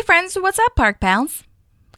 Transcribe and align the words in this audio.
Hey, 0.00 0.06
friends, 0.06 0.34
what's 0.34 0.58
up, 0.58 0.76
Park 0.76 0.98
Pals? 0.98 1.44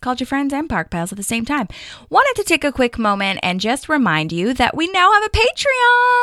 Called 0.02 0.18
your 0.18 0.26
friends 0.26 0.52
and 0.52 0.68
Park 0.68 0.90
Pals 0.90 1.12
at 1.12 1.16
the 1.16 1.22
same 1.22 1.44
time. 1.44 1.68
Wanted 2.10 2.34
to 2.42 2.44
take 2.44 2.64
a 2.64 2.72
quick 2.72 2.98
moment 2.98 3.38
and 3.40 3.60
just 3.60 3.88
remind 3.88 4.32
you 4.32 4.52
that 4.52 4.76
we 4.76 4.88
now 4.88 5.12
have 5.12 5.22
a 5.22 5.28
Patreon. 5.28 6.22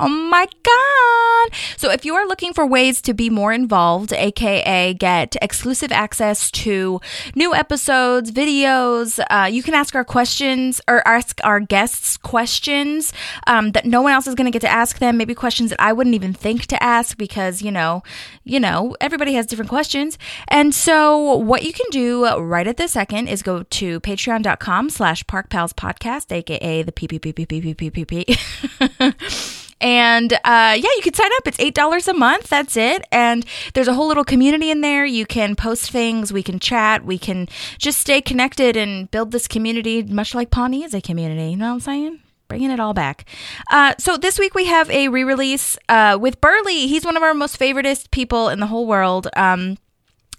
Oh 0.00 0.08
my 0.30 0.46
God. 0.62 1.56
So 1.76 1.90
if 1.90 2.06
you 2.06 2.14
are 2.14 2.26
looking 2.26 2.54
for 2.54 2.66
ways 2.66 3.02
to 3.02 3.12
be 3.12 3.28
more 3.28 3.52
involved, 3.52 4.14
aka 4.14 4.94
get 4.94 5.36
exclusive 5.42 5.92
access 5.92 6.50
to 6.52 7.02
new 7.34 7.54
episodes, 7.54 8.30
videos, 8.30 9.20
uh, 9.30 9.44
you 9.44 9.62
can 9.62 9.74
ask 9.74 9.94
our 9.94 10.04
questions 10.04 10.80
or 10.88 11.06
ask 11.06 11.38
our 11.44 11.60
guests 11.60 12.16
questions 12.16 13.12
um, 13.46 13.72
that 13.72 13.84
no 13.84 14.00
one 14.00 14.12
else 14.12 14.26
is 14.26 14.34
going 14.34 14.50
to 14.50 14.50
get 14.50 14.62
to 14.62 14.72
ask 14.72 15.00
them. 15.00 15.18
Maybe 15.18 15.34
questions 15.34 15.68
that 15.68 15.82
I 15.82 15.92
wouldn't 15.92 16.14
even 16.14 16.32
think 16.32 16.66
to 16.68 16.82
ask 16.82 17.18
because, 17.18 17.60
you 17.60 17.70
know, 17.70 18.02
you 18.44 18.58
know, 18.58 18.96
everybody 19.02 19.34
has 19.34 19.44
different 19.44 19.68
questions. 19.68 20.16
And 20.48 20.74
so 20.74 21.36
what 21.36 21.62
you 21.62 21.74
can 21.74 21.86
do 21.90 22.26
right 22.38 22.69
at 22.70 22.76
this 22.76 22.92
second 22.92 23.28
is 23.28 23.42
go 23.42 23.64
to 23.64 24.00
patreon.com 24.00 24.90
slash 24.90 25.24
parkpalspodcast, 25.24 26.32
aka 26.32 26.82
the 26.82 26.92
PPPPPPPP. 26.92 28.36
And 29.82 30.34
uh, 30.34 30.38
yeah, 30.44 30.76
you 30.76 31.00
can 31.02 31.14
sign 31.14 31.30
up. 31.36 31.46
It's 31.46 31.56
$8 31.56 32.08
a 32.08 32.12
month. 32.12 32.50
That's 32.50 32.76
it. 32.76 33.06
And 33.10 33.46
there's 33.72 33.88
a 33.88 33.94
whole 33.94 34.08
little 34.08 34.24
community 34.24 34.70
in 34.70 34.82
there. 34.82 35.06
You 35.06 35.24
can 35.24 35.56
post 35.56 35.90
things, 35.90 36.34
we 36.34 36.42
can 36.42 36.58
chat, 36.58 37.02
we 37.02 37.18
can 37.18 37.48
just 37.78 37.98
stay 37.98 38.20
connected 38.20 38.76
and 38.76 39.10
build 39.10 39.32
this 39.32 39.48
community, 39.48 40.02
much 40.02 40.34
like 40.34 40.50
Pawnee 40.50 40.84
is 40.84 40.92
a 40.92 41.00
community. 41.00 41.52
You 41.52 41.56
know 41.56 41.68
what 41.68 41.74
I'm 41.74 41.80
saying? 41.80 42.20
bringing 42.48 42.72
it 42.72 42.80
all 42.80 42.92
back. 42.92 43.26
Uh, 43.70 43.94
so 43.96 44.16
this 44.16 44.36
week 44.36 44.56
we 44.56 44.66
have 44.66 44.90
a 44.90 45.06
re-release 45.06 45.78
uh, 45.88 46.18
with 46.20 46.40
Burley. 46.40 46.88
He's 46.88 47.04
one 47.04 47.16
of 47.16 47.22
our 47.22 47.32
most 47.32 47.58
favoritist 47.58 48.10
people 48.10 48.48
in 48.48 48.58
the 48.58 48.66
whole 48.66 48.88
world. 48.88 49.28
Um, 49.36 49.78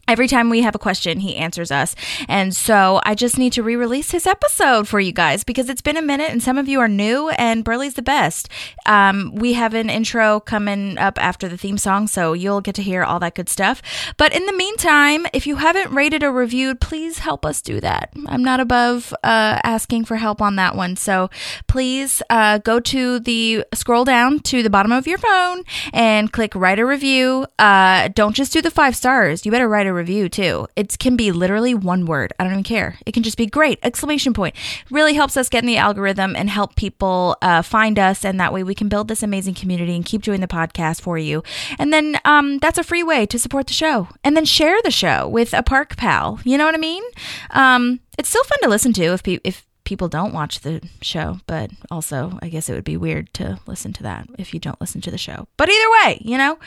Every 0.07 0.27
time 0.27 0.49
we 0.49 0.61
have 0.61 0.75
a 0.75 0.79
question, 0.79 1.19
he 1.19 1.35
answers 1.35 1.71
us. 1.71 1.95
And 2.27 2.55
so 2.55 2.99
I 3.03 3.15
just 3.15 3.37
need 3.37 3.53
to 3.53 3.63
re 3.63 3.75
release 3.75 4.11
his 4.11 4.27
episode 4.27 4.87
for 4.87 4.99
you 4.99 5.11
guys 5.11 5.43
because 5.43 5.69
it's 5.69 5.81
been 5.81 5.97
a 5.97 6.01
minute 6.01 6.31
and 6.31 6.43
some 6.43 6.57
of 6.57 6.67
you 6.67 6.79
are 6.79 6.87
new, 6.87 7.29
and 7.29 7.63
Burley's 7.63 7.93
the 7.93 8.01
best. 8.01 8.49
Um, 8.85 9.33
we 9.35 9.53
have 9.53 9.73
an 9.73 9.89
intro 9.89 10.39
coming 10.39 10.97
up 10.97 11.21
after 11.21 11.47
the 11.47 11.57
theme 11.57 11.77
song, 11.77 12.07
so 12.07 12.33
you'll 12.33 12.61
get 12.61 12.75
to 12.75 12.83
hear 12.83 13.03
all 13.03 13.19
that 13.19 13.35
good 13.35 13.49
stuff. 13.49 13.81
But 14.17 14.35
in 14.35 14.45
the 14.45 14.53
meantime, 14.53 15.25
if 15.33 15.47
you 15.47 15.55
haven't 15.57 15.91
rated 15.91 16.23
or 16.23 16.31
reviewed, 16.31 16.81
please 16.81 17.19
help 17.19 17.45
us 17.45 17.61
do 17.61 17.79
that. 17.81 18.11
I'm 18.27 18.43
not 18.43 18.59
above 18.59 19.13
uh, 19.23 19.59
asking 19.63 20.05
for 20.05 20.17
help 20.17 20.41
on 20.41 20.55
that 20.57 20.75
one. 20.75 20.95
So 20.95 21.29
please 21.67 22.21
uh, 22.29 22.57
go 22.59 22.79
to 22.79 23.19
the 23.19 23.65
scroll 23.73 24.05
down 24.05 24.39
to 24.39 24.63
the 24.63 24.69
bottom 24.69 24.91
of 24.91 25.07
your 25.07 25.17
phone 25.17 25.63
and 25.93 26.31
click 26.31 26.53
write 26.55 26.79
a 26.79 26.85
review. 26.85 27.45
Uh, 27.57 28.09
don't 28.09 28.35
just 28.35 28.53
do 28.53 28.61
the 28.61 28.71
five 28.71 28.95
stars, 28.95 29.45
you 29.45 29.51
better 29.51 29.69
write 29.69 29.87
a 29.87 29.90
review 29.93 30.29
too. 30.29 30.67
It 30.75 30.97
can 30.99 31.15
be 31.15 31.31
literally 31.31 31.73
one 31.73 32.05
word. 32.05 32.33
I 32.39 32.43
don't 32.43 32.53
even 32.53 32.63
care. 32.63 32.97
It 33.05 33.13
can 33.13 33.23
just 33.23 33.37
be 33.37 33.45
great! 33.45 33.79
Exclamation 33.83 34.33
point. 34.33 34.55
Really 34.89 35.13
helps 35.13 35.37
us 35.37 35.49
get 35.49 35.63
in 35.63 35.67
the 35.67 35.77
algorithm 35.77 36.35
and 36.35 36.49
help 36.49 36.75
people 36.75 37.37
uh, 37.41 37.61
find 37.61 37.97
us, 37.99 38.25
and 38.25 38.39
that 38.39 38.53
way 38.53 38.63
we 38.63 38.75
can 38.75 38.89
build 38.89 39.07
this 39.07 39.23
amazing 39.23 39.53
community 39.53 39.95
and 39.95 40.05
keep 40.05 40.21
doing 40.21 40.41
the 40.41 40.47
podcast 40.47 41.01
for 41.01 41.17
you. 41.17 41.43
And 41.79 41.93
then 41.93 42.19
um, 42.25 42.57
that's 42.59 42.77
a 42.77 42.83
free 42.83 43.03
way 43.03 43.25
to 43.25 43.39
support 43.39 43.67
the 43.67 43.73
show. 43.73 44.07
And 44.23 44.35
then 44.35 44.45
share 44.45 44.81
the 44.83 44.91
show 44.91 45.27
with 45.27 45.53
a 45.53 45.63
park 45.63 45.97
pal. 45.97 46.39
You 46.43 46.57
know 46.57 46.65
what 46.65 46.75
I 46.75 46.79
mean? 46.79 47.03
Um, 47.51 47.99
it's 48.17 48.29
still 48.29 48.43
fun 48.43 48.59
to 48.61 48.69
listen 48.69 48.93
to 48.93 49.03
if 49.03 49.23
pe- 49.23 49.39
if 49.43 49.65
people 49.83 50.07
don't 50.07 50.33
watch 50.33 50.61
the 50.61 50.81
show, 51.01 51.39
but 51.47 51.71
also 51.89 52.37
I 52.41 52.49
guess 52.49 52.69
it 52.69 52.73
would 52.73 52.83
be 52.83 52.97
weird 52.97 53.33
to 53.35 53.59
listen 53.67 53.93
to 53.93 54.03
that 54.03 54.27
if 54.37 54.53
you 54.53 54.59
don't 54.59 54.79
listen 54.79 55.01
to 55.01 55.11
the 55.11 55.17
show. 55.17 55.47
But 55.57 55.69
either 55.69 55.91
way, 56.03 56.21
you 56.21 56.37
know. 56.37 56.59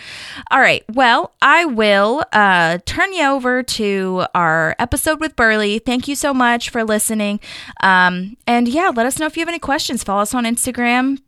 All 0.51 0.61
right. 0.61 0.85
Well, 0.93 1.33
I 1.41 1.65
will 1.65 2.25
uh, 2.33 2.79
turn 2.87 3.13
you 3.13 3.25
over 3.27 3.63
to 3.63 4.27
our 4.35 4.75
episode 4.79 5.21
with 5.21 5.37
Burley. 5.37 5.79
Thank 5.79 6.09
you 6.09 6.17
so 6.17 6.35
much 6.35 6.71
for 6.71 6.85
listening. 6.85 7.41
Um, 7.81 8.37
and 8.47 8.69
yeah, 8.69 8.91
let 8.95 9.07
us 9.07 9.19
know 9.19 9.27
if 9.27 9.37
you 9.37 9.41
have 9.43 9.49
any 9.49 9.59
questions. 9.59 10.03
Follow 10.03 10.23
us 10.23 10.35
on 10.35 10.45
Instagram 10.45 11.19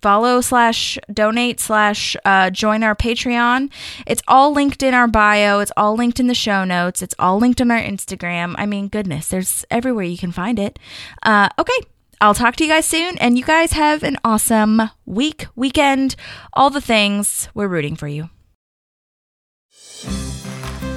follow 0.00 0.40
slash 0.40 0.98
donate 1.12 1.60
slash 1.60 2.16
uh, 2.24 2.50
join 2.50 2.82
our 2.82 2.94
patreon. 2.94 3.70
It's 4.06 4.22
all 4.28 4.52
linked 4.52 4.82
in 4.82 4.94
our 4.94 5.08
bio. 5.08 5.60
It's 5.60 5.72
all 5.76 5.94
linked 5.96 6.20
in 6.20 6.26
the 6.26 6.34
show 6.34 6.64
notes. 6.64 7.02
It's 7.02 7.14
all 7.18 7.38
linked 7.38 7.60
on 7.60 7.70
our 7.70 7.80
instagram. 7.80 8.54
I 8.58 8.66
mean 8.66 8.88
goodness 8.88 9.28
there's 9.28 9.64
everywhere 9.70 10.04
you 10.04 10.18
can 10.18 10.32
find 10.32 10.58
it. 10.58 10.78
Uh, 11.22 11.48
okay. 11.58 11.78
I'll 12.20 12.34
talk 12.34 12.56
to 12.56 12.64
you 12.64 12.70
guys 12.70 12.84
soon 12.84 13.16
and 13.18 13.38
you 13.38 13.44
guys 13.44 13.72
have 13.72 14.02
an 14.02 14.16
awesome 14.24 14.82
week 15.06 15.46
weekend. 15.54 16.16
All 16.52 16.70
the 16.70 16.80
things. 16.80 17.48
We're 17.54 17.68
rooting 17.68 17.94
for 17.94 18.08
you. 18.08 18.30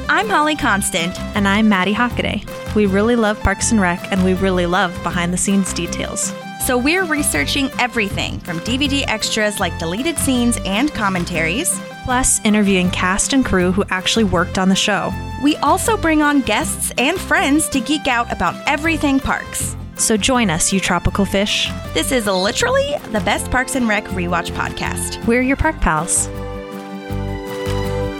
I'm 0.10 0.28
holly 0.28 0.56
constant. 0.56 1.18
And 1.36 1.48
I'm 1.48 1.70
Maddie 1.70 1.94
Hockaday. 1.94 2.76
We 2.76 2.86
really 2.86 3.16
love 3.16 3.40
Parks 3.40 3.72
and 3.72 3.80
Rec, 3.80 4.12
and 4.12 4.24
we 4.26 4.34
really 4.34 4.66
love 4.66 4.92
behind 5.04 5.34
the 5.34 5.38
scenes 5.38 5.74
details. 5.74 6.34
So 6.66 6.78
we're 6.78 7.06
researching 7.06 7.72
everything 7.80 8.40
from 8.40 8.60
DVD 8.60 9.04
extras 9.08 9.60
like 9.60 9.78
deleted 9.80 10.18
scenes 10.18 10.60
and 10.64 10.94
commentaries. 10.94 11.82
Plus, 12.06 12.40
interviewing 12.46 12.92
cast 12.92 13.34
and 13.34 13.44
crew 13.44 13.72
who 13.72 13.84
actually 13.90 14.26
worked 14.26 14.58
on 14.58 14.70
the 14.70 14.76
show. 14.76 15.12
We 15.44 15.56
also 15.58 15.98
bring 15.98 16.22
on 16.22 16.42
guests 16.42 16.92
and 16.98 17.20
friends 17.20 17.68
to 17.70 17.80
geek 17.80 18.08
out 18.08 18.32
about 18.32 18.56
everything 18.68 19.20
parks. 19.20 19.76
So 19.96 20.18
join 20.18 20.50
us, 20.52 20.72
you 20.72 20.80
tropical 20.80 21.26
fish. 21.26 21.70
This 21.94 22.12
is 22.12 22.28
literally 22.28 22.96
the 23.12 23.22
best 23.22 23.50
Parks 23.50 23.76
and 23.76 23.88
Rec 23.88 24.06
rewatch 24.06 24.52
podcast. 24.52 25.26
We're 25.26 25.42
your 25.42 25.58
park 25.58 25.80
pals. 25.82 26.28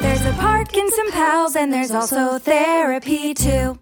There's 0.02 0.26
a 0.26 0.34
park 0.34 0.76
and 0.76 0.92
some 0.92 1.12
pals, 1.12 1.56
and 1.56 1.72
there's 1.72 1.92
also 1.92 2.40
therapy 2.40 3.34
too. 3.36 3.78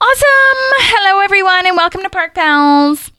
Awesome! 0.00 0.58
Hello, 0.80 1.20
everyone, 1.22 1.66
and 1.66 1.76
welcome 1.76 2.02
to 2.02 2.10
Park 2.10 2.34
Pals. 2.34 3.12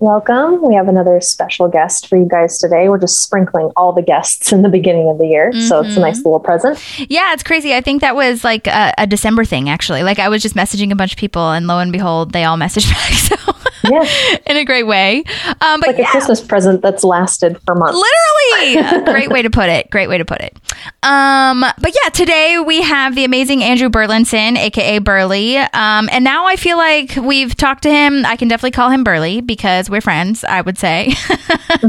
Welcome. 0.00 0.66
We 0.66 0.74
have 0.74 0.88
another 0.88 1.20
special 1.20 1.68
guest 1.68 2.08
for 2.08 2.16
you 2.16 2.26
guys 2.26 2.58
today. 2.58 2.88
We're 2.88 2.98
just 2.98 3.22
sprinkling 3.22 3.70
all 3.76 3.92
the 3.92 4.02
guests 4.02 4.52
in 4.52 4.62
the 4.62 4.68
beginning 4.68 5.08
of 5.08 5.18
the 5.18 5.26
year. 5.26 5.52
So 5.52 5.80
it's 5.80 5.96
a 5.96 6.00
nice 6.00 6.18
mm-hmm. 6.18 6.28
little 6.28 6.40
present. 6.40 6.82
Yeah, 7.10 7.32
it's 7.32 7.44
crazy. 7.44 7.72
I 7.74 7.80
think 7.80 8.00
that 8.00 8.16
was 8.16 8.42
like 8.42 8.66
a, 8.66 8.92
a 8.98 9.06
December 9.06 9.44
thing, 9.44 9.68
actually. 9.68 10.02
Like 10.02 10.18
I 10.18 10.28
was 10.28 10.42
just 10.42 10.56
messaging 10.56 10.90
a 10.90 10.96
bunch 10.96 11.12
of 11.12 11.18
people, 11.18 11.50
and 11.50 11.66
lo 11.68 11.78
and 11.78 11.92
behold, 11.92 12.32
they 12.32 12.44
all 12.44 12.56
messaged 12.56 12.90
back. 12.92 13.12
So, 13.12 13.67
Yeah. 13.84 14.04
in 14.46 14.56
a 14.56 14.64
great 14.64 14.84
way. 14.84 15.24
Um, 15.60 15.80
but 15.80 15.88
Like 15.88 15.98
yeah, 15.98 16.08
a 16.08 16.10
Christmas 16.10 16.40
present 16.40 16.82
that's 16.82 17.04
lasted 17.04 17.60
for 17.62 17.74
months. 17.74 17.98
Literally, 17.98 19.04
great 19.12 19.30
way 19.30 19.42
to 19.42 19.50
put 19.50 19.68
it. 19.68 19.90
Great 19.90 20.08
way 20.08 20.18
to 20.18 20.24
put 20.24 20.40
it. 20.40 20.56
Um, 21.02 21.60
but 21.60 21.94
yeah, 22.02 22.10
today 22.10 22.58
we 22.64 22.82
have 22.82 23.14
the 23.14 23.24
amazing 23.24 23.62
Andrew 23.62 23.88
Burlinson, 23.88 24.56
aka 24.56 24.98
Burley. 24.98 25.56
Um, 25.58 26.08
and 26.12 26.24
now 26.24 26.46
I 26.46 26.56
feel 26.56 26.76
like 26.76 27.16
we've 27.16 27.54
talked 27.54 27.82
to 27.84 27.90
him. 27.90 28.24
I 28.26 28.36
can 28.36 28.48
definitely 28.48 28.72
call 28.72 28.90
him 28.90 29.04
Burley 29.04 29.40
because 29.40 29.88
we're 29.90 30.00
friends. 30.00 30.44
I 30.44 30.60
would 30.60 30.78
say. 30.78 31.12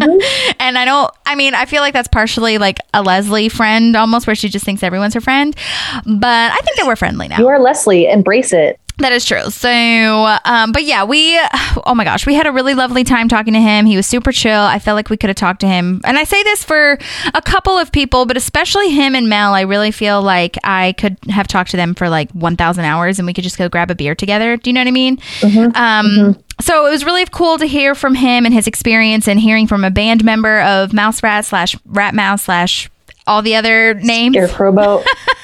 and 0.60 0.78
I 0.78 0.86
don't. 0.86 1.12
I 1.26 1.36
mean, 1.36 1.54
I 1.54 1.66
feel 1.66 1.82
like 1.82 1.94
that's 1.94 2.08
partially 2.08 2.58
like 2.58 2.80
a 2.94 3.02
Leslie 3.02 3.50
friend 3.50 3.96
almost, 3.96 4.28
where 4.28 4.36
she 4.36 4.50
just 4.50 4.66
thinks 4.66 4.84
everyone's 4.84 5.14
her 5.14 5.22
friend. 5.22 5.56
But 6.06 6.52
I 6.52 6.58
think 6.64 6.78
that 6.78 6.86
we're 6.88 6.96
friendly 6.96 7.28
now. 7.28 7.38
You 7.38 7.48
are 7.48 7.60
Leslie. 7.60 8.08
Embrace 8.08 8.54
it. 8.54 8.80
That 9.00 9.12
is 9.14 9.26
true. 9.26 9.50
So, 9.50 9.70
um, 10.44 10.72
but 10.72 10.84
yeah, 10.84 11.04
we, 11.06 11.40
oh 11.86 11.94
my 11.96 12.04
gosh, 12.04 12.26
we 12.26 12.34
had 12.36 12.46
a 12.46 12.52
really 12.52 12.74
lovely 12.74 13.04
time 13.04 13.30
talking 13.30 13.54
to 13.54 13.60
him. 13.62 13.86
He 13.86 13.96
was 13.96 14.06
super 14.06 14.32
chill. 14.32 14.62
I 14.62 14.80
felt 14.80 14.96
like 14.96 15.10
we 15.10 15.18
could 15.18 15.30
have 15.30 15.38
talked 15.38 15.62
to 15.62 15.68
him. 15.68 16.02
And 16.04 16.18
I 16.18 16.26
say 16.26 16.44
this 16.44 16.64
for 16.64 16.98
a 17.34 17.42
couple 17.42 17.78
of 17.78 17.92
people, 17.92 18.26
but 18.26 18.36
especially 18.36 18.90
him 18.92 19.16
and 19.16 19.30
Mel. 19.30 19.54
I 19.54 19.62
really 19.62 19.92
feel 19.92 20.22
like 20.22 20.58
I 20.64 20.94
could 20.94 21.18
have 21.30 21.48
talked 21.48 21.72
to 21.72 21.78
them 21.78 21.96
for 21.96 22.10
like 22.10 22.30
1,000 22.32 22.84
hours 22.84 23.20
and 23.20 23.26
we 23.26 23.34
could 23.34 23.44
just 23.44 23.58
go 23.58 23.70
grab 23.70 23.90
a 23.90 23.96
beer 23.96 24.16
together. 24.16 24.58
Do 24.58 24.70
you 24.70 24.74
know 24.74 24.82
what 24.82 24.88
I 24.88 24.92
mean? 24.92 25.20
Um, 25.76 26.38
So 26.62 26.86
it 26.86 26.90
was 26.90 27.06
really 27.06 27.26
cool 27.26 27.58
to 27.58 27.66
hear 27.66 27.96
from 27.96 28.16
him 28.16 28.46
and 28.46 28.54
his 28.54 28.68
experience 28.68 29.30
and 29.30 29.40
hearing 29.40 29.66
from 29.66 29.86
a 29.86 29.90
band 29.92 30.26
member 30.26 30.60
of 30.60 30.92
Mouse 30.92 31.24
Rat 31.24 31.46
slash 31.46 31.74
Rat 31.86 32.14
Mouse 32.14 32.44
slash 32.44 32.90
all 33.26 33.42
the 33.42 33.56
other 33.56 33.94
names. 33.94 34.36
Scarecrow 34.36 34.74
boat. 34.74 35.06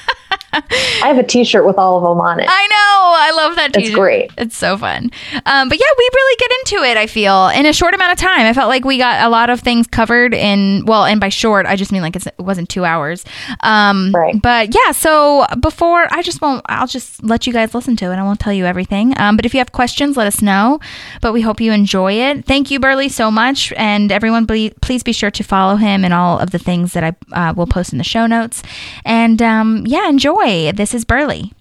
I 1.02 1.08
have 1.08 1.18
a 1.18 1.22
T-shirt 1.22 1.66
with 1.66 1.76
all 1.78 1.96
of 1.98 2.02
them 2.02 2.20
on 2.20 2.40
it. 2.40 2.46
I 2.48 2.66
know. 2.66 2.74
I 3.18 3.32
love 3.44 3.56
that. 3.56 3.72
T-shirt. 3.72 3.86
It's 3.88 3.94
great. 3.94 4.30
It's 4.38 4.56
so 4.56 4.76
fun. 4.78 5.10
Um, 5.44 5.68
but 5.68 5.78
yeah, 5.78 5.86
we 5.98 6.08
really 6.14 6.36
get 6.38 6.50
into 6.60 6.84
it. 6.90 6.96
I 6.96 7.06
feel 7.06 7.48
in 7.48 7.66
a 7.66 7.72
short 7.72 7.94
amount 7.94 8.12
of 8.12 8.18
time. 8.18 8.40
I 8.40 8.52
felt 8.52 8.68
like 8.68 8.84
we 8.84 8.98
got 8.98 9.24
a 9.24 9.28
lot 9.28 9.50
of 9.50 9.60
things 9.60 9.86
covered 9.86 10.34
in. 10.34 10.84
Well, 10.86 11.04
and 11.04 11.20
by 11.20 11.28
short, 11.28 11.66
I 11.66 11.76
just 11.76 11.92
mean 11.92 12.02
like 12.02 12.16
it's, 12.16 12.26
it 12.26 12.34
wasn't 12.38 12.68
two 12.68 12.84
hours. 12.84 13.24
Um, 13.60 14.12
Right. 14.14 14.40
But 14.40 14.74
yeah. 14.74 14.92
So 14.92 15.46
before 15.60 16.06
I 16.12 16.22
just 16.22 16.40
won't. 16.40 16.64
I'll 16.68 16.86
just 16.86 17.22
let 17.22 17.46
you 17.46 17.52
guys 17.52 17.74
listen 17.74 17.96
to 17.96 18.06
it. 18.12 18.16
I 18.16 18.22
won't 18.22 18.40
tell 18.40 18.52
you 18.52 18.64
everything. 18.66 19.18
Um, 19.18 19.36
but 19.36 19.44
if 19.44 19.54
you 19.54 19.58
have 19.58 19.72
questions, 19.72 20.16
let 20.16 20.26
us 20.26 20.40
know. 20.42 20.80
But 21.20 21.32
we 21.32 21.40
hope 21.42 21.60
you 21.60 21.72
enjoy 21.72 22.14
it. 22.14 22.44
Thank 22.44 22.70
you, 22.70 22.80
Burley, 22.80 23.08
so 23.08 23.30
much. 23.30 23.72
And 23.76 24.10
everyone, 24.12 24.44
ble- 24.46 24.70
please 24.80 25.02
be 25.02 25.12
sure 25.12 25.30
to 25.30 25.42
follow 25.42 25.76
him 25.76 26.04
and 26.04 26.12
all 26.14 26.38
of 26.38 26.50
the 26.50 26.58
things 26.58 26.92
that 26.94 27.04
I 27.04 27.48
uh, 27.50 27.52
will 27.54 27.66
post 27.66 27.92
in 27.92 27.98
the 27.98 28.04
show 28.04 28.26
notes. 28.26 28.62
And 29.04 29.40
um, 29.42 29.84
yeah, 29.86 30.08
enjoy. 30.08 30.45
This 30.46 30.94
is 30.94 31.04
Burley. 31.04 31.52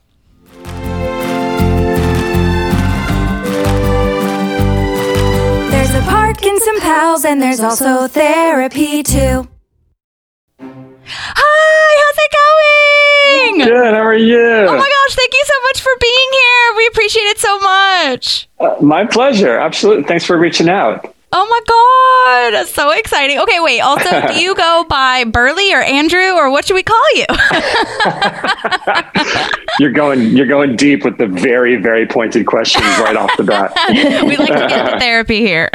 There's 5.72 5.96
a 5.96 6.02
park 6.02 6.44
and 6.46 6.62
some 6.62 6.80
pals, 6.82 7.26
and 7.26 7.42
there's 7.42 7.62
also 7.62 8.08
therapy 8.08 9.02
too. 9.02 9.48
Hi, 10.60 11.90
how's 11.98 12.18
it 12.20 12.32
going? 13.58 13.66
Good. 13.74 13.94
How 13.96 14.04
are 14.04 14.14
you? 14.14 14.40
Oh 14.40 14.78
my 14.78 14.78
gosh, 14.78 15.16
thank 15.16 15.34
you 15.34 15.44
so 15.46 15.54
much 15.64 15.82
for 15.82 15.92
being 16.00 16.30
here. 16.32 16.78
We 16.78 16.86
appreciate 16.86 17.24
it 17.24 17.40
so 17.40 17.60
much. 17.62 18.48
Uh, 18.60 18.76
my 18.82 19.04
pleasure. 19.08 19.58
Absolutely. 19.58 20.04
Thanks 20.04 20.26
for 20.26 20.38
reaching 20.38 20.70
out. 20.70 21.15
Oh 21.38 21.46
my 21.50 21.60
god, 21.68 22.54
that's 22.54 22.74
so 22.74 22.92
exciting. 22.92 23.40
Okay, 23.40 23.60
wait. 23.60 23.82
Also, 23.82 24.10
do 24.28 24.34
you 24.40 24.56
go 24.56 24.86
by 24.88 25.26
Burley 25.26 25.74
or 25.74 25.82
Andrew 25.82 26.32
or 26.32 26.50
what 26.50 26.64
should 26.66 26.76
we 26.76 26.84
call 26.84 27.04
you? 27.14 27.26
You're 29.82 29.92
going. 29.92 30.38
You're 30.38 30.48
going 30.48 30.78
deep 30.78 31.04
with 31.04 31.18
the 31.18 31.28
very, 31.28 31.76
very 31.76 32.08
pointed 32.08 32.46
questions 32.46 32.86
right 33.00 33.18
off 33.18 33.36
the 33.36 33.44
bat. 33.44 33.74
we 34.26 34.38
like 34.38 34.48
to 34.48 34.68
get 34.70 34.86
into 34.86 34.98
therapy 35.00 35.40
here. 35.40 35.70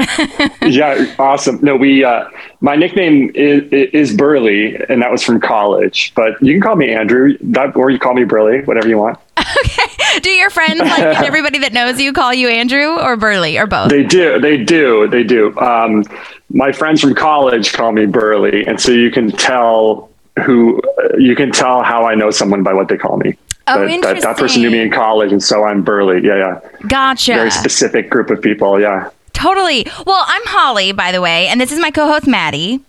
yeah, 0.63 1.15
awesome. 1.19 1.59
No, 1.61 1.77
we. 1.77 2.05
Uh, 2.05 2.31
my 2.61 2.77
nickname 2.77 3.31
is, 3.35 3.73
is 3.73 4.15
Burley, 4.15 4.77
and 4.89 5.01
that 5.03 5.11
was 5.11 5.23
from 5.23 5.41
college. 5.41 6.13
But 6.15 6.43
you 6.43 6.53
can 6.53 6.61
call 6.61 6.77
me 6.77 6.91
Andrew, 6.91 7.37
that, 7.41 7.75
or 7.75 7.91
you 7.91 7.99
call 7.99 8.15
me 8.15 8.25
Burley, 8.25 8.63
whatever 8.63 8.89
you 8.89 8.99
want. 8.99 9.19
okay. 9.39 10.21
Do 10.21 10.31
your 10.31 10.51
friends, 10.51 10.81
like 10.81 11.01
everybody 11.25 11.59
that 11.61 11.73
knows 11.73 12.01
you, 12.01 12.13
call 12.13 12.35
you 12.35 12.49
Andrew 12.49 12.99
or 12.99 13.17
Burley 13.17 13.59
or 13.59 13.67
both? 13.67 13.91
They 13.91 14.05
do. 14.05 14.39
They 14.41 14.63
do. 14.63 15.09
They 15.09 15.23
do. 15.23 15.59
Um, 15.59 16.05
my 16.51 16.73
friends 16.73 17.01
from 17.01 17.15
college 17.15 17.73
call 17.73 17.93
me 17.93 18.07
Burley, 18.07 18.67
and 18.67 18.79
so 18.79 18.93
you 18.93 19.11
can 19.11 19.31
tell 19.31 20.11
who 20.45 20.81
you 21.19 21.35
can 21.35 21.53
tell 21.53 21.83
how 21.83 22.05
I 22.05 22.15
know 22.15 22.31
someone 22.31 22.63
by 22.63 22.75
what 22.75 22.89
they 22.89 22.97
call 22.97 23.17
me. 23.17 23.37
Oh, 23.67 23.87
that, 23.87 24.03
that, 24.03 24.23
that 24.23 24.37
person 24.37 24.63
knew 24.63 24.71
me 24.71 24.81
in 24.81 24.91
college, 24.91 25.33
and 25.33 25.43
so 25.43 25.65
I'm 25.65 25.83
Burley. 25.83 26.27
Yeah, 26.27 26.37
yeah. 26.37 26.89
Gotcha. 26.89 27.35
Very 27.35 27.51
specific 27.51 28.11
group 28.11 28.31
of 28.31 28.43
people. 28.43 28.81
Yeah. 28.81 29.11
Totally. 29.41 29.87
Well, 30.07 30.23
I'm 30.27 30.43
Holly, 30.47 30.93
by 30.93 31.13
the 31.13 31.21
way, 31.21 31.47
and 31.49 31.61
this 31.61 31.73
is 31.73 31.79
my 31.81 31.91
co-host 31.91 32.27
Maddie. 32.27 32.81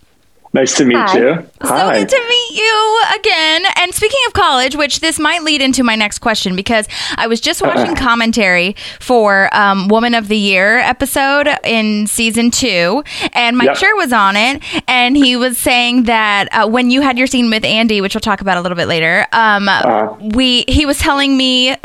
Nice 0.53 0.75
to 0.75 0.83
meet 0.83 0.97
Hi. 0.97 1.17
you. 1.17 1.49
So 1.61 1.67
Hi. 1.69 1.99
good 1.99 2.09
to 2.09 2.25
meet 2.27 2.57
you 2.57 3.03
again. 3.15 3.63
And 3.77 3.93
speaking 3.93 4.19
of 4.27 4.33
college, 4.33 4.75
which 4.75 4.99
this 4.99 5.17
might 5.17 5.43
lead 5.43 5.61
into 5.61 5.81
my 5.81 5.95
next 5.95 6.19
question 6.19 6.57
because 6.57 6.89
I 7.15 7.27
was 7.27 7.39
just 7.39 7.61
watching 7.61 7.95
commentary 7.95 8.75
for 8.99 9.47
um, 9.55 9.87
Woman 9.87 10.13
of 10.13 10.27
the 10.27 10.35
Year 10.35 10.79
episode 10.79 11.47
in 11.63 12.05
season 12.07 12.51
two, 12.51 13.01
and 13.31 13.57
Mike 13.57 13.67
Yep. 13.67 13.77
Schur 13.77 13.95
was 13.95 14.11
on 14.11 14.35
it, 14.35 14.61
and 14.89 15.15
he 15.15 15.37
was 15.37 15.57
saying 15.57 16.03
that 16.03 16.49
uh, 16.51 16.67
when 16.67 16.89
you 16.91 16.99
had 16.99 17.17
your 17.17 17.27
scene 17.27 17.49
with 17.49 17.63
Andy, 17.63 18.01
which 18.01 18.13
we'll 18.13 18.19
talk 18.19 18.41
about 18.41 18.57
a 18.57 18.61
little 18.61 18.75
bit 18.75 18.89
later, 18.89 19.25
um, 19.31 19.69
Uh-huh. 19.69 20.15
we 20.35 20.65
he 20.67 20.85
was 20.85 20.99
telling 20.99 21.37
me 21.37 21.69
uh, 21.71 21.77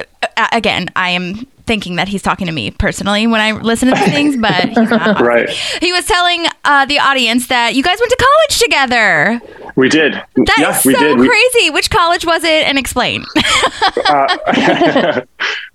again, 0.50 0.88
I 0.96 1.10
am. 1.10 1.46
Thinking 1.66 1.96
that 1.96 2.06
he's 2.08 2.22
talking 2.22 2.46
to 2.46 2.52
me 2.52 2.70
personally 2.70 3.26
when 3.26 3.40
I 3.40 3.50
listen 3.52 3.88
to 3.88 3.96
things, 3.96 4.36
but 4.36 4.68
he's 4.68 4.90
not. 4.90 5.20
Right. 5.26 5.48
He 5.50 5.92
was 5.92 6.04
telling 6.06 6.46
uh, 6.64 6.84
the 6.86 6.98
audience 7.00 7.48
that 7.48 7.74
you 7.74 7.82
guys 7.82 7.98
went 7.98 8.10
to 8.10 8.16
college 8.16 8.58
together. 8.60 9.40
We 9.74 9.88
did. 9.88 10.12
That 10.12 10.26
is 10.36 10.58
yeah, 10.58 10.80
we 10.84 10.94
so 10.94 11.00
did. 11.00 11.18
We- 11.18 11.26
crazy. 11.28 11.70
Which 11.70 11.90
college 11.90 12.24
was 12.24 12.44
it? 12.44 12.64
And 12.66 12.78
explain. 12.78 13.24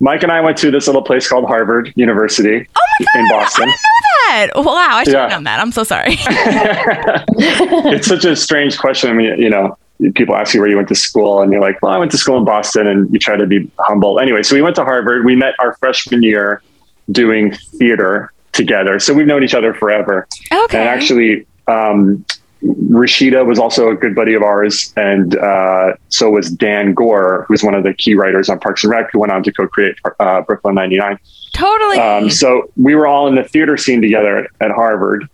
Mike 0.00 0.22
and 0.22 0.32
I 0.32 0.40
went 0.40 0.56
to 0.58 0.70
this 0.70 0.86
little 0.86 1.02
place 1.02 1.28
called 1.28 1.44
Harvard 1.46 1.92
University 1.96 2.66
Oh 2.74 2.80
my 3.00 3.06
god! 3.14 3.20
in 3.20 3.28
Boston. 3.28 3.68
I 3.68 4.46
didn't 4.46 4.56
know 4.56 4.62
that. 4.64 4.66
Wow, 4.66 4.96
I 4.96 5.04
should 5.04 5.14
have 5.14 5.30
Yeah. 5.30 5.36
known 5.36 5.44
that. 5.44 5.60
I'm 5.60 5.72
so 5.72 5.84
sorry. 5.84 6.16
it's 7.94 8.06
such 8.06 8.24
a 8.24 8.34
strange 8.34 8.78
question. 8.78 9.10
I 9.10 9.12
mean, 9.12 9.38
you 9.40 9.50
know, 9.50 9.76
people 10.14 10.34
ask 10.34 10.54
you 10.54 10.60
where 10.60 10.68
you 10.68 10.76
went 10.76 10.88
to 10.88 10.94
school, 10.94 11.42
and 11.42 11.52
you're 11.52 11.60
like, 11.60 11.80
"Well, 11.82 11.92
I 11.92 11.98
went 11.98 12.10
to 12.12 12.18
school 12.18 12.38
in 12.38 12.44
Boston," 12.44 12.86
and 12.86 13.12
you 13.12 13.18
try 13.18 13.36
to 13.36 13.46
be 13.46 13.70
humble. 13.78 14.18
Anyway, 14.18 14.42
so 14.42 14.54
we 14.54 14.62
went 14.62 14.76
to 14.76 14.84
Harvard. 14.84 15.24
We 15.24 15.36
met 15.36 15.54
our 15.58 15.74
freshman 15.74 16.22
year 16.22 16.62
doing 17.10 17.52
theater 17.78 18.32
together, 18.52 18.98
so 18.98 19.14
we've 19.14 19.26
known 19.26 19.44
each 19.44 19.54
other 19.54 19.74
forever. 19.74 20.26
okay. 20.52 20.78
And 20.78 20.88
actually, 20.88 21.46
um, 21.68 22.24
Rashida 22.62 23.44
was 23.44 23.58
also 23.58 23.90
a 23.90 23.96
good 23.96 24.14
buddy 24.14 24.34
of 24.34 24.42
ours, 24.42 24.92
and 24.96 25.36
uh, 25.36 25.94
so 26.08 26.30
was 26.30 26.50
Dan 26.50 26.94
Goor, 26.94 27.44
who's 27.48 27.62
one 27.64 27.74
of 27.74 27.82
the 27.82 27.92
key 27.92 28.14
writers 28.14 28.48
on 28.48 28.60
Parks 28.60 28.84
and 28.84 28.90
Rec, 28.90 29.10
who 29.12 29.18
went 29.18 29.32
on 29.32 29.42
to 29.42 29.52
co-create 29.52 29.96
uh, 30.20 30.42
Brooklyn 30.42 30.74
Ninety 30.74 30.96
Nine. 30.96 31.18
totally. 31.54 31.98
Um, 31.98 32.30
so 32.30 32.70
we 32.76 32.94
were 32.94 33.06
all 33.06 33.26
in 33.26 33.34
the 33.34 33.44
theater 33.44 33.76
scene 33.76 34.00
together 34.00 34.48
at 34.60 34.70
Harvard. 34.70 35.28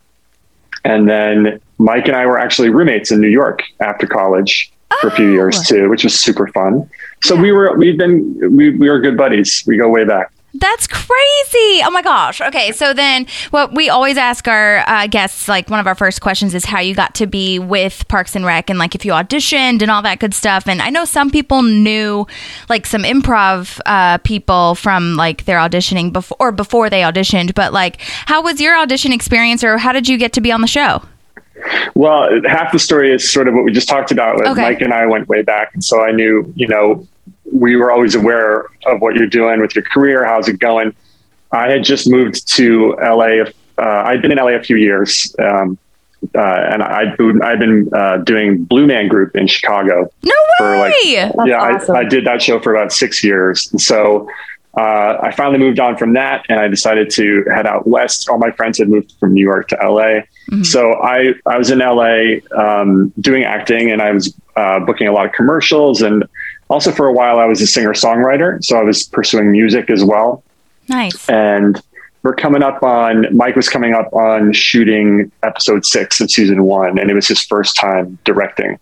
And 0.88 1.08
then 1.08 1.60
Mike 1.78 2.06
and 2.08 2.16
I 2.16 2.24
were 2.26 2.38
actually 2.38 2.70
roommates 2.70 3.10
in 3.12 3.20
New 3.20 3.28
York 3.28 3.62
after 3.80 4.06
college 4.06 4.72
for 5.00 5.08
a 5.08 5.10
few 5.10 5.28
Oh. 5.28 5.32
years 5.32 5.60
too, 5.68 5.88
which 5.90 6.02
was 6.02 6.18
super 6.18 6.46
fun. 6.48 6.88
So 7.22 7.36
we 7.36 7.52
were, 7.52 7.76
we've 7.76 7.98
been, 7.98 8.56
we, 8.56 8.70
we 8.70 8.88
were 8.88 8.98
good 8.98 9.16
buddies. 9.16 9.62
We 9.66 9.76
go 9.76 9.88
way 9.88 10.04
back. 10.04 10.32
That's 10.60 10.86
crazy. 10.86 11.82
Oh 11.84 11.90
my 11.92 12.02
gosh. 12.02 12.40
Okay. 12.40 12.72
So 12.72 12.92
then 12.92 13.26
what 13.50 13.74
we 13.74 13.88
always 13.88 14.16
ask 14.16 14.48
our 14.48 14.78
uh, 14.88 15.06
guests, 15.06 15.46
like 15.46 15.70
one 15.70 15.78
of 15.78 15.86
our 15.86 15.94
first 15.94 16.20
questions 16.20 16.54
is 16.54 16.64
how 16.64 16.80
you 16.80 16.94
got 16.94 17.14
to 17.16 17.26
be 17.26 17.58
with 17.58 18.06
Parks 18.08 18.34
and 18.34 18.44
Rec 18.44 18.68
and 18.68 18.78
like 18.78 18.94
if 18.94 19.04
you 19.04 19.12
auditioned 19.12 19.82
and 19.82 19.90
all 19.90 20.02
that 20.02 20.18
good 20.18 20.34
stuff. 20.34 20.66
And 20.66 20.82
I 20.82 20.90
know 20.90 21.04
some 21.04 21.30
people 21.30 21.62
knew 21.62 22.26
like 22.68 22.86
some 22.86 23.02
improv 23.02 23.78
uh, 23.86 24.18
people 24.18 24.74
from 24.74 25.16
like 25.16 25.44
their 25.44 25.58
auditioning 25.58 26.12
before 26.12 26.36
or 26.40 26.52
before 26.52 26.90
they 26.90 27.02
auditioned, 27.02 27.54
but 27.54 27.72
like 27.72 28.00
how 28.00 28.42
was 28.42 28.60
your 28.60 28.76
audition 28.76 29.12
experience 29.12 29.62
or 29.62 29.78
how 29.78 29.92
did 29.92 30.08
you 30.08 30.18
get 30.18 30.32
to 30.32 30.40
be 30.40 30.50
on 30.50 30.60
the 30.60 30.66
show? 30.66 31.02
Well, 31.94 32.28
half 32.46 32.72
the 32.72 32.78
story 32.78 33.12
is 33.12 33.30
sort 33.30 33.48
of 33.48 33.54
what 33.54 33.64
we 33.64 33.72
just 33.72 33.88
talked 33.88 34.10
about. 34.10 34.44
Okay. 34.44 34.62
Mike 34.62 34.80
and 34.80 34.92
I 34.92 35.06
went 35.06 35.28
way 35.28 35.42
back. 35.42 35.70
And 35.74 35.82
so 35.82 36.02
I 36.02 36.12
knew, 36.12 36.52
you 36.56 36.68
know, 36.68 37.06
we 37.52 37.76
were 37.76 37.90
always 37.90 38.14
aware 38.14 38.66
of 38.86 39.00
what 39.00 39.14
you're 39.14 39.28
doing 39.28 39.60
with 39.60 39.74
your 39.74 39.84
career. 39.84 40.24
How's 40.24 40.48
it 40.48 40.58
going? 40.58 40.94
I 41.52 41.70
had 41.70 41.84
just 41.84 42.08
moved 42.08 42.46
to 42.56 42.94
LA. 43.00 43.44
Uh, 43.78 44.02
I'd 44.06 44.22
been 44.22 44.32
in 44.32 44.38
LA 44.38 44.52
a 44.56 44.62
few 44.62 44.76
years. 44.76 45.34
Um, 45.38 45.78
uh, 46.34 46.40
and 46.40 46.82
I'd, 46.82 47.16
I'd 47.42 47.60
been 47.60 47.88
uh, 47.94 48.18
doing 48.18 48.64
Blue 48.64 48.86
Man 48.86 49.06
Group 49.06 49.36
in 49.36 49.46
Chicago. 49.46 50.10
No 50.24 50.32
For, 50.58 50.76
like, 50.78 50.92
way. 50.92 51.00
yeah, 51.04 51.32
awesome. 51.38 51.94
I, 51.94 52.00
I 52.00 52.04
did 52.04 52.26
that 52.26 52.42
show 52.42 52.60
for 52.60 52.74
about 52.74 52.92
six 52.92 53.22
years. 53.22 53.70
And 53.70 53.80
so 53.80 54.28
uh, 54.76 55.18
I 55.22 55.32
finally 55.36 55.58
moved 55.58 55.78
on 55.78 55.96
from 55.96 56.14
that 56.14 56.44
and 56.48 56.58
I 56.58 56.66
decided 56.68 57.08
to 57.10 57.44
head 57.54 57.66
out 57.66 57.86
west. 57.86 58.28
All 58.28 58.38
my 58.38 58.50
friends 58.50 58.78
had 58.78 58.88
moved 58.88 59.14
from 59.20 59.32
New 59.32 59.42
York 59.42 59.68
to 59.68 59.76
LA. 59.76 60.20
So 60.64 60.94
I, 60.94 61.34
I 61.46 61.56
was 61.56 61.70
in 61.70 61.78
LA 61.78 62.38
um, 62.56 63.12
doing 63.20 63.44
acting 63.44 63.90
and 63.90 64.02
I 64.02 64.10
was 64.12 64.34
uh, 64.56 64.80
booking 64.80 65.06
a 65.06 65.12
lot 65.12 65.26
of 65.26 65.32
commercials. 65.32 66.02
And 66.02 66.24
also 66.68 66.92
for 66.92 67.06
a 67.06 67.12
while, 67.12 67.38
I 67.38 67.46
was 67.46 67.60
a 67.60 67.66
singer 67.66 67.92
songwriter. 67.92 68.62
So 68.64 68.78
I 68.78 68.82
was 68.82 69.04
pursuing 69.04 69.50
music 69.52 69.90
as 69.90 70.04
well. 70.04 70.42
nice. 70.88 71.28
And 71.28 71.80
we're 72.22 72.34
coming 72.34 72.62
up 72.62 72.82
on, 72.82 73.26
Mike 73.36 73.56
was 73.56 73.68
coming 73.68 73.94
up 73.94 74.12
on 74.12 74.52
shooting 74.52 75.30
episode 75.42 75.86
six 75.86 76.20
of 76.20 76.30
season 76.30 76.64
one. 76.64 76.98
And 76.98 77.10
it 77.10 77.14
was 77.14 77.28
his 77.28 77.42
first 77.42 77.76
time 77.76 78.18
directing 78.24 78.78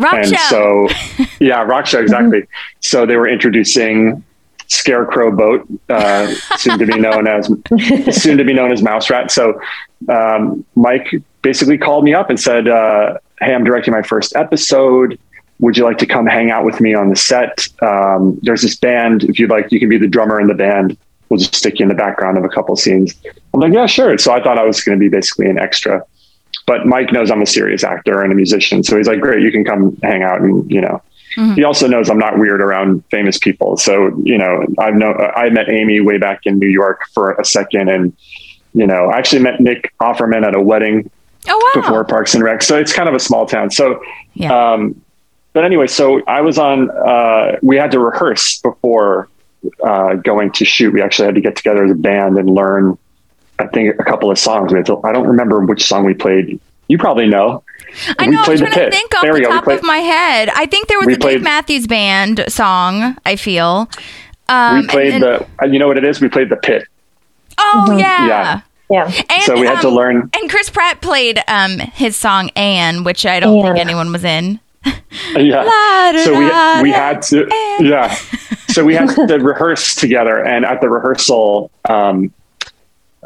Rock 0.00 0.14
and 0.14 0.28
show. 0.28 0.88
so 0.88 1.24
yeah 1.40 1.62
rock 1.62 1.86
show 1.86 2.00
exactly 2.00 2.46
so 2.80 3.04
they 3.04 3.16
were 3.16 3.28
introducing 3.28 4.22
scarecrow 4.68 5.30
boat 5.30 5.66
uh, 5.88 6.32
soon 6.56 6.78
to 6.78 6.86
be 6.86 6.98
known 6.98 7.26
as 7.26 7.46
soon 8.22 8.38
to 8.38 8.44
be 8.44 8.52
known 8.52 8.70
as 8.70 8.82
mouse 8.82 9.10
rat 9.10 9.30
so 9.30 9.60
um, 10.08 10.64
mike 10.76 11.14
basically 11.42 11.78
called 11.78 12.04
me 12.04 12.14
up 12.14 12.30
and 12.30 12.38
said 12.38 12.68
uh, 12.68 13.18
hey 13.40 13.54
i'm 13.54 13.64
directing 13.64 13.92
my 13.92 14.02
first 14.02 14.36
episode 14.36 15.18
would 15.60 15.76
you 15.76 15.84
like 15.84 15.98
to 15.98 16.06
come 16.06 16.26
hang 16.26 16.50
out 16.50 16.64
with 16.64 16.80
me 16.80 16.94
on 16.94 17.08
the 17.08 17.16
set 17.16 17.66
um, 17.82 18.38
there's 18.42 18.62
this 18.62 18.76
band 18.76 19.24
if 19.24 19.38
you'd 19.38 19.50
like 19.50 19.70
you 19.72 19.80
can 19.80 19.88
be 19.88 19.98
the 19.98 20.08
drummer 20.08 20.40
in 20.40 20.46
the 20.46 20.54
band 20.54 20.96
we'll 21.28 21.38
just 21.38 21.54
stick 21.54 21.78
you 21.78 21.84
in 21.84 21.88
the 21.88 21.94
background 21.94 22.38
of 22.38 22.44
a 22.44 22.48
couple 22.48 22.74
scenes 22.76 23.14
i'm 23.54 23.60
like 23.60 23.72
yeah 23.72 23.86
sure 23.86 24.16
so 24.18 24.32
i 24.32 24.42
thought 24.42 24.58
i 24.58 24.64
was 24.64 24.80
going 24.82 24.98
to 24.98 25.00
be 25.00 25.08
basically 25.08 25.46
an 25.46 25.58
extra 25.58 26.02
but 26.66 26.86
Mike 26.86 27.12
knows 27.12 27.30
I'm 27.30 27.40
a 27.40 27.46
serious 27.46 27.82
actor 27.82 28.22
and 28.22 28.30
a 28.30 28.34
musician. 28.34 28.82
So 28.82 28.98
he's 28.98 29.08
like, 29.08 29.20
great, 29.20 29.42
you 29.42 29.50
can 29.50 29.64
come 29.64 29.96
hang 30.02 30.22
out. 30.22 30.42
And, 30.42 30.70
you 30.70 30.82
know, 30.82 31.02
he 31.54 31.64
also 31.64 31.86
knows 31.86 32.10
I'm 32.10 32.18
not 32.18 32.38
weird 32.38 32.60
around 32.60 33.04
famous 33.10 33.38
people. 33.38 33.78
So, 33.78 34.20
you 34.22 34.36
know, 34.36 34.66
I've 34.78 34.94
know, 34.94 35.12
I 35.14 35.48
met 35.48 35.70
Amy 35.70 36.00
way 36.00 36.18
back 36.18 36.40
in 36.44 36.58
New 36.58 36.68
York 36.68 37.04
for 37.14 37.32
a 37.32 37.44
second. 37.44 37.88
And, 37.88 38.14
you 38.74 38.86
know, 38.86 39.06
I 39.08 39.16
actually 39.16 39.42
met 39.42 39.60
Nick 39.60 39.94
Offerman 40.00 40.46
at 40.46 40.54
a 40.54 40.60
wedding 40.60 41.10
oh 41.48 41.72
wow. 41.74 41.80
before 41.80 42.04
Parks 42.04 42.34
and 42.34 42.44
Rec. 42.44 42.62
So 42.62 42.76
it's 42.76 42.92
kind 42.92 43.08
of 43.08 43.14
a 43.14 43.20
small 43.20 43.46
town. 43.46 43.70
So, 43.70 44.02
Yeah. 44.34 44.72
um, 44.72 45.00
but 45.58 45.64
anyway, 45.64 45.88
so 45.88 46.22
I 46.28 46.40
was 46.40 46.56
on, 46.56 46.88
uh, 46.88 47.58
we 47.62 47.74
had 47.74 47.90
to 47.90 47.98
rehearse 47.98 48.60
before, 48.60 49.28
uh, 49.84 50.14
going 50.14 50.52
to 50.52 50.64
shoot. 50.64 50.92
We 50.92 51.02
actually 51.02 51.26
had 51.26 51.34
to 51.34 51.40
get 51.40 51.56
together 51.56 51.84
as 51.84 51.90
a 51.90 51.96
band 51.96 52.38
and 52.38 52.48
learn, 52.48 52.96
I 53.58 53.66
think 53.66 53.98
a 53.98 54.04
couple 54.04 54.30
of 54.30 54.38
songs. 54.38 54.70
We 54.72 54.78
had 54.78 54.86
to, 54.86 55.00
I 55.02 55.10
don't 55.10 55.26
remember 55.26 55.58
which 55.58 55.82
song 55.84 56.04
we 56.04 56.14
played. 56.14 56.60
You 56.86 56.96
probably 56.96 57.26
know. 57.26 57.64
I 58.20 58.26
know. 58.26 58.38
I'm 58.38 58.44
played 58.44 58.58
trying 58.60 58.70
to 58.70 58.78
pit. 58.78 58.92
think 58.94 59.12
off 59.16 59.22
There 59.22 59.34
the 59.34 59.40
top 59.40 59.64
played- 59.64 59.78
of 59.80 59.84
my 59.84 59.96
head. 59.98 60.48
I 60.54 60.66
think 60.66 60.86
there 60.86 60.98
was 60.98 61.08
We 61.08 61.14
a 61.14 61.18
Dave 61.18 61.42
Matthews 61.42 61.88
Band 61.88 62.44
song. 62.46 63.16
I 63.26 63.34
feel. 63.34 63.90
Um, 64.48 64.82
we 64.82 64.86
played 64.86 65.12
then- 65.14 65.20
the, 65.22 65.46
uh, 65.60 65.66
you 65.66 65.80
know 65.80 65.88
what 65.88 65.98
it 65.98 66.04
is? 66.04 66.20
We 66.20 66.28
played 66.28 66.50
the 66.50 66.56
pit. 66.56 66.84
Oh 67.58 67.96
yeah. 67.98 68.28
Yeah. 68.28 68.60
Yeah. 68.90 69.04
And, 69.28 69.42
So 69.42 69.58
we 69.60 69.66
had 69.66 69.80
to 69.80 69.88
um, 69.88 69.94
learn- 69.94 70.30
And 70.40 70.48
Chris 70.48 70.70
Pratt 70.70 71.00
played 71.00 71.40
um, 71.48 71.78
his 71.80 72.14
song 72.16 72.50
"Anne," 72.54 73.02
which 73.02 73.26
I 73.26 73.40
don't 73.40 73.60
think 73.64 73.76
anyone 73.76 74.12
was 74.12 74.22
in. 74.24 74.60
Yeah. 75.36 76.24
So 76.24 76.32
we 76.32 76.46
we 76.82 76.90
had 76.90 77.22
to 77.22 77.48
and- 77.50 77.86
yeah. 77.86 78.16
So 78.68 78.84
we 78.84 78.94
had 78.94 79.08
to 79.08 79.38
rehearse 79.38 79.94
together, 79.94 80.44
and 80.44 80.64
at 80.64 80.80
the 80.82 80.90
rehearsal, 80.90 81.70
um, 81.88 82.32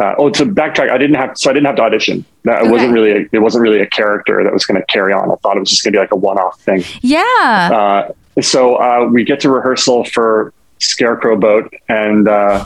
uh, 0.00 0.14
oh, 0.16 0.30
to 0.30 0.46
backtrack, 0.46 0.88
I 0.88 0.96
didn't 0.96 1.16
have 1.16 1.36
so 1.36 1.50
I 1.50 1.52
didn't 1.52 1.66
have 1.66 1.76
to 1.76 1.82
audition. 1.82 2.24
That 2.44 2.64
it 2.64 2.70
wasn't 2.70 2.92
really 2.92 3.10
a, 3.10 3.28
it 3.32 3.40
wasn't 3.40 3.62
really 3.62 3.80
a 3.80 3.86
character 3.86 4.42
that 4.44 4.52
was 4.52 4.64
going 4.64 4.80
to 4.80 4.86
carry 4.86 5.12
on. 5.12 5.30
I 5.30 5.34
thought 5.42 5.56
it 5.56 5.60
was 5.60 5.68
just 5.68 5.82
going 5.82 5.92
to 5.92 5.96
be 5.96 6.00
like 6.00 6.12
a 6.12 6.16
one 6.16 6.38
off 6.38 6.60
thing. 6.60 6.84
Yeah. 7.02 7.20
Uh, 7.26 8.40
so 8.40 8.76
uh, 8.76 9.08
we 9.10 9.24
get 9.24 9.40
to 9.40 9.50
rehearsal 9.50 10.04
for 10.04 10.54
Scarecrow 10.78 11.36
Boat, 11.36 11.74
and 11.88 12.28
uh, 12.28 12.64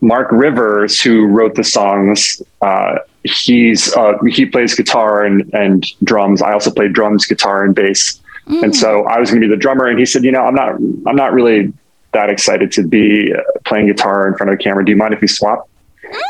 Mark 0.00 0.32
Rivers, 0.32 1.00
who 1.00 1.26
wrote 1.26 1.54
the 1.54 1.64
songs, 1.64 2.42
uh, 2.62 2.96
he's 3.24 3.94
uh, 3.96 4.14
he 4.28 4.46
plays 4.46 4.74
guitar 4.74 5.24
and, 5.24 5.48
and 5.54 5.86
drums. 6.04 6.42
I 6.42 6.52
also 6.52 6.70
play 6.70 6.88
drums, 6.88 7.26
guitar, 7.26 7.64
and 7.64 7.74
bass. 7.74 8.20
And 8.46 8.74
so 8.74 9.04
I 9.04 9.20
was 9.20 9.30
going 9.30 9.40
to 9.40 9.46
be 9.46 9.54
the 9.54 9.60
drummer, 9.60 9.86
and 9.86 9.96
he 9.98 10.04
said, 10.04 10.24
"You 10.24 10.32
know, 10.32 10.40
I'm 10.42 10.54
not 10.56 10.74
I'm 11.06 11.14
not 11.16 11.32
really 11.32 11.72
that 12.12 12.28
excited 12.30 12.72
to 12.72 12.82
be 12.82 13.32
uh, 13.32 13.38
playing 13.64 13.86
guitar 13.86 14.26
in 14.26 14.34
front 14.34 14.50
of 14.50 14.58
the 14.58 14.64
camera. 14.64 14.84
Do 14.84 14.90
you 14.90 14.96
mind 14.96 15.14
if 15.14 15.20
we 15.20 15.28
swap?" 15.28 15.68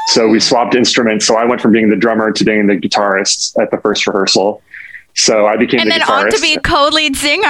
So 0.08 0.28
we 0.28 0.38
swapped 0.40 0.74
instruments. 0.74 1.24
So 1.26 1.36
I 1.36 1.46
went 1.46 1.62
from 1.62 1.72
being 1.72 1.88
the 1.88 1.96
drummer 1.96 2.30
to 2.32 2.44
being 2.44 2.66
the 2.66 2.76
guitarist 2.76 3.58
at 3.62 3.70
the 3.70 3.78
first 3.78 4.06
rehearsal. 4.06 4.62
So 5.14 5.46
I 5.46 5.56
became 5.56 5.80
And 5.80 5.90
the 5.90 5.98
then 5.98 6.00
guitarist. 6.06 6.24
on 6.24 6.30
to 6.32 6.40
be 6.42 6.56
co-lead 6.58 7.16
singer. 7.16 7.42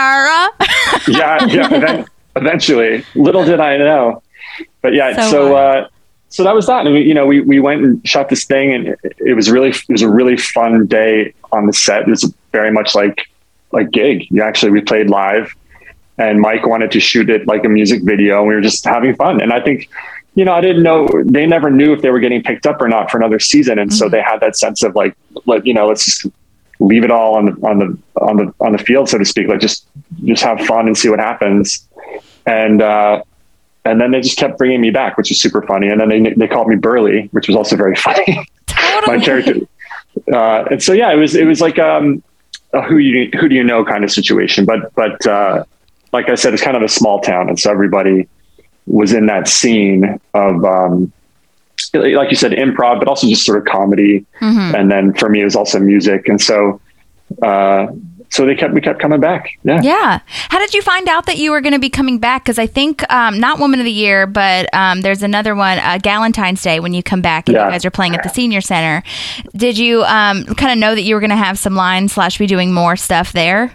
yeah, 1.09 1.45
yeah. 1.47 1.69
Then, 1.69 2.07
eventually, 2.37 3.05
little 3.17 3.45
did 3.45 3.59
I 3.59 3.77
know, 3.79 4.23
but 4.83 4.95
yeah. 4.95 5.21
So 5.23 5.31
So, 5.31 5.57
uh, 5.57 5.89
so 6.31 6.43
that 6.45 6.55
was 6.55 6.67
that. 6.67 6.87
And 6.87 6.95
we, 6.95 7.03
you 7.03 7.15
know, 7.15 7.27
we 7.27 7.41
we 7.41 7.61
went 7.61 7.83
and 7.85 8.09
shot 8.09 8.29
this 8.29 8.45
thing, 8.45 8.73
and 8.73 8.89
it, 8.89 9.17
it 9.19 9.35
was 9.35 9.51
really 9.51 9.71
it 9.71 9.89
was 9.89 10.03
a 10.03 10.09
really 10.09 10.37
fun 10.37 10.87
day 10.87 11.35
on 11.53 11.67
the 11.67 11.73
set. 11.73 12.03
It 12.03 12.09
was 12.09 12.33
very 12.53 12.73
much 12.73 12.95
like 12.95 13.29
like 13.73 13.91
gig. 13.91 14.27
You 14.31 14.43
actually 14.43 14.73
we 14.73 14.81
played 14.81 15.11
live, 15.11 15.55
and 16.19 16.41
Mike 16.41 16.67
wanted 16.67 16.91
to 16.93 17.01
shoot 17.01 17.29
it 17.29 17.47
like 17.47 17.65
a 17.65 17.69
music 17.69 18.03
video, 18.03 18.39
and 18.39 18.49
we 18.49 18.55
were 18.55 18.61
just 18.61 18.85
having 18.85 19.15
fun. 19.15 19.41
And 19.41 19.53
I 19.53 19.61
think. 19.61 19.89
You 20.37 20.45
know, 20.45 20.53
I 20.53 20.61
didn't 20.61 20.85
know 20.85 21.09
they 21.25 21.45
never 21.45 21.71
knew 21.71 21.93
if 21.93 22.03
they 22.03 22.11
were 22.11 22.21
getting 22.21 22.41
picked 22.41 22.65
up 22.65 22.81
or 22.81 22.87
not 22.87 23.11
for 23.11 23.19
another 23.19 23.41
season, 23.41 23.81
and 23.81 23.93
so 23.93 24.05
Mm-hmm. 24.05 24.13
they 24.13 24.23
had 24.23 24.39
that 24.39 24.57
sense 24.57 24.85
of 24.85 24.95
like, 24.95 25.17
let 25.45 25.67
you 25.67 25.75
know, 25.75 25.89
let's 25.89 26.05
just 26.05 26.25
leave 26.79 27.03
it 27.03 27.11
all 27.11 27.35
on 27.35 27.47
the 27.47 27.53
on 27.67 27.79
the 27.81 27.99
on 28.23 28.37
the 28.37 28.55
on 28.61 28.71
the 28.73 28.79
field, 28.79 29.09
so 29.09 29.19
to 29.19 29.25
speak. 29.25 29.49
Like 29.49 29.59
just 29.61 29.87
just 30.25 30.45
have 30.45 30.61
fun 30.61 30.87
and 30.87 30.97
see 30.97 31.09
what 31.09 31.19
happens. 31.19 31.87
And 32.47 32.81
uh, 32.81 33.25
and 33.85 34.01
then 34.01 34.11
they 34.11 34.21
just 34.21 34.37
kept 34.37 34.59
bringing 34.59 34.81
me 34.81 34.91
back, 34.91 35.17
which 35.17 35.31
was 35.31 35.41
super 35.41 35.63
funny. 35.63 35.89
And 35.89 36.01
then 36.01 36.09
they 36.09 36.35
they 36.35 36.49
called 36.49 36.69
me 36.69 36.77
Burley, 36.77 37.29
which 37.33 37.49
was 37.49 37.57
also 37.57 37.77
very 37.77 37.97
funny. 38.07 38.47
My 39.07 39.19
character. 39.19 39.57
Uh, 40.33 40.65
and 40.71 40.83
so 40.83 40.93
yeah, 40.93 41.13
it 41.13 41.17
was 41.17 41.35
it 41.35 41.47
was 41.47 41.61
like 41.61 41.79
um, 41.79 42.23
a 42.73 42.83
who 42.83 42.99
you 42.99 43.31
who 43.39 43.49
do 43.49 43.55
you 43.55 43.65
know 43.65 43.85
kind 43.85 44.05
of 44.05 44.11
situation. 44.11 44.65
But 44.65 44.95
but 44.95 45.27
uh, 45.27 45.65
like 46.13 46.29
I 46.29 46.35
said, 46.35 46.53
it's 46.53 46.63
kind 46.63 46.77
of 46.77 46.83
a 46.83 46.89
small 46.89 47.21
town, 47.21 47.49
and 47.49 47.59
so 47.59 47.71
everybody 47.71 48.29
was 48.87 49.13
in 49.13 49.27
that 49.27 49.49
scene 49.49 50.21
of. 50.35 50.65
Um, 50.65 51.13
like 51.95 52.31
you 52.31 52.37
said, 52.37 52.53
improv, 52.53 52.99
but 52.99 53.09
also 53.09 53.27
just 53.27 53.45
sort 53.45 53.59
of 53.59 53.65
comedy. 53.65 54.25
Mm-hmm. 54.41 54.75
And 54.77 54.93
then 54.93 55.15
for 55.15 55.29
me, 55.29 55.41
it 55.41 55.45
was 55.45 55.57
also 55.57 55.81
music. 55.81 56.29
And 56.29 56.41
so, 56.41 56.81
uh, 57.43 57.87
so 58.31 58.47
they 58.47 58.55
kept, 58.55 58.73
we 58.73 58.81
kept 58.81 59.01
coming 59.01 59.21
back. 59.21 59.59
Yeah. 59.65 59.81
Yeah. 59.83 60.21
How 60.27 60.59
did 60.59 60.73
you 60.73 60.83
find 60.83 61.09
out 61.09 61.27
that 61.27 61.37
you 61.39 61.51
were 61.51 61.61
going 61.61 61.73
to 61.73 61.79
be 61.81 61.91
coming 61.91 62.19
back? 62.19 62.45
Because 62.45 62.59
I 62.59 62.67
think 62.67 63.03
um, 63.13 63.39
not 63.41 63.59
Woman 63.59 63.81
of 63.81 63.85
the 63.85 63.93
Year, 63.93 64.27
but 64.27 64.73
um, 64.73 65.01
there's 65.03 65.23
another 65.23 65.55
one, 65.55 65.79
uh, 65.79 65.99
Galentine's 66.03 66.63
Day, 66.63 66.81
when 66.81 66.95
you 66.95 67.03
come 67.03 67.21
back 67.21 67.49
and 67.49 67.57
Yeah. 67.57 67.67
you 67.67 67.71
guys 67.73 67.85
are 67.85 67.91
playing 67.91 68.15
at 68.15 68.23
the 68.23 68.29
senior 68.29 68.61
center. 68.61 69.03
Did 69.57 69.77
you 69.79 70.03
um, 70.05 70.45
kind 70.47 70.73
of 70.73 70.79
know 70.79 70.95
that 70.95 71.03
you 71.03 71.15
were 71.17 71.21
going 71.21 71.31
to 71.31 71.37
have 71.37 71.59
some 71.59 71.75
lines 71.75 72.13
slash 72.13 72.39
be 72.39 72.47
doing 72.47 72.73
more 72.73 72.97
stuff 72.97 73.33
there? 73.33 73.73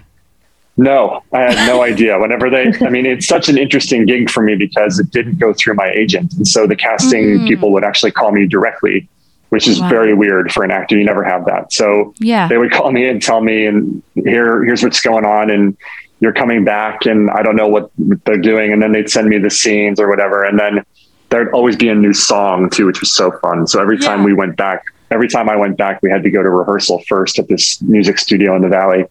No, 0.77 1.21
I 1.33 1.41
had 1.53 1.67
no 1.67 1.81
idea. 1.91 2.19
Whenever 2.19 2.50
they, 2.50 2.74
I 2.85 2.89
mean, 2.89 3.05
it's 3.05 3.27
such 3.27 3.47
an 3.50 3.57
interesting 3.57 4.05
gig 4.05 4.29
for 4.29 4.43
me 4.43 4.55
because 4.55 5.00
it 5.00 5.09
didn't 5.12 5.38
go 5.39 5.53
through 5.53 5.75
my 5.75 5.89
agent. 5.89 6.33
And 6.33 6.47
so 6.47 6.67
the 6.67 6.75
casting 6.75 7.45
people 7.47 7.71
would 7.71 7.83
actually 7.83 8.12
call 8.12 8.31
me 8.31 8.45
directly, 8.45 9.07
which 9.49 9.67
is 9.67 9.79
Wow. 9.79 9.89
very 9.89 10.13
weird 10.13 10.51
for 10.51 10.63
an 10.63 10.71
actor. 10.71 10.97
You 10.97 11.05
never 11.05 11.23
have 11.23 11.45
that. 11.45 11.71
So 11.71 12.13
Yeah. 12.19 12.47
they 12.47 12.57
would 12.57 12.71
call 12.71 12.91
me 12.91 13.07
and 13.07 13.21
tell 13.21 13.41
me, 13.41 13.65
and 13.65 14.01
here, 14.15 14.63
here's 14.63 14.83
what's 14.83 15.01
going 15.01 15.25
on. 15.25 15.49
And 15.49 15.77
you're 16.19 16.33
coming 16.33 16.63
back 16.63 17.05
and 17.05 17.29
I 17.29 17.43
don't 17.43 17.55
know 17.55 17.67
what 17.67 17.89
they're 17.97 18.37
doing. 18.37 18.73
And 18.73 18.81
then 18.81 18.91
they'd 18.91 19.09
send 19.09 19.27
me 19.29 19.37
the 19.37 19.49
scenes 19.49 19.99
or 19.99 20.09
whatever. 20.09 20.43
And 20.43 20.59
then 20.59 20.83
there'd 21.29 21.51
always 21.53 21.75
be 21.75 21.89
a 21.89 21.95
new 21.95 22.13
song 22.13 22.69
too, 22.69 22.85
which 22.85 22.99
was 23.01 23.11
so 23.13 23.31
fun. 23.43 23.67
So 23.67 23.81
every 23.81 23.97
time 23.97 24.19
Yeah. 24.19 24.25
we 24.25 24.33
went 24.33 24.55
back, 24.57 24.83
every 25.11 25.27
time 25.27 25.49
I 25.49 25.55
went 25.55 25.77
back, 25.77 25.99
we 26.01 26.09
had 26.09 26.23
to 26.23 26.31
go 26.31 26.41
to 26.41 26.49
rehearsal 26.49 27.01
first 27.07 27.37
at 27.39 27.47
this 27.47 27.81
music 27.81 28.17
studio 28.17 28.55
in 28.55 28.61
the 28.61 28.69
Valley 28.69 29.05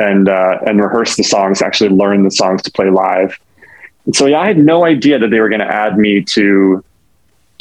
and, 0.00 0.28
uh, 0.28 0.58
and 0.66 0.82
rehearse 0.82 1.16
the 1.16 1.22
songs, 1.24 1.62
actually 1.62 1.90
learn 1.90 2.24
the 2.24 2.30
songs 2.30 2.60
to 2.62 2.70
play 2.72 2.90
live. 2.90 3.38
And 4.04 4.14
so, 4.16 4.26
yeah, 4.26 4.40
I 4.40 4.48
had 4.48 4.58
no 4.58 4.84
idea 4.84 5.18
that 5.20 5.30
they 5.30 5.38
were 5.40 5.48
going 5.48 5.60
to 5.60 5.72
add 5.72 5.96
me 5.96 6.22
to, 6.34 6.84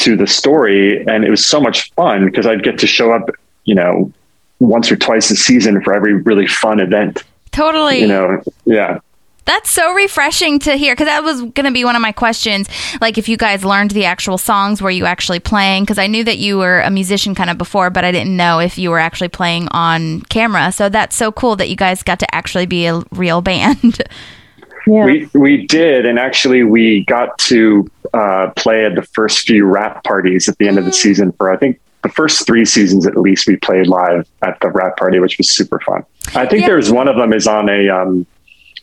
to 0.02 0.16
the 0.16 0.28
story. 0.28 1.06
And 1.06 1.24
it 1.24 1.30
was 1.30 1.46
so 1.46 1.60
much 1.60 1.92
fun 1.94 2.26
because 2.26 2.46
I'd 2.46 2.64
get 2.64 2.78
to 2.80 2.88
show 2.88 3.12
up, 3.12 3.30
you 3.66 3.76
know, 3.76 4.12
once 4.60 4.92
or 4.92 4.96
twice 4.96 5.32
a 5.32 5.36
season 5.36 5.82
for 5.82 5.94
every 5.94 6.14
really 6.14 6.48
fun 6.48 6.80
event, 6.80 7.24
Totally. 7.52 8.00
you 8.00 8.08
know? 8.08 8.42
Yeah. 8.66 9.00
That's 9.46 9.72
so 9.72 9.94
refreshing 9.94 10.60
to 10.60 10.76
hear 10.76 10.94
because 10.94 11.08
that 11.08 11.24
was 11.24 11.42
going 11.42 11.66
to 11.66 11.72
be 11.72 11.84
one 11.84 11.96
of 11.96 12.02
my 12.02 12.12
questions. 12.12 12.70
Like, 13.02 13.18
if 13.18 13.28
you 13.28 13.38
guys 13.38 13.66
learned 13.66 13.92
the 13.92 14.06
actual 14.06 14.38
songs, 14.38 14.84
were 14.84 14.92
you 14.92 15.06
actually 15.06 15.40
playing? 15.40 15.84
Because 15.84 15.98
I 15.98 16.06
knew 16.06 16.24
that 16.24 16.38
you 16.38 16.60
were 16.60 16.80
a 16.82 16.92
musician 16.92 17.34
kind 17.34 17.50
of 17.50 17.58
before, 17.58 17.90
but 17.90 18.06
I 18.06 18.12
didn't 18.12 18.38
know 18.38 18.60
if 18.60 18.78
you 18.78 18.92
were 18.92 19.00
actually 19.00 19.30
playing 19.30 19.68
on 19.72 20.22
camera. 20.24 20.72
So 20.72 20.90
that's 20.90 21.16
so 21.16 21.32
cool 21.32 21.56
that 21.56 21.70
you 21.70 21.76
guys 21.76 22.04
got 22.04 22.20
to 22.20 22.36
actually 22.36 22.68
be 22.68 22.86
a 22.86 23.02
real 23.12 23.42
band. 23.42 24.04
Yeah. 24.88 25.06
We 25.06 25.30
we 25.34 25.66
did, 25.68 26.06
and 26.06 26.18
actually 26.20 26.64
we 26.64 27.06
got 27.06 27.38
to 27.40 27.88
uh, 28.14 28.52
play 28.56 28.86
at 28.86 28.96
the 28.96 29.04
first 29.04 29.40
few 29.48 29.66
wrap 29.66 30.04
parties 30.04 30.50
at 30.50 30.58
the 30.58 30.68
end 30.68 30.78
of 30.80 30.86
the 30.86 30.94
season. 30.94 31.32
For 31.34 31.52
I 31.52 31.58
think 31.58 31.80
the 32.04 32.10
first 32.10 32.46
three 32.48 32.66
seasons 32.66 33.06
at 33.06 33.16
least, 33.16 33.48
we 33.48 33.58
played 33.58 33.88
live 33.88 34.28
at 34.42 34.60
the 34.62 34.70
wrap 34.70 34.98
party, 34.98 35.20
which 35.20 35.38
was 35.38 35.52
super 35.52 35.80
fun. 35.80 36.04
I 36.36 36.46
think 36.46 36.62
Yeah. 36.62 36.68
there's 36.70 36.92
one 36.92 37.08
of 37.08 37.16
them 37.16 37.34
is 37.34 37.48
on 37.48 37.70
a. 37.70 37.90
Um, 37.90 38.26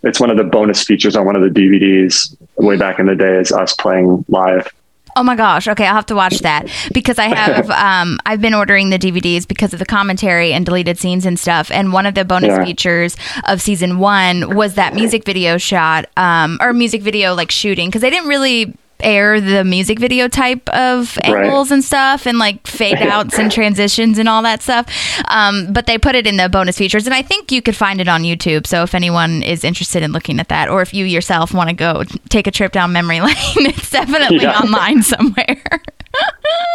it's 0.05 0.21
one 0.21 0.31
of 0.31 0.37
the 0.37 0.45
bonus 0.45 0.85
features 0.85 1.17
on 1.17 1.27
one 1.27 1.35
of 1.35 1.43
the 1.43 1.49
DVDs 1.61 2.37
way 2.57 2.77
back 2.77 3.01
in 3.01 3.07
the 3.07 3.17
day. 3.17 3.37
Is 3.39 3.51
us 3.51 3.75
playing 3.75 4.25
live. 4.29 4.69
Oh 5.19 5.25
my 5.25 5.35
gosh. 5.35 5.67
Okay, 5.67 5.85
I'll 5.85 5.97
have 5.97 6.07
to 6.07 6.15
watch 6.15 6.39
that 6.41 6.69
because 6.95 7.19
I 7.19 7.25
have 7.35 7.69
um 7.89 8.21
I've 8.25 8.41
been 8.41 8.55
ordering 8.55 8.91
the 8.91 8.99
DVDs 8.99 9.47
because 9.49 9.73
of 9.73 9.81
the 9.81 9.85
commentary 9.87 10.53
and 10.53 10.65
deleted 10.65 10.97
scenes 10.97 11.27
and 11.27 11.37
stuff. 11.39 11.71
And 11.73 11.93
one 11.93 12.07
of 12.07 12.15
the 12.15 12.25
bonus 12.25 12.51
Yeah. 12.51 12.65
features 12.65 13.17
of 13.49 13.61
season 13.61 13.99
1 13.99 14.55
was 14.55 14.75
that 14.75 14.95
music 14.95 15.25
video 15.25 15.59
shot 15.59 16.07
um 16.17 16.57
or 16.61 16.73
music 16.73 17.03
video 17.03 17.35
like 17.35 17.51
shooting 17.51 17.89
because 17.89 18.03
they 18.03 18.11
didn't 18.11 18.29
really 18.29 18.77
air 19.01 19.41
the 19.41 19.65
music 19.65 19.99
video 19.99 20.29
type 20.29 20.69
of 20.71 21.17
Right. 21.25 21.45
angles 21.45 21.71
and 21.71 21.83
stuff 21.85 22.27
and 22.27 22.39
like 22.39 22.67
fade 22.67 22.99
outs 22.99 23.39
and 23.39 23.51
transitions 23.53 24.19
and 24.19 24.29
all 24.29 24.43
that 24.43 24.63
stuff. 24.63 24.87
Um, 25.29 25.73
but 25.73 25.87
they 25.87 25.99
put 25.99 26.15
it 26.15 26.27
in 26.27 26.37
the 26.37 26.49
bonus 26.49 26.77
features, 26.79 27.07
and 27.07 27.15
I 27.15 27.23
think 27.23 27.53
you 27.53 27.63
could 27.63 27.77
find 27.77 28.01
it 28.01 28.09
on 28.09 28.23
YouTube. 28.23 28.67
So 28.67 28.83
if 28.83 28.95
anyone 28.95 29.43
is 29.43 29.65
interested 29.65 30.03
in 30.03 30.13
looking 30.13 30.41
at 30.41 30.49
that, 30.49 30.69
or 30.69 30.83
if 30.83 30.93
you 30.95 31.05
yourself 31.05 31.53
want 31.55 31.71
to 31.71 31.75
go 31.77 32.03
take 32.29 32.47
a 32.47 32.51
trip 32.51 32.73
down 32.73 32.93
memory 32.93 33.21
lane, 33.23 33.35
it's 33.57 33.91
definitely 33.91 34.39
Yeah. 34.43 34.59
online 34.59 35.03
somewhere. 35.03 35.63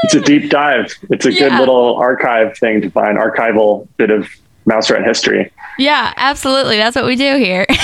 It's 0.03 0.13
a 0.15 0.21
deep 0.21 0.49
dive. 0.49 0.93
It's 1.09 1.25
a 1.25 1.31
good 1.31 1.51
Yeah. 1.51 1.59
little 1.59 1.95
archive 1.97 2.57
thing 2.57 2.81
to 2.81 2.89
find 2.89 3.17
archival 3.17 3.87
bit 3.97 4.11
of 4.11 4.27
mouse 4.65 4.89
rat 4.89 5.05
history. 5.05 5.51
yeah, 5.77 6.13
absolutely. 6.17 6.77
That's 6.77 6.95
what 6.95 7.05
we 7.05 7.15
do 7.15 7.37
here. 7.37 7.65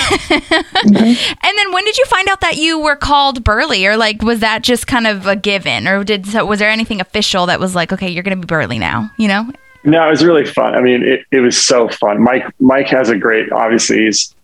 And 1.42 1.58
then 1.58 1.72
when 1.72 1.84
did 1.84 1.98
you 1.98 2.04
find 2.06 2.28
out 2.28 2.40
that 2.40 2.56
you 2.56 2.78
were 2.78 2.96
called 2.96 3.42
Burley, 3.44 3.86
or 3.86 3.96
like 3.96 4.22
was 4.22 4.40
that 4.40 4.62
just 4.62 4.86
kind 4.86 5.06
of 5.06 5.26
a 5.26 5.36
given, 5.36 5.88
or 5.88 6.04
did 6.04 6.26
so, 6.26 6.44
was 6.44 6.58
there 6.58 6.70
anything 6.70 7.00
official 7.00 7.46
that 7.46 7.58
was 7.58 7.74
like, 7.74 7.92
okay, 7.92 8.08
you're 8.08 8.22
going 8.22 8.36
to 8.38 8.46
be 8.46 8.46
Burley 8.46 8.78
now? 8.78 9.10
You 9.18 9.28
know? 9.28 9.50
No, 9.84 10.06
it 10.06 10.10
was 10.10 10.24
really 10.24 10.44
fun. 10.44 10.74
I 10.74 10.80
mean, 10.80 11.02
it, 11.02 11.24
it 11.30 11.40
was 11.40 11.56
so 11.56 11.88
fun. 11.88 12.22
Mike 12.22 12.44
Mike 12.60 12.88
has 12.88 13.08
a 13.08 13.16
great. 13.16 13.50
Obviously, 13.50 14.04
he's 14.04 14.34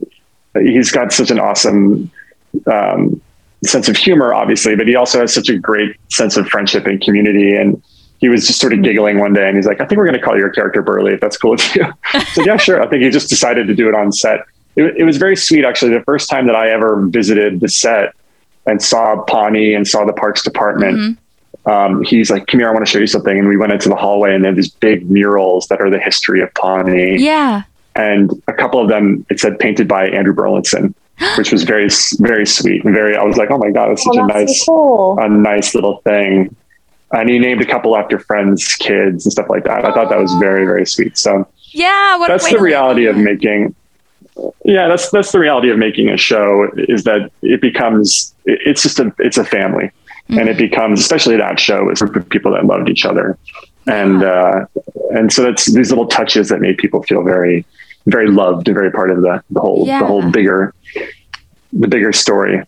he's 0.55 0.91
got 0.91 1.13
such 1.13 1.31
an 1.31 1.39
awesome 1.39 2.11
um, 2.67 3.21
sense 3.65 3.89
of 3.89 3.97
humor, 3.97 4.33
obviously, 4.33 4.77
but 4.77 4.87
he 4.87 4.97
also 4.97 5.21
has 5.21 5.33
such 5.35 5.49
a 5.49 5.59
great 5.59 5.97
sense 6.11 6.37
of 6.37 6.49
friendship 6.49 6.87
and 6.87 7.01
community. 7.01 7.55
And 7.55 7.83
he 8.19 8.29
was 8.29 8.47
just 8.47 8.61
sort 8.61 8.73
of 8.73 8.83
giggling 8.83 9.19
one 9.19 9.33
day, 9.33 9.47
and 9.47 9.57
he's 9.57 9.67
like, 9.67 9.81
"I 9.81 9.87
think 9.87 9.99
we're 9.99 10.07
going 10.07 10.19
to 10.19 10.25
call 10.25 10.37
your 10.39 10.51
character 10.51 10.83
Burley, 10.83 11.13
if 11.15 11.21
that's 11.21 11.37
cool 11.37 11.53
with 11.53 11.77
you." 11.77 11.85
so 12.33 12.45
yeah, 12.45 12.57
sure. 12.57 12.83
I 12.83 12.89
think 12.89 13.03
he 13.03 13.11
just 13.11 13.29
decided 13.29 13.67
to 13.67 13.75
do 13.75 13.89
it 13.89 13.95
on 13.95 14.13
set. 14.13 14.41
It, 14.77 14.97
it 14.99 15.05
was 15.05 15.17
very 15.17 15.37
sweet, 15.37 15.65
actually. 15.65 15.93
The 15.95 16.05
first 16.05 16.29
time 16.29 16.47
that 16.47 16.57
I 16.57 16.71
ever 16.71 17.07
visited 17.07 17.61
the 17.61 17.69
set 17.69 18.15
and 18.67 18.83
saw 18.83 19.23
Pawnee 19.23 19.75
and 19.75 19.87
saw 19.87 20.05
the 20.05 20.13
parks 20.13 20.43
department 20.43 21.19
um, 21.67 22.03
he's 22.05 22.31
like, 22.31 22.47
come 22.47 22.61
here, 22.61 22.69
I 22.69 22.73
want 22.73 22.87
to 22.87 22.91
show 22.91 23.01
you 23.01 23.09
something. 23.09 23.37
And 23.37 23.49
we 23.49 23.57
went 23.57 23.73
into 23.73 23.89
the 23.89 23.97
hallway 23.97 24.33
and 24.35 24.45
they 24.45 24.49
had 24.49 24.57
these 24.57 24.71
big 24.71 25.11
murals 25.11 25.67
that 25.67 25.81
are 25.81 25.91
the 25.91 25.99
history 25.99 26.41
of 26.41 26.55
Pawnee. 26.55 27.17
Yeah. 27.19 27.65
And 27.97 28.31
a 28.47 28.53
couple 28.53 28.81
of 28.81 28.89
them, 28.89 29.27
it 29.31 29.41
said 29.41 29.59
painted 29.59 29.89
by 29.89 30.07
Andrew 30.09 30.33
Burlinson, 30.33 30.95
which 31.37 31.51
was 31.51 31.65
very, 31.65 31.89
very 32.21 32.47
sweet 32.47 32.85
and 32.85 32.95
very, 32.95 33.17
I 33.17 33.25
was 33.25 33.37
like, 33.37 33.51
oh 33.51 33.59
my 33.59 33.71
God, 33.73 33.91
it's 33.91 34.05
such 34.05 34.15
Oh, 34.17 34.25
a 34.25 34.29
nice, 34.29 34.61
so 34.61 34.65
cool. 34.73 35.19
a 35.19 35.29
nice 35.29 35.75
little 35.75 35.99
thing. 36.03 36.55
And 37.13 37.29
he 37.29 37.39
named 37.39 37.61
a 37.63 37.67
couple 37.67 37.97
after 37.97 38.19
friends, 38.19 38.75
kids 38.75 39.25
and 39.25 39.33
stuff 39.33 39.49
like 39.49 39.65
that. 39.65 39.85
I 39.85 39.93
thought 39.93 40.09
that 40.11 40.19
was 40.19 40.35
very, 40.35 40.65
very 40.65 40.85
sweet. 40.87 41.17
So 41.17 41.47
Yeah. 41.73 42.17
What 42.19 42.29
that's 42.29 42.51
the 42.51 42.59
reality 42.61 43.07
of 43.07 43.17
making 43.17 43.75
yeah 44.67 44.87
that's 44.87 45.09
that's 45.11 45.33
the 45.33 45.39
reality 45.39 45.71
of 45.71 45.79
making 45.79 46.11
a 46.11 46.17
show 46.19 46.69
is 46.77 47.05
that 47.05 47.31
it 47.41 47.61
becomes 47.63 48.35
it's 48.45 48.83
just 48.83 48.99
a 49.01 49.11
it's 49.19 49.39
a 49.39 49.45
family 49.45 49.91
and 50.29 50.39
Mm-hmm. 50.41 50.49
it 50.49 50.59
becomes 50.59 51.01
especially 51.01 51.37
that 51.37 51.59
show 51.61 51.89
is 51.89 52.03
a 52.03 52.07
group 52.07 52.25
of 52.25 52.29
people 52.29 52.53
that 52.53 52.67
loved 52.67 52.89
each 52.91 53.07
other 53.07 53.39
and 53.87 54.25
uh 54.25 54.67
and 55.13 55.33
so 55.33 55.43
that's 55.43 55.73
these 55.73 55.89
little 55.91 56.07
touches 56.07 56.49
that 56.51 56.61
made 56.61 56.77
people 56.77 57.03
feel 57.05 57.23
very 57.23 57.65
very 58.07 58.29
loved 58.29 58.69
and 58.69 58.75
very 58.75 58.91
part 58.91 59.11
of 59.11 59.23
the, 59.23 59.43
the 59.51 59.61
whole 59.61 59.87
Yeah. 59.87 60.01
the 60.01 60.07
whole 60.07 60.29
bigger 60.31 60.75
the 61.73 61.89
bigger 61.89 62.13
story. 62.13 62.63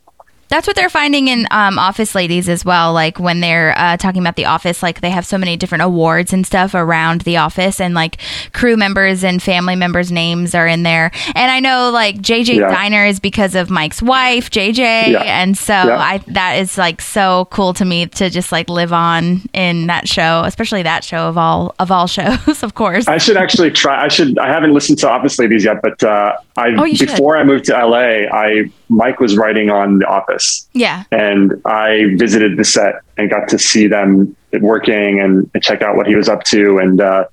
That's 0.49 0.67
what 0.67 0.77
they're 0.77 0.89
finding 0.89 1.29
in 1.29 1.47
um, 1.51 1.79
Office 1.79 2.15
Ladies 2.15 2.49
as 2.49 2.65
well. 2.65 2.93
Like 2.95 3.19
when 3.21 3.41
they're 3.41 3.75
uh, 3.77 3.97
talking 3.99 4.23
about 4.23 4.37
the 4.37 4.47
office, 4.47 4.83
like 4.83 5.03
they 5.03 5.11
have 5.11 5.27
so 5.27 5.37
many 5.37 5.57
different 5.59 5.83
awards 5.83 6.33
and 6.33 6.47
stuff 6.47 6.75
around 6.75 7.21
the 7.23 7.37
office, 7.37 7.81
and 7.81 7.93
like 7.95 8.17
crew 8.55 8.77
members 8.77 9.23
and 9.25 9.43
family 9.43 9.77
members' 9.77 10.11
names 10.11 10.55
are 10.55 10.67
in 10.67 10.85
there. 10.85 11.11
And 11.35 11.51
I 11.51 11.61
know 11.61 11.91
like 11.91 12.17
JJ 12.23 12.57
Yeah. 12.61 12.69
Diner 12.69 13.05
is 13.05 13.21
because 13.21 13.55
of 13.55 13.69
Mike's 13.69 14.01
wife, 14.01 14.51
JJ, 14.51 15.09
Yeah. 15.13 15.21
and 15.23 15.57
so 15.57 15.75
Yeah. 15.75 15.99
I 15.99 16.19
that 16.29 16.55
is 16.55 16.79
like 16.79 17.03
so 17.03 17.47
cool 17.51 17.75
to 17.75 17.85
me 17.85 18.07
to 18.07 18.31
just 18.31 18.51
like 18.51 18.71
live 18.71 18.93
on 18.93 19.43
in 19.53 19.87
that 19.89 20.09
show, 20.09 20.43
especially 20.47 20.83
that 20.83 21.05
show 21.05 21.29
of 21.29 21.37
all 21.37 21.75
of 21.79 21.91
all 21.91 22.07
shows, 22.19 22.63
of 22.63 22.75
course. 22.75 23.07
I 23.07 23.19
should 23.19 23.37
actually 23.37 23.71
try. 23.71 24.03
I 24.05 24.09
should. 24.09 24.39
I 24.39 24.49
haven't 24.49 24.73
listened 24.73 24.99
to 25.01 25.11
Office 25.11 25.39
Ladies 25.39 25.65
yet, 25.65 25.83
but 25.83 26.03
uh, 26.03 26.37
I 26.57 26.69
Oh, 26.79 26.85
you 26.85 26.97
should. 26.97 27.09
before 27.09 27.37
I 27.37 27.45
moved 27.45 27.67
to 27.67 27.73
LA, 27.73 28.27
I 28.33 28.71
Mike 28.89 29.21
was 29.21 29.37
writing 29.37 29.71
on 29.71 29.99
The 29.99 30.07
Office, 30.07 30.69
yeah. 30.73 31.05
and 31.13 31.61
I 31.65 32.15
visited 32.17 32.57
the 32.57 32.65
set 32.65 32.97
and 33.17 33.29
got 33.31 33.49
to 33.49 33.59
see 33.59 33.87
them 33.87 34.35
working 34.61 35.21
and, 35.21 35.51
check 35.63 35.83
out 35.83 35.97
what 35.97 36.07
he 36.07 36.15
was 36.15 36.29
up 36.29 36.45
to. 36.45 36.79
And 36.79 37.01
uh, 37.01 37.25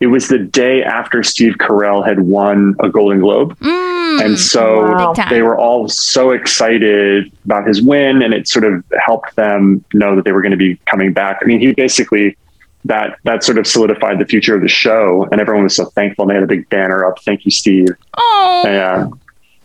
it 0.00 0.06
was 0.06 0.28
the 0.28 0.38
day 0.38 0.82
after 0.82 1.22
Steve 1.22 1.54
Carell 1.58 2.06
had 2.06 2.20
won 2.20 2.74
a 2.80 2.88
Golden 2.88 3.20
Globe, 3.20 3.58
Mm, 3.58 4.24
and 4.24 4.38
so 4.38 4.82
Wow. 4.92 5.12
They 5.30 5.42
were 5.42 5.56
all 5.56 5.88
so 5.88 6.30
excited 6.30 7.32
about 7.44 7.66
his 7.66 7.82
win, 7.82 8.22
and 8.22 8.34
it 8.34 8.48
sort 8.48 8.64
of 8.64 8.84
helped 9.04 9.36
them 9.36 9.84
know 9.94 10.16
that 10.16 10.24
they 10.24 10.32
were 10.32 10.42
going 10.42 10.52
to 10.52 10.56
be 10.56 10.76
coming 10.86 11.12
back. 11.12 11.38
I 11.42 11.44
mean, 11.46 11.60
he 11.60 11.72
basically 11.72 12.36
that 12.84 13.16
that 13.24 13.44
sort 13.44 13.58
of 13.58 13.66
solidified 13.66 14.18
the 14.18 14.24
future 14.26 14.54
of 14.54 14.60
the 14.62 14.68
show, 14.68 15.28
and 15.30 15.40
everyone 15.40 15.64
was 15.64 15.76
so 15.76 15.86
thankful. 15.86 16.24
And 16.24 16.30
they 16.30 16.34
had 16.34 16.42
a 16.42 16.48
big 16.48 16.68
banner 16.68 17.04
up, 17.04 17.20
"Thank 17.22 17.44
you, 17.44 17.50
Steve." 17.50 17.88
oh, 18.16 18.62
Yeah. 18.66 19.08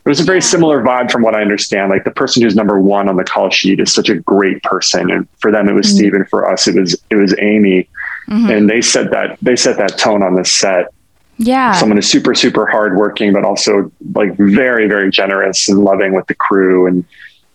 It 0.07 0.09
was 0.09 0.21
a 0.21 0.23
very 0.23 0.41
similar 0.41 0.81
vibe 0.81 1.11
from 1.11 1.21
what 1.21 1.35
I 1.35 1.41
understand. 1.41 1.89
Like 1.89 2.05
the 2.05 2.11
person 2.11 2.41
who's 2.41 2.55
number 2.55 2.79
one 2.79 3.09
on 3.09 3.17
the 3.17 3.25
call 3.25 3.49
sheet 3.49 3.81
is 3.81 3.91
such 3.93 4.07
a 4.07 4.15
great 4.15 4.63
person. 4.63 5.11
And 5.11 5.27
for 5.39 5.51
them 5.51 5.67
it 5.67 5.73
was 5.73 5.93
Steve 5.93 6.13
and 6.13 6.27
for 6.29 6.49
us 6.49 6.65
it 6.65 6.75
was 6.79 6.95
it 7.09 7.15
was 7.17 7.35
Amy. 7.39 7.89
Mhm. 8.29 8.57
And 8.57 8.69
they 8.69 8.79
set 8.79 9.11
that 9.11 9.37
they 9.41 9.57
set 9.57 9.75
that 9.79 9.97
tone 9.97 10.23
on 10.23 10.35
this 10.35 10.49
set. 10.51 10.93
yeah. 11.39 11.73
Someone 11.73 11.97
who's 11.97 12.09
super, 12.09 12.33
super 12.33 12.65
hardworking, 12.65 13.33
but 13.33 13.43
also 13.43 13.91
like 14.15 14.35
very, 14.37 14.87
very 14.87 15.11
generous 15.11 15.67
and 15.67 15.79
loving 15.79 16.13
with 16.15 16.25
the 16.27 16.35
crew. 16.35 16.87
And 16.87 17.03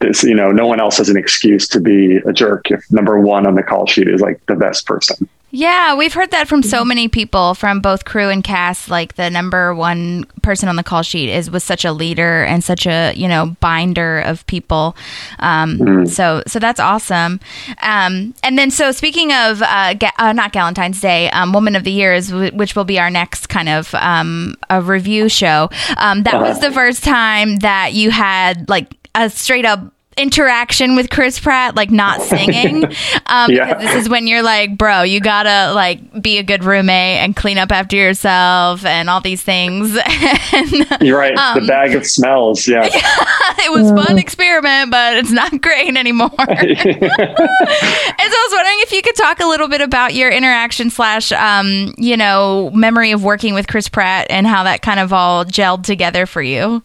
this, 0.01 0.23
you 0.23 0.35
know, 0.35 0.53
no 0.53 0.67
one 0.67 0.79
else 0.79 0.99
has 0.99 1.09
an 1.09 1.17
excuse 1.17 1.67
to 1.69 1.81
be 1.81 2.19
a 2.27 2.35
jerk 2.35 2.71
if 2.71 2.85
number 2.93 3.19
one 3.19 3.47
on 3.47 3.55
the 3.55 3.63
call 3.63 3.87
sheet 3.87 4.09
is 4.09 4.21
like 4.21 4.45
the 4.47 4.57
best 4.57 4.85
person. 4.87 5.27
Yeah, 5.55 5.97
we've 5.97 6.15
heard 6.15 6.31
that 6.31 6.49
from 6.49 6.63
so 6.63 6.83
many 6.83 7.09
people 7.09 7.53
from 7.53 7.81
both 7.81 8.07
crew 8.07 8.31
and 8.31 8.43
cast. 8.43 8.89
Like 8.89 9.17
the 9.17 9.29
number 9.29 9.75
one 9.75 10.25
person 10.41 10.67
on 10.67 10.77
the 10.77 10.83
call 10.83 11.03
sheet 11.03 11.29
is 11.29 11.51
was 11.51 11.63
such 11.63 11.85
a 11.85 11.93
leader 11.93 12.43
and 12.45 12.65
such 12.65 12.87
a 12.87 13.13
you 13.15 13.29
know 13.29 13.55
binder 13.61 14.21
of 14.21 14.47
people. 14.47 14.97
Um, 15.41 16.07
So 16.07 16.43
so 16.47 16.59
that's 16.59 16.81
awesome. 16.81 17.39
Um, 17.83 18.35
and 18.43 18.57
then 18.57 18.71
so 18.71 18.93
speaking 18.93 19.31
of 19.35 19.61
uh, 19.61 19.93
ga- 19.93 20.13
uh, 20.17 20.33
not 20.33 20.55
Galentine's 20.55 21.03
Day, 21.03 21.29
um, 21.31 21.53
Woman 21.53 21.77
of 21.77 21.85
the 21.85 21.93
Year 21.93 22.15
is 22.15 22.31
w- 22.31 22.53
which 22.57 22.75
will 22.75 22.85
be 22.87 22.99
our 22.99 23.11
next 23.11 23.49
kind 23.51 23.69
of 23.69 23.95
um, 23.97 24.55
a 24.71 24.81
review 24.81 25.29
show. 25.29 25.69
Um, 25.99 26.23
that 26.23 26.41
was 26.41 26.61
the 26.61 26.73
first 26.73 27.05
time 27.05 27.57
that 27.59 27.93
you 27.93 28.11
had 28.11 28.71
like 28.71 28.89
a 29.15 29.29
straight 29.29 29.67
up 29.67 29.93
interaction 30.17 30.95
with 30.97 31.11
Chris 31.11 31.41
Pratt, 31.41 31.75
like 31.75 31.91
not 31.91 32.21
singing. 32.23 32.85
Um, 33.27 33.51
Yeah. 33.51 33.67
because 33.75 33.83
this 33.83 33.95
is 34.03 34.09
when 34.09 34.27
you're 34.27 34.43
like, 34.43 34.77
bro, 34.77 35.03
you 35.03 35.21
gotta 35.21 35.73
like 35.75 36.23
be 36.23 36.39
a 36.39 36.43
good 36.43 36.65
roommate 36.65 37.19
and 37.19 37.35
clean 37.37 37.59
up 37.59 37.73
after 37.73 37.97
yourself 37.97 38.85
and 38.85 39.09
all 39.11 39.21
these 39.21 39.43
things. 39.43 39.97
and 40.53 40.87
You're 41.01 41.19
right. 41.19 41.37
Um, 41.37 41.61
the 41.61 41.67
bag 41.67 41.95
of 41.95 42.07
smells. 42.07 42.67
Yeah. 42.69 42.85
it 42.87 43.71
was 43.73 43.91
fun 44.07 44.19
experiment, 44.19 44.91
but 44.91 45.17
it's 45.17 45.31
not 45.33 45.61
great 45.61 45.97
anymore. 45.97 46.31
and 46.39 46.49
so 46.49 46.55
I 47.19 48.47
was 48.49 48.53
wondering 48.53 48.79
if 48.81 48.93
you 48.93 49.03
could 49.03 49.17
talk 49.17 49.41
a 49.41 49.47
little 49.47 49.69
bit 49.69 49.81
about 49.81 50.15
your 50.15 50.31
interaction 50.31 50.91
slash, 50.91 51.33
um, 51.33 51.95
you 51.97 52.17
know, 52.17 52.71
memory 52.75 53.13
of 53.13 53.25
working 53.25 53.55
with 53.55 53.67
Chris 53.67 53.89
Pratt 53.89 54.27
and 54.31 54.47
how 54.47 54.65
that 54.65 54.83
kind 54.83 55.01
of 55.01 55.13
all 55.13 55.45
gelled 55.45 55.85
together 55.85 56.27
for 56.27 56.43
you. 56.43 56.83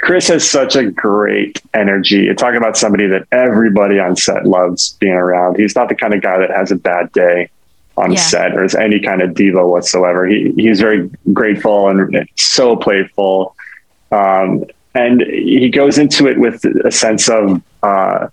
Chris 0.00 0.28
has 0.28 0.48
such 0.48 0.76
a 0.76 0.90
great 0.90 1.60
energy. 1.74 2.20
You're 2.20 2.34
talking 2.34 2.56
about 2.56 2.76
somebody 2.76 3.06
that 3.08 3.26
everybody 3.32 3.98
on 3.98 4.16
set 4.16 4.46
loves 4.46 4.92
being 5.00 5.12
around. 5.12 5.56
He's 5.56 5.74
not 5.74 5.88
the 5.88 5.94
kind 5.94 6.14
of 6.14 6.22
guy 6.22 6.38
that 6.38 6.50
has 6.50 6.70
a 6.70 6.76
bad 6.76 7.12
day 7.12 7.50
on 7.96 8.12
Yeah. 8.12 8.18
set 8.18 8.54
or 8.56 8.64
is 8.64 8.74
any 8.74 9.00
kind 9.00 9.22
of 9.22 9.34
diva 9.34 9.66
whatsoever. 9.66 10.26
He 10.26 10.52
he's 10.56 10.80
very 10.80 11.10
grateful 11.32 11.88
and 11.88 12.28
so 12.36 12.76
playful. 12.76 13.54
Um, 14.12 14.64
and 14.94 15.20
he 15.22 15.68
goes 15.68 15.98
into 15.98 16.26
it 16.28 16.38
with 16.38 16.64
a 16.84 16.90
sense 16.90 17.28
of, 17.28 17.60
uh, 17.82 18.28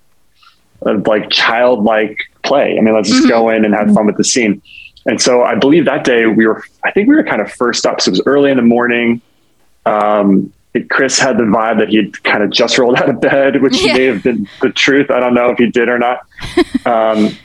of 0.83 1.05
like 1.07 1.29
childlike 1.29 2.17
play. 2.43 2.77
I 2.77 2.81
mean, 2.81 2.93
let's 2.95 3.09
just 3.09 3.27
go 3.27 3.49
in 3.49 3.65
and 3.65 3.73
have 3.73 3.93
fun 3.93 4.05
with 4.05 4.17
the 4.17 4.23
scene. 4.23 4.61
And 5.05 5.21
so 5.21 5.43
I 5.43 5.55
believe 5.55 5.85
that 5.85 6.03
day 6.05 6.25
we 6.27 6.47
were, 6.47 6.63
I 6.83 6.91
think 6.91 7.09
we 7.09 7.15
were 7.15 7.23
kind 7.23 7.41
of 7.41 7.51
first 7.51 7.85
up. 7.85 8.01
So 8.01 8.09
it 8.09 8.11
was 8.13 8.21
early 8.25 8.49
in 8.51 8.57
the 8.57 8.63
morning. 8.63 9.21
Um, 9.85 10.51
Chris 10.83 11.19
had 11.19 11.37
the 11.37 11.43
vibe 11.43 11.79
that 11.79 11.89
he'd 11.89 12.21
kind 12.23 12.43
of 12.43 12.49
just 12.51 12.77
rolled 12.77 12.95
out 12.97 13.09
of 13.09 13.21
bed, 13.21 13.61
which 13.61 13.81
Yeah. 13.81 13.93
may 13.93 14.03
have 14.05 14.23
been 14.23 14.47
the 14.61 14.69
truth. 14.71 15.09
I 15.11 15.19
don't 15.19 15.33
know 15.33 15.49
if 15.49 15.57
he 15.57 15.67
did 15.69 15.89
or 15.89 15.99
not. 15.99 16.19
Um, 16.85 17.35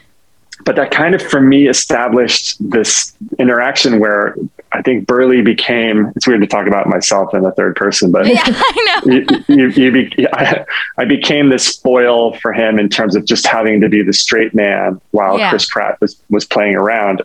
but 0.67 0.77
that 0.77 0.91
kind 0.91 1.15
of, 1.15 1.23
for 1.23 1.41
me, 1.41 1.67
established 1.69 2.57
this 2.71 3.15
interaction 3.39 3.99
where 3.99 4.37
I 4.73 4.83
think 4.83 5.07
Burley 5.07 5.41
became, 5.41 6.13
it's 6.15 6.27
weird 6.29 6.43
to 6.43 6.47
talk 6.47 6.67
about 6.67 6.87
myself 6.87 7.33
in 7.35 7.41
the 7.43 7.53
third 7.53 7.75
person, 7.77 8.13
but 8.13 8.27
Yeah, 8.27 8.43
I 8.45 9.01
know. 9.07 9.13
you, 9.15 9.27
you, 9.49 9.69
you 9.71 9.91
be, 9.93 10.27
I, 10.35 10.67
I 10.99 11.07
became 11.07 11.49
this 11.49 11.79
foil 11.79 12.35
for 12.37 12.53
him 12.53 12.79
in 12.79 12.91
terms 12.91 13.17
of 13.17 13.25
just 13.25 13.47
having 13.47 13.81
to 13.81 13.89
be 13.89 14.03
the 14.03 14.13
straight 14.13 14.55
man 14.55 15.01
while 15.13 15.39
Yeah. 15.39 15.49
Chris 15.49 15.67
Pratt 15.67 15.99
was, 16.03 16.21
was 16.29 16.45
playing 16.45 16.75
around. 16.77 17.23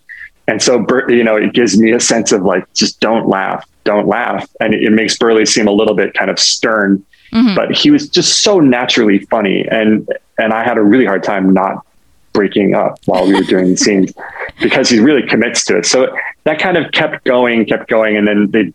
And 0.47 0.62
so, 0.62 0.86
you 1.10 1.23
know, 1.23 1.36
it 1.36 1.53
gives 1.53 1.77
me 1.77 1.91
a 1.91 1.99
sense 1.99 2.31
of 2.31 2.43
like, 2.43 2.71
just 2.73 2.99
don't 2.99 3.27
laugh, 3.27 3.67
don't 3.84 4.08
laugh. 4.08 4.47
And 4.60 4.73
it, 4.73 4.84
it 4.84 4.91
makes 4.91 5.17
Burley 5.17 5.45
seem 5.45 5.67
a 5.67 5.71
little 5.71 5.95
bit 5.95 6.13
kind 6.13 6.29
of 6.29 6.39
stern, 6.39 7.03
Mhm. 7.34 7.55
but 7.55 7.71
he 7.75 7.89
was 7.89 8.08
just 8.08 8.41
so 8.43 8.60
naturally 8.60 9.19
funny. 9.31 9.67
And, 9.69 10.08
and 10.38 10.53
I 10.53 10.63
had 10.63 10.77
a 10.77 10.81
really 10.84 11.05
hard 11.05 11.23
time 11.23 11.51
not 11.53 11.84
breaking 12.34 12.75
up 12.75 12.99
while 13.05 13.25
we 13.25 13.34
were 13.34 13.41
doing 13.43 13.71
the 13.71 13.77
scenes 13.86 14.13
because 14.62 14.89
he 14.89 14.99
really 14.99 15.23
commits 15.27 15.65
to 15.65 15.77
it. 15.77 15.86
So 15.88 16.15
that 16.43 16.60
kind 16.60 16.77
of 16.77 16.91
kept 16.91 17.23
going, 17.25 17.65
kept 17.65 17.89
going. 17.89 18.15
And 18.15 18.27
then 18.27 18.51
they, 18.51 18.71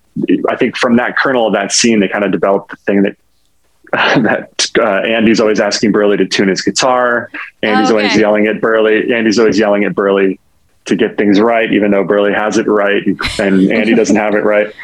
I 0.48 0.56
think 0.56 0.76
from 0.76 0.96
that 0.96 1.16
kernel 1.16 1.46
of 1.46 1.52
that 1.52 1.70
scene, 1.70 2.00
they 2.00 2.08
kind 2.08 2.24
of 2.24 2.32
developed 2.32 2.70
the 2.70 2.76
thing 2.78 3.02
that 3.02 3.16
that 3.92 4.70
uh, 4.78 5.00
Andy's 5.06 5.40
always 5.40 5.58
asking 5.60 5.92
Burley 5.92 6.16
to 6.16 6.26
tune 6.26 6.48
his 6.48 6.62
guitar. 6.62 7.30
Andy's 7.62 7.90
always 7.90 8.12
Okay. 8.12 8.20
yelling 8.20 8.46
at 8.46 8.60
Burley. 8.60 9.12
Andy's 9.12 9.38
always 9.38 9.58
yelling 9.58 9.84
at 9.84 9.94
Burley 9.94 10.38
to 10.86 10.96
get 10.96 11.16
things 11.16 11.40
right, 11.40 11.72
even 11.72 11.90
though 11.90 12.04
Burley 12.04 12.32
has 12.32 12.58
it 12.58 12.66
right 12.66 13.06
and 13.38 13.70
Andy 13.72 13.94
doesn't 13.94 14.16
have 14.16 14.34
it 14.34 14.44
right. 14.44 14.74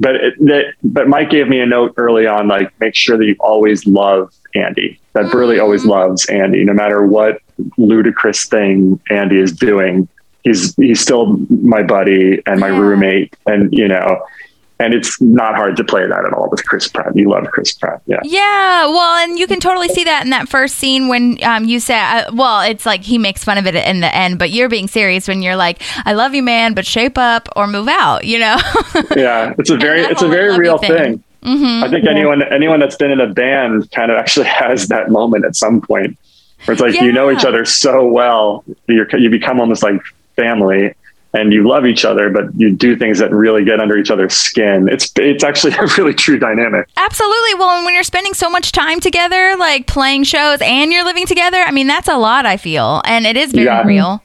But 0.00 0.16
it, 0.16 0.34
that, 0.40 0.74
but 0.82 1.08
Mike 1.08 1.30
gave 1.30 1.48
me 1.48 1.60
a 1.60 1.66
note 1.66 1.94
early 1.96 2.26
on, 2.26 2.46
like 2.46 2.78
make 2.80 2.94
sure 2.94 3.16
that 3.16 3.24
you 3.24 3.36
always 3.40 3.86
love 3.86 4.32
Andy. 4.54 5.00
That 5.12 5.30
Burley 5.32 5.58
always 5.58 5.82
mm-hmm. 5.82 5.90
loves 5.90 6.26
Andy, 6.26 6.64
no 6.64 6.72
matter 6.72 7.04
what 7.04 7.40
ludicrous 7.76 8.44
thing 8.44 9.00
Andy 9.10 9.38
is 9.38 9.52
doing. 9.52 10.08
He's 10.44 10.74
he's 10.76 11.00
still 11.00 11.38
my 11.50 11.82
buddy 11.82 12.40
and 12.46 12.60
my 12.60 12.68
roommate, 12.68 13.36
and 13.46 13.72
you 13.72 13.88
know, 13.88 14.24
and 14.80 14.94
it's 14.94 15.20
not 15.20 15.56
hard 15.56 15.76
to 15.76 15.84
play 15.84 16.06
that 16.06 16.24
at 16.24 16.32
all 16.32 16.48
with 16.50 16.64
Chris 16.66 16.88
Pratt. 16.88 17.16
You 17.16 17.28
love 17.28 17.46
Chris 17.50 17.72
Pratt, 17.72 18.00
yeah. 18.06 18.20
Yeah, 18.22 18.86
well, 18.86 19.16
and 19.24 19.38
you 19.38 19.46
can 19.46 19.60
totally 19.60 19.88
see 19.88 20.04
that 20.04 20.24
in 20.24 20.30
that 20.30 20.48
first 20.48 20.76
scene 20.76 21.08
when 21.08 21.42
um, 21.42 21.64
you 21.64 21.80
say, 21.80 21.98
uh, 21.98 22.32
well, 22.32 22.62
it's 22.62 22.86
like 22.86 23.02
he 23.02 23.18
makes 23.18 23.44
fun 23.44 23.58
of 23.58 23.66
it 23.66 23.74
in 23.74 24.00
the 24.00 24.14
end, 24.14 24.38
but 24.38 24.50
you're 24.50 24.68
being 24.68 24.88
serious 24.88 25.26
when 25.26 25.42
you're 25.42 25.56
like, 25.56 25.82
I 26.06 26.12
love 26.12 26.34
you, 26.34 26.42
man, 26.42 26.74
but 26.74 26.86
shape 26.86 27.18
up 27.18 27.48
or 27.56 27.66
move 27.66 27.88
out, 27.88 28.24
you 28.24 28.38
know? 28.38 28.56
yeah 29.16 29.54
it's 29.58 29.70
a 29.70 29.76
very 29.76 30.00
it's 30.02 30.22
a 30.22 30.28
very 30.28 30.56
real 30.58 30.78
thing. 30.78 30.90
thing, 30.90 31.24
i 31.82 31.88
think 31.88 32.06
anyone 32.06 32.42
anyone 32.42 32.80
that's 32.80 32.96
been 32.96 33.10
in 33.10 33.20
a 33.20 33.26
band 33.32 33.90
kind 33.92 34.10
of 34.10 34.18
actually 34.18 34.46
has 34.46 34.88
that 34.88 35.10
moment 35.10 35.44
at 35.44 35.56
some 35.56 35.80
point 35.80 36.16
where 36.64 36.72
it's 36.72 36.80
like 36.80 36.94
you 36.94 37.12
know 37.12 37.30
each 37.30 37.44
other 37.44 37.64
so 37.64 38.06
well 38.06 38.64
you're, 38.86 39.08
you 39.16 39.30
become 39.30 39.60
almost 39.60 39.82
like 39.82 40.00
family 40.36 40.94
and 41.34 41.52
you 41.52 41.68
love 41.68 41.84
each 41.86 42.04
other 42.04 42.30
but 42.30 42.44
you 42.56 42.70
do 42.74 42.96
things 42.96 43.18
that 43.18 43.30
really 43.30 43.64
get 43.64 43.80
under 43.80 43.96
each 43.98 44.10
other's 44.10 44.34
skin 44.34 44.88
it's 44.90 45.12
it's 45.16 45.44
actually 45.44 45.72
a 45.78 45.86
really 45.98 46.14
true 46.14 46.38
dynamic 46.38 46.88
Absolutely. 46.96 47.54
Well, 47.54 47.70
and 47.70 47.84
when 47.84 47.94
you're 47.94 48.02
spending 48.02 48.34
so 48.34 48.48
much 48.50 48.72
time 48.72 49.00
together, 49.00 49.56
like 49.58 49.86
playing 49.86 50.24
shows 50.24 50.58
and 50.60 50.92
you're 50.92 51.04
living 51.04 51.26
together, 51.26 51.58
I 51.58 51.70
mean, 51.70 51.86
that's 51.86 52.08
a 52.08 52.16
lot, 52.16 52.44
I 52.46 52.56
feel. 52.56 53.00
And 53.04 53.26
it 53.26 53.36
is 53.36 53.52
very 53.52 53.64
Yeah. 53.66 53.84
real. 53.86 54.22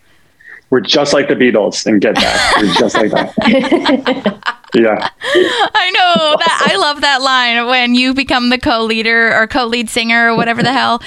We're 0.73 0.81
just 0.81 1.13
like 1.13 1.27
the 1.27 1.35
beatles 1.35 1.85
and 1.85 2.01
get 2.01 2.15
that 2.15 2.53
we're 2.59 2.73
just 2.73 2.95
like 2.95 3.11
that 3.11 4.55
Yeah. 4.75 5.07
I 5.23 5.91
know 5.91 6.35
that. 6.39 6.67
I 6.71 6.77
love 6.77 7.01
that 7.01 7.21
line 7.21 7.67
when 7.67 7.93
you 7.93 8.15
become 8.15 8.49
the 8.49 8.57
co-leader 8.57 9.31
or 9.39 9.45
co-lead 9.45 9.87
singer 9.87 10.31
or 10.31 10.35
whatever 10.35 10.63
the 10.63 10.73
hell. 10.73 10.99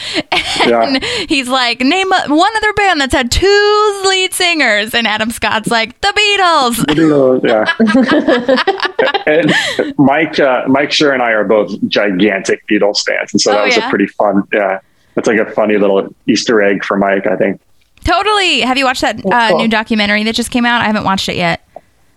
And 0.62 1.02
he's 1.28 1.48
like, 1.48 1.80
name 1.80 2.08
one 2.08 2.56
other 2.56 2.72
band 2.74 3.00
that's 3.00 3.12
had 3.12 3.32
two 3.32 4.02
lead 4.06 4.32
singers, 4.32 4.94
and 4.94 5.04
Adam 5.08 5.32
Scott's 5.32 5.66
like, 5.68 6.00
the 6.00 6.12
Beatles. 6.16 7.42
yeah. 7.42 7.66
and 9.26 9.52
Mike, 9.98 10.38
uh, 10.38 10.62
Mike 10.68 10.90
Schur 10.90 11.12
and 11.12 11.20
I 11.20 11.32
are 11.32 11.42
both 11.44 11.72
gigantic 11.88 12.64
Beatles 12.68 13.04
fans, 13.04 13.32
and 13.34 13.40
so 13.40 13.50
that 13.50 13.62
Oh, 13.62 13.64
was 13.64 13.76
yeah? 13.76 13.88
a 13.88 13.90
pretty 13.90 14.06
fun. 14.06 14.44
Yeah, 14.52 14.78
that's 15.16 15.26
like 15.26 15.40
a 15.40 15.50
funny 15.50 15.76
little 15.76 16.14
Easter 16.28 16.62
egg 16.62 16.84
for 16.84 16.96
Mike. 16.96 17.26
I 17.26 17.34
think. 17.34 17.60
Totally. 18.06 18.60
Have 18.60 18.78
you 18.78 18.84
watched 18.84 19.00
that 19.00 19.18
uh, 19.26 19.48
cool. 19.50 19.58
new 19.58 19.68
documentary 19.68 20.22
that 20.24 20.34
just 20.34 20.52
came 20.52 20.64
out? 20.64 20.80
I 20.80 20.84
haven't 20.84 21.04
watched 21.04 21.28
it 21.28 21.36
yet. 21.36 21.66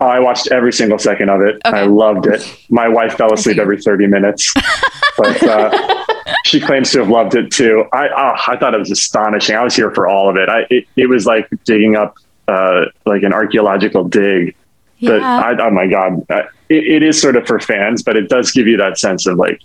I 0.00 0.20
watched 0.20 0.50
every 0.52 0.72
single 0.72 0.98
second 0.98 1.28
of 1.28 1.40
it. 1.42 1.60
Okay. 1.66 1.80
I 1.80 1.82
loved 1.84 2.26
it. 2.26 2.42
My 2.70 2.88
wife 2.88 3.14
fell 3.14 3.34
asleep 3.34 3.58
every 3.58 3.82
30 3.82 4.06
minutes, 4.06 4.54
but 5.18 5.42
uh, 5.42 6.04
she 6.44 6.60
claims 6.60 6.92
to 6.92 7.00
have 7.00 7.08
loved 7.08 7.34
it 7.34 7.50
too. 7.50 7.84
I 7.92 8.08
oh, 8.08 8.52
I 8.52 8.56
thought 8.56 8.72
it 8.72 8.78
was 8.78 8.90
astonishing. 8.90 9.56
I 9.56 9.64
was 9.64 9.74
here 9.74 9.90
for 9.90 10.06
all 10.06 10.30
of 10.30 10.36
it. 10.36 10.48
I 10.48 10.64
it, 10.70 10.86
it 10.96 11.06
was 11.06 11.26
like 11.26 11.48
digging 11.64 11.96
up 11.96 12.14
uh, 12.48 12.86
like 13.04 13.24
an 13.24 13.34
archaeological 13.34 14.04
dig. 14.04 14.54
Yeah. 14.98 15.18
I, 15.18 15.66
oh 15.66 15.70
my 15.70 15.86
god, 15.86 16.24
uh, 16.30 16.42
it, 16.68 16.84
it 16.84 17.02
is 17.02 17.20
sort 17.20 17.36
of 17.36 17.46
for 17.46 17.58
fans, 17.58 18.02
but 18.02 18.16
it 18.16 18.28
does 18.28 18.52
give 18.52 18.66
you 18.66 18.76
that 18.78 18.98
sense 18.98 19.26
of 19.26 19.36
like 19.36 19.60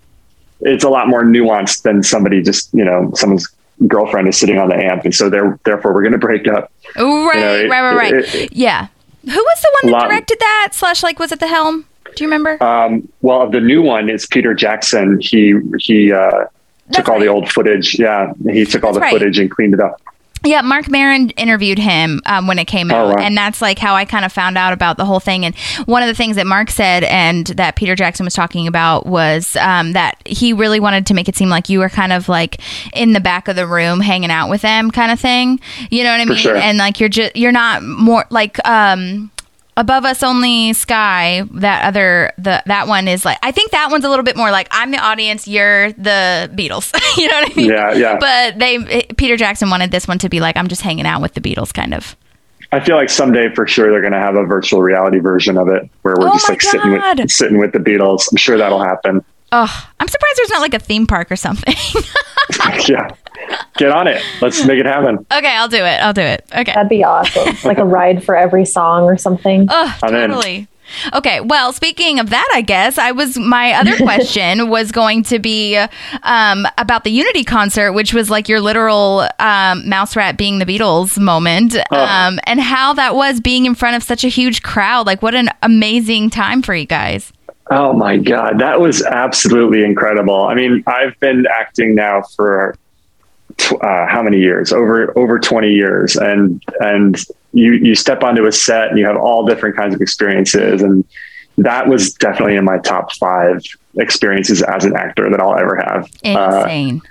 it's 0.62 0.84
a 0.84 0.90
lot 0.90 1.08
more 1.08 1.24
nuanced 1.24 1.84
than 1.84 2.04
somebody 2.04 2.42
just 2.42 2.74
you 2.74 2.84
know 2.84 3.12
someone's 3.14 3.48
girlfriend 3.88 4.28
is 4.28 4.38
sitting 4.38 4.58
on 4.58 4.70
the 4.70 4.76
amp, 4.76 5.04
and 5.06 5.14
so 5.14 5.30
there 5.30 5.60
therefore 5.66 5.94
we're 5.94 6.02
going 6.04 6.14
to 6.14 6.18
break 6.18 6.48
up. 6.48 6.72
Right, 6.96 7.04
You 7.04 7.42
know, 7.42 7.56
it- 7.56 7.70
right, 7.70 7.82
right, 7.96 7.96
right. 8.14 8.36
it- 8.36 8.54
yeah. 8.54 8.88
Who 9.24 9.32
was 9.32 9.62
the 9.62 9.70
one 9.82 9.92
that 9.92 9.98
Lot- 10.04 10.10
directed 10.10 10.38
that? 10.40 10.70
Slash, 10.74 11.02
like, 11.02 11.18
was 11.20 11.32
at 11.32 11.40
the 11.40 11.48
helm? 11.48 11.86
Do 12.16 12.24
you 12.24 12.28
remember? 12.30 12.64
Um, 12.64 13.10
well, 13.22 13.50
the 13.50 13.60
new 13.60 13.82
one 13.82 14.10
is 14.10 14.26
Peter 14.28 14.54
Jackson. 14.54 15.20
He 15.20 15.56
he 15.80 16.12
uh, 16.14 16.46
took 16.94 17.10
all 17.10 17.20
the 17.20 17.28
old 17.28 17.52
footage. 17.52 17.98
Yeah, 18.00 18.32
he 18.50 18.64
took 18.66 18.84
all 18.84 18.92
That's 18.94 18.98
the 18.98 19.02
right. 19.02 19.12
footage 19.14 19.40
and 19.40 19.50
cleaned 19.52 19.74
it 19.74 19.80
up. 19.82 20.00
Yeah, 20.46 20.62
Marc 20.62 20.90
Maron 20.90 21.32
interviewed 21.32 21.80
him 21.80 22.22
um, 22.26 22.48
when 22.48 22.60
it 22.60 22.66
came 22.66 22.92
Oh, 22.92 22.96
out, 22.96 23.18
wow. 23.18 23.24
and 23.24 23.36
that's 23.36 23.62
like 23.62 23.80
how 23.80 23.96
I 23.96 24.06
kind 24.06 24.24
of 24.26 24.32
found 24.32 24.58
out 24.58 24.74
about 24.74 24.98
the 24.98 25.06
whole 25.06 25.20
thing. 25.20 25.44
And 25.46 25.56
one 25.86 26.04
of 26.04 26.08
the 26.08 26.14
things 26.16 26.36
that 26.36 26.46
Marc 26.48 26.70
said 26.70 27.04
and 27.04 27.48
that 27.48 27.76
Peter 27.76 27.96
Jackson 27.96 28.24
was 28.26 28.34
talking 28.34 28.68
about 28.68 29.06
was 29.06 29.56
um, 29.58 29.94
that 29.94 30.18
he 30.26 30.54
really 30.54 30.80
wanted 30.80 31.06
to 31.08 31.14
make 31.14 31.28
it 31.28 31.36
seem 31.36 31.50
like 31.50 31.68
you 31.70 31.80
were 31.80 31.90
kind 31.90 32.14
of 32.14 32.30
like 32.30 32.62
in 32.94 33.14
the 33.14 33.20
back 33.20 33.48
of 33.48 33.56
the 33.56 33.66
room 33.68 34.00
hanging 34.00 34.32
out 34.32 34.50
with 34.50 34.62
them, 34.62 34.92
kind 34.92 35.12
of 35.12 35.20
thing. 35.20 35.60
You 35.90 36.04
know 36.04 36.12
what 36.12 36.22
I 36.22 36.26
mean? 36.26 36.38
sure. 36.38 36.56
And 36.56 36.78
like 36.78 37.00
you're 37.00 37.10
just 37.10 37.36
you're 37.36 37.52
not 37.52 37.84
more 37.84 38.26
like. 38.30 38.58
um 38.68 39.32
above 39.78 40.06
us 40.06 40.24
only 40.24 40.72
sky 40.74 41.44
that 41.52 41.84
other 41.86 42.32
the 42.38 42.64
that 42.66 42.88
one 42.88 43.08
is 43.08 43.26
like 43.26 43.38
i 43.44 43.52
think 43.52 43.72
that 43.72 43.92
one's 43.92 44.06
a 44.06 44.10
little 44.10 44.24
bit 44.24 44.38
more 44.38 44.50
like 44.50 44.68
i'm 44.72 44.90
the 44.92 44.98
audience 44.98 45.48
you're 45.48 45.92
the 45.94 46.50
beatles 46.56 46.94
you 47.18 47.28
know 47.28 47.34
what 47.42 47.52
i 47.52 47.56
mean 47.56 47.70
Yeah, 47.70 47.94
yeah. 47.94 48.18
but 48.20 48.58
they 48.58 49.04
Peter 49.18 49.36
Jackson 49.38 49.70
wanted 49.70 49.92
this 49.92 50.08
one 50.08 50.18
to 50.20 50.30
be 50.30 50.40
like 50.40 50.56
I'm 50.58 50.68
just 50.68 50.82
hanging 50.82 51.06
out 51.06 51.22
with 51.22 51.34
the 51.34 51.42
Beatles 51.42 51.74
kind 51.74 51.94
of. 51.94 52.16
I 52.72 52.80
feel 52.80 52.96
like 52.96 53.10
someday 53.10 53.54
for 53.54 53.68
sure 53.68 53.92
they're 53.92 54.02
going 54.02 54.14
to 54.14 54.20
have 54.20 54.36
a 54.36 54.44
virtual 54.46 54.82
reality 54.82 55.20
version 55.20 55.58
of 55.58 55.68
it 55.70 55.90
where 56.02 56.16
we're 56.18 56.30
Oh 56.30 56.34
just 56.34 56.50
like 56.50 56.62
sitting 56.62 56.92
with 56.94 57.32
sitting 57.32 57.58
with 57.58 57.72
the 57.74 57.80
Beatles. 57.80 58.28
I'm 58.32 58.38
sure 58.38 58.58
that'll 58.58 58.84
happen. 58.84 59.24
Oh, 59.52 59.88
I'm 60.00 60.08
surprised 60.08 60.38
there's 60.38 60.50
not 60.50 60.62
like 60.62 60.74
a 60.74 60.80
theme 60.80 61.08
park 61.08 61.32
or 61.32 61.36
something. 61.36 61.76
yeah, 62.88 63.10
get 63.78 63.92
on 63.92 64.08
it. 64.08 64.22
Let's 64.42 64.66
make 64.66 64.80
it 64.80 64.86
happen. 64.86 65.20
okay, 65.34 65.56
I'll 65.56 65.68
do 65.68 65.84
it. 65.84 66.02
I'll 66.02 66.14
do 66.14 66.22
it. 66.22 66.46
Okay. 66.52 66.74
That'd 66.74 66.90
be 66.90 67.04
awesome. 67.04 67.56
like 67.68 67.78
a 67.78 67.86
ride 67.86 68.24
for 68.24 68.36
every 68.36 68.66
song 68.66 69.04
or 69.04 69.18
something. 69.18 69.68
Oh, 69.70 69.98
I'm 70.04 70.16
in. 70.16 70.30
totally. 70.30 70.68
Okay, 71.14 71.42
well, 71.42 71.74
speaking 71.74 72.20
of 72.20 72.30
that, 72.30 72.48
I 72.54 72.62
guess 72.62 72.98
I 72.98 73.12
was 73.12 73.38
my 73.38 73.74
other 73.74 73.98
question 74.04 74.70
was 74.70 74.92
going 74.92 75.24
to 75.24 75.40
be 75.40 75.78
um, 76.24 76.68
about 76.78 77.04
the 77.04 77.10
Unity 77.10 77.44
concert, 77.44 77.94
which 77.94 78.14
was 78.14 78.30
like 78.30 78.48
your 78.48 78.62
literal 78.62 79.28
um, 79.40 79.88
mouse 79.90 80.16
rat 80.16 80.38
being 80.38 80.60
the 80.60 80.66
Beatles 80.66 81.18
moment, 81.18 81.76
um, 81.92 82.40
and 82.46 82.60
how 82.60 82.94
that 82.94 83.16
was 83.16 83.42
being 83.42 83.66
in 83.66 83.76
front 83.76 83.96
of 83.96 84.04
such 84.04 84.24
a 84.24 84.28
huge 84.28 84.62
crowd. 84.62 85.08
Like, 85.08 85.22
what 85.22 85.34
an 85.34 85.50
amazing 85.64 86.30
time 86.30 86.62
for 86.62 86.76
you 86.76 86.86
guys! 86.86 87.34
Oh 87.72 87.94
my 87.94 88.18
god, 88.18 88.60
that 88.60 88.80
was 88.80 89.02
absolutely 89.04 89.84
incredible. 89.84 90.44
I 90.46 90.54
mean, 90.54 90.84
I've 90.86 91.20
been 91.20 91.46
acting 91.52 91.96
now 91.96 92.22
for 92.36 92.76
tw- 92.76 92.85
uh, 93.82 94.06
how 94.08 94.22
many 94.22 94.40
years? 94.40 94.72
Over 94.74 95.18
over 95.18 95.40
20 95.40 95.70
years, 95.72 96.16
and 96.16 96.64
and 96.80 97.18
you 97.54 97.74
you 97.74 97.96
step 97.96 98.24
onto 98.24 98.46
a 98.46 98.52
set 98.52 98.90
and 98.90 98.98
you 99.00 99.06
have 99.06 99.18
all 99.18 99.46
different 99.46 99.76
kinds 99.76 99.96
of 99.96 100.02
experiences, 100.02 100.82
and 100.82 101.04
that 101.58 101.88
was 101.88 102.14
definitely 102.14 102.56
in 102.56 102.66
my 102.66 102.78
top 102.80 103.14
five 103.14 103.62
experiences 103.98 104.62
as 104.62 104.84
an 104.86 104.96
actor 104.96 105.30
that 105.30 105.40
I'll 105.40 105.58
ever 105.58 105.78
have. 105.78 106.10
Uh, 106.26 106.64
Insane. 106.66 107.02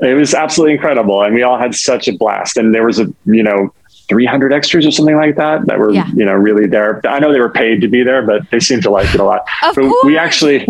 it 0.00 0.14
was 0.14 0.34
absolutely 0.34 0.74
incredible, 0.74 1.22
and 1.22 1.34
we 1.34 1.42
all 1.42 1.58
had 1.58 1.74
such 1.74 2.08
a 2.08 2.16
blast. 2.16 2.56
And 2.56 2.74
there 2.74 2.84
was 2.84 2.98
a 2.98 3.06
you 3.26 3.42
know 3.42 3.72
300 4.08 4.52
extras 4.52 4.84
or 4.86 4.90
something 4.90 5.16
like 5.16 5.36
that 5.36 5.64
that 5.66 5.78
were 5.78 5.92
Yeah. 5.92 6.08
you 6.14 6.24
know 6.24 6.34
really 6.34 6.66
there. 6.66 7.00
I 7.06 7.20
know 7.20 7.32
they 7.32 7.40
were 7.40 7.48
paid 7.50 7.80
to 7.82 7.88
be 7.88 8.02
there, 8.02 8.20
but 8.22 8.42
they 8.50 8.60
seemed 8.60 8.82
to 8.82 8.90
like 8.90 9.14
it 9.14 9.20
a 9.20 9.24
lot. 9.24 9.42
Of 9.62 9.76
but 9.76 9.90
we 10.04 10.18
actually 10.18 10.66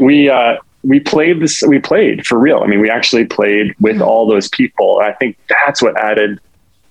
we 0.00 0.28
uh, 0.28 0.56
we 0.82 1.00
played 1.00 1.40
this. 1.40 1.62
We 1.66 1.78
played 1.78 2.26
for 2.26 2.38
real. 2.38 2.60
I 2.60 2.66
mean, 2.66 2.80
we 2.80 2.90
actually 2.90 3.24
played 3.26 3.74
with 3.80 3.96
Mm-hmm. 3.96 4.02
all 4.02 4.26
those 4.26 4.48
people. 4.48 5.00
I 5.02 5.12
think 5.12 5.36
that's 5.48 5.82
what 5.82 5.96
added 5.98 6.40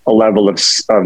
a 0.08 0.12
level 0.14 0.48
of, 0.50 0.56
s- 0.56 0.84
of, 0.90 1.06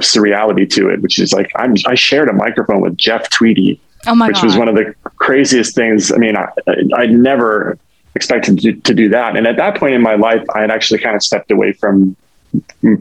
surreality 0.00 0.68
to 0.70 0.88
it, 0.88 1.00
which 1.02 1.18
is 1.18 1.32
like 1.32 1.50
I'm, 1.56 1.74
I 1.86 1.94
shared 1.94 2.28
a 2.28 2.32
microphone 2.32 2.80
with 2.80 2.96
Jeff 2.96 3.28
Tweedy 3.30 3.80
Oh 4.06 4.14
my 4.14 4.28
which 4.28 4.36
god! 4.36 4.44
was 4.44 4.56
one 4.56 4.68
of 4.68 4.74
the 4.76 4.94
craziest 5.16 5.74
things. 5.74 6.12
I 6.12 6.16
mean, 6.16 6.36
I, 6.36 6.48
I 6.96 7.06
never 7.06 7.78
expected 8.14 8.58
to, 8.60 8.72
to 8.72 8.94
do 8.94 9.08
that. 9.10 9.36
And 9.36 9.46
at 9.46 9.56
that 9.56 9.76
point 9.76 9.94
in 9.94 10.02
my 10.02 10.14
life, 10.14 10.42
I 10.54 10.60
had 10.60 10.70
actually 10.70 10.98
kind 11.00 11.14
of 11.16 11.22
stepped 11.22 11.50
away 11.50 11.72
from 11.72 12.16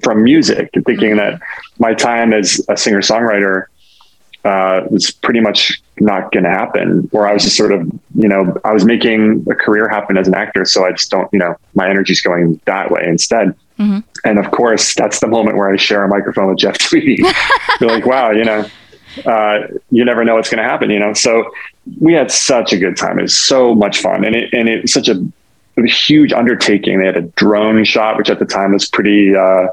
from 0.04 0.24
music, 0.24 0.70
thinking 0.86 1.16
that 1.18 1.40
my 1.80 1.94
time 1.94 2.34
as 2.34 2.60
a 2.68 2.76
singer 2.76 3.00
songwriter 3.02 3.66
uh, 4.44 4.82
was 4.90 5.12
pretty 5.12 5.40
much 5.40 5.82
not 6.00 6.32
going 6.32 6.44
to 6.44 6.50
happen. 6.50 7.10
Or 7.12 7.28
I 7.28 7.34
was 7.34 7.44
just 7.44 7.58
sort 7.58 7.72
of, 7.72 7.82
you 8.16 8.28
know, 8.28 8.56
I 8.64 8.72
was 8.72 8.86
making 8.86 9.46
a 9.50 9.56
career 9.56 9.88
happen 9.88 10.18
as 10.18 10.28
an 10.28 10.36
actor, 10.36 10.66
so 10.66 10.86
I 10.86 10.92
just 10.92 11.10
don't, 11.10 11.28
you 11.32 11.40
know, 11.40 11.56
my 11.76 11.90
energy's 11.90 12.22
going 12.22 12.60
that 12.66 12.92
way 12.92 13.04
instead. 13.06 13.56
Mhm. 13.80 14.04
And 14.26 14.40
of 14.40 14.52
course, 14.52 14.96
that's 14.96 15.20
the 15.20 15.28
moment 15.28 15.58
where 15.58 15.72
I 15.72 15.78
share 15.78 16.04
a 16.04 16.08
microphone 16.08 16.48
with 16.48 16.58
Jeff 16.58 16.78
Tweedy. 16.80 17.24
You're 17.80 17.90
like, 17.90 18.06
wow, 18.06 18.32
you 18.32 18.44
know, 18.44 18.66
uh, 19.26 19.68
you 19.92 20.04
never 20.06 20.24
know 20.24 20.36
what's 20.36 20.50
going 20.50 20.64
to 20.64 20.70
happen, 20.70 20.90
you 20.90 21.00
know. 21.00 21.14
So 21.14 21.52
we 22.00 22.14
had 22.14 22.32
such 22.32 22.74
a 22.74 22.78
good 22.78 22.98
time. 22.98 23.20
It 23.20 23.24
was 23.24 23.38
so 23.38 23.74
much 23.76 24.00
fun, 24.00 24.26
and 24.26 24.36
it 24.36 24.54
and 24.54 24.68
it 24.70 24.84
was 24.84 24.94
such 24.94 25.10
a, 25.10 25.26
a 25.78 25.88
huge 25.88 26.34
undertaking. 26.34 27.00
They 27.00 27.06
had 27.06 27.18
a 27.18 27.22
drone 27.22 27.84
shot, 27.84 28.18
which 28.18 28.30
at 28.30 28.40
the 28.40 28.46
time 28.46 28.74
was 28.74 28.88
pretty. 28.88 29.36
Uh, 29.36 29.68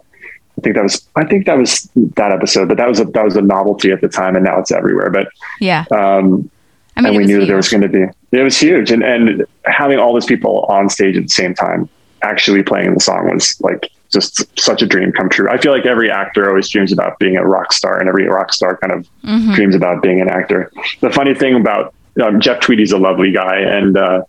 I 0.58 0.60
think 0.62 0.76
that 0.76 0.82
was 0.82 1.06
I 1.16 1.24
think 1.24 1.46
that 1.46 1.58
was 1.58 1.88
that 2.16 2.32
episode, 2.32 2.68
but 2.68 2.76
that 2.76 2.88
was 2.88 3.00
a 3.00 3.04
that 3.06 3.24
was 3.24 3.36
a 3.36 3.42
novelty 3.42 3.90
at 3.90 4.00
the 4.00 4.08
time, 4.08 4.36
and 4.36 4.44
now 4.44 4.58
it's 4.60 4.70
everywhere. 4.70 5.10
But 5.10 5.28
yeah, 5.60 5.84
um, 5.90 6.48
I 6.96 7.00
mean, 7.00 7.08
and 7.08 7.16
we 7.16 7.24
knew 7.24 7.40
that 7.40 7.46
there 7.46 7.56
was 7.56 7.68
going 7.68 7.82
to 7.82 7.88
be 7.88 8.04
it 8.32 8.42
was 8.42 8.58
huge, 8.58 8.90
and 8.90 9.02
and 9.02 9.44
having 9.64 9.98
all 9.98 10.12
those 10.14 10.26
people 10.26 10.60
on 10.68 10.88
stage 10.88 11.16
at 11.16 11.24
the 11.24 11.28
same 11.28 11.54
time 11.54 11.88
actually 12.22 12.62
playing 12.62 12.94
the 12.94 13.00
song 13.00 13.28
was 13.32 13.60
like 13.60 13.90
just 14.10 14.44
such 14.58 14.80
a 14.80 14.86
dream 14.86 15.10
come 15.12 15.28
true. 15.28 15.48
I 15.50 15.58
feel 15.58 15.72
like 15.72 15.86
every 15.86 16.10
actor 16.10 16.48
always 16.48 16.68
dreams 16.68 16.92
about 16.92 17.18
being 17.18 17.36
a 17.36 17.44
rock 17.44 17.72
star, 17.72 17.98
and 17.98 18.08
every 18.08 18.26
rock 18.28 18.52
star 18.52 18.76
kind 18.76 18.92
of 18.92 19.06
Mhm. 19.24 19.54
dreams 19.56 19.74
about 19.74 20.02
being 20.02 20.20
an 20.20 20.28
actor. 20.28 20.70
The 21.00 21.10
funny 21.10 21.34
thing 21.34 21.56
about 21.56 21.92
um, 22.22 22.40
Jeff 22.40 22.60
Tweedy's 22.60 22.92
a 22.92 22.98
lovely 22.98 23.32
guy, 23.32 23.56
and 23.58 23.96
uh, 23.96 24.22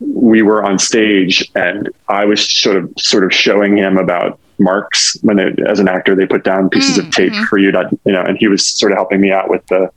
we 0.00 0.42
were 0.42 0.62
on 0.64 0.78
stage, 0.78 1.44
and 1.56 1.88
I 2.08 2.24
was 2.24 2.48
sort 2.60 2.76
of 2.76 2.88
sort 2.98 3.24
of 3.24 3.34
showing 3.34 3.76
him 3.76 3.98
about 3.98 4.38
marks 4.58 5.16
when 5.22 5.36
they, 5.36 5.54
as 5.66 5.78
an 5.78 5.88
actor 5.88 6.14
they 6.14 6.26
put 6.26 6.44
down 6.44 6.68
pieces 6.68 6.98
of 6.98 7.06
mm, 7.06 7.12
tape 7.12 7.32
mm-hmm. 7.32 7.44
for 7.44 7.58
you 7.58 7.72
to 7.72 7.88
you 8.04 8.12
know, 8.12 8.22
and 8.22 8.38
he 8.38 8.48
was 8.48 8.66
sort 8.66 8.92
of 8.92 8.96
helping 8.96 9.20
me 9.20 9.30
out 9.30 9.50
with 9.50 9.66
the 9.66 9.90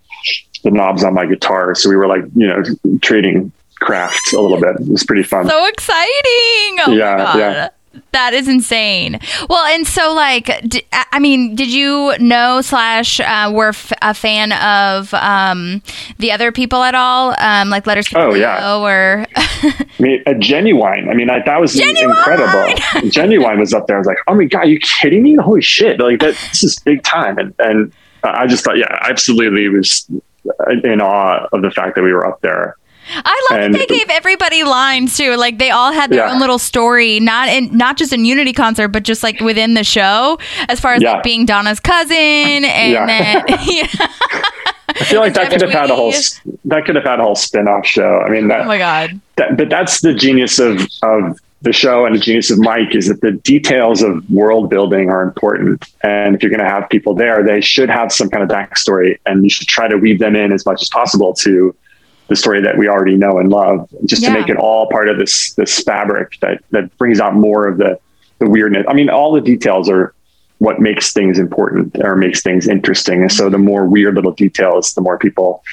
the 0.63 0.71
knobs 0.71 1.03
on 1.03 1.13
my 1.13 1.25
guitar. 1.25 1.75
So 1.75 1.89
we 1.89 1.95
were 1.95 2.07
like 2.07 2.23
you 2.35 2.47
know 2.47 2.63
trading 3.01 3.51
crafts 3.79 4.33
a 4.33 4.41
little 4.41 4.59
bit. 4.59 4.75
It 4.79 4.87
was 4.87 5.03
pretty 5.03 5.23
fun. 5.23 5.47
so 5.47 5.65
exciting! 5.67 6.09
Oh 6.85 6.93
Yeah, 6.95 7.37
yeah. 7.37 7.69
That 8.11 8.33
is 8.33 8.47
insane. 8.47 9.19
Well, 9.49 9.65
and 9.65 9.85
so 9.87 10.13
like, 10.13 10.45
d- 10.67 10.83
I 11.11 11.19
mean, 11.19 11.55
did 11.55 11.69
you 11.71 12.13
know 12.19 12.61
slash 12.61 13.19
uh, 13.19 13.51
were 13.53 13.69
f- 13.69 13.91
a 14.01 14.13
fan 14.13 14.51
of 14.53 15.13
um, 15.13 15.81
the 16.17 16.31
other 16.31 16.51
people 16.51 16.83
at 16.83 16.95
all? 16.95 17.35
Um, 17.39 17.69
like 17.69 17.85
Letters 17.87 18.07
to 18.09 18.19
Oh, 18.19 18.33
yeah. 18.33 18.77
or 18.77 19.25
I 19.35 19.85
mean, 19.99 20.23
a 20.25 20.35
genuine. 20.35 21.09
I 21.09 21.13
mean, 21.13 21.29
I, 21.29 21.41
that 21.45 21.59
was 21.61 21.75
Ginuwine! 21.75 22.03
incredible. 22.03 22.75
Ginuwine 23.09 23.59
was 23.59 23.73
up 23.73 23.87
there. 23.87 23.97
I 23.97 23.99
was 23.99 24.07
like, 24.07 24.17
oh 24.27 24.35
my 24.35 24.45
god, 24.45 24.59
are 24.59 24.67
you 24.67 24.79
kidding 24.79 25.23
me? 25.23 25.35
Holy 25.35 25.61
shit! 25.61 25.99
Like 25.99 26.19
that. 26.21 26.35
This 26.49 26.63
is 26.63 26.79
big 26.79 27.03
time. 27.03 27.37
And 27.37 27.53
and 27.59 27.93
I 28.23 28.47
just 28.47 28.63
thought, 28.63 28.77
yeah, 28.77 28.97
absolutely 29.01 29.69
was 29.69 30.09
in 30.83 30.99
awe 31.01 31.47
of 31.53 31.61
the 31.61 31.71
fact 31.71 31.95
that 31.95 32.03
we 32.03 32.11
were 32.13 32.25
up 32.27 32.41
there. 32.41 32.75
I 33.11 33.47
love 33.51 33.61
And- 33.61 33.73
that 33.73 33.79
they 33.79 33.85
gave 33.85 34.09
everybody 34.09 34.63
lines 34.63 35.17
too. 35.17 35.35
Like 35.35 35.57
they 35.57 35.69
all 35.71 35.91
had 35.91 36.09
their 36.11 36.25
Yeah. 36.27 36.33
own 36.33 36.39
little 36.39 36.59
story, 36.59 37.19
not 37.19 37.49
in 37.49 37.75
not 37.75 37.97
just 37.97 38.13
in 38.13 38.25
Unity 38.25 38.53
concert, 38.53 38.89
but 38.89 39.03
just 39.03 39.23
like 39.23 39.39
within 39.39 39.73
the 39.73 39.83
show, 39.83 40.37
as 40.67 40.79
far 40.79 40.93
as 40.93 41.01
Yeah. 41.01 41.13
like 41.13 41.23
being 41.23 41.45
Donna's 41.45 41.79
cousin 41.79 42.15
and 42.15 42.91
Yeah. 42.91 43.05
then 43.05 43.43
yeah. 43.67 43.87
I 44.89 45.03
feel 45.05 45.19
like 45.21 45.33
that 45.35 45.49
could 45.51 45.61
have 45.61 45.69
had 45.71 45.89
a 45.89 45.95
whole. 45.95 46.11
That 46.65 46.85
could 46.85 46.95
have 46.95 47.05
had 47.05 47.19
a 47.19 47.23
whole 47.23 47.35
spin-off 47.35 47.85
show. 47.85 48.21
I 48.25 48.29
mean, 48.29 48.47
that, 48.49 48.61
Oh 48.61 48.65
my 48.65 48.77
god. 48.77 49.19
that 49.37 49.55
but 49.57 49.69
that's 49.69 50.01
the 50.01 50.13
genius 50.13 50.59
of 50.59 50.81
of 51.03 51.39
the 51.61 51.73
show 51.73 52.05
and 52.05 52.15
the 52.15 52.19
genius 52.19 52.49
of 52.51 52.57
Mike 52.59 52.95
is 52.95 53.07
that 53.09 53.19
the 53.19 53.31
details 53.33 54.01
of 54.01 54.27
world 54.29 54.69
building 54.69 55.09
are 55.09 55.21
important. 55.21 55.83
And 56.03 56.33
if 56.33 56.41
you're 56.41 56.49
going 56.49 56.63
to 56.63 56.69
have 56.69 56.87
people 56.89 57.13
there, 57.13 57.43
they 57.43 57.59
should 57.59 57.89
have 57.89 58.13
some 58.13 58.29
kind 58.29 58.41
of 58.43 58.49
backstory, 58.49 59.17
and 59.25 59.43
you 59.43 59.49
should 59.49 59.67
try 59.67 59.87
to 59.89 59.97
weave 59.97 60.19
them 60.19 60.37
in 60.37 60.53
as 60.53 60.65
much 60.65 60.81
as 60.81 60.87
possible 60.89 61.33
to 61.33 61.75
the 62.29 62.35
story 62.35 62.61
that 62.61 62.77
we 62.77 62.87
already 62.87 63.15
know 63.15 63.39
and 63.39 63.49
love, 63.49 63.89
just 64.05 64.21
Yeah. 64.21 64.33
to 64.33 64.39
make 64.39 64.49
it 64.49 64.57
all 64.57 64.87
part 64.89 65.09
of 65.09 65.17
this 65.17 65.53
this 65.53 65.81
fabric 65.81 66.37
that 66.41 66.61
that 66.71 66.95
brings 66.97 67.19
out 67.19 67.35
more 67.35 67.67
of 67.67 67.77
the 67.77 67.99
the 68.39 68.49
weirdness. 68.49 68.85
I 68.87 68.93
mean, 68.93 69.09
all 69.09 69.33
the 69.33 69.41
details 69.41 69.89
are 69.89 70.13
what 70.59 70.79
makes 70.81 71.13
things 71.13 71.39
important 71.39 71.95
or 72.03 72.15
makes 72.17 72.41
things 72.41 72.67
interesting. 72.67 73.21
And 73.21 73.31
so 73.31 73.49
the 73.49 73.57
more 73.57 73.85
weird 73.85 74.15
little 74.15 74.33
details, 74.33 74.93
the 74.93 74.99
more 75.01 75.17
people. 75.17 75.63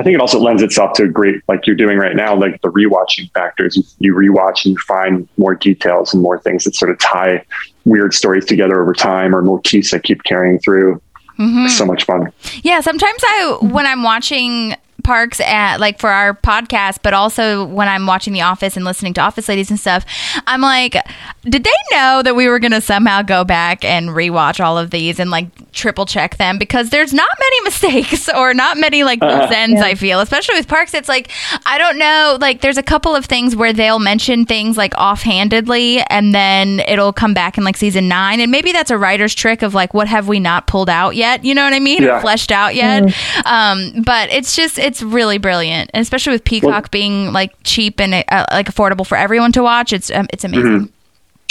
I 0.00 0.02
think 0.02 0.14
it 0.14 0.20
also 0.20 0.40
lends 0.40 0.62
itself 0.62 0.94
to 0.94 1.04
a 1.04 1.08
great, 1.08 1.36
like 1.46 1.64
you're 1.66 1.76
doing 1.76 1.96
right 1.96 2.16
now, 2.16 2.34
like 2.34 2.60
the 2.60 2.68
rewatching 2.72 3.30
factors. 3.32 3.76
You, 3.76 3.84
you 4.00 4.14
rewatch 4.14 4.64
and 4.64 4.72
you 4.74 4.78
find 4.78 5.28
more 5.36 5.54
details 5.54 6.12
and 6.12 6.22
more 6.24 6.40
things 6.40 6.64
that 6.64 6.74
sort 6.74 6.90
of 6.90 6.98
tie 6.98 7.44
weird 7.84 8.14
stories 8.14 8.44
together 8.44 8.80
over 8.82 8.92
time 8.94 9.32
or 9.34 9.42
motifs 9.42 9.92
that 9.92 10.02
keep 10.02 10.24
carrying 10.24 10.58
through. 10.58 11.00
It's 11.38 11.76
so 11.76 11.86
much 11.86 12.04
fun. 12.04 12.30
Yeah, 12.62 12.80
sometimes 12.80 13.18
I 13.24 13.58
when 13.62 13.84
I'm 13.86 14.02
watching 14.04 14.76
parks 15.02 15.40
at 15.40 15.78
like 15.80 15.98
for 15.98 16.10
our 16.10 16.34
podcast, 16.34 16.98
but 17.02 17.12
also 17.14 17.64
when 17.64 17.88
I'm 17.88 18.06
watching 18.06 18.32
The 18.32 18.42
Office 18.42 18.76
and 18.76 18.84
listening 18.84 19.14
to 19.14 19.20
Office 19.20 19.48
Ladies 19.48 19.70
and 19.70 19.78
stuff, 19.78 20.04
I'm 20.46 20.60
like, 20.60 20.96
did 21.44 21.64
they 21.64 21.70
know 21.90 22.22
that 22.22 22.34
we 22.36 22.48
were 22.48 22.58
gonna 22.58 22.80
somehow 22.80 23.22
go 23.22 23.44
back 23.44 23.84
and 23.84 24.10
rewatch 24.10 24.62
all 24.64 24.78
of 24.78 24.90
these 24.90 25.18
and 25.18 25.30
like 25.30 25.46
triple 25.72 26.04
check 26.06 26.36
them 26.36 26.58
because 26.58 26.90
there's 26.90 27.12
not 27.14 27.30
many 27.40 27.60
mistakes 27.64 28.28
or 28.28 28.52
not 28.54 28.76
many 28.76 29.04
like 29.04 29.20
loose 29.22 29.50
ends. 29.50 29.80
I 29.80 29.94
feel, 29.94 30.20
especially 30.20 30.56
with 30.56 30.68
parks, 30.68 30.94
it's 30.94 31.08
like 31.08 31.30
I 31.66 31.78
don't 31.78 31.98
know. 31.98 32.36
Like 32.40 32.60
there's 32.60 32.78
a 32.78 32.82
couple 32.82 33.14
of 33.16 33.24
things 33.26 33.56
where 33.56 33.72
they'll 33.72 33.98
mention 33.98 34.44
things 34.46 34.76
like 34.76 34.94
offhandedly, 34.96 36.00
and 36.10 36.34
then 36.34 36.80
it'll 36.80 37.12
come 37.12 37.34
back 37.34 37.56
in 37.58 37.64
like 37.64 37.76
season 37.76 38.08
nine, 38.08 38.40
and 38.40 38.50
maybe 38.52 38.72
that's 38.72 38.90
a 38.90 38.98
writer's 38.98 39.34
trick 39.34 39.62
of 39.62 39.74
like 39.74 39.94
what 39.94 40.08
have 40.08 40.28
we 40.28 40.38
not 40.40 40.66
pulled 40.66 40.88
out 40.90 41.16
yet? 41.16 41.44
You 41.44 41.54
know 41.54 41.64
what 41.64 41.72
I 41.72 41.80
mean? 41.80 42.02
Or 42.04 42.08
Yeah. 42.08 42.20
fleshed 42.20 42.52
out 42.52 42.74
yet. 42.74 43.04
Um, 43.46 44.02
but 44.04 44.30
it's 44.30 44.54
just 44.54 44.78
it's 44.78 44.91
really 45.00 45.38
brilliant, 45.38 45.90
and 45.94 46.02
especially 46.02 46.32
with 46.32 46.42
Peacock 46.44 46.70
Well- 46.70 46.88
being 46.90 47.32
like 47.32 47.54
cheap 47.62 48.00
and 48.00 48.12
uh, 48.12 48.44
like 48.50 48.66
affordable 48.66 49.06
for 49.06 49.16
everyone 49.16 49.52
to 49.52 49.62
watch. 49.62 49.92
It's 49.92 50.10
um, 50.10 50.26
it's 50.32 50.42
amazing. 50.42 50.92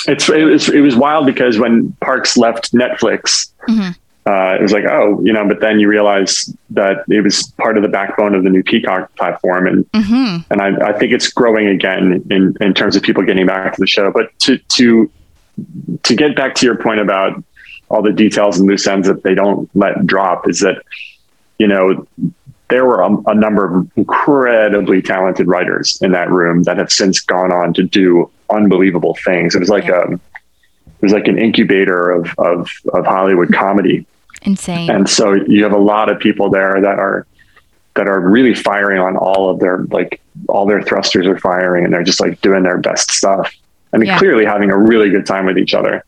It's 0.07 0.27
it 0.29 0.43
was 0.43 0.67
it 0.69 0.81
was 0.81 0.95
wild 0.97 1.25
because 1.25 1.57
when 1.59 1.93
Parks 2.01 2.35
left 2.35 2.73
Netflix, 2.73 3.51
uh, 3.69 4.55
it 4.57 4.61
was 4.61 4.71
like 4.73 4.83
oh 4.85 5.21
you 5.23 5.31
know, 5.31 5.47
but 5.47 5.61
then 5.61 5.79
you 5.79 5.87
realize 5.87 6.53
that 6.71 7.05
it 7.07 7.21
was 7.21 7.43
part 7.57 7.77
of 7.77 7.83
the 7.83 7.89
backbone 7.89 8.35
of 8.35 8.43
the 8.43 8.49
new 8.49 8.63
Peacock 8.63 9.15
platform, 9.15 9.67
and 9.67 9.85
and 10.49 10.61
I, 10.61 10.89
I 10.89 10.97
think 10.97 11.13
it's 11.13 11.31
growing 11.31 11.67
again 11.67 12.23
in 12.29 12.55
in 12.59 12.73
terms 12.73 12.95
of 12.95 13.03
people 13.03 13.23
getting 13.23 13.45
back 13.45 13.73
to 13.75 13.79
the 13.79 13.87
show. 13.87 14.11
But 14.11 14.37
to 14.39 14.57
to 14.57 15.09
to 16.03 16.15
get 16.15 16.35
back 16.35 16.55
to 16.55 16.65
your 16.65 16.75
point 16.77 16.99
about 16.99 17.43
all 17.89 18.01
the 18.01 18.13
details 18.13 18.57
and 18.57 18.67
loose 18.67 18.87
ends 18.87 19.07
that 19.07 19.21
they 19.21 19.35
don't 19.35 19.69
let 19.75 20.05
drop 20.07 20.49
is 20.49 20.61
that 20.61 20.81
you 21.59 21.67
know 21.67 22.07
there 22.71 22.85
were 22.85 23.01
a, 23.01 23.15
a 23.27 23.35
number 23.35 23.65
of 23.79 23.91
incredibly 23.95 25.01
talented 25.01 25.47
writers 25.47 25.99
in 26.01 26.11
that 26.13 26.29
room 26.31 26.63
that 26.63 26.77
have 26.77 26.91
since 26.91 27.19
gone 27.19 27.51
on 27.51 27.73
to 27.75 27.83
do 27.83 28.29
unbelievable 28.49 29.15
things. 29.23 29.53
It 29.53 29.59
was 29.59 29.69
like 29.69 29.85
Yeah. 29.85 30.03
a 30.07 30.13
it 30.13 31.05
was 31.05 31.13
like 31.13 31.27
an 31.27 31.37
incubator 31.37 32.09
of 32.11 32.33
of 32.37 32.69
of 32.93 33.05
Hollywood 33.05 33.53
comedy. 33.53 34.05
Insane. 34.43 34.89
And 34.89 35.09
so 35.09 35.33
you 35.33 35.63
have 35.63 35.73
a 35.73 35.77
lot 35.93 36.09
of 36.09 36.19
people 36.19 36.49
there 36.49 36.79
that 36.81 36.97
are 36.99 37.25
that 37.95 38.07
are 38.07 38.19
really 38.21 38.55
firing 38.55 38.99
on 38.99 39.17
all 39.17 39.49
of 39.49 39.59
their 39.59 39.79
like 39.89 40.21
all 40.47 40.65
their 40.65 40.81
thrusters 40.81 41.27
are 41.27 41.37
firing 41.39 41.83
and 41.85 41.93
they're 41.93 42.03
just 42.03 42.21
like 42.21 42.39
doing 42.41 42.63
their 42.63 42.77
best 42.77 43.11
stuff. 43.11 43.53
I 43.93 43.97
mean, 43.97 44.07
Yeah. 44.07 44.17
clearly 44.17 44.45
having 44.45 44.69
a 44.71 44.77
really 44.77 45.09
good 45.09 45.25
time 45.25 45.45
with 45.45 45.57
each 45.57 45.73
other. 45.73 46.03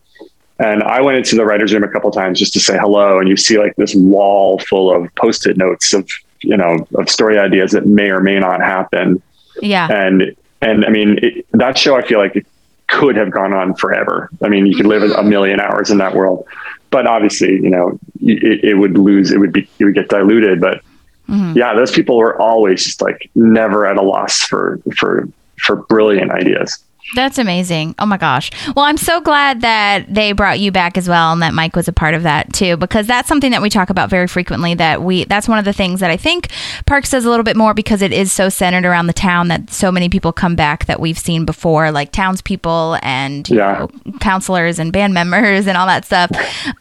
And 0.59 0.83
I 0.83 1.01
went 1.01 1.17
into 1.17 1.35
the 1.35 1.43
writers' 1.45 1.73
room 1.73 1.83
a 1.83 1.87
couple 1.89 2.09
times 2.11 2.39
just 2.39 2.53
to 2.53 2.59
say 2.59 2.77
hello, 2.77 3.19
and 3.19 3.27
you 3.27 3.35
see 3.35 3.57
like 3.57 3.75
this 3.75 3.93
wall 3.95 4.59
full 4.59 4.95
of 4.95 5.13
post-it 5.15 5.57
notes 5.57 5.93
of 5.93 6.07
you 6.43 6.57
know 6.57 6.87
of 6.95 7.09
story 7.09 7.37
ideas 7.37 7.71
that 7.71 7.85
may 7.85 8.09
or 8.09 8.19
may 8.21 8.39
not 8.39 8.61
happen. 8.61 9.21
yeah. 9.61 9.87
And 9.91 10.35
and 10.61 10.85
I 10.85 10.89
mean 10.89 11.19
it, 11.21 11.45
that 11.51 11.77
show, 11.77 11.95
I 11.95 12.01
feel 12.05 12.19
like 12.19 12.35
it 12.35 12.45
could 12.87 13.15
have 13.15 13.31
gone 13.31 13.53
on 13.53 13.73
forever. 13.75 14.29
I 14.43 14.49
mean, 14.49 14.65
you 14.65 14.75
could 14.75 14.85
live 14.85 15.03
a 15.03 15.07
mm-hmm. 15.07 15.29
million 15.29 15.59
hours 15.59 15.89
in 15.89 15.97
that 15.97 16.15
world, 16.15 16.45
but 16.89 17.07
obviously, 17.07 17.53
you 17.53 17.69
know, 17.69 17.99
it, 18.21 18.63
it 18.63 18.73
would 18.75 18.97
lose. 18.97 19.31
It 19.31 19.39
would 19.39 19.51
be 19.51 19.67
it 19.79 19.85
would 19.85 19.95
get 19.95 20.09
diluted. 20.09 20.61
But 20.61 20.81
mm-hmm. 21.27 21.57
yeah, 21.57 21.73
those 21.73 21.91
people 21.91 22.17
were 22.17 22.39
always 22.39 22.83
just 22.83 23.01
like 23.01 23.29
never 23.35 23.85
at 23.85 23.97
a 23.97 24.01
loss 24.01 24.41
for 24.41 24.79
for 24.95 25.27
for 25.57 25.77
brilliant 25.77 26.31
ideas. 26.31 26.83
That's 27.15 27.37
amazing. 27.37 27.95
Oh 27.99 28.05
my 28.05 28.17
gosh. 28.17 28.49
Well, 28.75 28.85
I'm 28.85 28.97
so 28.97 29.21
glad 29.21 29.61
that 29.61 30.11
they 30.13 30.31
brought 30.31 30.59
you 30.59 30.71
back 30.71 30.97
as 30.97 31.07
well 31.07 31.31
and 31.31 31.41
that 31.41 31.53
Mike 31.53 31.75
was 31.75 31.87
a 31.87 31.93
part 31.93 32.13
of 32.15 32.23
that 32.23 32.51
too 32.53 32.75
because 32.77 33.05
that's 33.07 33.27
something 33.27 33.51
that 33.51 33.61
we 33.61 33.69
talk 33.69 33.89
about 33.89 34.09
very 34.09 34.27
frequently 34.27 34.73
that 34.75 35.03
we 35.03 35.23
that's 35.25 35.47
one 35.47 35.59
of 35.59 35.65
the 35.65 35.73
things 35.73 35.99
that 35.99 36.09
I 36.09 36.17
think 36.17 36.49
Parks 36.85 37.11
does 37.11 37.25
a 37.25 37.29
little 37.29 37.43
bit 37.43 37.55
more 37.55 37.73
because 37.73 38.01
it 38.01 38.11
is 38.11 38.31
so 38.31 38.49
centered 38.49 38.85
around 38.85 39.07
the 39.07 39.13
town 39.13 39.47
that 39.49 39.69
so 39.69 39.91
many 39.91 40.09
people 40.09 40.31
come 40.31 40.55
back 40.55 40.85
that 40.85 40.99
we've 40.99 41.17
seen 41.19 41.45
before 41.45 41.91
like 41.91 42.11
townspeople 42.11 42.97
and 43.03 43.47
Yeah. 43.49 43.87
know, 44.05 44.11
counselors 44.19 44.79
and 44.79 44.91
band 44.91 45.13
members 45.13 45.67
and 45.67 45.77
all 45.77 45.87
that 45.87 46.05
stuff. 46.05 46.31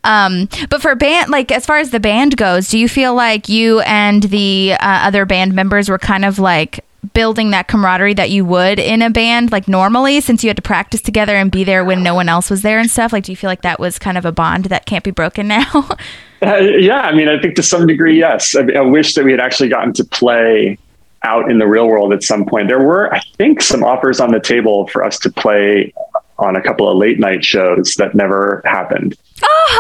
Um, 0.05 0.49
but 0.71 0.81
for 0.81 0.95
band 0.95 1.31
like 1.31 1.53
as 1.53 1.67
far 1.67 1.79
as 1.79 1.91
the 1.91 2.01
band 2.01 2.37
goes, 2.37 2.69
do 2.69 2.79
you 2.79 2.89
feel 2.89 3.15
like 3.15 3.49
you 3.49 3.81
and 3.81 4.23
the 4.25 4.75
uh, 4.75 4.79
other 4.81 5.25
band 5.27 5.55
members 5.55 5.89
were 5.89 5.99
kind 5.99 6.25
of 6.25 6.39
like 6.39 6.85
building 7.15 7.51
that 7.51 7.67
camaraderie 7.67 8.15
that 8.15 8.31
you 8.31 8.45
would 8.45 8.79
in 8.79 9.03
a 9.03 9.11
band 9.11 9.51
like 9.51 9.67
normally 9.67 10.21
since 10.21 10.45
you 10.45 10.49
had 10.49 10.57
to 10.57 10.63
practice 10.63 11.03
together 11.03 11.35
and 11.35 11.51
be 11.51 11.65
there 11.65 11.85
when 11.85 12.03
no 12.03 12.15
one 12.15 12.29
else 12.29 12.49
was 12.49 12.63
there 12.63 12.79
and 12.79 12.91
stuff 12.91 13.13
like 13.13 13.25
do 13.25 13.33
you 13.33 13.37
feel 13.37 13.51
like 13.51 13.63
that 13.63 13.81
was 13.81 13.99
kind 13.99 14.17
of 14.17 14.25
a 14.25 14.31
bond 14.31 14.67
that 14.67 14.87
can't 14.87 15.03
be 15.03 15.11
broken 15.11 15.49
now 15.49 15.89
Uh, 16.45 16.57
yeah, 16.57 17.03
I 17.03 17.15
mean, 17.15 17.29
I 17.29 17.41
think 17.41 17.55
to 17.57 17.63
some 17.63 17.87
degree, 17.87 18.19
yes. 18.19 18.57
I, 18.57 18.63
I 18.77 18.81
wish 18.81 19.15
that 19.15 19.25
we 19.25 19.31
had 19.31 19.41
actually 19.41 19.69
gotten 19.69 19.93
to 19.95 20.05
play 20.05 20.77
out 21.23 21.49
in 21.51 21.59
the 21.59 21.67
real 21.69 21.87
world 21.87 22.13
at 22.13 22.25
some 22.25 22.45
point. 22.45 22.67
There 22.67 22.83
were, 22.83 23.15
I 23.15 23.21
think, 23.37 23.63
some 23.63 23.85
offers 23.85 24.19
on 24.19 24.33
the 24.33 24.41
table 24.41 24.89
for 24.89 25.05
us 25.05 25.21
to 25.21 25.31
play 25.31 25.93
on 26.39 26.57
a 26.57 26.63
couple 26.63 26.91
of 26.91 26.97
late 26.97 27.21
night 27.21 27.45
shows 27.45 27.95
that 27.95 28.17
never 28.17 28.61
happened. 28.65 29.17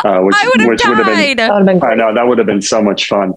uh, 0.04 0.20
which, 0.20 0.36
i 0.36 0.46
would 0.48 0.60
have 0.60 0.68
which 0.68 0.86
would 0.86 0.98
have 0.98 1.06
been 1.06 1.36
died 1.36 1.50
would 1.52 1.68
have 1.68 1.80
been 1.80 1.90
I 1.90 1.94
know 1.94 2.14
that 2.14 2.26
would 2.26 2.38
have 2.38 2.46
been 2.46 2.62
so 2.62 2.80
much 2.80 3.08
fun. 3.08 3.34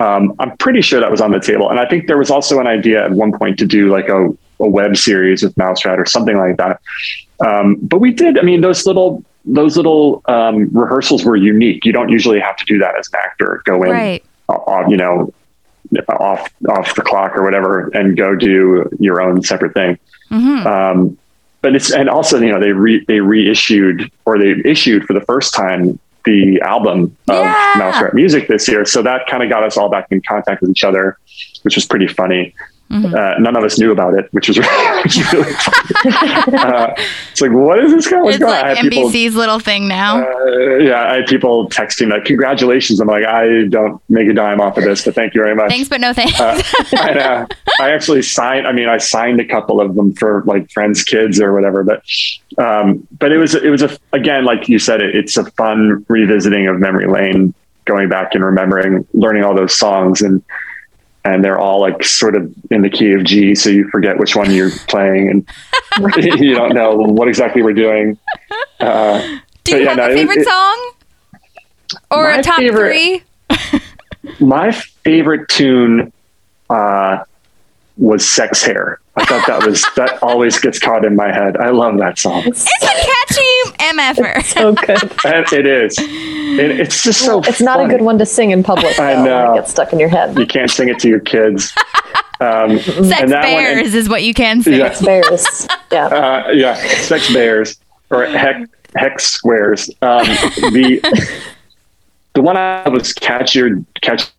Um, 0.00 0.34
I'm 0.38 0.56
pretty 0.56 0.80
sure 0.80 0.98
that 1.00 1.10
was 1.10 1.20
on 1.20 1.30
the 1.30 1.40
table, 1.40 1.70
and 1.70 1.78
I 1.78 1.86
think 1.86 2.06
there 2.06 2.18
was 2.18 2.30
also 2.30 2.58
an 2.58 2.66
idea 2.66 3.04
at 3.04 3.12
one 3.12 3.32
point 3.36 3.58
to 3.58 3.66
do 3.66 3.90
like 3.90 4.08
a, 4.08 4.28
a 4.60 4.68
web 4.68 4.96
series 4.96 5.42
with 5.42 5.56
Mouse 5.56 5.84
Rat 5.84 5.98
or 5.98 6.06
something 6.06 6.36
like 6.38 6.56
that. 6.56 6.80
Um, 7.46 7.76
but 7.82 7.98
we 7.98 8.12
did. 8.12 8.38
I 8.38 8.42
mean, 8.42 8.60
those 8.62 8.86
little 8.86 9.22
those 9.44 9.76
little 9.76 10.22
um, 10.26 10.68
rehearsals 10.72 11.24
were 11.24 11.36
unique. 11.36 11.84
You 11.84 11.92
don't 11.92 12.08
usually 12.08 12.40
have 12.40 12.56
to 12.56 12.64
do 12.64 12.78
that 12.78 12.96
as 12.98 13.08
an 13.12 13.20
actor. 13.22 13.62
Go 13.64 13.82
in, 13.82 13.90
right 13.90 14.24
uh, 14.50 14.84
you 14.88 14.96
know, 14.96 15.32
off 16.08 16.52
off 16.68 16.94
the 16.94 17.02
clock 17.02 17.36
or 17.36 17.42
whatever, 17.42 17.88
and 17.88 18.16
go 18.16 18.34
do 18.34 18.88
your 18.98 19.20
own 19.20 19.42
separate 19.42 19.74
thing. 19.74 19.98
hmm 20.28 20.66
Um, 20.66 21.18
but 21.62 21.76
it's 21.76 21.92
and 21.92 22.08
also 22.08 22.40
you 22.40 22.50
know 22.50 22.60
they 22.60 22.72
re, 22.72 23.04
they 23.06 23.20
reissued 23.20 24.10
or 24.24 24.38
they 24.38 24.54
issued 24.64 25.04
for 25.04 25.12
the 25.12 25.20
first 25.20 25.54
time 25.54 25.98
the 26.24 26.60
album 26.62 27.16
of 27.28 27.44
Yeah. 27.44 27.74
Mouse 27.78 28.02
Rat 28.02 28.14
Music 28.14 28.48
this 28.48 28.68
year, 28.68 28.84
so 28.84 29.02
that 29.02 29.26
kind 29.26 29.42
of 29.42 29.48
got 29.48 29.62
us 29.64 29.76
all 29.76 29.88
back 29.88 30.06
in 30.10 30.20
contact 30.22 30.60
with 30.60 30.70
each 30.70 30.84
other, 30.84 31.18
which 31.62 31.74
was 31.76 31.86
pretty 31.86 32.06
funny. 32.06 32.54
Mm-hmm. 32.90 33.14
Uh, 33.14 33.38
none 33.38 33.56
of 33.56 33.62
us 33.62 33.78
knew 33.78 33.92
about 33.92 34.14
it, 34.14 34.28
which 34.32 34.48
was, 34.48 34.56
which 35.04 35.16
was 35.16 35.32
really 35.32 35.52
funny. 35.52 36.56
uh, 36.58 36.94
it's 37.30 37.40
like, 37.40 37.52
what 37.52 37.78
is 37.78 37.92
this 37.92 38.08
guy? 38.10 38.20
What's 38.20 38.36
it's 38.36 38.44
going 38.44 38.52
like 38.52 38.76
had 38.76 38.90
people- 38.90 39.10
nbc's 39.10 39.36
little 39.36 39.60
thing 39.60 39.86
now 39.86 40.22
uh, 40.22 40.76
yeah, 40.78 41.04
I 41.04 41.14
had 41.16 41.26
people 41.26 41.68
texting 41.68 42.10
like, 42.10 42.24
"Congratulations!" 42.24 43.00
I'm 43.00 43.06
like, 43.06 43.24
I 43.24 43.66
don't 43.68 44.02
make 44.08 44.28
a 44.28 44.32
dime 44.34 44.60
off 44.60 44.76
of 44.76 44.84
this, 44.84 45.04
but 45.04 45.14
thank 45.14 45.34
you 45.34 45.42
very 45.42 45.54
much. 45.54 45.70
thanks 45.70 45.88
but 45.88 46.00
no 46.00 46.12
thanks 46.12 46.38
Uh, 46.40 46.60
I, 46.94 47.10
uh, 47.18 47.46
I 47.80 47.92
actually 47.92 48.22
signed. 48.22 48.66
I 48.66 48.72
mean, 48.72 48.88
I 48.88 48.98
signed 48.98 49.40
a 49.40 49.44
couple 49.44 49.80
of 49.80 49.94
them 49.94 50.12
for 50.14 50.42
like 50.46 50.70
friends' 50.70 51.04
kids 51.04 51.40
or 51.40 51.52
whatever. 51.52 51.84
But 51.84 52.02
um, 52.58 53.06
but 53.18 53.30
it 53.30 53.38
was 53.38 53.54
it 53.54 53.70
was 53.70 53.82
a 53.82 53.96
again, 54.12 54.44
like 54.44 54.68
you 54.68 54.78
said, 54.78 55.00
it, 55.00 55.14
it's 55.14 55.36
a 55.36 55.44
fun 55.52 56.04
revisiting 56.08 56.66
of 56.66 56.80
memory 56.80 57.06
lane, 57.06 57.54
going 57.84 58.08
back 58.08 58.34
and 58.34 58.44
remembering, 58.44 59.06
learning 59.14 59.44
all 59.44 59.54
those 59.54 59.76
songs 59.76 60.22
and. 60.22 60.42
And 61.24 61.44
they're 61.44 61.58
all 61.58 61.80
like 61.80 62.02
sort 62.02 62.34
of 62.34 62.50
in 62.70 62.80
the 62.80 62.88
key 62.88 63.12
of 63.12 63.24
G, 63.24 63.54
so 63.54 63.68
you 63.68 63.86
forget 63.90 64.18
which 64.18 64.34
one 64.36 64.50
you're 64.50 64.70
playing, 64.88 65.28
and 65.28 66.14
you 66.40 66.54
don't 66.54 66.72
know 66.74 66.94
what 66.96 67.28
exactly 67.28 67.60
we're 67.62 67.74
doing. 67.74 68.16
Uh, 68.80 69.38
do 69.64 69.76
you 69.76 69.82
yeah, 69.82 69.88
have 69.90 69.96
no, 69.98 70.10
a 70.10 70.14
favorite 70.14 70.38
it- 70.38 70.46
song 70.46 70.92
or 72.10 72.30
a 72.30 72.42
top 72.42 72.56
favorite- 72.58 73.22
three 73.48 73.80
my 74.40 74.70
favorite 74.72 75.46
tune 75.48 76.10
uh, 76.70 77.22
was 77.98 78.26
"Sex 78.26 78.62
Hair." 78.64 78.98
I 79.20 79.24
thought 79.26 79.46
that 79.46 79.66
was 79.66 79.84
that 79.96 80.22
always 80.22 80.58
gets 80.58 80.78
caught 80.78 81.04
in 81.04 81.14
my 81.16 81.32
head. 81.32 81.56
I 81.56 81.70
love 81.70 81.98
that 81.98 82.18
song. 82.18 82.42
it's 82.46 82.66
a 82.66 82.78
catchy 82.78 83.96
MFR. 83.96 84.42
So 84.44 84.72
good. 84.72 85.12
And 85.24 85.52
it 85.52 85.66
is. 85.66 85.96
It, 85.98 86.80
it's 86.80 87.02
just 87.02 87.20
so. 87.20 87.40
It's 87.44 87.60
not 87.60 87.84
a 87.84 87.88
good 87.88 88.02
one 88.02 88.18
to 88.18 88.26
sing 88.26 88.50
in 88.50 88.62
public. 88.62 88.98
I 88.98 89.14
though, 89.14 89.22
when 89.22 89.24
know. 89.24 89.52
It 89.52 89.56
gets 89.58 89.70
stuck 89.70 89.92
in 89.92 89.98
your 90.00 90.08
head. 90.08 90.38
You 90.38 90.46
can't 90.46 90.70
sing 90.70 90.88
it 90.88 90.98
to 91.00 91.08
your 91.08 91.20
kids. 91.20 91.72
Um, 92.40 92.78
Sex 92.78 92.98
and 92.98 93.30
that 93.32 93.42
one- 93.52 93.62
bears 93.64 93.94
is 93.94 94.08
what 94.08 94.22
you 94.22 94.32
can 94.32 94.62
say. 94.62 94.78
Yeah. 94.78 94.98
Bears. 95.02 95.68
Yeah. 95.92 96.06
uh, 96.06 96.50
yeah, 96.52 96.74
sex 97.02 97.30
bears 97.32 97.76
or 98.10 98.24
hex 98.24 98.68
hex 98.96 99.24
squares. 99.26 99.90
Um, 100.00 100.24
the 100.72 101.00
the 102.34 102.40
one 102.42 102.56
I 102.56 102.88
was 102.88 103.12
catch 103.12 103.54
your 103.54 103.82
catch, 104.00 104.30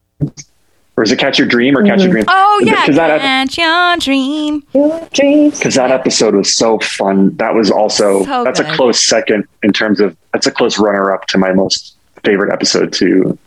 or 0.98 1.04
is 1.04 1.12
it 1.12 1.20
catch 1.20 1.40
your 1.40 1.48
dream 1.48 1.78
or 1.78 1.84
catch 1.84 2.00
your 2.00 2.10
mm-hmm. 2.10 2.12
dream? 2.12 2.26
Oh 2.28 2.62
yeah, 2.64 2.82
because 2.82 2.96
that 2.98 3.22
catch 3.22 3.58
your 3.58 3.98
dream. 3.98 4.64
Your 4.74 5.10
dreams. 5.14 5.58
because 5.58 5.76
that 5.76 5.92
episode 5.92 6.36
was 6.36 6.54
so 6.54 6.80
fun. 6.80 7.36
That 7.38 7.56
was 7.56 7.72
also 7.72 8.24
So 8.26 8.44
that's 8.44 8.60
good. 8.60 8.70
a 8.70 8.76
close 8.76 9.06
second 9.06 9.48
in 9.64 9.74
terms 9.74 10.00
of 10.00 10.18
that's 10.34 10.48
a 10.48 10.52
close 10.52 10.78
runner 10.78 11.14
up 11.14 11.28
to 11.28 11.38
my 11.38 11.54
most 11.54 11.96
favorite 12.24 12.52
episode 12.52 12.94
to 12.94 13.38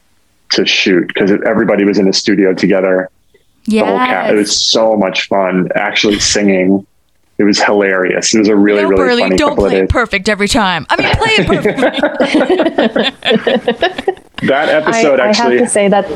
to 0.51 0.65
shoot 0.65 1.09
because 1.09 1.31
everybody 1.47 1.85
was 1.85 1.99
in 1.99 2.07
the 2.07 2.13
studio 2.13 2.55
together. 2.55 3.11
The 3.67 3.79
whole 3.79 3.99
cat. 3.99 4.35
It 4.35 4.37
was 4.37 4.71
so 4.71 4.97
much 4.97 5.27
fun 5.29 5.69
actually 5.75 6.19
singing. 6.21 6.87
It 7.37 7.45
was 7.45 7.61
hilarious. 7.61 8.33
It 8.35 8.39
was 8.39 8.49
a 8.49 8.55
really, 8.55 8.83
no, 8.83 8.89
really 8.91 9.03
Burley, 9.03 9.23
funny 9.23 9.37
don't 9.37 9.57
play 9.57 9.79
it 9.79 9.89
perfect 9.89 10.29
every 10.29 10.47
time. 10.47 10.87
I 10.89 10.97
mean, 10.97 11.15
play 11.17 11.31
it 11.31 11.47
perfectly. 13.35 14.11
That 14.43 14.69
I, 14.69 14.73
episode 14.73 15.21
I 15.21 15.33
have 15.33 15.51
to 15.51 15.67
say 15.69 15.89
that. 15.89 16.07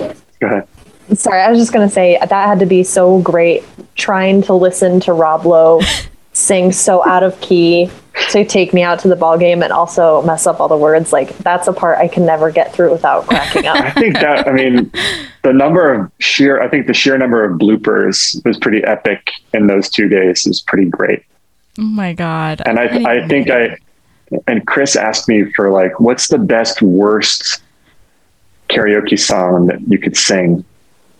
go 0.40 0.46
ahead. 0.46 0.68
Sorry, 1.14 1.40
I 1.40 1.50
was 1.50 1.58
just 1.58 1.72
going 1.72 1.88
to 1.88 1.92
say 1.92 2.18
that 2.20 2.30
had 2.30 2.58
to 2.60 2.66
be 2.66 2.84
so 2.84 3.20
great 3.20 3.64
trying 3.94 4.42
to 4.42 4.54
listen 4.54 5.00
to 5.00 5.12
Rob 5.12 5.46
Lowe 5.46 5.80
sing 6.32 6.70
so 6.72 7.04
out 7.06 7.22
of 7.22 7.40
key 7.40 7.90
to 8.30 8.44
take 8.44 8.72
me 8.72 8.82
out 8.82 8.98
to 9.00 9.08
the 9.08 9.16
ball 9.16 9.38
game 9.38 9.62
and 9.62 9.72
also 9.72 10.22
mess 10.22 10.46
up 10.46 10.60
all 10.60 10.68
the 10.68 10.76
words. 10.76 11.12
Like 11.12 11.36
that's 11.38 11.66
a 11.66 11.72
part 11.72 11.98
I 11.98 12.08
can 12.08 12.26
never 12.26 12.50
get 12.50 12.72
through 12.72 12.92
without 12.92 13.26
cracking 13.26 13.66
up. 13.66 13.76
I 13.80 13.90
think 13.92 14.14
that 14.14 14.46
I 14.46 14.52
mean 14.52 14.90
the 15.42 15.52
number 15.52 15.92
of 15.92 16.10
sheer 16.18 16.60
I 16.60 16.68
think 16.68 16.86
the 16.86 16.94
sheer 16.94 17.16
number 17.16 17.44
of 17.44 17.58
bloopers 17.58 18.44
was 18.44 18.58
pretty 18.58 18.84
epic 18.84 19.30
in 19.52 19.66
those 19.66 19.88
two 19.88 20.08
days. 20.08 20.46
It 20.46 20.50
was 20.50 20.60
pretty 20.60 20.90
great. 20.90 21.22
oh 21.78 21.82
my 21.82 22.12
god! 22.12 22.62
And 22.66 22.78
I 22.78 22.84
I 23.04 23.28
think 23.28 23.50
I 23.50 23.76
and 24.46 24.66
Chris 24.66 24.96
asked 24.96 25.28
me 25.28 25.50
for 25.52 25.70
like 25.70 26.00
what's 26.00 26.28
the 26.28 26.38
best 26.38 26.82
worst 26.82 27.62
karaoke 28.68 29.18
song 29.18 29.66
that 29.66 29.80
you 29.88 29.98
could 29.98 30.16
sing. 30.16 30.64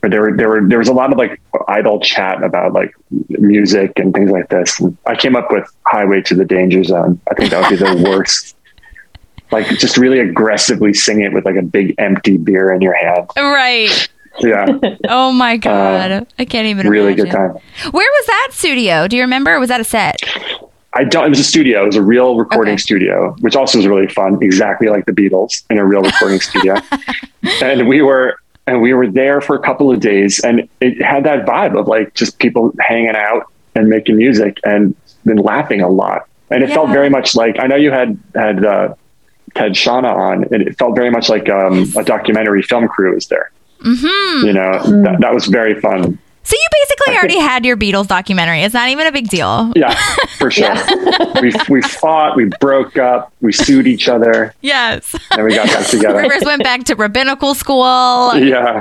But 0.00 0.11
there 0.12 0.20
were 0.22 0.37
there 0.37 0.48
were 0.48 0.61
there 0.68 0.78
was 0.78 0.88
a 0.88 0.92
lot 0.92 1.11
of 1.12 1.18
like 1.18 1.40
idle 1.66 2.00
chat 2.00 2.42
about 2.42 2.72
like 2.72 2.92
music 3.28 3.92
and 3.96 4.14
things 4.14 4.30
like 4.30 4.48
this. 4.48 4.78
And 4.80 4.96
I 5.06 5.16
came 5.16 5.34
up 5.37 5.50
with 5.50 5.68
Highway 5.87 6.20
to 6.22 6.34
the 6.34 6.44
Danger 6.44 6.84
Zone. 6.84 7.20
I 7.30 7.34
think 7.34 7.50
that 7.50 7.61
would 7.70 7.78
be 7.78 7.84
the 7.84 8.02
worst. 8.08 8.54
Like 9.50 9.66
just 9.78 9.96
really 9.96 10.18
aggressively 10.20 10.92
sing 10.92 11.22
it 11.22 11.32
with 11.32 11.44
like 11.46 11.56
a 11.56 11.62
big 11.62 11.94
empty 11.98 12.37
beer 12.37 12.72
in 12.72 12.80
your 12.82 12.94
hand. 12.94 13.28
right. 13.37 14.08
Yeah. 14.40 14.66
Oh 15.08 15.32
my 15.32 15.56
god! 15.56 16.26
I 16.38 16.44
can't 16.44 16.66
even. 16.68 16.87
Uh, 16.87 16.90
really 16.90 17.12
imagine. 17.14 17.24
good 17.24 17.32
time. 17.32 17.50
Where 17.90 18.08
was 18.08 18.26
that 18.26 18.48
studio? 18.52 19.08
Do 19.08 19.16
you 19.16 19.22
remember? 19.22 19.58
Was 19.58 19.68
that 19.70 19.80
a 19.80 19.84
set? 19.84 20.20
I 20.92 21.04
don't. 21.04 21.26
It 21.26 21.30
was 21.30 21.40
a 21.40 21.44
studio. 21.44 21.82
It 21.82 21.87
was 21.87 21.96
a 21.96 22.02
real 22.02 22.37
recording 22.37 22.74
Okay. 22.74 22.80
studio, 22.82 23.34
which 23.40 23.56
also 23.56 23.78
was 23.78 23.87
really 23.88 24.06
fun. 24.06 24.38
Exactly 24.42 24.88
like 24.88 25.06
the 25.06 25.12
Beatles 25.12 25.64
in 25.70 25.78
a 25.78 25.84
real 25.84 26.02
recording 26.02 26.40
studio. 26.40 26.76
And 27.62 27.88
we 27.88 28.02
were 28.02 28.38
and 28.68 28.83
we 28.83 28.92
were 28.92 29.09
there 29.11 29.40
for 29.40 29.57
a 29.57 29.61
couple 29.61 29.90
of 29.90 30.00
days, 30.00 30.40
and 30.40 30.68
it 30.81 31.02
had 31.02 31.24
that 31.24 31.46
vibe 31.46 31.78
of 31.78 31.88
like 31.88 32.14
just 32.14 32.38
people 32.38 32.72
hanging 32.78 33.16
out 33.16 33.50
and 33.74 33.88
making 33.88 34.16
music 34.16 34.61
and 34.64 34.94
been 35.24 35.38
laughing 35.38 35.81
a 35.81 35.88
lot. 35.88 36.28
And 36.50 36.62
it 36.62 36.70
felt 36.70 36.90
very 36.90 37.11
much 37.11 37.35
like 37.35 37.59
I 37.59 37.66
know 37.66 37.76
you 37.76 37.90
had 37.90 38.18
had 38.35 38.64
uh, 38.64 38.94
Ted 39.54 39.72
Shauna 39.72 40.14
on, 40.14 40.44
and 40.52 40.62
it 40.62 40.78
felt 40.78 40.94
very 40.94 41.11
much 41.11 41.28
like 41.28 41.48
um, 41.48 41.90
a 41.96 42.04
documentary 42.04 42.62
film 42.62 42.88
crew 42.88 43.14
was 43.14 43.26
there. 43.26 43.50
Mm-hmm. 43.85 44.46
You 44.46 44.52
know, 44.52 45.02
that, 45.02 45.20
that 45.20 45.35
was 45.35 45.46
very 45.46 45.81
fun. 45.81 46.18
So 46.48 46.56
you 46.56 46.66
basically 46.72 47.14
already 47.18 47.38
had 47.38 47.66
your 47.66 47.76
Beatles 47.76 48.06
documentary. 48.06 48.62
It's 48.62 48.72
not 48.72 48.88
even 48.88 49.06
a 49.06 49.12
big 49.12 49.28
deal. 49.28 49.70
Yeah, 49.76 49.94
for 50.38 50.50
sure. 50.50 50.74
we 51.42 51.52
we 51.68 51.82
fought, 51.82 52.37
we 52.37 52.46
broke 52.58 52.96
up, 52.96 53.34
we 53.42 53.52
sued 53.52 53.87
each 53.87 54.08
other, 54.08 54.54
Yes. 54.62 55.14
and 55.32 55.44
we 55.44 55.54
got 55.54 55.66
back 55.66 55.87
together. 55.90 56.18
Rivers 56.22 56.44
went 56.46 56.62
back 56.62 56.84
to 56.84 56.94
rabbinical 56.94 57.54
school. 57.54 58.34
Yeah, 58.37 58.80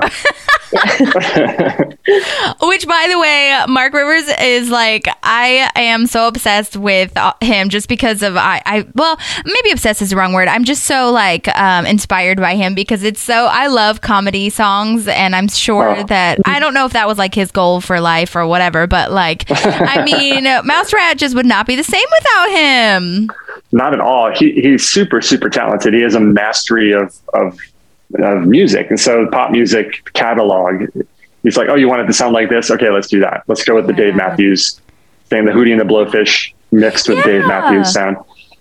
Which, 2.62 2.88
by 2.88 3.08
the 3.10 3.20
way, 3.20 3.64
Mark 3.68 3.94
Rivers 3.94 4.28
is 4.42 4.70
like 4.70 5.08
I 5.24 5.70
am 5.76 6.08
so 6.08 6.28
obsessed 6.28 6.76
with 6.76 7.16
uh, 7.18 7.34
him 7.42 7.70
just 7.70 7.88
because 7.90 8.22
of 8.24 8.36
I. 8.38 8.62
I 8.66 8.86
well, 8.96 9.18
maybe 9.46 9.72
obsessed 9.72 10.02
is 10.02 10.10
the 10.12 10.16
wrong 10.18 10.34
word. 10.34 10.48
I'm 10.48 10.64
just 10.64 10.84
so 10.86 11.12
like 11.12 11.48
um, 11.58 11.86
inspired 11.86 12.38
by 12.40 12.56
him 12.56 12.76
because 12.76 13.04
it's 13.04 13.22
so 13.22 13.46
I 13.50 13.68
love 13.68 14.02
comedy 14.02 14.50
songs, 14.50 15.08
and 15.08 15.36
I'm 15.36 15.48
sure 15.48 15.98
Oh. 15.98 16.04
that 16.06 16.40
I 16.46 16.60
don't 16.60 16.74
know 16.74 16.86
if 16.86 16.94
that 16.94 17.08
was 17.08 17.18
like 17.18 17.34
his 17.36 17.52
goal 17.52 17.82
for 17.82 18.00
life 18.00 18.36
or 18.36 18.46
whatever, 18.48 18.88
but 18.88 19.12
like 19.12 19.46
I 19.50 20.04
mean, 20.06 20.44
Mouse 20.66 20.92
Rat 20.94 21.18
just 21.18 21.36
would 21.36 21.46
not 21.46 21.66
be 21.68 21.76
the 21.76 21.84
same 21.84 22.06
without 22.20 22.50
him. 22.52 23.30
not 23.72 23.94
at 23.94 24.00
all. 24.00 24.32
He 24.34 24.54
he's 24.54 24.88
super 24.88 25.22
super 25.22 25.50
talented. 25.50 25.94
He 25.94 26.02
has 26.02 26.16
a 26.16 26.20
mastery 26.20 26.92
of 26.94 27.16
of 27.34 27.58
of 28.16 28.48
music, 28.48 28.90
and 28.90 29.00
so 29.00 29.28
pop 29.32 29.52
music 29.52 30.12
catalog. 30.14 30.84
He's 31.44 31.58
like, 31.58 31.70
oh, 31.70 31.76
you 31.76 31.88
want 31.88 32.02
it 32.02 32.08
to 32.08 32.14
sound 32.14 32.34
like 32.34 32.50
this? 32.50 32.72
Okay, 32.72 32.90
let's 32.90 33.08
do 33.08 33.20
that. 33.22 33.44
Let's 33.48 33.64
go 33.64 33.76
with 33.76 33.88
the 33.88 33.94
Dave 33.94 34.16
Matthews 34.16 34.82
thing, 35.26 35.46
the 35.46 35.52
Hootie 35.52 35.72
and 35.72 35.80
the 35.80 35.86
Blowfish 35.86 36.54
mixed 36.72 37.10
with 37.10 37.24
Dave 37.24 37.46
Matthews 37.46 37.94
sound. 37.94 38.18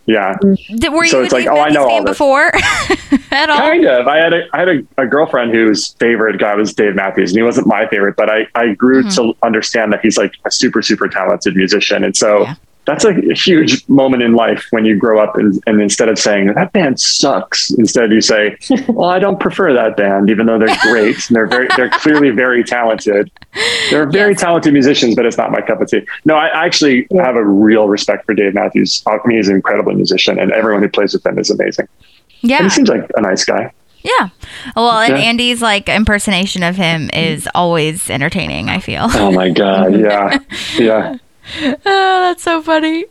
Yeah, 0.07 0.35
Did, 0.77 0.93
were 0.93 1.05
So 1.07 1.19
you 1.19 1.25
it's 1.25 1.33
like, 1.33 1.49
oh, 1.49 1.59
I 1.59 1.71
know 1.71 1.89
all 1.89 2.05
this. 2.05 2.13
before 2.13 2.53
at 3.33 3.51
all? 3.51 3.59
kind 3.59 3.85
of. 3.85 4.07
I 4.07 4.19
had 4.19 4.33
a 4.33 4.47
I 4.53 4.59
had 4.61 4.69
a, 4.69 4.83
a 4.99 5.07
girlfriend 5.07 5.53
whose 5.53 5.95
favorite 5.95 6.39
guy 6.39 6.55
was 6.55 6.73
Dave 6.73 6.95
Matthews, 6.95 7.33
and 7.33 7.39
he 7.39 7.43
wasn't 7.43 7.67
my 7.67 7.89
favorite, 7.89 8.15
but 8.15 8.31
I 8.31 8.47
I 8.55 8.75
grew 8.75 9.03
mm-hmm. 9.03 9.31
to 9.31 9.37
understand 9.43 9.93
that 9.93 10.01
he's 10.03 10.17
like 10.17 10.35
a 10.45 10.51
super 10.53 10.81
super 10.81 11.09
talented 11.09 11.57
musician, 11.57 12.05
and 12.05 12.17
so. 12.17 12.43
Yeah. 12.43 12.55
That's 12.87 13.05
a 13.05 13.12
huge 13.35 13.87
moment 13.88 14.22
in 14.22 14.35
life 14.35 14.66
when 14.70 14.85
you 14.85 14.96
grow 14.96 15.20
up 15.22 15.37
and, 15.37 15.61
and 15.66 15.83
instead 15.83 16.09
of 16.09 16.18
saying 16.18 16.53
that 16.55 16.72
band 16.72 17.01
sucks, 17.01 17.70
instead 17.72 18.12
you 18.12 18.20
say, 18.20 18.57
"Well, 18.88 19.11
I 19.11 19.18
don't 19.18 19.40
prefer 19.40 19.72
that 19.72 19.96
band, 19.96 20.31
even 20.31 20.46
though 20.46 20.59
they're 20.59 20.77
great 20.83 21.16
and 21.29 21.31
they're 21.37 21.46
very, 21.49 21.68
they're 21.77 21.90
clearly 21.90 22.31
very 22.31 22.62
talented. 22.62 23.31
They're 23.90 24.07
very 24.09 24.35
talented 24.37 24.72
musicians, 24.72 25.14
but 25.16 25.27
it's 25.27 25.37
not 25.37 25.51
my 25.51 25.61
cup 25.61 25.81
of 25.81 25.88
tea." 25.88 26.07
No, 26.25 26.37
I 26.37 26.46
actually 26.64 27.07
have 27.18 27.35
a 27.37 27.44
real 27.44 27.88
respect 27.88 28.25
for 28.25 28.35
Dave 28.35 28.55
Matthews. 28.55 29.03
I 29.07 29.18
mean, 29.27 29.37
he's 29.38 29.49
an 29.49 29.57
incredible 29.57 29.92
musician, 29.92 30.38
and 30.38 30.53
everyone 30.53 30.83
who 30.83 30.88
plays 30.88 31.12
with 31.12 31.27
him 31.27 31.38
is 31.38 31.51
amazing. 31.51 31.88
And 32.42 32.51
Yeah. 32.51 32.62
he 32.62 32.68
seems 32.70 32.88
like 32.88 33.11
a 33.16 33.20
nice 33.20 33.44
guy. 33.44 33.72
Yeah. 34.05 34.29
Well, 34.77 34.90
and 35.01 35.16
Yeah. 35.16 35.25
Andy's 35.25 35.61
like 35.61 35.88
impersonation 35.88 36.62
of 36.62 36.77
him 36.77 37.11
is 37.12 37.49
always 37.55 38.09
entertaining, 38.09 38.68
I 38.68 38.79
feel. 38.79 39.07
Oh 39.14 39.33
my 39.33 39.51
god, 39.51 39.94
yeah, 39.99 40.38
yeah. 40.79 41.16
Oh, 41.89 42.21
that's 42.23 42.43
so 42.43 42.61
funny. 42.63 43.05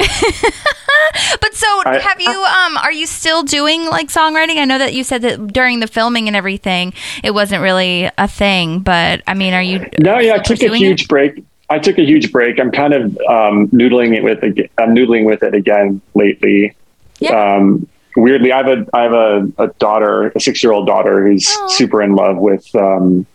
but 1.41 1.53
so 1.53 1.67
I- 1.85 1.99
have 1.99 2.19
you 2.19 2.29
um 2.29 2.77
are 2.77 2.91
you 2.91 3.05
still 3.07 3.43
doing 3.43 3.85
like 3.85 4.07
songwriting? 4.09 4.57
I 4.57 4.65
know 4.65 4.77
that 4.77 4.93
you 4.93 5.03
said 5.03 5.21
that 5.21 5.47
during 5.47 5.79
the 5.79 5.87
filming 5.87 6.27
and 6.27 6.35
everything 6.35 6.93
it 7.23 7.31
wasn't 7.31 7.61
really 7.61 8.09
a 8.17 8.27
thing, 8.27 8.79
but 8.79 9.21
I 9.27 9.33
mean, 9.33 9.53
are 9.53 9.61
you 9.61 9.87
No, 9.99 10.19
yeah, 10.19 10.35
I 10.35 10.39
took 10.39 10.61
a 10.61 10.75
huge 10.75 11.03
it? 11.03 11.07
break. 11.07 11.43
I 11.69 11.79
took 11.79 11.97
a 11.97 12.03
huge 12.05 12.31
break. 12.31 12.59
I'm 12.59 12.71
kind 12.71 12.93
of 12.93 13.05
um, 13.27 13.67
noodling 13.69 14.15
it 14.15 14.23
with. 14.23 14.43
ag- 14.43 14.69
I'm 14.77 14.93
noodling 14.93 15.25
with 15.25 15.41
it 15.41 15.55
again 15.55 15.99
lately. 16.13 16.75
Yeah. 17.19 17.55
Um, 17.55 17.87
weirdly, 18.15 18.51
I 18.51 18.57
have 18.57 18.67
a 18.67 18.85
I 18.93 19.01
have 19.03 19.13
a, 19.13 19.51
a 19.57 19.67
daughter, 19.79 20.27
a 20.35 20.39
six 20.39 20.61
year 20.63 20.73
old 20.73 20.85
daughter 20.85 21.25
who's 21.25 21.47
Aw. 21.49 21.67
super 21.69 22.03
in 22.03 22.13
love 22.15 22.37
with 22.37 22.73
um, 22.75 23.25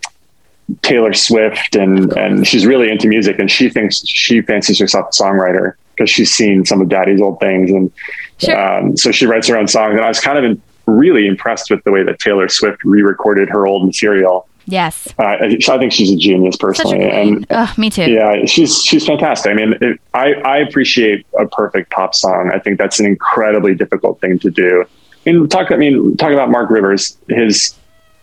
Taylor 0.83 1.13
Swift, 1.13 1.75
and 1.77 2.13
and 2.17 2.47
she's 2.47 2.67
really 2.67 2.91
into 2.91 3.09
music, 3.09 3.39
and 3.39 3.51
she 3.51 3.69
thinks 3.69 4.07
she 4.07 4.41
fancies 4.43 4.79
herself 4.79 5.09
a 5.09 5.23
songwriter 5.23 5.75
because 5.97 6.11
she's 6.11 6.33
seen 6.33 6.65
some 6.65 6.81
of 6.81 6.89
Daddy's 6.89 7.21
old 7.21 7.41
things, 7.41 7.71
and 7.71 7.91
Sure. 8.39 8.59
um, 8.59 8.97
so 8.97 9.13
she 9.13 9.27
writes 9.27 9.47
her 9.49 9.57
own 9.59 9.69
songs. 9.69 9.93
And 9.97 10.01
I 10.05 10.09
was 10.09 10.19
kind 10.21 10.39
of 10.39 10.45
in, 10.45 10.63
really 10.87 11.27
impressed 11.27 11.71
with 11.71 11.85
the 11.85 11.91
way 11.91 12.03
that 12.03 12.19
Taylor 12.19 12.49
Swift 12.49 12.83
re-recorded 12.85 13.51
her 13.51 13.67
old 13.67 13.85
material. 13.85 14.47
Yes. 14.67 15.09
Uh, 15.19 15.23
I 15.25 15.59
I 15.69 15.79
think 15.79 15.93
she's 15.93 16.11
a 16.13 16.17
genius 16.17 16.55
Such 16.55 16.63
a 16.63 16.67
personally, 16.67 17.11
and 17.11 17.47
me 17.79 17.91
too. 17.91 18.11
yeah, 18.11 18.45
she's 18.47 18.83
she's 18.83 19.07
fantastic. 19.07 19.53
I 19.53 19.55
mean, 19.55 19.75
it, 19.81 20.01
I 20.15 20.35
I 20.35 20.59
appreciate 20.59 21.27
a 21.39 21.47
perfect 21.47 21.91
pop 21.91 22.15
song. 22.15 22.51
I 22.55 22.59
think 22.61 22.79
that's 22.79 23.01
an 23.01 23.07
incredibly 23.07 23.75
difficult 23.75 24.21
thing 24.21 24.39
to 24.41 24.51
do. 24.51 24.85
And 25.27 25.51
talk, 25.51 25.71
I 25.71 25.77
mean, 25.77 26.17
talk 26.17 26.33
about 26.33 26.51
Mark 26.51 26.71
Rivers, 26.71 27.17
his 27.29 27.75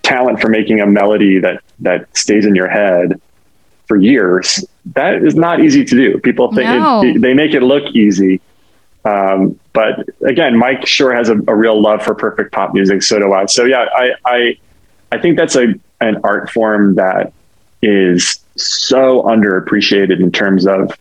talent 0.08 0.40
for 0.40 0.48
making 0.50 0.80
a 0.80 0.88
melody 0.88 1.40
that 1.40 1.62
that 1.80 2.16
stays 2.18 2.46
in 2.46 2.56
your 2.56 2.68
head 2.70 3.20
for 3.88 3.98
years. 3.98 4.66
That 4.94 5.24
is 5.24 5.36
not 5.36 5.60
easy 5.60 5.84
to 5.86 5.96
do. 5.96 6.18
People 6.20 6.48
think 6.54 6.70
No. 6.70 7.04
it, 7.04 7.22
they 7.22 7.34
make 7.34 7.54
it 7.54 7.62
look 7.62 7.84
easy. 7.96 8.40
Um, 9.06 9.60
but 9.74 10.06
again, 10.26 10.58
Mike 10.58 10.82
Schur 10.82 11.16
has 11.16 11.30
a, 11.30 11.38
a 11.48 11.56
real 11.56 11.82
love 11.82 12.02
for 12.04 12.14
perfect 12.16 12.52
pop 12.52 12.74
music. 12.74 13.04
So 13.04 13.20
do 13.20 13.32
I. 13.34 13.46
So 13.46 13.64
yeah, 13.66 13.86
I, 13.96 14.12
I, 14.26 14.58
I 15.12 15.18
think 15.20 15.38
that's 15.38 15.56
a, 15.56 15.74
an 16.02 16.20
art 16.24 16.50
form 16.50 16.96
that 16.96 17.32
is 17.82 18.40
so 18.56 19.22
underappreciated 19.24 20.20
in 20.20 20.32
terms 20.32 20.66
of 20.68 20.92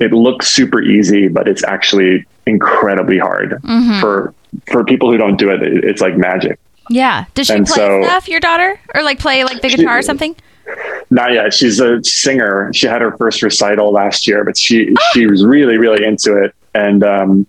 it 0.00 0.12
looks 0.12 0.48
super 0.50 0.80
easy, 0.80 1.28
but 1.28 1.48
it's 1.48 1.64
actually 1.64 2.24
incredibly 2.46 3.18
hard 3.18 3.60
for 4.00 4.32
for 4.70 4.84
people 4.84 5.10
who 5.10 5.16
don't 5.16 5.36
do 5.36 5.50
it 5.50 5.62
it's 5.62 6.00
like 6.00 6.16
magic. 6.16 6.58
Yeah. 6.90 7.24
Does 7.34 7.46
she 7.48 7.54
And 7.54 7.66
play 7.66 7.74
so- 7.76 8.02
stuff, 8.02 8.28
your 8.28 8.40
daughter? 8.40 8.78
Or 8.94 9.02
like 9.02 9.18
play 9.18 9.44
like 9.44 9.62
the 9.62 9.68
She- 9.68 9.76
guitar 9.78 9.98
or 9.98 10.02
something? 10.02 10.36
Not 11.10 11.32
yet. 11.32 11.52
She's 11.52 11.78
a 11.80 12.02
singer. 12.02 12.72
She 12.72 12.86
had 12.86 13.02
her 13.02 13.16
first 13.18 13.42
recital 13.42 13.92
last 13.92 14.26
year, 14.26 14.44
but 14.44 14.56
she 14.56 14.94
she 15.12 15.26
was 15.26 15.44
really 15.44 15.76
really 15.76 16.04
into 16.04 16.36
it, 16.42 16.54
and 16.74 17.04
um, 17.04 17.46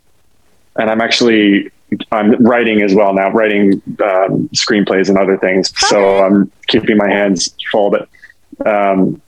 and 0.77 0.89
I'm 0.89 0.99
actually 1.01 1.71
I'm 2.11 2.31
writing 2.43 2.81
as 2.81 2.93
well 2.93 3.13
now, 3.13 3.31
writing 3.31 3.81
um, 4.03 4.49
screenplays 4.53 5.07
and 5.07 5.17
other 5.17 5.37
things. 5.37 5.71
So 5.87 6.25
I'm 6.25 6.51
keeping 6.67 6.97
my 6.97 7.09
hands 7.09 7.55
full, 7.71 7.89
but 7.89 8.09
um, 8.65 9.21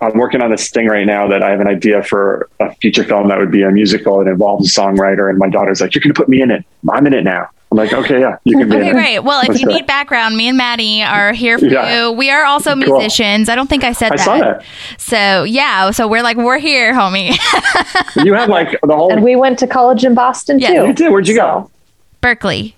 I'm 0.00 0.16
working 0.16 0.40
on 0.40 0.50
this 0.50 0.70
thing 0.70 0.86
right 0.86 1.06
now 1.06 1.28
that 1.28 1.42
I 1.42 1.50
have 1.50 1.60
an 1.60 1.66
idea 1.66 2.02
for 2.02 2.48
a 2.60 2.74
feature 2.76 3.04
film 3.04 3.28
that 3.28 3.38
would 3.38 3.50
be 3.50 3.62
a 3.62 3.70
musical. 3.70 4.20
It 4.22 4.28
involves 4.28 4.74
a 4.76 4.80
songwriter, 4.80 5.28
and 5.28 5.38
my 5.38 5.50
daughter's 5.50 5.80
like, 5.82 5.94
"You're 5.94 6.00
going 6.02 6.14
to 6.14 6.18
put 6.18 6.28
me 6.30 6.40
in 6.40 6.50
it. 6.50 6.64
I'm 6.90 7.06
in 7.06 7.12
it 7.12 7.24
now." 7.24 7.50
I'm 7.70 7.76
like, 7.76 7.92
"Okay, 7.92 8.20
yeah, 8.20 8.38
you 8.44 8.56
can 8.56 8.68
be 8.68 8.76
Okay, 8.76 8.92
great. 8.92 9.18
Well, 9.20 9.42
if 9.42 9.48
Let's 9.48 9.60
you 9.60 9.66
do 9.66 9.74
need 9.74 9.86
background, 9.86 10.36
me 10.38 10.48
and 10.48 10.56
Maddie 10.56 11.02
are 11.02 11.32
here 11.34 11.58
for 11.58 11.66
Yeah. 11.66 12.06
you. 12.06 12.12
We 12.12 12.30
are 12.30 12.44
also 12.44 12.74
Cool. 12.74 12.96
musicians. 12.98 13.48
I 13.50 13.54
don't 13.56 13.68
think 13.68 13.84
I 13.84 13.92
said 13.92 14.12
I 14.12 14.16
that. 14.16 14.24
saw 14.24 14.38
that. 14.38 14.62
So 14.96 15.42
yeah, 15.44 15.90
so 15.90 16.08
we're 16.08 16.22
like 16.22 16.36
we're 16.38 16.58
here, 16.58 16.94
homie. 16.94 17.36
You 18.24 18.32
have 18.34 18.48
like 18.48 18.78
the 18.82 18.96
whole. 18.96 19.12
And 19.12 19.22
we 19.22 19.36
went 19.36 19.58
to 19.60 19.66
college 19.66 20.04
in 20.04 20.14
Boston 20.14 20.58
Yes. 20.58 20.70
too. 20.72 20.86
you 20.86 20.92
did. 20.94 21.10
Where'd 21.12 21.28
you 21.28 21.34
go? 21.36 21.70
Berkeley. 22.20 22.74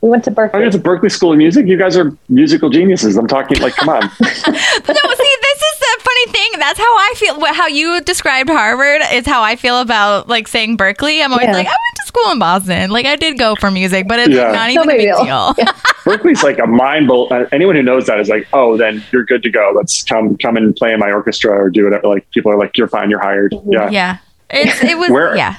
We 0.00 0.08
went 0.08 0.24
to 0.24 0.30
Berkeley. 0.30 0.48
I 0.48 0.50
Berkeley. 0.52 0.64
went 0.64 0.72
to 0.72 0.78
Berkeley 0.78 1.08
School 1.10 1.32
of 1.32 1.38
Music. 1.38 1.66
You 1.66 1.76
guys 1.76 1.94
are 1.96 2.10
musical 2.30 2.70
geniuses. 2.70 3.16
I'm 3.18 3.28
talking 3.28 3.60
like, 3.60 3.74
come 3.76 3.90
on. 3.90 4.00
no, 4.02 4.08
see, 4.08 4.48
this 4.48 5.58
is 5.60 5.78
the 5.78 5.98
funny 6.00 6.26
thing. 6.32 6.49
That's 6.60 6.78
how 6.78 6.84
I 6.84 7.14
feel. 7.16 7.44
How 7.54 7.66
you 7.66 8.00
described 8.02 8.48
Harvard 8.50 9.00
is 9.12 9.26
how 9.26 9.42
I 9.42 9.56
feel 9.56 9.80
about 9.80 10.28
like 10.28 10.46
saying 10.46 10.76
Berkeley. 10.76 11.22
I'm 11.22 11.32
always 11.32 11.46
Yeah. 11.46 11.52
like, 11.54 11.66
I 11.66 11.70
went 11.70 11.96
to 11.96 12.06
school 12.06 12.30
in 12.32 12.38
Boston. 12.38 12.90
Like 12.90 13.06
I 13.06 13.16
did 13.16 13.38
go 13.38 13.56
for 13.56 13.70
music, 13.70 14.06
but 14.06 14.18
it's 14.20 14.30
Yeah. 14.34 14.52
not 14.52 14.66
No 14.72 14.82
even 14.82 14.90
a 14.90 14.92
big 14.92 14.98
big 14.98 15.16
deal. 15.26 15.52
deal. 15.54 15.66
Berkeley's 16.04 16.42
like 16.42 16.58
a 16.58 16.66
mind 16.66 17.06
blow. 17.08 17.26
Uh, 17.28 17.46
anyone 17.52 17.74
who 17.76 17.82
knows 17.82 18.06
that 18.06 18.20
is 18.20 18.28
like, 18.28 18.46
oh, 18.52 18.76
then 18.76 19.02
you're 19.12 19.24
good 19.24 19.42
to 19.42 19.50
go. 19.50 19.72
Let's 19.74 20.02
come 20.02 20.36
come 20.36 20.56
and 20.56 20.74
play 20.76 20.92
in 20.92 21.00
my 21.00 21.10
orchestra 21.10 21.50
or 21.52 21.70
do 21.70 21.84
whatever. 21.84 22.06
Like 22.08 22.30
people 22.30 22.52
are 22.52 22.58
like, 22.58 22.76
you're 22.76 22.88
fine. 22.88 23.10
You're 23.10 23.20
hired. 23.22 23.54
Yeah. 23.66 23.90
yeah, 23.90 24.16
it's 24.50 24.82
it 24.84 24.96
was 24.98 25.10
Where- 25.10 25.36
yeah. 25.36 25.56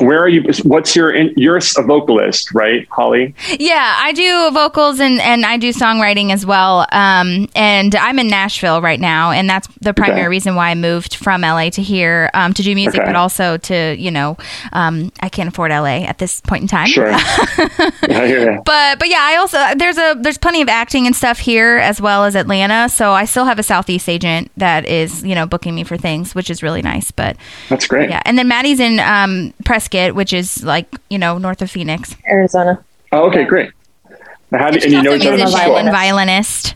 Where 0.00 0.20
are 0.22 0.28
you? 0.28 0.42
What's 0.64 0.96
your? 0.96 1.10
In, 1.12 1.34
you're 1.36 1.56
a 1.58 1.60
vocalist, 1.82 2.54
right, 2.54 2.88
Holly? 2.90 3.34
Yeah, 3.58 3.94
I 3.98 4.12
do 4.12 4.50
vocals 4.50 5.00
and, 5.00 5.20
and 5.20 5.44
I 5.44 5.58
do 5.58 5.68
songwriting 5.70 6.32
as 6.32 6.46
well. 6.46 6.86
Um, 6.92 7.48
and 7.54 7.94
I'm 7.94 8.18
in 8.18 8.28
Nashville 8.28 8.80
right 8.80 8.98
now, 8.98 9.32
and 9.32 9.48
that's 9.50 9.68
the 9.82 9.92
primary 9.92 10.22
Okay. 10.22 10.28
reason 10.28 10.54
why 10.54 10.70
I 10.70 10.74
moved 10.74 11.16
from 11.16 11.42
LA 11.42 11.68
to 11.70 11.82
here 11.82 12.30
um, 12.32 12.54
to 12.54 12.62
do 12.62 12.74
music, 12.74 13.00
Okay. 13.00 13.06
but 13.06 13.16
also 13.16 13.58
to 13.58 13.94
you 13.98 14.10
know 14.10 14.38
um, 14.72 15.12
I 15.20 15.28
can't 15.28 15.48
afford 15.48 15.70
LA 15.70 16.04
at 16.06 16.18
this 16.18 16.40
point 16.40 16.62
in 16.62 16.68
time. 16.68 16.86
Sure. 16.88 17.10
I 17.12 18.26
hear 18.26 18.50
you. 18.52 18.62
But 18.64 18.98
but 18.98 19.08
yeah, 19.08 19.20
I 19.20 19.36
also 19.36 19.58
there's 19.76 19.98
a 19.98 20.16
there's 20.20 20.38
plenty 20.38 20.62
of 20.62 20.68
acting 20.70 21.06
and 21.06 21.14
stuff 21.14 21.38
here 21.38 21.76
as 21.76 22.00
well 22.00 22.24
as 22.24 22.34
Atlanta. 22.34 22.88
So 22.88 23.12
I 23.12 23.26
still 23.26 23.44
have 23.44 23.58
a 23.58 23.62
Southeast 23.62 24.08
agent 24.08 24.50
that 24.56 24.86
is 24.86 25.22
you 25.22 25.34
know 25.34 25.44
booking 25.46 25.74
me 25.74 25.84
for 25.84 25.98
things, 25.98 26.34
which 26.34 26.48
is 26.50 26.62
really 26.62 26.80
nice. 26.82 27.10
But 27.10 27.36
That's 27.68 27.86
great. 27.86 28.08
yeah, 28.08 28.22
and 28.24 28.38
then 28.38 28.48
Maddie's 28.48 28.80
in 28.80 28.98
um, 29.00 29.52
Prescott, 29.90 30.14
which 30.14 30.32
is 30.32 30.62
like 30.64 30.86
you 31.10 31.18
know 31.18 31.38
north 31.38 31.62
of 31.62 31.70
Phoenix. 31.70 32.16
Arizona. 32.28 32.82
Oh, 33.12 33.26
okay, 33.28 33.44
great. 33.44 33.70
Now, 34.50 34.58
how 34.58 34.70
do, 34.70 34.76
And 34.76 34.84
and 34.84 34.92
you 34.92 35.02
know 35.02 35.14
each 35.14 35.22
other 35.22 35.30
from 35.30 35.36
musician 35.38 35.60
school? 35.60 35.76
and 35.78 35.90
violinist. 35.90 36.74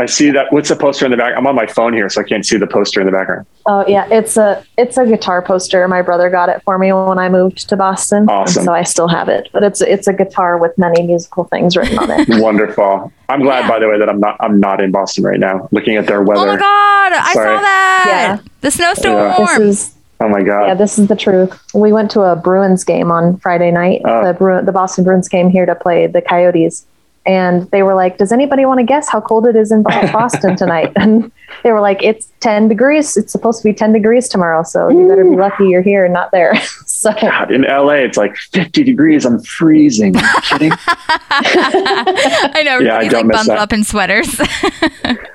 I 0.00 0.06
see 0.06 0.30
that. 0.30 0.52
What's 0.52 0.68
the 0.68 0.76
poster 0.76 1.04
in 1.06 1.10
the 1.10 1.16
back? 1.16 1.34
I'm 1.36 1.44
on 1.48 1.56
my 1.56 1.66
phone 1.66 1.92
here, 1.92 2.08
so 2.08 2.20
I 2.20 2.24
can't 2.24 2.46
see 2.46 2.56
the 2.56 2.68
poster 2.68 3.00
in 3.00 3.06
the 3.06 3.12
background. 3.12 3.46
Oh 3.66 3.84
yeah, 3.88 4.06
it's 4.12 4.36
a 4.36 4.64
it's 4.76 4.96
a 4.96 5.04
guitar 5.04 5.42
poster. 5.42 5.86
My 5.88 6.02
brother 6.02 6.30
got 6.30 6.48
it 6.48 6.62
for 6.62 6.78
me 6.78 6.92
when 6.92 7.18
I 7.18 7.28
moved 7.28 7.68
to 7.68 7.76
Boston, 7.76 8.28
Awesome. 8.28 8.64
so 8.64 8.72
I 8.72 8.84
still 8.84 9.08
have 9.08 9.28
it. 9.28 9.48
But 9.52 9.64
it's 9.64 9.80
it's 9.80 10.06
a 10.06 10.12
guitar 10.12 10.56
with 10.56 10.76
many 10.78 11.02
musical 11.04 11.44
things 11.44 11.76
written 11.76 11.98
on 11.98 12.10
it. 12.12 12.28
Wonderful. 12.42 13.12
I'm 13.28 13.42
glad, 13.42 13.62
Yeah. 13.62 13.68
by 13.68 13.78
the 13.80 13.88
way, 13.88 13.98
that 13.98 14.08
I'm 14.08 14.20
not. 14.20 14.36
I'm 14.40 14.60
not 14.60 14.80
in 14.80 14.92
Boston 14.92 15.24
right 15.24 15.40
now. 15.40 15.68
Looking 15.72 15.96
at 15.96 16.06
their 16.06 16.22
weather. 16.22 16.42
Oh 16.42 16.46
my 16.46 16.56
god, 16.56 17.12
I 17.14 17.32
saw 17.34 17.42
that. 17.60 18.04
Yeah. 18.06 18.38
The 18.60 18.70
snowstorm. 18.70 19.16
Yeah. 19.16 19.58
this 19.58 19.58
is 19.58 19.94
Oh 20.20 20.28
my 20.28 20.42
god. 20.42 20.66
yeah, 20.66 20.74
this 20.74 20.98
is 20.98 21.06
the 21.06 21.14
truth. 21.16 21.62
We 21.74 21.92
went 21.92 22.10
to 22.12 22.22
a 22.22 22.34
Bruins 22.34 22.82
game 22.84 23.10
on 23.12 23.36
Friday 23.38 23.70
night. 23.70 24.02
Oh. 24.04 24.26
The 24.26 24.34
Bru- 24.34 24.64
the 24.64 24.72
Boston 24.72 25.04
Bruins 25.04 25.28
came 25.28 25.48
here 25.48 25.64
to 25.64 25.74
play 25.74 26.06
the 26.08 26.20
Coyotes, 26.20 26.84
and 27.28 27.70
they 27.70 27.84
were 27.84 27.94
like, 27.94 28.16
"Does 28.18 28.32
anybody 28.32 28.64
want 28.64 28.80
to 28.80 28.84
guess 28.84 29.08
how 29.08 29.20
cold 29.20 29.46
it 29.46 29.54
is 29.54 29.70
in 29.70 29.82
Boston 29.84 30.56
tonight?" 30.56 30.90
And 30.96 31.30
they 31.62 31.70
were 31.70 31.80
like, 31.80 32.02
"It's 32.02 32.32
ten 32.40 32.66
degrees. 32.68 33.16
It's 33.16 33.30
supposed 33.30 33.62
to 33.62 33.68
be 33.68 33.72
ten 33.74 33.92
degrees 33.92 34.28
tomorrow, 34.28 34.62
so 34.64 34.88
you 34.88 35.06
better 35.06 35.24
be 35.24 35.36
lucky 35.36 35.68
you're 35.68 35.82
here 35.82 36.04
and 36.04 36.12
not 36.14 36.32
there." 36.32 36.56
so 36.86 37.12
God, 37.20 37.52
in 37.52 37.62
LA, 37.62 37.92
it's 38.08 38.16
like 38.16 38.34
50 38.36 38.82
degrees. 38.82 39.24
I'm 39.24 39.40
freezing. 39.42 40.16
Are 40.16 40.20
you 40.20 40.40
kidding? 40.42 40.72
I 41.30 42.62
know 42.64 42.78
Yeah, 42.80 42.96
I 42.98 43.08
don't 43.08 43.12
like 43.12 43.26
miss 43.26 43.36
bundled 43.36 43.56
that. 43.58 43.62
up 43.62 43.72
in 43.72 43.84
sweaters. 43.84 44.40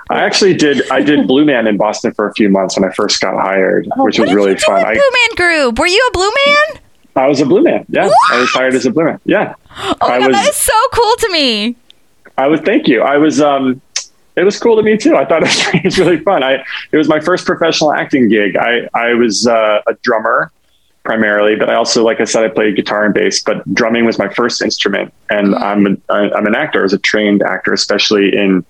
I 0.09 0.19
actually 0.21 0.55
did. 0.55 0.89
I 0.91 1.01
did 1.01 1.27
Blue 1.27 1.45
Man 1.45 1.67
in 1.67 1.77
Boston 1.77 2.13
for 2.13 2.27
a 2.27 2.33
few 2.33 2.49
months 2.49 2.77
when 2.77 2.89
I 2.89 2.93
first 2.93 3.21
got 3.21 3.35
hired, 3.41 3.87
oh, 3.97 4.03
which 4.05 4.19
was 4.19 4.29
did 4.29 4.35
really 4.35 4.51
you 4.51 4.57
do 4.57 4.65
fun. 4.65 4.75
with 4.75 4.85
I, 4.85 4.93
Blue 4.93 5.01
Man 5.01 5.35
Group? 5.35 5.79
Were 5.79 5.87
you 5.87 6.05
a 6.09 6.11
Blue 6.11 6.31
Man? 6.45 6.81
I 7.15 7.27
was 7.27 7.39
a 7.41 7.45
Blue 7.45 7.61
Man. 7.63 7.85
Yeah, 7.89 8.09
I 8.31 8.39
was 8.39 8.49
hired 8.49 8.73
as 8.73 8.85
a 8.85 8.91
Blue 8.91 9.05
Man. 9.05 9.19
Yeah, 9.25 9.53
Oh 9.77 9.95
my 10.01 10.15
I 10.15 10.19
god, 10.19 10.27
was. 10.29 10.35
that 10.37 10.49
is 10.49 10.55
so 10.55 10.73
cool 10.93 11.15
to 11.17 11.29
me. 11.31 11.75
I 12.37 12.47
was. 12.47 12.59
Thank 12.61 12.87
you. 12.87 13.01
I 13.01 13.17
was. 13.17 13.41
Um, 13.41 13.81
it 14.35 14.43
was 14.43 14.59
cool 14.59 14.75
to 14.75 14.83
me 14.83 14.97
too. 14.97 15.15
I 15.15 15.25
thought 15.25 15.43
it 15.43 15.49
was, 15.49 15.67
it 15.73 15.83
was 15.85 15.99
really 15.99 16.19
fun. 16.19 16.43
I 16.43 16.63
it 16.91 16.97
was 16.97 17.07
my 17.07 17.19
first 17.19 17.45
professional 17.45 17.93
acting 17.93 18.29
gig. 18.29 18.57
I 18.57 18.89
I 18.93 19.13
was 19.13 19.47
uh, 19.47 19.81
a 19.87 19.93
drummer 20.01 20.51
primarily, 21.03 21.55
but 21.55 21.69
I 21.69 21.75
also, 21.75 22.03
like 22.03 22.21
I 22.21 22.23
said, 22.23 22.45
I 22.45 22.47
played 22.47 22.75
guitar 22.77 23.03
and 23.05 23.13
bass. 23.13 23.43
But 23.43 23.61
drumming 23.73 24.05
was 24.05 24.17
my 24.17 24.29
first 24.29 24.61
instrument, 24.61 25.13
and 25.29 25.53
I'm 25.55 25.85
a, 25.85 26.13
I'm 26.13 26.47
an 26.47 26.55
actor. 26.55 26.79
I 26.79 26.83
was 26.83 26.93
a 26.93 26.97
trained 26.97 27.43
actor, 27.43 27.73
especially 27.73 28.35
in 28.35 28.65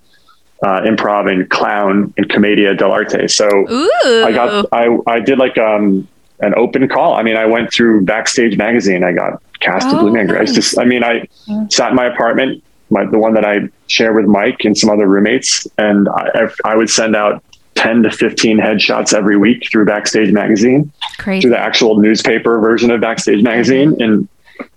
uh, 0.62 0.80
improv 0.80 1.30
and 1.30 1.48
clown 1.48 2.12
and 2.16 2.28
commedia 2.28 2.74
dell'arte. 2.74 3.30
So 3.30 3.48
Ooh. 3.48 4.24
I 4.24 4.32
got 4.32 4.66
I 4.72 4.96
I 5.06 5.20
did 5.20 5.38
like 5.38 5.56
um 5.58 6.08
an 6.40 6.54
open 6.56 6.88
call. 6.88 7.14
I 7.14 7.22
mean, 7.22 7.36
I 7.36 7.46
went 7.46 7.72
through 7.72 8.04
Backstage 8.04 8.56
magazine. 8.56 9.04
I 9.04 9.12
got 9.12 9.42
cast 9.60 9.88
to 9.90 9.96
Oh, 9.96 10.00
Blue 10.00 10.12
Man 10.12 10.26
Group. 10.26 10.40
I 10.40 10.44
just 10.44 10.78
I 10.78 10.84
mean, 10.84 11.04
I 11.04 11.28
sat 11.70 11.90
in 11.90 11.96
my 11.96 12.06
apartment, 12.06 12.62
my 12.94 13.04
the 13.04 13.18
one 13.18 13.34
that 13.34 13.44
I 13.44 13.68
share 13.88 14.12
with 14.14 14.24
Mike 14.26 14.64
and 14.64 14.76
some 14.78 14.88
other 14.88 15.06
roommates, 15.06 15.66
and 15.76 16.08
I 16.08 16.48
I 16.64 16.76
would 16.76 16.88
send 16.90 17.14
out. 17.16 17.42
10 17.76 18.04
to 18.04 18.10
15 18.12 18.58
headshots 18.58 19.12
every 19.12 19.36
week 19.36 19.66
through 19.68 19.84
Backstage 19.84 20.30
magazine, 20.30 20.92
crazy. 21.18 21.40
through 21.40 21.50
the 21.50 21.58
actual 21.58 21.98
newspaper 21.98 22.60
version 22.60 22.88
of 22.92 23.00
Backstage 23.00 23.42
magazine 23.42 24.00
in 24.00 24.28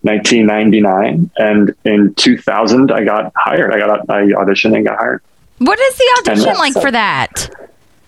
1999. 0.01 1.29
And 1.37 1.75
in 1.85 2.13
2000, 2.15 2.91
I 2.91 3.03
got 3.03 3.31
hired. 3.35 3.71
I 3.71 3.77
got 3.77 4.09
I 4.09 4.23
auditioned 4.23 4.75
and 4.75 4.83
got 4.85 4.97
hired. 4.97 5.21
What 5.59 5.79
is 5.79 5.95
the 5.95 6.05
audition 6.19 6.49
And- 6.49 6.57
like 6.57 6.73
for 6.73 6.89
that? 6.91 7.49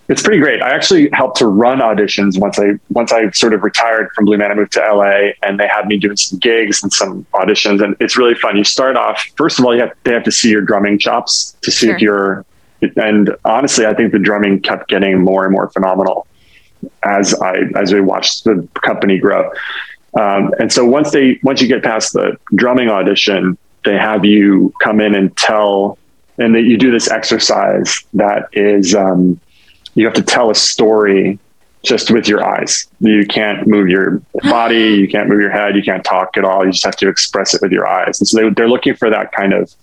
It's 0.10 0.24
pretty 0.24 0.39
great. 0.39 0.60
I 0.64 0.72
actually 0.72 1.07
helped 1.14 1.38
to 1.38 1.45
run 1.45 1.80
auditions 1.80 2.39
once 2.39 2.57
I 2.57 2.72
once 2.89 3.14
I 3.14 3.30
sort 3.30 3.53
of 3.53 3.64
retired 3.64 4.10
from 4.16 4.26
Blue 4.26 4.39
Man. 4.39 4.51
I 4.51 4.55
moved 4.55 4.72
to 4.74 4.80
LA, 4.80 5.34
and 5.43 5.60
they 5.60 5.68
had 5.68 5.86
me 5.86 5.97
doing 5.97 6.18
some 6.18 6.39
gigs 6.39 6.82
and 6.82 6.91
some 6.91 7.28
auditions, 7.34 7.84
and 7.84 7.95
it's 7.99 8.18
really 8.18 8.34
fun. 8.34 8.57
You 8.57 8.64
start 8.64 8.97
off 8.97 9.24
first 9.38 9.60
of 9.60 9.66
all, 9.66 9.76
you 9.76 9.82
have 9.82 9.93
they 10.03 10.12
have 10.12 10.24
to 10.24 10.32
see 10.32 10.49
your 10.49 10.62
drumming 10.62 10.97
chops 10.97 11.55
to 11.62 11.72
see 11.72 11.89
if 11.89 12.01
you're. 12.01 12.43
And 12.95 13.36
honestly, 13.45 13.86
I 13.86 13.93
think 13.93 14.12
the 14.12 14.20
drumming 14.20 14.62
kept 14.62 14.88
getting 14.88 15.22
more 15.22 15.43
and 15.43 15.51
more 15.51 15.70
phenomenal 15.70 16.26
as 17.03 17.36
I 17.36 17.66
as 17.76 17.93
we 17.93 18.01
watched 18.01 18.45
the 18.45 18.68
company 18.84 19.20
grow. 19.20 19.51
Um, 20.20 20.53
and 20.60 20.74
so 20.74 20.86
once 20.86 21.12
they 21.12 21.39
once 21.43 21.62
you 21.62 21.68
get 21.68 21.84
past 21.84 22.14
the 22.14 22.36
drumming 22.55 22.89
audition, 22.89 23.60
they 23.86 23.95
have 23.95 24.26
you 24.26 24.74
come 24.82 25.01
in 25.01 25.14
and 25.14 25.36
tell, 25.38 25.99
and 26.39 26.55
that 26.55 26.64
you 26.64 26.78
do 26.78 26.89
this 26.89 27.12
exercise 27.12 28.03
that 28.14 28.47
is 28.53 28.95
um, 28.95 29.39
you 30.00 30.06
have 30.06 30.14
to 30.16 30.24
tell 30.24 30.50
a 30.50 30.56
story 30.56 31.38
just 31.84 32.10
with 32.10 32.26
your 32.26 32.41
eyes. 32.41 32.88
You 33.02 33.26
can't 33.28 33.68
move 33.68 33.89
your 33.89 34.22
body, 34.43 34.93
you 35.02 35.10
can't 35.10 35.28
move 35.28 35.41
your 35.41 35.52
head, 35.52 35.76
you 35.76 35.84
can't 35.84 36.06
talk 36.06 36.38
at 36.38 36.45
all. 36.45 36.66
You 36.66 36.72
just 36.72 36.86
have 36.86 36.95
to 36.97 37.10
express 37.10 37.54
it 37.54 37.62
with 37.62 37.74
your 37.74 37.86
eyes. 37.86 38.20
And 38.22 38.28
so 38.28 38.38
they, 38.38 38.50
they're 38.52 38.70
looking 38.70 38.95
for 38.95 39.10
that 39.10 39.34
kind 39.34 39.52
of 39.54 39.74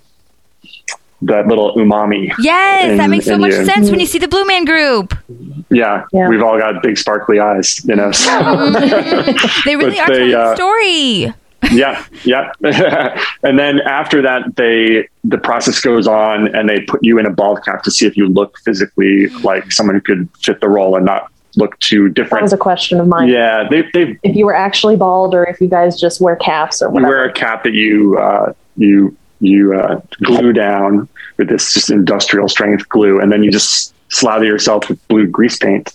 that 1.23 1.47
little 1.49 1.75
umami. 1.77 2.33
Yes, 2.39 2.97
that 2.99 3.11
makes 3.11 3.27
so 3.27 3.37
much 3.37 3.53
you. 3.53 3.65
sense 3.67 3.91
when 3.91 4.01
you 4.01 4.07
see 4.07 4.19
the 4.19 4.29
Blue 4.29 4.47
Man 4.47 4.65
Group. 4.65 5.15
Yeah, 5.71 6.05
Yeah. 6.13 6.29
we've 6.29 6.43
all 6.43 6.59
got 6.59 6.83
big 6.83 6.97
sparkly 6.97 7.39
eyes, 7.41 7.85
you 7.85 7.95
know. 7.97 8.11
So. 8.13 8.31
They 9.67 9.77
really 9.77 9.97
But 9.97 10.11
are 10.11 10.15
they, 10.15 10.31
telling 10.31 10.33
a 10.33 10.39
uh, 10.39 10.55
story. 10.57 11.35
Yeah 11.73 12.05
yeah 12.25 12.51
and 13.43 13.59
then 13.59 13.81
after 13.81 14.23
that 14.23 14.55
they 14.57 15.07
the 15.25 15.39
process 15.39 15.81
goes 15.81 16.07
on 16.07 16.55
and 16.55 16.69
they 16.69 16.81
put 16.81 17.03
you 17.03 17.19
in 17.19 17.27
a 17.27 17.31
bald 17.31 17.65
cap 17.65 17.83
to 17.83 17.91
see 17.91 18.07
if 18.07 18.17
you 18.17 18.29
look 18.29 18.59
physically 18.65 19.29
like 19.43 19.71
someone 19.73 19.95
who 19.97 20.01
could 20.01 20.29
fit 20.43 20.61
the 20.61 20.69
role 20.69 20.97
and 20.97 21.05
not 21.05 21.31
look 21.57 21.79
too 21.81 22.09
different. 22.11 22.15
that 22.17 22.23
different 22.23 22.43
was 22.43 22.53
a 22.53 22.57
question 22.59 23.01
of 23.01 23.09
mine. 23.09 23.29
yeah 23.29 23.67
they, 23.71 23.83
they 23.95 24.19
If 24.23 24.37
you 24.37 24.45
were 24.45 24.55
actually 24.55 24.97
bald, 24.97 25.35
or 25.35 25.45
if 25.45 25.61
you 25.61 25.69
guys 25.69 25.99
just 25.99 26.21
wear 26.21 26.37
caps 26.37 26.83
or 26.83 26.89
you 26.95 27.03
wear 27.07 27.25
a 27.25 27.33
cap 27.33 27.65
that 27.65 27.73
you 27.73 28.19
uh, 28.19 28.53
you 28.77 29.17
you 29.41 29.75
uh, 29.79 30.01
glue 30.23 30.53
down 30.53 31.09
with 31.39 31.49
this 31.49 31.73
just 31.75 31.91
industrial 31.91 32.49
strength 32.49 32.89
glue 32.89 33.21
and 33.21 33.31
then 33.33 33.43
you 33.43 33.51
just 33.51 33.95
slather 34.11 34.45
yourself 34.45 34.89
with 34.89 35.09
blue 35.09 35.27
grease 35.27 35.57
paint 35.59 35.93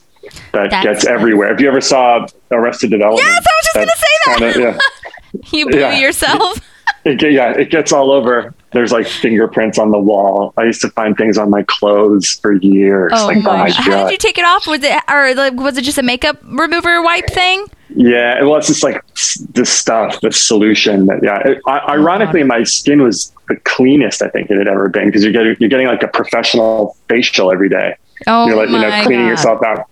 that 0.53 0.69
That's 0.71 0.83
gets 0.85 1.05
nice. 1.05 1.13
everywhere 1.13 1.53
if 1.53 1.59
you 1.61 1.67
ever 1.67 1.81
saw 1.81 2.25
arrested 2.51 2.91
development 2.91 3.27
Yes, 3.27 3.45
I 3.47 3.53
was 3.55 3.65
just 3.65 3.75
gonna 3.75 3.91
say 3.97 4.13
that. 4.25 4.53
kinda- 4.53 4.59
yeah 4.59 4.77
You 5.51 5.67
blew 5.67 5.79
yeah. 5.79 5.97
yourself. 5.97 6.59
it, 7.05 7.19
get- 7.19 7.31
yeah, 7.31 7.51
it 7.51 7.69
gets 7.69 7.91
all 7.91 8.11
over. 8.11 8.53
There's 8.71 8.91
like 8.91 9.07
fingerprints 9.07 9.77
on 9.77 9.91
the 9.91 9.99
wall. 9.99 10.53
I 10.57 10.63
used 10.63 10.81
to 10.81 10.89
find 10.89 11.17
things 11.17 11.37
on 11.37 11.49
my 11.49 11.63
clothes 11.63 12.39
for 12.41 12.53
years. 12.53 13.11
Oh 13.13 13.27
like, 13.27 13.37
oh 13.37 13.41
my 13.41 13.57
my! 13.57 13.71
How 13.71 13.91
god. 13.91 14.03
did 14.05 14.11
you 14.13 14.17
take 14.17 14.37
it 14.37 14.45
off? 14.45 14.65
Was 14.65 14.81
it 14.83 14.97
or 15.09 15.33
like, 15.35 15.53
was 15.53 15.77
it 15.77 15.83
just 15.83 15.97
a 15.97 16.03
makeup 16.03 16.37
remover 16.43 17.01
wipe 17.01 17.27
thing? 17.27 17.67
Yeah, 17.95 18.41
well, 18.43 18.55
it's 18.55 18.67
just 18.67 18.83
like 18.83 19.05
the 19.53 19.65
stuff, 19.65 20.21
the 20.21 20.31
solution. 20.31 21.07
That 21.07 21.21
yeah, 21.21 21.39
it, 21.39 21.61
I, 21.67 21.79
oh, 21.79 21.91
ironically, 21.91 22.43
my 22.43 22.63
skin 22.63 23.01
was 23.01 23.33
the 23.49 23.57
cleanest 23.57 24.21
I 24.21 24.29
think 24.29 24.49
it 24.49 24.57
had 24.57 24.69
ever 24.69 24.87
been 24.87 25.07
because 25.07 25.23
you're 25.23 25.33
getting 25.33 25.55
you're 25.59 25.69
getting 25.69 25.87
like 25.87 26.03
a 26.03 26.07
professional 26.07 26.95
facial 27.09 27.51
every 27.51 27.67
day. 27.67 27.97
Oh 28.27 28.47
you're 28.47 28.55
like 28.55 28.69
you 28.69 28.79
know 28.79 29.03
cleaning 29.03 29.25
God. 29.25 29.31
yourself 29.31 29.63
out. 29.63 29.87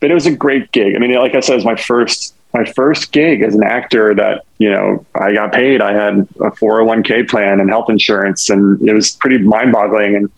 But 0.00 0.10
it 0.10 0.14
was 0.14 0.26
a 0.26 0.34
great 0.34 0.72
gig. 0.72 0.94
I 0.96 0.98
mean, 0.98 1.14
like 1.14 1.34
I 1.34 1.40
said, 1.40 1.52
it 1.52 1.56
was 1.56 1.64
my 1.64 1.76
first 1.76 2.34
my 2.56 2.64
first 2.72 3.12
gig 3.12 3.42
as 3.42 3.54
an 3.54 3.62
actor. 3.62 4.14
That 4.14 4.44
you 4.58 4.70
know 4.70 5.04
I 5.14 5.32
got 5.32 5.52
paid. 5.52 5.80
I 5.80 5.92
had 5.92 6.18
a 6.40 6.50
401k 6.50 7.28
plan 7.28 7.60
and 7.60 7.68
health 7.68 7.90
insurance, 7.90 8.50
and 8.50 8.80
it 8.88 8.94
was 8.94 9.12
pretty 9.12 9.38
mind 9.38 9.72
boggling. 9.72 10.16
And 10.16 10.30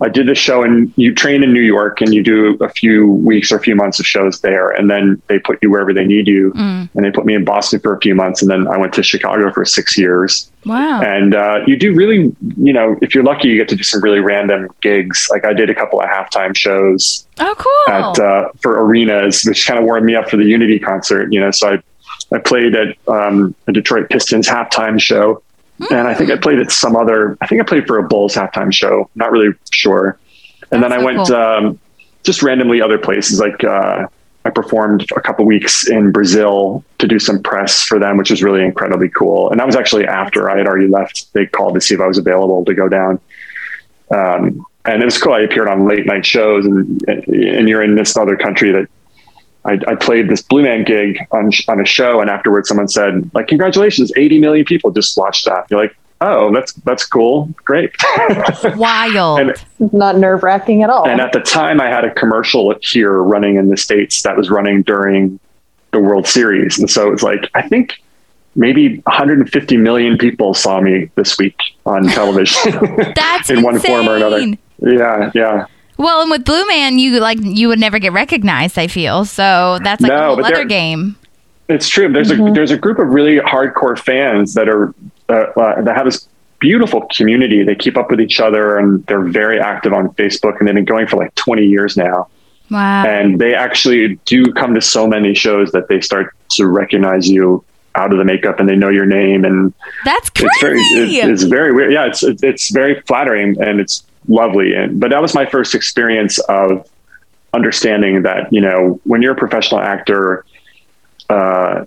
I 0.00 0.08
did 0.08 0.26
the 0.26 0.34
show, 0.34 0.64
and 0.64 0.92
you 0.96 1.14
train 1.14 1.44
in 1.44 1.52
New 1.52 1.60
York, 1.62 2.00
and 2.00 2.12
you 2.12 2.22
do 2.22 2.56
a 2.60 2.68
few 2.68 3.06
weeks 3.06 3.52
or 3.52 3.56
a 3.56 3.60
few 3.60 3.76
months 3.76 4.00
of 4.00 4.06
shows 4.06 4.40
there, 4.40 4.70
and 4.70 4.90
then 4.90 5.22
they 5.28 5.38
put 5.38 5.60
you 5.62 5.70
wherever 5.70 5.94
they 5.94 6.04
need 6.04 6.26
you. 6.26 6.52
Mm. 6.52 6.88
And 6.94 7.04
they 7.04 7.12
put 7.12 7.24
me 7.24 7.34
in 7.34 7.44
Boston 7.44 7.78
for 7.78 7.94
a 7.94 8.00
few 8.00 8.12
months, 8.14 8.42
and 8.42 8.50
then 8.50 8.66
I 8.66 8.76
went 8.76 8.92
to 8.94 9.04
Chicago 9.04 9.52
for 9.52 9.64
six 9.64 9.96
years. 9.96 10.50
Wow. 10.66 11.00
And 11.00 11.34
uh, 11.36 11.60
you 11.66 11.76
do 11.76 11.94
really, 11.94 12.34
you 12.56 12.72
know, 12.72 12.96
if 13.02 13.14
you're 13.14 13.22
lucky, 13.22 13.48
you 13.48 13.56
get 13.56 13.68
to 13.68 13.76
do 13.76 13.84
some 13.84 14.02
really 14.02 14.18
random 14.20 14.68
gigs. 14.80 15.28
Like 15.30 15.44
I 15.44 15.52
did 15.52 15.70
a 15.70 15.74
couple 15.74 16.00
of 16.00 16.08
halftime 16.08 16.56
shows 16.56 17.26
Oh, 17.38 17.54
cool. 17.56 17.94
at 17.94 18.18
uh, 18.18 18.48
for 18.60 18.84
arenas, 18.84 19.44
which 19.44 19.64
kind 19.66 19.78
of 19.78 19.84
warmed 19.84 20.06
me 20.06 20.16
up 20.16 20.28
for 20.28 20.36
the 20.36 20.44
Unity 20.46 20.80
concert. 20.80 21.32
You 21.32 21.38
know, 21.40 21.50
so 21.52 21.74
I 21.74 21.82
I 22.34 22.38
played 22.40 22.74
at 22.74 22.96
um, 23.06 23.54
a 23.68 23.72
Detroit 23.72 24.08
Pistons 24.10 24.48
halftime 24.48 25.00
show, 25.00 25.42
and 25.90 26.08
I 26.08 26.14
think 26.14 26.30
I 26.30 26.36
played 26.36 26.58
at 26.58 26.70
some 26.70 26.96
other. 26.96 27.36
I 27.40 27.46
think 27.46 27.60
I 27.60 27.64
played 27.64 27.86
for 27.86 27.98
a 27.98 28.02
Bulls 28.02 28.34
halftime 28.34 28.72
show. 28.72 29.10
Not 29.14 29.32
really 29.32 29.54
sure. 29.70 30.18
And 30.70 30.82
then 30.82 30.92
I 30.92 30.98
so 30.98 31.04
went 31.04 31.26
cool. 31.28 31.36
um, 31.36 31.78
just 32.22 32.42
randomly 32.42 32.80
other 32.80 32.98
places. 32.98 33.40
Like 33.40 33.62
uh, 33.64 34.06
I 34.44 34.50
performed 34.50 35.06
a 35.16 35.20
couple 35.20 35.44
weeks 35.44 35.88
in 35.88 36.12
Brazil 36.12 36.84
to 36.98 37.08
do 37.08 37.18
some 37.18 37.42
press 37.42 37.82
for 37.82 37.98
them, 37.98 38.16
which 38.16 38.30
was 38.30 38.42
really 38.42 38.62
incredibly 38.64 39.08
cool. 39.08 39.50
And 39.50 39.58
that 39.58 39.66
was 39.66 39.76
actually 39.76 40.06
after 40.06 40.50
I 40.50 40.58
had 40.58 40.66
already 40.66 40.88
left. 40.88 41.32
They 41.32 41.46
called 41.46 41.74
to 41.74 41.80
see 41.80 41.94
if 41.94 42.00
I 42.00 42.06
was 42.06 42.18
available 42.18 42.64
to 42.64 42.74
go 42.74 42.88
down. 42.88 43.20
Um, 44.10 44.64
and 44.84 45.00
it 45.02 45.04
was 45.04 45.18
cool. 45.18 45.32
I 45.32 45.40
appeared 45.40 45.68
on 45.68 45.86
late 45.86 46.06
night 46.06 46.26
shows, 46.26 46.66
and 46.66 47.02
and 47.08 47.68
you're 47.68 47.82
in 47.82 47.94
this 47.94 48.16
other 48.16 48.36
country 48.36 48.70
that 48.72 48.88
I, 49.66 49.78
I 49.88 49.94
played 49.94 50.28
this 50.28 50.42
Blue 50.42 50.62
Man 50.62 50.84
gig 50.84 51.18
on 51.30 51.50
on 51.68 51.80
a 51.80 51.84
show, 51.86 52.20
and 52.20 52.28
afterwards 52.30 52.68
someone 52.68 52.88
said, 52.88 53.30
like, 53.34 53.46
"Congratulations, 53.48 54.12
80 54.16 54.38
million 54.40 54.64
people 54.64 54.90
just 54.90 55.16
watched 55.16 55.46
that." 55.46 55.66
You're 55.70 55.80
like, 55.80 55.96
"Oh, 56.20 56.52
that's 56.54 56.72
that's 56.84 57.04
cool, 57.06 57.48
great." 57.64 57.90
Wild. 58.76 59.40
and 59.40 59.92
Not 59.92 60.18
nerve 60.18 60.42
wracking 60.42 60.82
at 60.82 60.90
all. 60.90 61.08
and 61.08 61.20
at 61.20 61.32
the 61.32 61.40
time, 61.40 61.80
I 61.80 61.88
had 61.88 62.04
a 62.04 62.12
commercial 62.12 62.74
here 62.82 63.22
running 63.22 63.56
in 63.56 63.68
the 63.68 63.76
states 63.76 64.22
that 64.22 64.36
was 64.36 64.50
running 64.50 64.82
during 64.82 65.38
the 65.92 66.00
World 66.00 66.26
Series, 66.26 66.78
and 66.78 66.90
so 66.90 67.12
it's 67.12 67.22
like 67.22 67.48
I 67.54 67.62
think 67.62 67.94
maybe 68.56 68.98
150 69.06 69.76
million 69.78 70.16
people 70.18 70.54
saw 70.54 70.80
me 70.80 71.10
this 71.16 71.36
week 71.38 71.56
on 71.86 72.04
television 72.08 72.72
That's 73.16 73.50
in 73.50 73.62
one 73.62 73.80
form 73.80 74.08
or 74.08 74.16
another. 74.16 74.36
insane. 74.38 74.58
Yeah, 74.80 75.30
yeah. 75.34 75.66
Well, 75.96 76.22
and 76.22 76.30
with 76.30 76.44
Blue 76.44 76.66
Man, 76.66 76.98
you 76.98 77.20
like 77.20 77.38
you 77.40 77.68
would 77.68 77.78
never 77.78 77.98
get 77.98 78.12
recognized. 78.12 78.78
I 78.78 78.86
feel 78.88 79.24
so. 79.24 79.78
That's 79.82 80.00
like 80.02 80.10
No, 80.10 80.32
a 80.32 80.34
whole 80.36 80.44
other 80.44 80.64
game. 80.64 81.16
It's 81.68 81.88
true. 81.88 82.12
There's 82.12 82.30
a 82.30 82.36
there's 82.52 82.70
a 82.70 82.76
group 82.76 82.98
of 82.98 83.08
really 83.08 83.38
hardcore 83.38 83.98
fans 83.98 84.54
that 84.54 84.68
are 84.68 84.94
uh, 85.28 85.32
uh, 85.56 85.82
that 85.82 85.96
have 85.96 86.04
this 86.04 86.28
beautiful 86.58 87.06
community. 87.14 87.62
They 87.62 87.74
keep 87.74 87.96
up 87.96 88.10
with 88.10 88.20
each 88.20 88.40
other 88.40 88.78
and 88.78 89.04
they're 89.06 89.22
very 89.22 89.60
active 89.60 89.92
on 89.92 90.08
Facebook, 90.14 90.58
and 90.58 90.68
they've 90.68 90.74
been 90.74 90.84
going 90.84 91.06
for 91.06 91.16
like 91.16 91.34
20 91.36 91.64
years 91.64 91.96
now. 91.96 92.28
Wow. 92.70 93.04
And 93.06 93.38
they 93.38 93.54
actually 93.54 94.16
do 94.24 94.52
come 94.52 94.74
to 94.74 94.80
so 94.80 95.06
many 95.06 95.34
shows 95.34 95.70
that 95.72 95.88
they 95.88 96.00
start 96.00 96.34
to 96.52 96.66
recognize 96.66 97.28
you 97.28 97.64
out 97.94 98.10
of 98.12 98.18
the 98.18 98.24
makeup, 98.24 98.58
and 98.58 98.68
they 98.68 98.74
know 98.74 98.88
your 98.88 99.06
name, 99.06 99.44
and 99.44 99.72
That's 100.04 100.28
crazy. 100.30 100.48
it's 100.48 100.60
very 100.60 100.80
it, 100.80 101.30
it's 101.30 101.42
very 101.44 101.72
weird. 101.72 101.92
Yeah, 101.92 102.06
it's 102.06 102.22
it's 102.22 102.42
it's 102.42 102.70
very 102.70 103.00
flattering 103.02 103.56
and 103.62 103.80
it's 103.80 104.02
lovely. 104.28 104.74
And 104.74 105.00
but 105.00 105.10
that 105.10 105.22
was 105.22 105.34
my 105.34 105.46
first 105.46 105.74
experience 105.74 106.38
of 106.40 106.88
understanding 107.52 108.22
that 108.22 108.52
you 108.52 108.60
know 108.60 109.00
when 109.04 109.22
you're 109.22 109.32
a 109.32 109.36
professional 109.36 109.80
actor, 109.80 110.44
uh, 111.28 111.84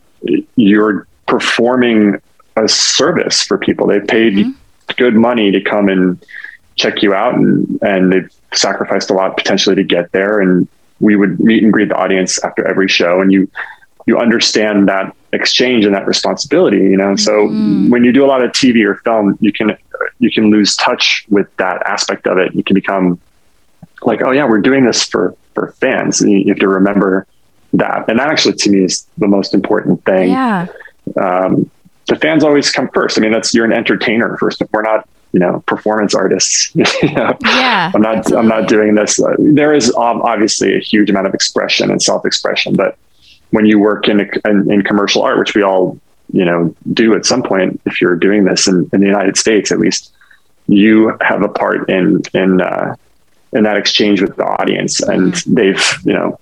you're 0.56 1.08
performing 1.28 2.22
a 2.56 2.68
service 2.68 3.44
for 3.44 3.58
people. 3.58 3.88
They 3.88 4.00
paid 4.00 4.46
good 4.98 5.16
money 5.16 5.52
to 5.52 5.62
come 5.62 5.90
and 5.90 6.24
check 6.76 7.02
you 7.02 7.14
out, 7.14 7.36
and 7.36 7.80
and 7.82 8.12
they've 8.12 8.32
sacrificed 8.54 9.10
a 9.10 9.14
lot 9.14 9.38
potentially 9.38 9.76
to 9.76 9.84
get 9.84 10.12
there. 10.12 10.40
And 10.40 10.68
we 11.00 11.16
would 11.16 11.40
meet 11.40 11.64
and 11.64 11.72
greet 11.72 11.90
the 11.90 11.96
audience 11.96 12.44
after 12.44 12.66
every 12.68 12.88
show, 12.88 13.22
and 13.22 13.32
you 13.32 13.50
you 14.08 14.18
understand 14.18 14.88
that 14.88 15.16
exchange 15.34 15.86
and 15.86 15.94
that 15.94 16.08
responsibility 16.08 16.78
you 16.78 16.98
know? 16.98 17.16
So 17.16 17.48
when 17.48 18.04
you 18.04 18.12
do 18.12 18.26
a 18.26 18.30
lot 18.34 18.42
of 18.42 18.52
tv 18.52 18.84
or 18.84 18.96
film 18.96 19.38
you 19.40 19.54
can 19.54 19.78
you 20.20 20.32
can 20.32 20.50
lose 20.50 20.76
touch 20.76 21.26
with 21.30 21.48
that 21.58 21.82
aspect 21.84 22.28
of 22.28 22.38
it. 22.38 22.54
You 22.56 22.64
can 22.64 22.74
become 22.74 23.20
like 24.04 24.22
oh 24.22 24.32
yeah 24.32 24.46
we're 24.46 24.62
doing 24.62 24.86
this 24.86 25.06
for 25.06 25.36
for 25.54 25.72
fans. 25.74 26.22
And 26.22 26.32
you 26.32 26.48
have 26.50 26.60
to 26.60 26.68
remember 26.68 27.26
that. 27.74 28.10
And 28.10 28.20
that 28.20 28.30
actually 28.30 28.56
to 28.56 28.70
me 28.70 28.84
is 28.84 29.08
the 29.18 29.28
most 29.28 29.54
important 29.54 30.04
thing. 30.06 30.30
Yeah. 30.30 30.68
um, 31.20 31.70
the 32.08 32.16
fans 32.16 32.44
always 32.44 32.72
come 32.72 32.90
first. 32.94 33.18
I 33.18 33.22
mean 33.22 33.32
that's 33.32 33.54
you're 33.54 33.66
an 33.66 33.74
entertainer 33.74 34.38
first. 34.38 34.62
We're 34.72 34.82
not 34.82 35.08
you 35.34 35.42
know 35.42 35.62
performance 35.68 36.16
artists 36.16 36.74
you 36.76 37.12
know? 37.12 37.38
Yeah. 37.44 37.92
i'm 37.94 38.02
not 38.02 38.34
i'm 38.34 38.48
not 38.48 38.68
doing 38.68 38.96
this. 38.96 39.20
There 39.38 39.74
is 39.74 39.94
obviously 39.94 40.76
a 40.76 40.80
huge 40.80 41.10
amount 41.10 41.28
of 41.28 41.34
expression 41.34 41.92
and 41.92 42.02
self-expression 42.02 42.76
but 42.76 42.98
when 43.52 43.66
you 43.66 43.80
work 43.80 44.08
in, 44.08 44.22
a, 44.22 44.50
in 44.50 44.72
in 44.72 44.82
commercial 44.82 45.22
art 45.22 45.40
which 45.40 45.56
we 45.56 45.62
all 45.62 46.00
you 46.32 46.46
know 46.46 46.76
do 46.94 47.14
at 47.16 47.26
some 47.26 47.44
point 47.44 47.80
if 47.86 48.02
you're 48.02 48.16
doing 48.16 48.44
this 48.44 48.68
in, 48.68 48.90
in 48.94 49.00
the 49.00 49.06
united 49.06 49.38
states 49.38 49.72
at 49.72 49.80
least 49.80 50.14
you 50.68 51.16
have 51.22 51.42
a 51.42 51.48
part 51.48 51.90
in 51.90 52.22
in 52.34 52.62
uh, 52.62 52.96
in 53.54 53.64
that 53.64 53.78
exchange 53.78 54.22
with 54.22 54.36
the 54.36 54.46
audience 54.46 55.00
and 55.02 55.36
they've 55.48 55.98
you 56.04 56.14
know 56.14 56.40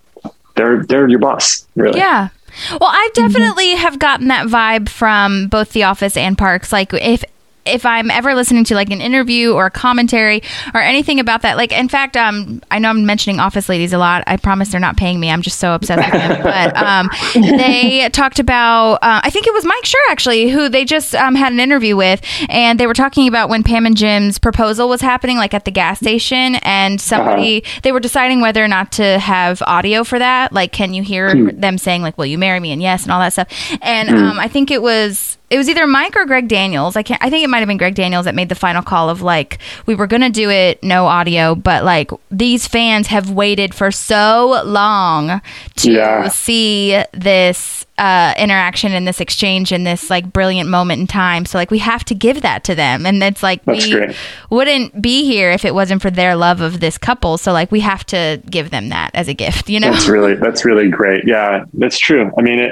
they're 0.55 0.83
they're 0.85 1.07
your 1.07 1.19
boss 1.19 1.67
really 1.75 1.99
Yeah. 1.99 2.29
Well, 2.71 2.89
I 2.89 3.09
definitely 3.13 3.71
have 3.71 3.99
gotten 3.99 4.29
that 4.29 4.47
vibe 4.47 4.87
from 4.87 5.47
both 5.49 5.73
The 5.73 5.83
Office 5.83 6.15
and 6.15 6.37
Parks. 6.37 6.71
Like 6.71 6.93
if 6.93 7.25
if 7.65 7.85
I'm 7.85 8.11
ever 8.11 8.35
listening 8.35 8.63
to 8.65 8.75
like 8.75 8.91
an 8.91 9.01
interview 9.01 9.53
or 9.53 9.65
a 9.65 9.71
commentary 9.71 10.43
or 10.73 10.81
anything 10.81 11.19
about 11.19 11.41
that, 11.41 11.57
like 11.57 11.71
in 11.71 11.89
fact, 11.89 12.15
um, 12.15 12.61
I 12.69 12.79
know 12.79 12.89
I'm 12.89 13.05
mentioning 13.05 13.39
Office 13.39 13.67
Ladies 13.67 13.93
a 13.93 13.97
lot. 13.97 14.23
I 14.27 14.37
promise 14.37 14.69
they're 14.69 14.79
not 14.79 14.97
paying 14.97 15.19
me. 15.19 15.31
I'm 15.31 15.41
just 15.41 15.59
so 15.59 15.73
obsessed 15.73 16.11
with 16.11 16.21
them. 16.21 16.43
But 16.43 16.77
um, 16.77 17.09
they 17.33 18.07
talked 18.09 18.39
about, 18.39 18.95
uh, 18.95 19.21
I 19.23 19.29
think 19.29 19.47
it 19.47 19.53
was 19.53 19.65
Mike 19.65 19.83
Schur 19.83 19.95
actually, 20.09 20.49
who 20.49 20.69
they 20.69 20.85
just 20.85 21.15
um, 21.15 21.35
had 21.35 21.51
an 21.53 21.59
interview 21.59 21.95
with, 21.95 22.21
and 22.49 22.79
they 22.79 22.87
were 22.87 22.93
talking 22.93 23.27
about 23.27 23.49
when 23.49 23.63
Pam 23.63 23.85
and 23.85 23.97
Jim's 23.97 24.37
proposal 24.37 24.87
was 24.87 25.01
happening, 25.01 25.37
like 25.37 25.53
at 25.53 25.65
the 25.65 25.71
gas 25.71 25.99
station, 25.99 26.55
and 26.55 27.01
somebody 27.01 27.63
they 27.83 27.91
were 27.91 27.99
deciding 27.99 28.41
whether 28.41 28.63
or 28.63 28.67
not 28.67 28.91
to 28.93 29.19
have 29.19 29.61
audio 29.63 30.03
for 30.03 30.19
that. 30.19 30.53
Like, 30.53 30.71
can 30.71 30.93
you 30.93 31.03
hear 31.03 31.51
them 31.51 31.77
saying 31.77 32.01
like, 32.01 32.17
"Will 32.17 32.25
you 32.25 32.37
marry 32.37 32.59
me?" 32.59 32.71
and 32.71 32.81
yes, 32.81 33.03
and 33.03 33.11
all 33.11 33.19
that 33.19 33.33
stuff. 33.33 33.47
And 33.81 34.09
um, 34.09 34.39
I 34.39 34.47
think 34.47 34.71
it 34.71 34.81
was 34.81 35.37
it 35.49 35.57
was 35.57 35.69
either 35.69 35.85
Mike 35.85 36.15
or 36.15 36.25
Greg 36.25 36.47
Daniels. 36.47 36.95
I 36.95 37.03
can't. 37.03 37.23
I 37.23 37.29
think 37.29 37.43
it 37.43 37.49
might 37.49 37.59
have 37.59 37.67
been 37.67 37.77
Greg 37.77 37.95
Daniels 37.95 38.25
that 38.25 38.33
made 38.35 38.49
the 38.49 38.55
final 38.55 38.81
call 38.81 39.09
of 39.09 39.21
like 39.21 39.59
we 39.85 39.93
were 39.95 40.07
gonna 40.07 40.29
do 40.29 40.49
it 40.49 40.81
no 40.83 41.05
audio, 41.05 41.53
but 41.55 41.83
like 41.83 42.09
these 42.31 42.67
fans 42.67 43.07
have 43.07 43.29
waited 43.29 43.73
for 43.75 43.91
so 43.91 44.61
long 44.65 45.41
to 45.77 45.91
Yeah. 45.91 46.27
see 46.29 47.01
this 47.13 47.85
uh, 47.97 48.33
interaction 48.37 48.91
and 48.91 49.07
this 49.07 49.21
exchange 49.21 49.71
and 49.71 49.87
this 49.87 50.09
like 50.09 50.33
brilliant 50.33 50.69
moment 50.69 50.99
in 50.99 51.07
time. 51.07 51.45
So 51.45 51.57
like 51.57 51.71
we 51.71 51.77
have 51.79 52.03
to 52.05 52.15
give 52.15 52.41
that 52.41 52.63
to 52.65 52.75
them, 52.75 53.05
and 53.05 53.23
it's 53.23 53.41
like 53.43 53.63
That's 53.65 53.85
we 53.85 53.91
great. 53.93 54.15
wouldn't 54.49 55.01
be 55.01 55.23
here 55.25 55.51
if 55.51 55.63
it 55.63 55.73
wasn't 55.73 56.01
for 56.01 56.09
their 56.11 56.35
love 56.35 56.59
of 56.59 56.79
this 56.81 56.97
couple. 56.97 57.37
So 57.37 57.53
like 57.53 57.71
we 57.71 57.79
have 57.81 58.03
to 58.07 58.41
give 58.49 58.71
them 58.71 58.89
that 58.89 59.11
as 59.13 59.27
a 59.27 59.33
gift, 59.33 59.69
you 59.69 59.79
know? 59.79 59.91
That's 59.91 60.07
really 60.07 60.35
that's 60.35 60.65
really 60.65 60.89
great. 60.89 61.25
Yeah, 61.25 61.65
that's 61.73 61.97
true. 61.99 62.31
I 62.37 62.41
mean, 62.41 62.59
it, 62.59 62.71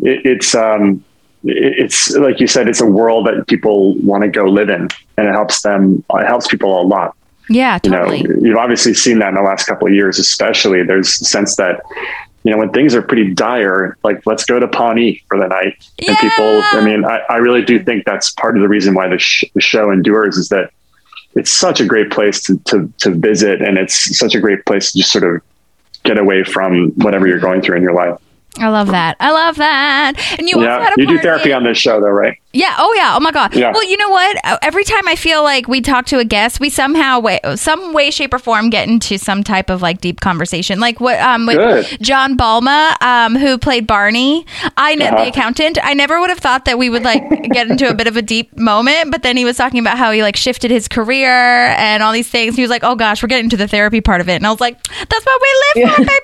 it 0.00 0.20
it's 0.26 0.54
um, 0.54 1.02
it's 1.44 2.10
like 2.16 2.40
you 2.40 2.46
said, 2.46 2.68
it's 2.68 2.80
a 2.80 2.86
world 2.86 3.26
that 3.26 3.46
people 3.46 3.96
want 3.98 4.22
to 4.24 4.28
go 4.28 4.44
live 4.44 4.68
in, 4.68 4.88
and 5.16 5.26
it 5.28 5.32
helps 5.32 5.62
them. 5.62 6.04
It 6.14 6.26
helps 6.26 6.46
people 6.48 6.80
a 6.80 6.84
lot. 6.84 7.16
yeah, 7.48 7.78
You 7.82 7.90
totally. 7.90 8.22
know, 8.22 8.36
you've 8.42 8.58
obviously 8.58 8.94
seen 8.94 9.18
that 9.20 9.28
in 9.30 9.34
the 9.34 9.42
last 9.42 9.66
couple 9.66 9.86
of 9.88 9.94
years, 9.94 10.18
especially. 10.18 10.82
There's 10.82 11.20
a 11.20 11.24
sense 11.24 11.56
that. 11.56 11.80
You 12.42 12.52
know, 12.52 12.56
when 12.56 12.70
things 12.70 12.94
are 12.94 13.02
pretty 13.02 13.34
dire, 13.34 13.98
like 14.02 14.24
let's 14.24 14.46
go 14.46 14.58
to 14.58 14.66
Pawnee 14.66 15.22
for 15.28 15.36
the 15.38 15.46
night. 15.46 15.86
yeah! 15.98 16.12
And 16.12 16.18
people, 16.18 16.62
I 16.72 16.82
mean, 16.82 17.04
I, 17.04 17.18
I 17.28 17.36
really 17.36 17.60
do 17.62 17.84
think 17.84 18.06
that's 18.06 18.30
part 18.30 18.56
of 18.56 18.62
the 18.62 18.68
reason 18.68 18.94
why 18.94 19.08
the, 19.08 19.18
sh- 19.18 19.44
the 19.52 19.60
show 19.60 19.90
endures 19.90 20.38
is 20.38 20.48
that 20.48 20.70
it's 21.34 21.50
such 21.50 21.82
a 21.82 21.84
great 21.84 22.10
place 22.10 22.42
to, 22.44 22.58
to, 22.68 22.90
to 23.00 23.10
visit. 23.10 23.60
And 23.60 23.76
it's 23.76 24.16
such 24.18 24.34
a 24.34 24.40
great 24.40 24.64
place 24.64 24.90
to 24.92 24.98
just 25.00 25.12
sort 25.12 25.24
of 25.24 25.42
get 26.04 26.16
away 26.16 26.42
from 26.42 26.92
whatever 26.92 27.26
you're 27.26 27.40
going 27.40 27.60
through 27.60 27.76
in 27.76 27.82
your 27.82 27.92
life. 27.92 28.18
I 28.58 28.68
love 28.68 28.88
that. 28.88 29.16
I 29.20 29.30
love 29.30 29.56
that. 29.56 30.14
And 30.38 30.48
you 30.48 30.60
yeah. 30.60 30.92
You 30.96 31.06
do 31.06 31.18
therapy 31.18 31.52
on 31.52 31.64
this 31.64 31.78
show 31.78 32.00
though, 32.00 32.08
right? 32.08 32.38
Yeah. 32.52 32.74
Oh, 32.78 32.92
yeah. 32.96 33.14
Oh 33.16 33.20
my 33.20 33.30
God. 33.30 33.54
Yeah. 33.54 33.70
Well, 33.72 33.84
you 33.88 33.96
know 33.96 34.08
what? 34.10 34.36
Uh, 34.44 34.58
Every 34.60 34.82
time 34.84 35.06
I 35.06 35.14
feel 35.14 35.42
like 35.44 35.68
we 35.68 35.80
talk 35.80 36.06
to 36.06 36.18
a 36.18 36.24
guest, 36.24 36.58
we 36.58 36.68
somehow, 36.68 37.20
way, 37.20 37.38
some 37.54 37.92
way, 37.92 38.10
shape, 38.10 38.34
or 38.34 38.38
form, 38.40 38.70
get 38.70 38.88
into 38.88 39.18
some 39.18 39.44
type 39.44 39.70
of 39.70 39.82
like 39.82 40.00
deep 40.00 40.20
conversation. 40.20 40.80
Like 40.80 40.98
what? 41.00 41.18
Um, 41.20 41.46
with 41.46 41.56
Good. 41.58 41.86
John 42.02 42.36
Balma, 42.36 43.00
um, 43.02 43.36
who 43.36 43.56
played 43.56 43.86
Barney, 43.86 44.46
I 44.76 44.96
know 44.96 45.06
Uh-huh. 45.06 45.22
the 45.24 45.28
accountant. 45.30 45.78
I 45.82 45.94
never 45.94 46.18
would 46.20 46.28
have 46.30 46.38
thought 46.40 46.64
that 46.64 46.76
we 46.76 46.90
would 46.90 47.04
like 47.04 47.22
get 47.52 47.70
into 47.70 47.88
a 47.88 47.94
bit 47.94 48.06
of 48.08 48.16
a 48.16 48.22
deep 48.22 48.56
moment, 48.58 49.12
but 49.12 49.22
then 49.22 49.36
he 49.36 49.44
was 49.44 49.56
talking 49.56 49.78
about 49.78 49.96
how 49.96 50.10
he 50.10 50.22
like 50.22 50.34
shifted 50.36 50.70
his 50.72 50.88
career 50.88 51.30
and 51.30 52.02
all 52.02 52.12
these 52.12 52.28
things. 52.28 52.56
He 52.56 52.62
was 52.62 52.70
like, 52.70 52.82
"Oh 52.82 52.96
gosh, 52.96 53.22
we're 53.22 53.28
getting 53.28 53.44
into 53.46 53.56
the 53.56 53.68
therapy 53.68 54.00
part 54.00 54.20
of 54.20 54.28
it," 54.28 54.34
and 54.34 54.46
I 54.46 54.50
was 54.50 54.60
like, 54.60 54.82
"That's 54.84 55.24
what 55.24 55.40
we 55.40 55.82
live 55.82 55.90
for, 55.94 56.04
baby." 56.04 56.10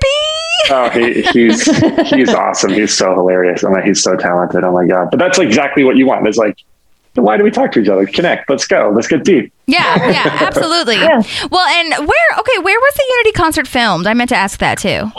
Oh, 0.68 0.88
he, 0.88 1.22
he's 1.22 1.64
he's 2.08 2.30
awesome. 2.34 2.72
He's 2.72 2.92
so 2.92 3.14
hilarious. 3.14 3.62
I'm 3.62 3.72
like, 3.72 3.84
he's 3.84 4.02
so 4.02 4.16
talented. 4.16 4.64
Oh 4.64 4.72
my 4.72 4.84
god! 4.86 5.10
But 5.10 5.18
that's 5.20 5.38
exactly 5.38 5.84
what 5.84 5.96
you 5.96 6.06
want. 6.06 6.15
It's 6.24 6.38
like, 6.38 6.56
why 7.14 7.36
do 7.36 7.42
we 7.44 7.50
talk 7.50 7.72
to 7.72 7.80
each 7.80 7.88
other? 7.88 8.06
Connect. 8.06 8.48
Let's 8.48 8.66
go. 8.66 8.92
Let's 8.94 9.08
get 9.08 9.24
deep. 9.24 9.52
Yeah, 9.66 10.10
yeah, 10.10 10.22
absolutely. 10.46 10.96
Yeah. 10.96 11.22
Well, 11.50 11.66
and 11.66 12.06
where? 12.06 12.38
Okay, 12.38 12.58
where 12.60 12.78
was 12.78 12.94
the 12.94 13.06
Unity 13.10 13.32
concert 13.32 13.66
filmed? 13.66 14.06
I 14.06 14.14
meant 14.14 14.28
to 14.30 14.36
ask 14.36 14.58
that 14.60 14.78
too. 14.78 15.10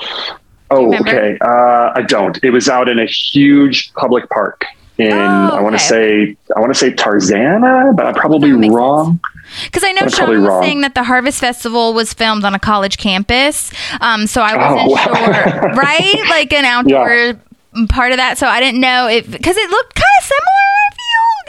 Oh, 0.70 0.94
okay. 1.00 1.38
Uh, 1.42 1.92
I 1.96 2.04
don't. 2.08 2.38
It 2.44 2.52
was 2.52 2.70
out 2.70 2.88
in 2.90 3.00
a 3.00 3.06
huge 3.06 3.92
public 3.94 4.30
park 4.30 4.66
in. 4.98 5.12
Oh, 5.14 5.16
I 5.50 5.62
want 5.62 5.78
to 5.80 5.84
okay. 5.96 6.34
say. 6.34 6.38
I 6.56 6.60
want 6.60 6.72
to 6.74 6.78
say 6.80 6.92
Tarzana, 6.92 7.96
but 7.96 8.06
I'm 8.06 8.14
probably 8.14 8.52
wrong. 8.70 9.20
Because 9.66 9.84
I 9.84 9.92
know 9.94 10.02
I'm 10.02 10.10
Sean 10.10 10.30
was 10.30 10.40
wrong. 10.42 10.62
saying 10.62 10.82
that 10.82 10.94
the 10.94 11.04
Harvest 11.04 11.40
Festival 11.40 11.94
was 11.94 12.14
filmed 12.14 12.44
on 12.44 12.54
a 12.54 12.60
college 12.60 12.98
campus, 12.98 13.72
um, 14.02 14.28
so 14.28 14.42
I 14.42 14.56
wasn't 14.58 14.90
Oh, 14.90 14.94
wow. 14.94 15.04
sure, 15.06 15.74
right? 15.74 16.16
Like 16.30 16.52
an 16.54 16.66
outdoor 16.66 17.40
part 17.90 18.12
of 18.12 18.18
that. 18.18 18.38
So 18.38 18.46
I 18.48 18.60
didn't 18.60 18.82
know 18.82 19.08
if 19.08 19.30
because 19.32 19.56
it 19.56 19.70
looked 19.70 19.96
kind 19.96 20.06
of 20.20 20.24
similar. 20.26 20.44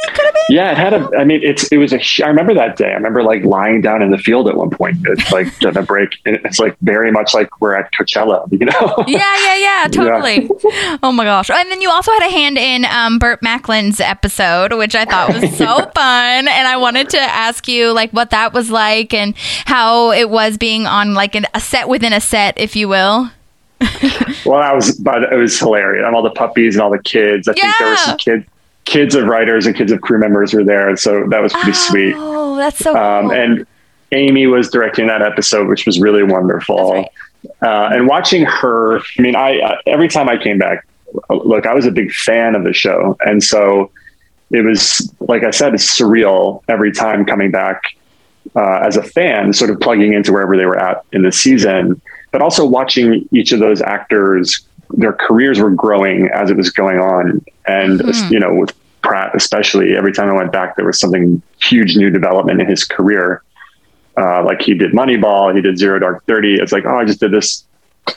I 0.04 0.10
it 0.10 0.14
could 0.14 0.24
have 0.24 0.34
been. 0.34 0.56
Yeah, 0.56 0.72
it 0.72 0.78
had 0.78 0.94
a. 0.94 1.18
I 1.18 1.24
mean, 1.24 1.40
it's 1.42 1.68
it 1.68 1.78
was 1.78 1.92
a. 1.92 2.00
I 2.24 2.28
remember 2.28 2.54
that 2.54 2.76
day. 2.76 2.90
I 2.90 2.94
remember 2.94 3.22
like 3.22 3.44
lying 3.44 3.80
down 3.80 4.02
in 4.02 4.10
the 4.10 4.18
field 4.18 4.48
at 4.48 4.56
one 4.56 4.70
point. 4.70 4.98
It's 5.04 5.30
like 5.32 5.48
a 5.76 5.82
break. 5.82 6.16
It's 6.24 6.58
like 6.58 6.76
very 6.80 7.10
much 7.10 7.34
like 7.34 7.60
we're 7.60 7.74
at 7.74 7.92
Coachella. 7.92 8.46
You 8.58 8.66
know. 8.66 8.94
Yeah, 9.06 9.38
yeah, 9.44 9.56
yeah, 9.56 9.88
totally. 9.88 10.50
Oh 11.02 11.12
my 11.12 11.24
gosh! 11.24 11.48
And 11.48 11.70
then 11.70 11.80
you 11.80 11.90
also 11.90 12.10
had 12.12 12.26
a 12.26 12.30
hand 12.30 12.58
in 12.58 12.84
um, 12.86 13.18
Burt 13.18 13.40
Macklin's 13.40 14.00
episode, 14.00 14.72
which 14.72 14.96
I 14.96 15.04
thought 15.04 15.28
was 15.32 15.56
so 15.56 15.76
fun. 15.94 16.48
And 16.48 16.66
I 16.66 16.76
wanted 16.76 17.08
to 17.10 17.20
ask 17.20 17.68
you 17.68 17.92
like 17.92 18.10
what 18.10 18.30
that 18.30 18.52
was 18.52 18.70
like 18.70 19.14
and 19.14 19.36
how 19.36 20.10
it 20.10 20.28
was 20.28 20.56
being 20.56 20.86
on 20.86 21.14
like 21.14 21.36
an, 21.36 21.46
a 21.54 21.60
set 21.60 21.88
within 21.88 22.12
a 22.12 22.20
set, 22.20 22.58
if 22.58 22.74
you 22.74 22.88
will. 22.88 23.30
Well, 24.44 24.60
that 24.60 24.74
was, 24.74 24.98
but 24.98 25.24
it 25.32 25.36
was 25.36 25.58
hilarious. 25.58 26.04
And 26.04 26.16
all 26.16 26.22
the 26.22 26.30
puppies 26.30 26.74
and 26.74 26.82
all 26.82 26.90
the 26.90 27.02
kids. 27.02 27.46
I 27.48 27.52
think 27.52 27.74
there 27.78 27.90
were 27.90 27.96
some 27.96 28.18
kids, 28.18 28.44
kids 28.88 29.14
of 29.14 29.26
writers 29.26 29.66
and 29.66 29.76
kids 29.76 29.92
of 29.92 30.00
crew 30.00 30.18
members 30.18 30.54
were 30.54 30.64
there. 30.64 30.88
And 30.88 30.98
So 30.98 31.26
that 31.28 31.42
was 31.42 31.52
pretty 31.52 31.74
sweet. 31.74 32.14
Oh, 32.16 32.56
that's 32.56 32.78
so 32.78 32.96
Um, 32.96 33.24
cool. 33.28 33.32
and 33.32 33.66
Amy 34.12 34.46
was 34.46 34.70
directing 34.70 35.06
that 35.08 35.20
episode, 35.20 35.68
which 35.68 35.84
was 35.84 36.00
really 36.00 36.22
wonderful. 36.22 36.92
That's 36.94 37.62
Uh, 37.62 37.90
and 37.92 38.08
watching 38.08 38.44
her, 38.46 38.98
I 38.98 39.22
mean, 39.22 39.36
I 39.36 39.58
uh, 39.60 39.76
every 39.86 40.08
time 40.08 40.28
I 40.28 40.36
came 40.38 40.58
back, 40.58 40.86
look, 41.30 41.66
I 41.66 41.74
was 41.74 41.86
a 41.86 41.90
big 41.92 42.10
fan 42.12 42.54
of 42.54 42.64
the 42.64 42.72
show, 42.72 43.16
and 43.24 43.42
so 43.44 43.90
it 44.50 44.62
was 44.64 45.12
like 45.20 45.44
I 45.44 45.50
said, 45.50 45.74
it's 45.74 45.86
surreal 45.98 46.62
every 46.68 46.90
time 46.92 47.24
coming 47.26 47.50
back 47.50 47.82
uh, 48.56 48.80
as 48.88 48.96
a 48.96 49.02
fan, 49.02 49.52
sort 49.52 49.70
of 49.70 49.78
plugging 49.80 50.14
into 50.14 50.32
wherever 50.32 50.56
they 50.56 50.64
were 50.66 50.78
at 50.78 51.02
in 51.12 51.22
the 51.22 51.30
season, 51.30 52.00
but 52.32 52.40
also 52.42 52.64
watching 52.66 53.28
each 53.32 53.52
of 53.52 53.60
those 53.60 53.80
actors, 53.82 54.66
their 54.94 55.12
careers 55.12 55.60
were 55.60 55.70
growing 55.70 56.28
as 56.34 56.50
it 56.50 56.56
was 56.56 56.70
going 56.70 56.98
on, 56.98 57.44
and 57.66 58.00
Mhm. 58.00 58.30
you 58.32 58.40
know, 58.40 58.52
with 58.54 58.72
Pratt 59.08 59.34
especially, 59.34 59.96
every 59.96 60.12
time 60.12 60.28
I 60.28 60.36
went 60.42 60.52
back, 60.52 60.76
there 60.76 60.84
was 60.84 61.00
something 61.00 61.40
huge 61.68 61.96
new 61.96 62.10
development 62.10 62.60
in 62.60 62.68
his 62.68 62.84
career. 62.84 63.42
Uh, 64.20 64.44
like 64.44 64.60
he 64.60 64.74
did 64.74 64.92
Moneyball, 64.92 65.54
he 65.56 65.62
did 65.62 65.78
Zero 65.78 65.98
Dark 65.98 66.24
Thirty. 66.26 66.54
It's 66.62 66.72
like, 66.72 66.84
oh, 66.84 66.98
I 67.02 67.04
just 67.04 67.20
did 67.20 67.32
this 67.32 67.64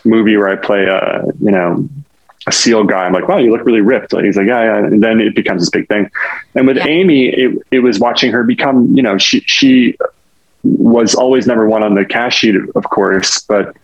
movie 0.03 0.35
where 0.35 0.49
I 0.49 0.57
play 0.57 0.85
a, 0.85 1.23
you 1.39 1.51
know, 1.51 1.87
a 2.47 2.51
SEAL 2.51 2.85
guy. 2.85 3.03
I'm 3.05 3.13
like, 3.13 3.27
wow, 3.27 3.37
you 3.37 3.51
look 3.51 3.65
really 3.65 3.81
ripped. 3.81 4.11
Like, 4.13 4.25
he's 4.25 4.35
like, 4.35 4.47
yeah, 4.47 4.63
yeah. 4.63 4.77
And 4.85 5.01
then 5.01 5.21
it 5.21 5.35
becomes 5.35 5.61
this 5.61 5.69
big 5.69 5.87
thing. 5.87 6.09
And 6.55 6.65
with 6.67 6.77
Yeah. 6.77 6.87
Amy, 6.87 7.27
it, 7.27 7.51
it 7.69 7.79
was 7.79 7.99
watching 7.99 8.31
her 8.31 8.43
become, 8.43 8.95
you 8.95 9.03
know, 9.03 9.17
she, 9.17 9.41
she 9.41 9.95
was 10.63 11.13
always 11.13 11.45
number 11.45 11.67
one 11.67 11.83
on 11.83 11.93
the 11.93 12.05
cash 12.05 12.39
sheet, 12.39 12.55
of 12.75 12.83
course, 12.89 13.41
but, 13.53 13.75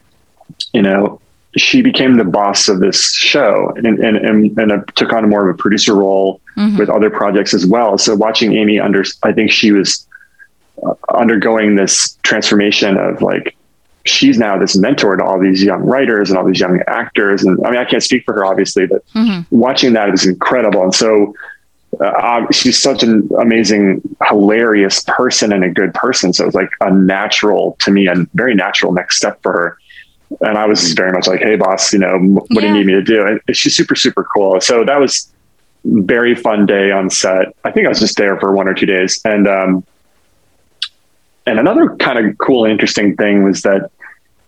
you 0.74 0.82
know, 0.82 1.22
she 1.60 1.82
became 1.82 2.18
the 2.18 2.24
boss 2.24 2.68
of 2.68 2.80
this 2.80 3.14
show 3.14 3.72
and, 3.76 3.86
and, 3.86 4.18
and, 4.18 4.58
and 4.60 4.88
took 4.96 5.12
on 5.14 5.30
more 5.30 5.48
of 5.50 5.56
a 5.56 5.58
producer 5.58 5.96
role 5.96 6.42
Mhm. 6.58 6.80
with 6.80 6.90
other 6.90 7.10
projects 7.12 7.54
as 7.54 7.66
well. 7.68 7.98
So 8.00 8.16
watching 8.16 8.54
Amy 8.54 8.80
under, 8.80 9.04
I 9.24 9.32
think 9.32 9.52
she 9.52 9.72
was 9.72 10.08
uh, 10.84 10.94
undergoing 11.14 11.76
this 11.76 12.18
transformation 12.24 12.98
of 12.98 13.22
like, 13.22 13.56
she's 14.06 14.38
now 14.40 14.58
this 14.58 14.76
mentor 14.76 15.16
to 15.18 15.24
all 15.24 15.40
these 15.40 15.64
young 15.64 15.82
writers 15.82 16.30
and 16.30 16.38
all 16.40 16.46
these 16.46 16.60
young 16.60 16.82
actors. 16.88 17.44
And 17.44 17.64
I 17.66 17.70
mean, 17.72 17.80
I 17.80 17.86
can't 17.86 18.02
speak 18.02 18.24
for 18.26 18.34
her 18.34 18.46
obviously, 18.46 18.88
but 18.88 19.04
Mhm. 19.16 19.46
watching 19.52 19.94
that 19.94 20.10
is 20.14 20.26
incredible. 20.26 20.82
And 20.84 20.96
so 20.96 21.34
uh, 22.00 22.46
she's 22.52 22.78
such 22.80 23.02
an 23.04 23.28
amazing, 23.40 24.02
hilarious 24.28 25.04
person 25.08 25.52
and 25.54 25.64
a 25.64 25.70
good 25.70 25.94
person. 25.94 26.34
So 26.34 26.46
it's 26.46 26.56
like 26.56 26.70
a 26.82 26.92
natural 26.92 27.76
to 27.82 27.92
me, 27.92 28.08
a 28.08 28.16
very 28.34 28.54
natural 28.56 28.92
next 28.94 29.18
step 29.18 29.40
for 29.42 29.52
her. 29.54 29.78
And 30.42 30.58
I 30.58 30.66
was 30.66 30.82
just 30.82 30.98
very 30.98 31.12
much 31.12 31.28
like, 31.28 31.40
Hey 31.42 31.56
boss, 31.56 31.94
you 31.94 32.00
know, 32.00 32.18
what 32.20 32.50
do 32.62 32.68
you 32.68 32.74
need 32.74 32.86
me 32.86 32.94
to 32.94 33.02
do? 33.02 33.26
And 33.26 33.40
she's 33.56 33.76
super, 33.76 33.96
super 33.96 34.24
cool. 34.24 34.60
So 34.62 34.84
that 34.84 35.00
was 35.00 35.32
very 35.86 36.36
fun 36.36 36.66
day 36.66 36.92
on 36.92 37.10
set. 37.10 37.56
I 37.64 37.72
think 37.72 37.86
I 37.86 37.90
was 37.90 38.00
just 38.00 38.18
there 38.18 38.38
for 38.40 38.52
one 38.52 38.68
or 38.68 38.74
two 38.74 38.86
days. 38.86 39.22
And, 39.24 39.48
um, 39.48 39.86
and 41.46 41.60
another 41.60 41.96
kind 41.96 42.26
of 42.28 42.38
cool, 42.40 42.66
interesting 42.66 43.16
thing 43.16 43.44
was 43.44 43.62
that 43.62 43.90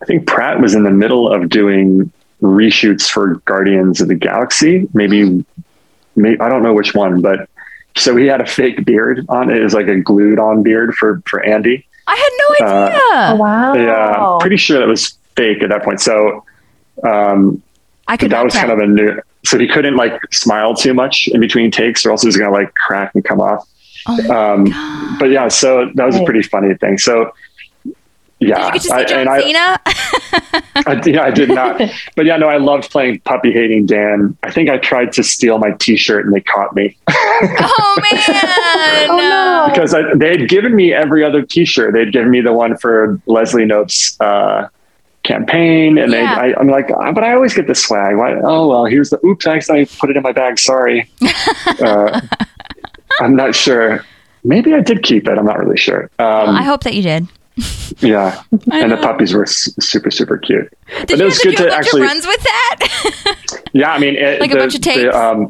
I 0.01 0.05
think 0.05 0.27
Pratt 0.27 0.59
was 0.59 0.75
in 0.75 0.83
the 0.83 0.91
middle 0.91 1.31
of 1.31 1.49
doing 1.49 2.11
reshoots 2.41 3.09
for 3.09 3.35
Guardians 3.45 4.01
of 4.01 4.09
the 4.09 4.15
Galaxy. 4.15 4.87
Maybe, 4.93 5.45
maybe 6.15 6.39
I 6.41 6.49
don't 6.49 6.61
know 6.63 6.73
which 6.73 6.93
one, 6.93 7.21
but 7.21 7.49
so 7.95 8.15
he 8.17 8.25
had 8.27 8.41
a 8.41 8.45
fake 8.45 8.85
beard 8.85 9.25
on. 9.29 9.49
It 9.49 9.61
was 9.61 9.73
like 9.73 9.87
a 9.87 9.99
glued 9.99 10.39
on 10.39 10.63
beard 10.63 10.93
for 10.95 11.21
for 11.25 11.43
Andy. 11.43 11.85
I 12.07 12.15
had 12.15 12.31
no 12.39 12.67
Uh, 12.67 12.85
idea. 12.85 12.99
Oh, 13.03 13.35
wow. 13.35 13.73
Yeah, 13.73 14.25
I'm 14.33 14.39
pretty 14.39 14.57
sure 14.57 14.79
that 14.79 14.87
was 14.87 15.17
fake 15.39 15.63
at 15.63 15.69
that 15.69 15.83
point. 15.83 15.99
So 16.01 16.43
um, 17.03 17.61
I 18.07 18.17
could 18.17 18.31
that 18.31 18.43
was 18.43 18.53
tell. 18.53 18.67
kind 18.67 18.73
of 18.73 18.79
a 18.79 18.91
new. 18.91 19.21
So 19.45 19.57
he 19.57 19.67
couldn't 19.67 19.95
like 19.95 20.19
smile 20.33 20.75
too 20.75 20.93
much 20.93 21.29
in 21.31 21.39
between 21.39 21.71
takes, 21.71 22.05
or 22.05 22.11
else 22.11 22.23
it 22.23 22.27
was 22.27 22.37
gonna 22.37 22.51
like 22.51 22.73
crack 22.75 23.15
and 23.15 23.23
come 23.23 23.39
off. 23.39 23.65
Oh 24.07 24.35
Um, 24.35 24.65
but 25.19 25.29
yeah, 25.29 25.47
so 25.47 25.89
that 25.95 26.05
was 26.05 26.15
a 26.17 26.23
pretty 26.25 26.41
funny 26.43 26.73
thing. 26.75 26.97
So 26.97 27.31
Did 27.85 28.49
yeah, 28.49 28.65
you 28.67 28.71
get 28.73 28.81
to 28.81 28.87
see 28.87 28.93
I- 28.93 29.19
and 29.21 29.29
I, 29.29 29.41
Cena? 29.41 29.79
I, 30.87 31.01
yeah, 31.05 31.23
I 31.23 31.31
did 31.31 31.49
not. 31.49 31.81
But 32.15 32.25
yeah, 32.25 32.37
no, 32.37 32.47
I 32.49 32.57
loved 32.57 32.89
playing 32.91 33.19
puppy 33.21 33.51
hating 33.53 33.85
Dan. 33.85 34.37
I 34.43 34.51
think 34.51 34.69
I 34.69 34.77
tried 34.77 35.11
to 35.13 35.23
steal 35.23 35.57
my 35.57 35.71
T-shirt 35.79 36.25
and 36.25 36.33
they 36.33 36.41
caught 36.41 36.73
me 36.75 36.97
oh 37.09 37.95
man! 38.11 39.09
Oh, 39.09 39.17
no. 39.17 39.73
because 39.73 39.93
I, 39.93 40.01
they 40.15 40.31
had 40.37 40.49
given 40.49 40.75
me 40.75 40.93
every 40.93 41.23
other 41.23 41.41
T-shirt. 41.41 41.93
They'd 41.93 42.11
given 42.13 42.29
me 42.31 42.41
the 42.41 42.53
one 42.53 42.77
for 42.77 43.19
Leslie 43.25 43.65
Knope's 43.65 44.19
uh, 44.21 44.67
campaign, 45.23 45.97
and 45.97 46.11
Yeah. 46.11 46.35
they, 46.35 46.53
I, 46.53 46.59
I'm 46.59 46.67
like, 46.67 46.89
"Ah, 46.95 47.11
but 47.11 47.23
I 47.23 47.33
always 47.33 47.53
get 47.53 47.67
the 47.67 47.75
swag. 47.75 48.15
Why? 48.17 48.33
Oh 48.43 48.67
well, 48.67 48.85
here's 48.85 49.09
the. 49.09 49.23
Oops, 49.25 49.45
I 49.47 49.55
accidentally 49.57 49.85
put 49.99 50.09
it 50.09 50.17
in 50.17 50.23
my 50.23 50.31
bag. 50.31 50.59
Sorry. 50.59 51.09
uh, 51.81 52.21
I'm 53.19 53.35
not 53.35 53.55
sure. 53.55 54.05
Maybe 54.43 54.73
I 54.73 54.79
did 54.79 55.03
keep 55.03 55.27
it. 55.27 55.37
I'm 55.37 55.45
not 55.45 55.59
really 55.59 55.77
sure. 55.77 56.09
Um, 56.19 56.49
I 56.55 56.63
hope 56.63 56.83
that 56.83 56.93
you 56.95 57.01
did. 57.03 57.27
yeah, 57.99 58.41
and 58.71 58.91
the 58.91 58.97
puppies 58.97 59.33
were 59.33 59.43
s- 59.43 59.69
super 59.79 60.09
super 60.09 60.37
cute. 60.37 60.71
Did 61.05 61.07
but 61.07 61.17
you 61.17 61.23
it 61.23 61.25
was 61.25 61.39
to 61.39 61.49
good 61.49 61.57
to 61.57 61.63
bunch 61.65 61.73
actually- 61.73 62.01
runs 62.01 62.25
with 62.25 62.41
that? 62.41 63.35
Yeah, 63.73 63.91
I 63.91 63.99
mean, 63.99 64.15
it, 64.15 64.39
Like 64.41 64.51
a 64.51 64.55
bunch 64.55 64.73
of 64.73 64.81
takes? 64.81 65.13
um, 65.13 65.49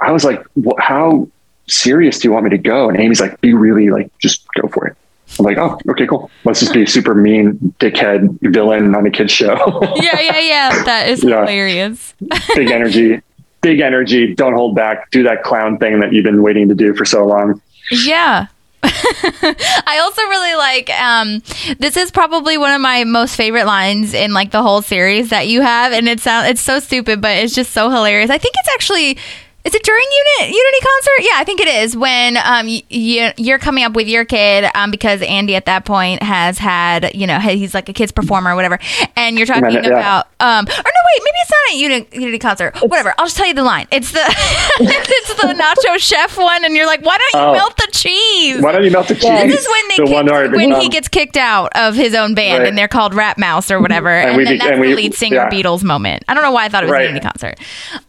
I 0.00 0.12
was 0.12 0.24
like, 0.24 0.42
"Wh- 0.64 0.78
"How 0.80 1.28
serious 1.66 2.18
do 2.18 2.26
you 2.28 2.32
want 2.32 2.44
me 2.44 2.50
to 2.50 2.58
go?" 2.58 2.88
And 2.88 2.98
Amy's 2.98 3.20
like, 3.20 3.38
"Be 3.42 3.52
really 3.52 3.90
like, 3.90 4.10
just 4.18 4.46
go 4.54 4.66
for 4.68 4.86
it." 4.86 4.96
I'm 5.38 5.44
like, 5.44 5.58
"Oh, 5.58 5.78
okay, 5.90 6.06
cool. 6.06 6.30
Let's 6.44 6.60
just 6.60 6.72
be 6.74 6.84
super 6.86 7.14
mean 7.14 7.74
dickhead 7.78 8.38
villain 8.52 8.94
on 8.94 9.06
a 9.06 9.10
kids 9.10 9.32
show. 9.32 9.54
yeah, 9.96 10.20
yeah, 10.20 10.40
yeah. 10.40 10.82
That 10.84 11.08
is 11.08 11.22
Yeah. 11.24 11.40
hilarious. 11.40 12.14
big 12.54 12.70
energy, 12.70 13.20
big 13.60 13.80
energy. 13.80 14.34
Don't 14.34 14.54
hold 14.54 14.74
back. 14.74 15.10
Do 15.10 15.22
that 15.24 15.42
clown 15.44 15.78
thing 15.78 16.00
that 16.00 16.12
you've 16.12 16.24
been 16.24 16.42
waiting 16.42 16.68
to 16.68 16.74
do 16.74 16.94
for 16.94 17.04
so 17.04 17.24
long." 17.26 17.60
Yeah. 17.90 18.46
I 18.82 19.98
also 20.02 20.22
really 20.22 20.54
like 20.56 20.88
um 20.90 21.42
this 21.78 21.98
is 21.98 22.10
probably 22.10 22.56
one 22.56 22.72
of 22.72 22.80
my 22.80 23.04
most 23.04 23.36
favorite 23.36 23.66
lines 23.66 24.14
in 24.14 24.32
like 24.32 24.52
the 24.52 24.62
whole 24.62 24.80
series 24.80 25.28
that 25.28 25.48
you 25.48 25.60
have 25.60 25.92
and 25.92 26.08
it 26.08 26.18
sound 26.18 26.46
it's 26.48 26.62
so 26.62 26.78
stupid 26.80 27.20
but 27.20 27.36
it's 27.36 27.54
just 27.54 27.72
so 27.72 27.90
hilarious. 27.90 28.30
I 28.30 28.38
think 28.38 28.54
it's 28.58 28.70
actually 28.74 29.18
Is 29.62 29.74
it 29.74 29.82
during 29.82 30.04
Unit 30.38 30.54
Unity 30.56 30.78
concert? 30.80 31.12
Yeah, 31.20 31.32
I 31.36 31.44
think 31.44 31.60
it 31.60 31.68
is 31.68 31.96
when 31.96 32.36
um 32.38 32.66
y- 32.66 32.82
y- 32.90 33.34
you're 33.36 33.58
coming 33.58 33.84
up 33.84 33.92
with 33.92 34.08
your 34.08 34.24
kid 34.24 34.64
um 34.74 34.90
because 34.90 35.20
Andy 35.22 35.54
at 35.54 35.66
that 35.66 35.84
point 35.84 36.22
has 36.22 36.56
had 36.58 37.14
you 37.14 37.26
know 37.26 37.38
he's 37.38 37.74
like 37.74 37.88
a 37.88 37.92
kids 37.92 38.10
performer 38.10 38.52
or 38.52 38.56
whatever, 38.56 38.78
and 39.16 39.36
you're 39.36 39.46
talking 39.46 39.70
Yeah. 39.70 39.80
about 39.86 40.26
um 40.40 40.64
or 40.66 40.68
no 40.68 41.00
wait 41.10 41.22
maybe 41.22 41.38
it's 41.42 41.50
not 41.50 41.74
a 41.74 41.76
Unity, 41.78 42.18
Unity 42.20 42.38
concert 42.38 42.76
whatever 42.82 43.12
I'll 43.18 43.26
just 43.26 43.36
tell 43.36 43.46
you 43.46 43.54
the 43.54 43.62
line 43.62 43.86
it's 43.90 44.12
the 44.12 44.20
it's 44.80 45.34
the 45.34 45.48
nacho 45.54 45.98
chef 45.98 46.38
one 46.38 46.64
and 46.64 46.74
you're 46.74 46.86
like 46.86 47.02
why 47.04 47.18
don't 47.18 47.40
you 47.42 47.48
Oh. 47.50 47.52
melt 47.54 47.76
the 47.76 47.88
cheese? 47.92 48.60
Why 48.62 48.72
don't 48.72 48.84
you 48.84 48.90
melt 48.90 49.08
the 49.08 49.14
cheese? 49.14 49.24
Yeah. 49.24 49.46
This 49.46 49.60
is 49.60 49.66
when 49.68 49.88
they 49.88 49.96
the 49.96 50.04
kicked, 50.44 50.56
when 50.56 50.72
um, 50.72 50.80
he 50.80 50.88
gets 50.88 51.08
kicked 51.08 51.36
out 51.36 51.70
of 51.74 51.94
his 51.94 52.14
own 52.14 52.34
band 52.34 52.60
Right. 52.62 52.68
and 52.68 52.76
they're 52.78 52.88
called 52.88 53.14
Rat 53.14 53.38
Mouse 53.38 53.70
or 53.70 53.80
whatever, 53.80 54.08
and, 54.10 54.36
we 54.36 54.44
then 54.44 54.58
that's 54.58 54.70
and 54.72 54.82
the 54.82 54.88
we- 54.88 54.94
lead 54.94 55.14
singer 55.14 55.36
yeah. 55.36 55.50
Beatles 55.50 55.82
moment. 55.82 56.24
I 56.28 56.34
don't 56.34 56.42
know 56.42 56.50
why 56.50 56.64
I 56.64 56.68
thought 56.68 56.82
it 56.84 56.86
was 56.86 56.92
Right. 56.92 57.04
a 57.04 57.08
Unity 57.08 57.24
concert. 57.26 57.58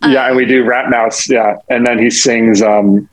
yeah, 0.07 0.27
and 0.27 0.35
we 0.35 0.45
do 0.45 0.63
Rat 0.63 0.89
Mouse. 0.89 1.29
Yeah, 1.29 1.40
and 1.69 1.85
then 1.85 1.99
he 1.99 2.09
sings 2.09 2.61
um 2.61 3.07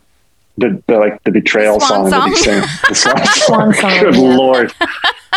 the, 0.56 0.82
the 0.88 0.98
like 0.98 1.22
the 1.24 1.30
betrayal 1.30 1.78
Swan 1.80 2.10
song, 2.10 2.10
that 2.10 2.28
he 2.30 2.36
song? 2.36 2.44
sings. 2.62 2.82
The 2.88 2.94
swan 2.94 3.26
Swan 3.26 3.74
song, 3.74 4.00
Good 4.00 4.14
yeah. 4.16 4.36
lord, 4.36 4.72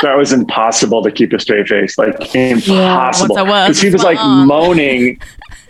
that 0.01 0.17
was 0.17 0.31
impossible 0.33 1.03
to 1.03 1.11
keep 1.11 1.31
a 1.33 1.39
straight 1.39 1.67
face. 1.67 1.97
Like 1.97 2.33
impossible 2.35 3.35
Once 3.35 3.47
I 3.47 3.49
was 3.49 3.67
because 3.67 3.81
he 3.81 3.89
was 3.91 4.03
like 4.03 4.17
swan. 4.17 4.47
moaning. 4.47 5.19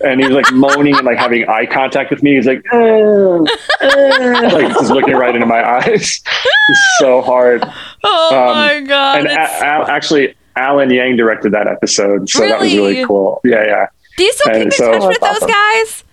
And 0.03 0.19
he 0.19 0.25
was 0.25 0.35
like 0.35 0.51
moaning 0.51 0.95
and 0.95 1.05
like 1.05 1.19
having 1.19 1.47
eye 1.47 1.67
contact 1.67 2.09
with 2.09 2.23
me. 2.23 2.33
He's 2.35 2.47
like, 2.47 2.65
"Uh, 2.73 3.43
uh," 3.43 4.49
like 4.51 4.69
just 4.73 4.89
looking 4.89 5.13
right 5.13 5.35
into 5.35 5.45
my 5.45 5.61
eyes. 5.77 6.21
It's 6.69 6.95
so 6.97 7.21
hard. 7.21 7.63
Oh 8.03 8.29
Um, 8.35 8.55
my 8.57 8.81
god! 8.81 9.19
and 9.19 9.27
a- 9.27 9.31
it's- 9.33 9.61
Al- 9.61 9.85
actually, 9.87 10.33
Alan 10.55 10.89
Yang 10.89 11.17
directed 11.17 11.51
that 11.51 11.67
episode, 11.67 12.27
so 12.29 12.39
that 12.39 12.59
was 12.59 12.73
Really? 12.73 12.93
really 12.95 13.05
cool. 13.05 13.41
Yeah, 13.43 13.63
yeah. 13.63 13.85
Do 14.17 14.23
you 14.23 14.33
still 14.33 14.51
and 14.53 14.57
keep 14.57 14.65
in 14.65 14.71
so- 14.71 14.91
touch 14.91 15.07
with 15.07 15.19
That's 15.21 15.39
those 15.39 15.49
guys? 15.51 16.03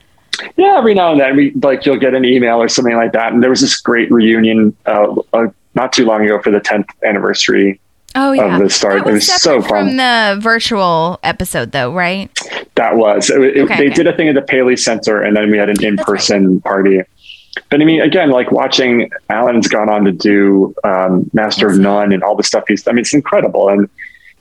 Yeah, 0.57 0.77
every 0.79 0.95
now 0.95 1.13
and 1.13 1.21
then 1.21 1.37
we 1.37 1.51
like 1.53 1.85
you'll 1.87 1.99
get 1.99 2.15
an 2.15 2.25
email 2.25 2.61
or 2.63 2.69
something 2.69 2.95
like 2.97 3.13
that. 3.13 3.33
And 3.33 3.43
there 3.43 3.51
was 3.51 3.61
this 3.61 3.77
great 3.81 4.11
reunion 4.11 4.77
uh, 4.87 5.15
uh, 5.33 5.47
not 5.75 5.93
too 5.93 6.05
long 6.05 6.25
ago 6.25 6.41
for 6.43 6.51
the 6.51 6.61
10th 6.61 6.89
anniversary 7.05 7.81
Oh 8.15 8.33
yeah, 8.33 8.57
of 8.57 8.63
the 8.63 8.71
start. 8.71 9.05
That 9.05 9.11
It 9.11 9.13
was 9.13 9.29
was 9.29 9.43
so 9.43 9.61
separate 9.61 9.69
from 9.69 9.97
the 9.97 10.39
virtual 10.41 11.21
episode, 11.23 11.73
though, 11.73 11.93
right? 11.93 12.31
That 12.77 12.97
was 12.97 13.31
it, 13.31 13.41
it- 13.41 13.63
Okay, 13.63 13.77
they 13.77 13.85
okay. 13.87 13.95
did 13.95 14.07
a 14.07 14.17
thing 14.17 14.29
at 14.29 14.35
the 14.35 14.43
Paley 14.43 14.77
Center, 14.77 15.23
and 15.23 15.37
then 15.37 15.51
we 15.51 15.59
had 15.59 15.69
an 15.69 15.83
in-person 15.85 16.61
party. 16.63 17.03
But 17.71 17.83
I 17.83 17.85
mean, 17.85 18.01
again, 18.01 18.31
like 18.31 18.51
watching 18.53 19.11
Alan's 19.31 19.67
gone 19.69 19.89
on 19.89 20.05
to 20.05 20.13
do 20.13 20.75
um, 20.85 21.29
Master 21.33 21.69
of 21.69 21.79
None 21.79 22.13
and 22.13 22.23
all 22.23 22.37
the 22.37 22.43
stuff 22.45 22.65
he's. 22.69 22.87
I 22.87 22.93
mean, 22.93 23.01
it's 23.01 23.13
incredible, 23.15 23.69
and 23.69 23.89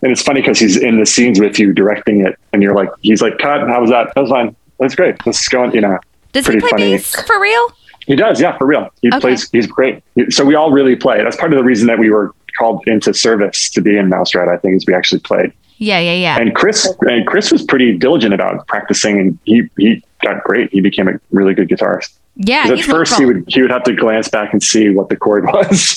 and 0.03 0.11
it's 0.11 0.21
funny 0.21 0.41
because 0.41 0.59
he's 0.59 0.77
in 0.77 0.99
the 0.99 1.05
scenes 1.05 1.39
with 1.39 1.57
you 1.59 1.73
directing 1.73 2.21
it, 2.25 2.37
and 2.53 2.61
you're 2.61 2.75
like, 2.75 2.89
he's 3.01 3.21
like, 3.21 3.37
"Cut, 3.39 3.67
how 3.67 3.81
was 3.81 3.89
that? 3.89 4.13
That 4.15 4.21
was 4.21 4.29
fine. 4.29 4.55
That's 4.79 4.95
great. 4.95 5.15
Let's 5.25 5.47
go 5.47 5.63
on." 5.63 5.71
You 5.73 5.81
know, 5.81 5.97
Does 6.33 6.45
Pretty 6.45 6.57
he 6.57 6.61
play 6.61 6.69
funny. 6.71 6.91
bass 6.93 7.15
for 7.23 7.39
real? 7.39 7.71
He 8.05 8.15
does, 8.15 8.39
yeah, 8.39 8.57
for 8.57 8.65
real. 8.65 8.89
He 9.01 9.09
Okay. 9.09 9.19
plays. 9.19 9.49
He's 9.51 9.67
great. 9.67 10.01
So 10.29 10.45
we 10.45 10.55
all 10.55 10.71
really 10.71 10.95
play. 10.95 11.21
That's 11.23 11.35
part 11.35 11.51
of 11.51 11.57
the 11.57 11.63
reason 11.65 11.87
that 11.87 11.99
we 11.99 12.09
were 12.09 12.33
called 12.57 12.83
into 12.87 13.13
service 13.13 13.69
to 13.71 13.81
be 13.81 13.97
in 13.97 14.07
Mouse 14.09 14.33
Rat. 14.33 14.47
I 14.47 14.57
think 14.57 14.75
is 14.75 14.85
we 14.87 14.93
actually 14.93 15.19
played. 15.19 15.51
Yeah, 15.79 15.99
yeah, 15.99 16.13
yeah. 16.13 16.39
And 16.39 16.55
Chris 16.55 16.87
and 17.01 17.27
Chris 17.27 17.51
was 17.51 17.63
pretty 17.63 17.97
diligent 17.97 18.33
about 18.33 18.65
practicing, 18.67 19.19
and 19.19 19.37
he 19.45 19.63
he 19.77 20.03
got 20.23 20.43
great. 20.43 20.71
He 20.71 20.79
became 20.81 21.07
a 21.07 21.19
really 21.31 21.53
good 21.53 21.67
guitarist. 21.69 22.13
yeah, 22.35 22.63
at 22.67 22.79
first 22.79 22.87
wonderful. 23.11 23.17
he 23.19 23.25
would 23.25 23.43
he 23.47 23.61
would 23.61 23.71
have 23.71 23.83
to 23.83 23.93
glance 23.93 24.27
back 24.29 24.53
and 24.53 24.63
see 24.63 24.89
what 24.89 25.09
the 25.09 25.15
chord 25.17 25.45
was. 25.53 25.95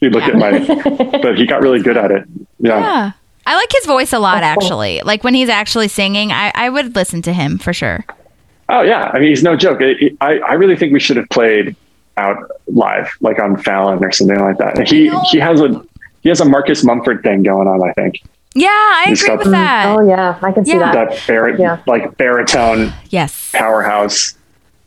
He'd 0.00 0.12
look 0.12 0.22
Yeah. 0.26 0.28
at 0.28 0.36
my, 0.36 1.18
but 1.22 1.38
he 1.38 1.46
got 1.46 1.62
really 1.62 1.80
good 1.80 1.96
at 1.96 2.10
it. 2.10 2.24
Yeah. 2.58 2.78
Yeah. 2.80 3.12
I 3.46 3.54
like 3.56 3.70
his 3.72 3.86
voice 3.86 4.12
a 4.12 4.18
lot, 4.18 4.42
actually. 4.42 5.00
Like 5.04 5.24
when 5.24 5.34
he's 5.34 5.48
actually 5.48 5.88
singing, 5.88 6.30
I, 6.30 6.52
I 6.54 6.68
would 6.68 6.94
listen 6.94 7.22
to 7.22 7.32
him 7.32 7.58
for 7.58 7.72
sure. 7.72 8.04
Oh 8.68 8.82
yeah. 8.82 9.10
I 9.12 9.18
mean, 9.18 9.28
he's 9.28 9.42
no 9.42 9.56
joke. 9.56 9.80
It- 9.80 10.00
it- 10.02 10.16
I 10.20 10.38
I 10.38 10.52
really 10.54 10.76
think 10.76 10.92
we 10.92 11.00
should 11.00 11.16
have 11.16 11.28
played 11.28 11.76
out 12.16 12.36
live, 12.66 13.10
like 13.20 13.38
on 13.38 13.56
Fallon 13.56 14.04
or 14.04 14.12
something 14.12 14.38
like 14.38 14.58
that. 14.58 14.86
He 14.88 15.08
know- 15.08 15.22
he 15.30 15.38
has 15.38 15.60
a 15.60 15.82
he 16.22 16.28
has 16.28 16.40
a 16.40 16.44
Marcus 16.44 16.84
Mumford 16.84 17.22
thing 17.22 17.42
going 17.42 17.66
on. 17.68 17.82
I 17.82 17.92
think. 17.94 18.20
Yeah, 18.54 18.68
I 18.70 19.04
He's 19.08 19.22
agree 19.22 19.36
got- 19.36 19.38
with 19.44 19.52
that. 19.52 19.86
Oh 19.98 20.06
yeah, 20.06 20.36
I 20.42 20.52
can 20.52 20.64
see 20.64 20.72
Yeah. 20.72 20.92
that. 20.92 21.10
that 21.10 21.26
bar- 21.26 21.48
Yeah. 21.50 21.78
like 21.86 22.16
baritone 22.18 22.92
Yes. 23.10 23.50
powerhouse. 23.54 24.34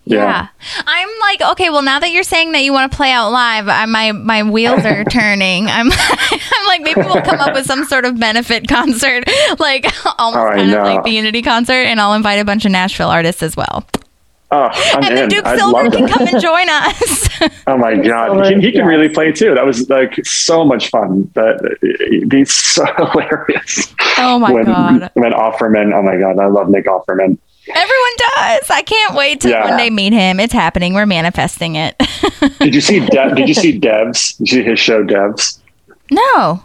Yeah. 0.05 0.17
Yeah. 0.17 0.47
I'm 0.85 1.09
like, 1.21 1.41
okay, 1.51 1.69
well, 1.69 1.81
now 1.81 1.99
that 1.99 2.11
you're 2.11 2.23
saying 2.23 2.51
that 2.51 2.61
you 2.63 2.71
want 2.71 2.91
to 2.91 2.95
play 2.95 3.11
out 3.11 3.31
live, 3.31 3.67
I, 3.67 3.85
my 3.85 4.11
my 4.11 4.43
wheels 4.43 4.85
are 4.85 5.03
turning. 5.09 5.65
I'm 5.67 5.89
I'm 5.91 6.67
like, 6.67 6.81
maybe 6.81 7.01
we'll 7.01 7.21
come 7.23 7.39
up 7.39 7.53
with 7.53 7.65
some 7.65 7.85
sort 7.85 8.05
of 8.05 8.19
benefit 8.19 8.67
concert, 8.67 9.23
like 9.59 9.85
almost 10.19 10.37
Oh, 10.39 10.55
kind 10.55 10.71
of 10.73 10.83
like 10.83 11.03
the 11.03 11.11
Unity 11.11 11.41
concert, 11.41 11.85
and 11.85 11.99
I'll 11.99 12.13
invite 12.13 12.39
a 12.39 12.45
bunch 12.45 12.65
of 12.65 12.71
Nashville 12.71 13.09
artists 13.09 13.41
as 13.41 13.57
well. 13.57 13.85
Oh, 14.51 14.69
I'm 14.71 15.03
And 15.03 15.17
then 15.17 15.23
in. 15.23 15.29
Duke 15.29 15.45
I'd 15.45 15.57
Silver 15.57 15.89
can 15.89 16.05
that. 16.05 16.11
come 16.11 16.27
and 16.27 16.39
join 16.39 16.69
us. 16.69 17.29
Oh 17.67 17.77
my 17.77 17.95
god, 17.95 18.45
he, 18.45 18.61
he 18.61 18.71
can 18.71 18.81
yeah. 18.81 18.85
really 18.85 19.09
play 19.09 19.31
too. 19.31 19.55
That 19.55 19.65
was 19.65 19.89
like 19.89 20.23
so 20.25 20.63
much 20.63 20.89
fun. 20.91 21.29
That 21.33 21.77
he's 22.31 22.53
so 22.53 22.85
hilarious. 22.95 23.93
oh 24.19 24.37
my 24.39 24.51
when 24.51 24.65
god. 24.65 25.09
when 25.15 25.31
Offerman. 25.33 25.93
Oh 25.93 26.03
my 26.03 26.17
god, 26.17 26.39
I 26.39 26.45
love 26.45 26.69
Nick 26.69 26.85
Offerman. 26.85 27.37
Everyone 27.67 28.11
does. 28.35 28.69
I 28.69 28.83
can't 28.85 29.15
wait 29.15 29.41
to 29.41 29.49
Yeah. 29.49 29.67
one 29.69 29.77
day 29.77 29.89
meet 29.89 30.13
him. 30.13 30.39
It's 30.39 30.53
happening. 30.53 30.93
We're 30.93 31.05
manifesting 31.05 31.75
it. 31.75 31.95
Did 32.59 32.75
you 32.75 32.81
see? 32.81 32.99
De- 32.99 33.35
did 33.35 33.47
you 33.47 33.53
see 33.55 33.79
Devs? 33.79 34.37
Did 34.37 34.51
you 34.51 34.63
see 34.63 34.69
his 34.69 34.79
show 34.79 35.03
Devs? 35.03 35.59
no. 36.11 36.63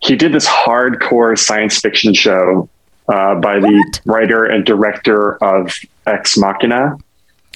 He 0.00 0.16
did 0.16 0.32
this 0.34 0.46
hardcore 0.46 1.38
science 1.38 1.78
fiction 1.80 2.12
show 2.12 2.68
uh, 3.08 3.36
by 3.36 3.58
the 3.58 4.00
writer 4.04 4.44
and 4.44 4.62
director 4.66 5.42
of 5.42 5.72
Ex 6.06 6.36
Machina. 6.36 6.98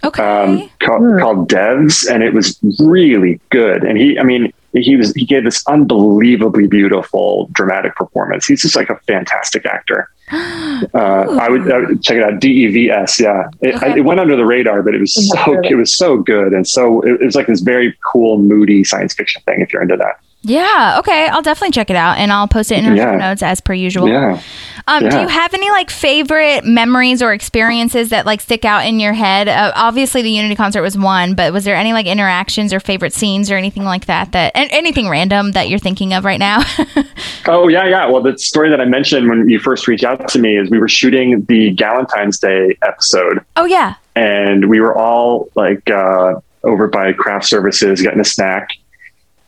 Okay. 0.02 0.22
um, 0.22 0.70
called, 0.78 1.20
called 1.20 1.50
Devs, 1.50 2.08
and 2.10 2.22
it 2.22 2.32
was 2.32 2.58
really 2.78 3.38
good. 3.50 3.82
And 3.84 3.98
he, 3.98 4.18
I 4.18 4.22
mean, 4.22 4.50
he 4.72 4.96
was 4.96 5.12
he 5.12 5.26
gave 5.26 5.44
this 5.44 5.62
unbelievably 5.66 6.68
beautiful 6.68 7.50
dramatic 7.52 7.96
performance. 7.96 8.46
He's 8.46 8.62
just 8.62 8.76
like 8.76 8.88
a 8.88 8.96
fantastic 9.00 9.66
actor. 9.66 10.08
Uh, 10.32 11.38
I, 11.40 11.48
would, 11.48 11.70
I 11.72 11.78
would 11.78 12.02
check 12.02 12.16
it 12.18 12.22
out. 12.22 12.40
D 12.40 12.48
E 12.64 12.66
V 12.68 12.90
S. 12.90 13.20
Yeah, 13.20 13.48
it, 13.60 13.74
Okay. 13.76 13.98
it 13.98 14.02
went 14.02 14.20
under 14.20 14.36
the 14.36 14.44
radar, 14.44 14.82
but 14.82 14.94
it 14.94 15.00
was 15.00 15.14
Yeah, 15.16 15.44
so 15.44 15.52
really. 15.52 15.68
it 15.70 15.74
was 15.74 15.94
so 15.96 16.18
good, 16.18 16.52
and 16.52 16.66
so 16.66 17.00
it, 17.02 17.20
it 17.20 17.24
was 17.24 17.34
like 17.34 17.46
this 17.46 17.60
very 17.60 17.96
cool, 18.04 18.38
moody 18.38 18.84
science 18.84 19.14
fiction 19.14 19.42
thing. 19.46 19.60
If 19.60 19.72
you're 19.72 19.82
into 19.82 19.96
that, 19.96 20.20
yeah. 20.42 20.96
Okay. 21.00 21.26
I'll 21.28 21.42
definitely 21.42 21.72
check 21.72 21.90
it 21.90 21.96
out, 21.96 22.18
and 22.18 22.30
I'll 22.32 22.46
post 22.48 22.70
it 22.70 22.78
in 22.78 22.86
our 22.86 22.94
Yeah. 22.94 23.12
show 23.12 23.18
notes 23.18 23.42
as 23.42 23.60
per 23.60 23.72
usual. 23.74 24.08
yeah. 24.08 24.40
Um, 24.88 25.06
Do 25.06 25.20
you 25.20 25.28
have 25.28 25.52
any 25.52 25.70
like 25.70 25.90
favorite 25.90 26.64
memories 26.64 27.20
or 27.20 27.34
experiences 27.34 28.08
that 28.08 28.24
like 28.24 28.40
stick 28.40 28.64
out 28.64 28.86
in 28.86 28.98
your 28.98 29.12
head? 29.12 29.46
Uh, 29.46 29.70
obviously, 29.74 30.22
the 30.22 30.30
Unity 30.30 30.56
concert 30.56 30.80
was 30.80 30.96
one, 30.96 31.34
but 31.34 31.52
was 31.52 31.64
there 31.64 31.76
any 31.76 31.92
like 31.92 32.06
interactions 32.06 32.72
or 32.72 32.80
favorite 32.80 33.12
scenes 33.12 33.50
or 33.50 33.56
anything 33.56 33.84
like 33.84 34.06
that? 34.06 34.32
That 34.32 34.52
and 34.54 34.70
anything 34.72 35.08
random 35.08 35.52
that 35.52 35.68
you're 35.68 35.78
thinking 35.78 36.14
of 36.14 36.24
right 36.24 36.40
now? 36.40 36.62
Oh 37.46 37.68
yeah, 37.68 37.86
yeah. 37.86 38.06
Well, 38.06 38.22
the 38.22 38.36
story 38.38 38.68
that 38.68 38.80
I 38.80 38.84
mentioned 38.84 39.28
when 39.28 39.48
you 39.48 39.58
first 39.58 39.88
reached 39.88 40.04
out 40.04 40.28
to 40.28 40.38
me 40.38 40.58
is 40.58 40.68
we 40.68 40.78
were 40.78 40.88
shooting 40.88 41.44
the 41.46 41.74
Galentine's 41.74 42.38
Day 42.38 42.76
episode, 42.82 43.42
oh 43.56 43.64
yeah. 43.64 43.94
and 44.14 44.68
we 44.68 44.80
were 44.80 44.94
all 44.94 45.48
like 45.54 45.88
uh, 45.88 46.34
over 46.62 46.88
by 46.88 47.12
craft 47.14 47.46
services 47.46 48.02
getting 48.02 48.20
a 48.20 48.24
snack. 48.24 48.68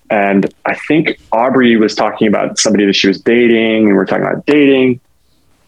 And 0.09 0.53
I 0.65 0.75
think 0.89 1.21
Aubrey 1.31 1.77
was 1.77 1.95
talking 1.95 2.27
about 2.27 2.59
somebody 2.59 2.87
that 2.87 2.95
she 2.95 3.07
was 3.07 3.21
dating, 3.21 3.85
and 3.85 3.89
we 3.89 3.93
were 3.93 4.07
talking 4.07 4.25
about 4.25 4.47
dating. 4.47 5.01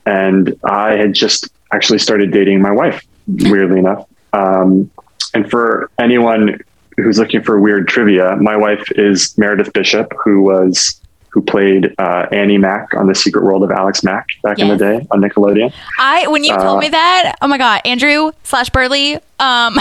And 0.06 0.58
I 0.64 0.96
had 0.96 1.14
just 1.14 1.48
actually 1.72 1.98
started 1.98 2.32
dating 2.32 2.60
my 2.60 2.70
wife, 2.72 3.06
weirdly 3.26 3.78
enough. 3.78 4.06
Um, 4.32 4.90
and 5.34 5.50
for 5.50 5.90
anyone 5.98 6.60
who's 6.96 7.18
looking 7.18 7.42
for 7.42 7.58
weird 7.58 7.88
trivia, 7.88 8.36
my 8.36 8.56
wife 8.56 8.84
is 8.92 9.36
Meredith 9.38 9.72
Bishop, 9.72 10.12
who 10.22 10.42
was 10.42 11.00
who 11.32 11.40
played 11.42 11.94
uh, 11.98 12.26
Annie 12.30 12.58
Mack 12.58 12.92
on 12.94 13.06
The 13.06 13.14
Secret 13.14 13.42
World 13.44 13.62
of 13.64 13.70
Alex 13.70 14.02
Mack 14.04 14.28
back 14.42 14.58
in 14.58 14.68
the 14.68 14.76
day 14.76 15.06
on 15.10 15.20
Nickelodeon. 15.22 15.72
I 15.98 16.26
when 16.28 16.44
you 16.44 16.54
told 16.56 16.76
Uh, 16.78 16.80
me 16.80 16.88
that, 16.90 17.36
oh 17.40 17.48
my 17.48 17.56
god, 17.58 17.80
Andrew 17.86 18.32
slash 18.42 18.68
Burley. 18.70 19.14
Um, 19.16 19.20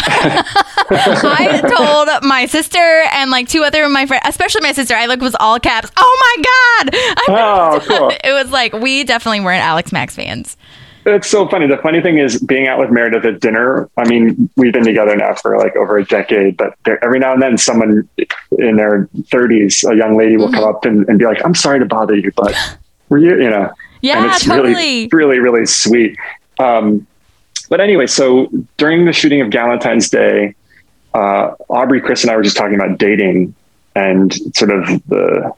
I 0.90 1.62
told 1.76 2.24
my 2.24 2.46
sister 2.48 2.80
and 3.14 3.32
like 3.32 3.48
two 3.48 3.64
other 3.64 3.84
of 3.84 3.92
my 3.92 4.06
friends, 4.06 4.24
especially 4.26 4.62
my 4.62 4.72
sister. 4.72 4.96
I 4.96 5.06
like 5.06 5.22
was 5.22 5.36
all 5.40 5.60
caps. 5.60 5.92
Oh 5.98 6.36
my 6.38 6.44
god! 6.44 6.96
I 6.96 7.26
Oh, 7.30 7.80
cool. 7.86 8.12
it 8.24 8.32
was 8.34 8.50
like 8.52 8.74
we 8.74 9.04
definitely 9.04 9.42
weren't 9.42 9.62
Alex 9.64 9.92
Max 9.92 10.16
fans. 10.16 10.58
It's 11.06 11.28
so 11.28 11.48
funny. 11.48 11.68
The 11.68 11.78
funny 11.78 12.00
thing 12.02 12.20
is 12.20 12.40
being 12.42 12.68
out 12.68 12.78
with 12.80 12.92
Meredith 12.92 13.26
at 13.26 13.40
dinner. 13.40 13.90
I 13.98 14.08
mean, 14.08 14.50
we've 14.56 14.72
been 14.74 14.84
together 14.86 15.16
now 15.16 15.34
for 15.34 15.58
like 15.58 15.76
over 15.76 15.98
a 15.98 16.06
decade, 16.06 16.58
but 16.58 16.76
there, 16.86 17.04
every 17.04 17.18
now 17.20 17.34
and 17.34 17.42
then 17.42 17.58
someone 17.58 18.08
in 18.60 18.76
their 18.76 19.08
30s, 19.32 19.90
a 19.92 19.96
young 19.96 20.16
lady 20.18 20.38
will 20.38 20.46
Mm-hmm. 20.48 20.56
come 20.56 20.64
up 20.64 20.86
and, 20.86 21.08
and 21.10 21.18
be 21.18 21.26
like, 21.26 21.44
I'm 21.44 21.56
sorry 21.56 21.80
to 21.80 21.86
bother 21.86 22.16
you, 22.16 22.32
but 22.36 22.56
were 23.10 23.18
you, 23.18 23.42
you 23.42 23.50
know, 23.50 23.72
Yeah, 24.02 24.18
and 24.24 24.26
it's 24.32 24.46
totally. 24.46 24.74
really, 24.74 25.10
really, 25.12 25.40
really 25.40 25.66
sweet. 25.66 26.18
Um, 26.60 27.08
but 27.70 27.80
anyway, 27.82 28.06
so 28.06 28.50
during 28.78 29.06
the 29.06 29.14
shooting 29.14 29.42
of 29.42 29.50
Galentine's 29.50 30.10
Day, 30.10 30.54
uh, 31.14 31.56
Aubrey, 31.70 32.00
Chris, 32.02 32.24
and 32.24 32.32
I 32.32 32.36
were 32.36 32.44
just 32.44 32.58
talking 32.58 32.76
about 32.76 32.98
dating 33.00 33.56
and 33.96 34.34
sort 34.56 34.72
of 34.72 34.86
the 35.08 35.52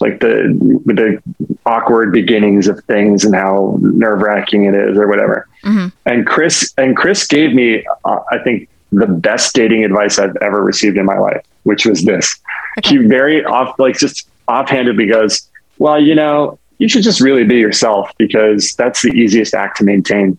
like 0.00 0.20
the 0.20 0.54
the 0.86 1.22
awkward 1.66 2.12
beginnings 2.12 2.68
of 2.68 2.82
things 2.84 3.24
and 3.24 3.34
how 3.34 3.78
nerve 3.80 4.20
wracking 4.20 4.64
it 4.64 4.74
is 4.74 4.98
or 4.98 5.06
whatever. 5.08 5.46
Mhm. 5.64 5.92
And 6.06 6.26
Chris 6.26 6.72
and 6.76 6.96
Chris 6.96 7.26
gave 7.26 7.54
me, 7.54 7.84
uh, 8.04 8.18
I 8.30 8.38
think, 8.38 8.68
the 8.92 9.06
best 9.06 9.54
dating 9.54 9.84
advice 9.84 10.18
I've 10.18 10.36
ever 10.42 10.62
received 10.62 10.96
in 10.98 11.04
my 11.04 11.18
life, 11.18 11.40
which 11.62 11.86
was 11.86 12.04
this. 12.04 12.36
He 12.84 12.98
very 12.98 13.44
off, 13.44 13.78
like 13.78 13.96
just 13.98 14.28
offhandedly 14.48 15.06
goes, 15.06 15.48
"Well, 15.78 16.00
you 16.00 16.14
know, 16.14 16.58
you 16.78 16.88
should 16.88 17.02
just 17.02 17.20
really 17.20 17.44
be 17.44 17.56
yourself 17.56 18.10
because 18.18 18.74
that's 18.76 19.02
the 19.02 19.10
easiest 19.10 19.54
act 19.54 19.78
to 19.78 19.84
maintain." 19.84 20.38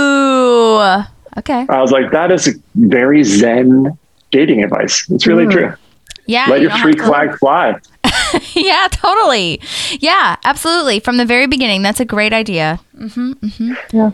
Ooh. 0.00 1.04
Okay. 1.38 1.64
I 1.68 1.80
was 1.80 1.92
like, 1.92 2.10
"That 2.10 2.32
is 2.32 2.58
very 2.74 3.22
zen 3.22 3.96
dating 4.32 4.62
advice. 4.62 5.06
It's 5.10 5.26
really 5.26 5.46
true. 5.46 5.72
Yeah. 6.30 6.46
Let 6.48 6.60
you 6.60 6.68
your 6.68 6.70
don't 6.70 6.80
freak 6.82 7.00
flag 7.02 7.38
fly." 7.38 7.74
Yeah, 8.54 8.86
totally. 8.92 9.60
Yeah, 9.98 10.36
absolutely. 10.44 11.00
From 11.00 11.16
the 11.16 11.24
very 11.24 11.46
beginning, 11.48 11.82
that's 11.82 11.98
a 11.98 12.04
great 12.04 12.32
idea. 12.32 12.78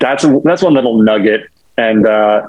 that's 0.00 0.24
a, 0.24 0.40
that's 0.44 0.62
one 0.62 0.72
little 0.74 1.02
nugget 1.02 1.50
and 1.76 2.06
uh 2.06 2.48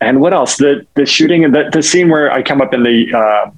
and 0.00 0.20
what 0.20 0.32
else 0.32 0.56
the 0.56 0.86
the 0.94 1.04
shooting 1.06 1.44
and 1.44 1.54
the, 1.54 1.68
the 1.72 1.82
scene 1.82 2.08
where 2.08 2.30
i 2.32 2.42
come 2.42 2.60
up 2.60 2.72
in 2.72 2.82
the 2.82 3.12
uh 3.14 3.50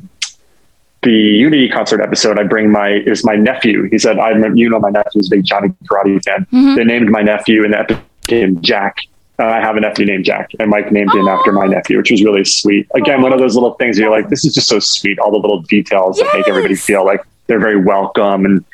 the 1.03 1.13
unity 1.13 1.69
concert 1.69 2.01
episode 2.01 2.39
i 2.39 2.43
bring 2.43 2.71
my 2.71 2.89
is 3.07 3.25
my 3.25 3.35
nephew 3.35 3.89
he 3.91 3.99
said 3.99 4.19
i 4.19 4.29
remember 4.31 4.57
you 4.57 4.69
know 4.69 4.79
my 4.79 4.91
nephew's 4.91 5.27
a 5.27 5.37
big 5.37 5.45
johnny 5.45 5.69
karate 5.91 6.23
fan 6.25 6.47
they 6.77 6.85
named 6.85 7.11
my 7.11 7.23
nephew 7.23 7.65
in 7.65 7.73
the 7.73 7.79
episode 7.79 8.63
jack 8.63 8.97
uh, 9.41 9.45
I 9.45 9.61
have 9.61 9.77
a 9.77 9.81
nephew 9.81 10.05
named 10.05 10.25
Jack, 10.25 10.51
and 10.59 10.71
Mike 10.71 10.93
named 10.93 11.13
him 11.15 11.27
after 11.27 11.53
my 11.53 11.67
nephew, 11.67 11.97
which 11.97 12.11
was 12.11 12.23
really 12.23 12.45
sweet. 12.45 12.87
Again, 12.95 13.23
one 13.23 13.33
of 13.33 13.39
those 13.39 13.55
little 13.55 13.75
things 13.75 13.97
where 13.97 14.09
you're 14.09 14.17
like, 14.17 14.29
this 14.29 14.45
is 14.45 14.55
just 14.55 14.69
so 14.69 14.79
sweet. 14.79 15.19
All 15.19 15.31
the 15.31 15.39
little 15.39 15.63
details 15.63 16.19
that 16.19 16.31
make 16.35 16.47
everybody 16.47 16.75
feel 16.75 17.05
like 17.05 17.23
they're 17.47 17.61
very 17.61 17.81
welcome. 17.81 18.45
And 18.45 18.65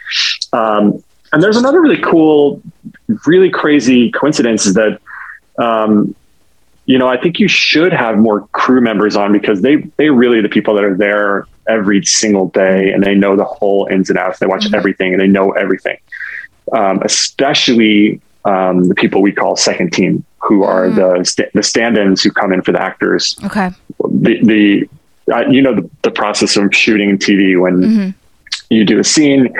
um, 0.53 1.03
and 1.33 1.43
there's 1.43 1.57
another 1.57 1.81
really 1.81 2.01
cool, 2.01 2.61
really 3.27 3.51
crazy 3.51 4.11
coincidence 4.11 4.67
is 4.67 4.75
that 4.75 5.01
um, 5.59 6.15
you 6.87 6.99
know, 6.99 7.09
I 7.09 7.21
think 7.21 7.41
you 7.41 7.49
should 7.49 7.93
have 7.93 8.17
more 8.17 8.47
crew 8.49 8.81
members 8.81 9.17
on 9.17 9.33
because 9.33 9.61
they 9.61 9.77
they 9.97 10.11
really 10.11 10.41
the 10.41 10.49
people 10.49 10.75
that 10.75 10.85
are 10.85 10.97
there 10.97 11.47
every 11.69 12.05
single 12.05 12.49
day 12.49 12.93
and 12.93 13.03
they 13.03 13.15
know 13.15 13.37
the 13.37 13.45
whole 13.45 13.87
ins 13.91 14.09
and 14.09 14.19
outs. 14.19 14.39
They 14.39 14.47
watch 14.47 14.73
everything 14.73 15.13
and 15.13 15.21
they 15.21 15.27
know 15.27 15.51
everything. 15.53 15.99
Um, 16.73 17.01
especially 17.03 18.21
um, 18.45 18.85
the 18.85 18.95
people 18.95 19.21
we 19.21 19.33
call 19.33 19.57
second 19.57 19.93
team, 19.93 20.25
who 20.47 20.63
are 20.63 20.91
the 20.91 21.25
sta- 21.25 21.51
the 21.55 21.63
stand-ins 21.63 22.23
who 22.23 22.31
come 22.31 22.53
in 22.53 22.63
for 22.63 22.73
the 22.73 22.81
actors. 22.81 23.37
Okay. 23.45 23.71
The 23.99 24.41
the 24.43 24.89
uh, 25.33 25.49
you 25.49 25.61
know 25.61 25.75
the, 25.75 25.91
the 26.03 26.11
process 26.11 26.57
of 26.57 26.75
shooting 26.75 27.19
TV 27.19 27.61
when 27.61 28.15
you 28.71 28.85
do 28.85 28.99
a 28.99 29.05
scene, 29.05 29.53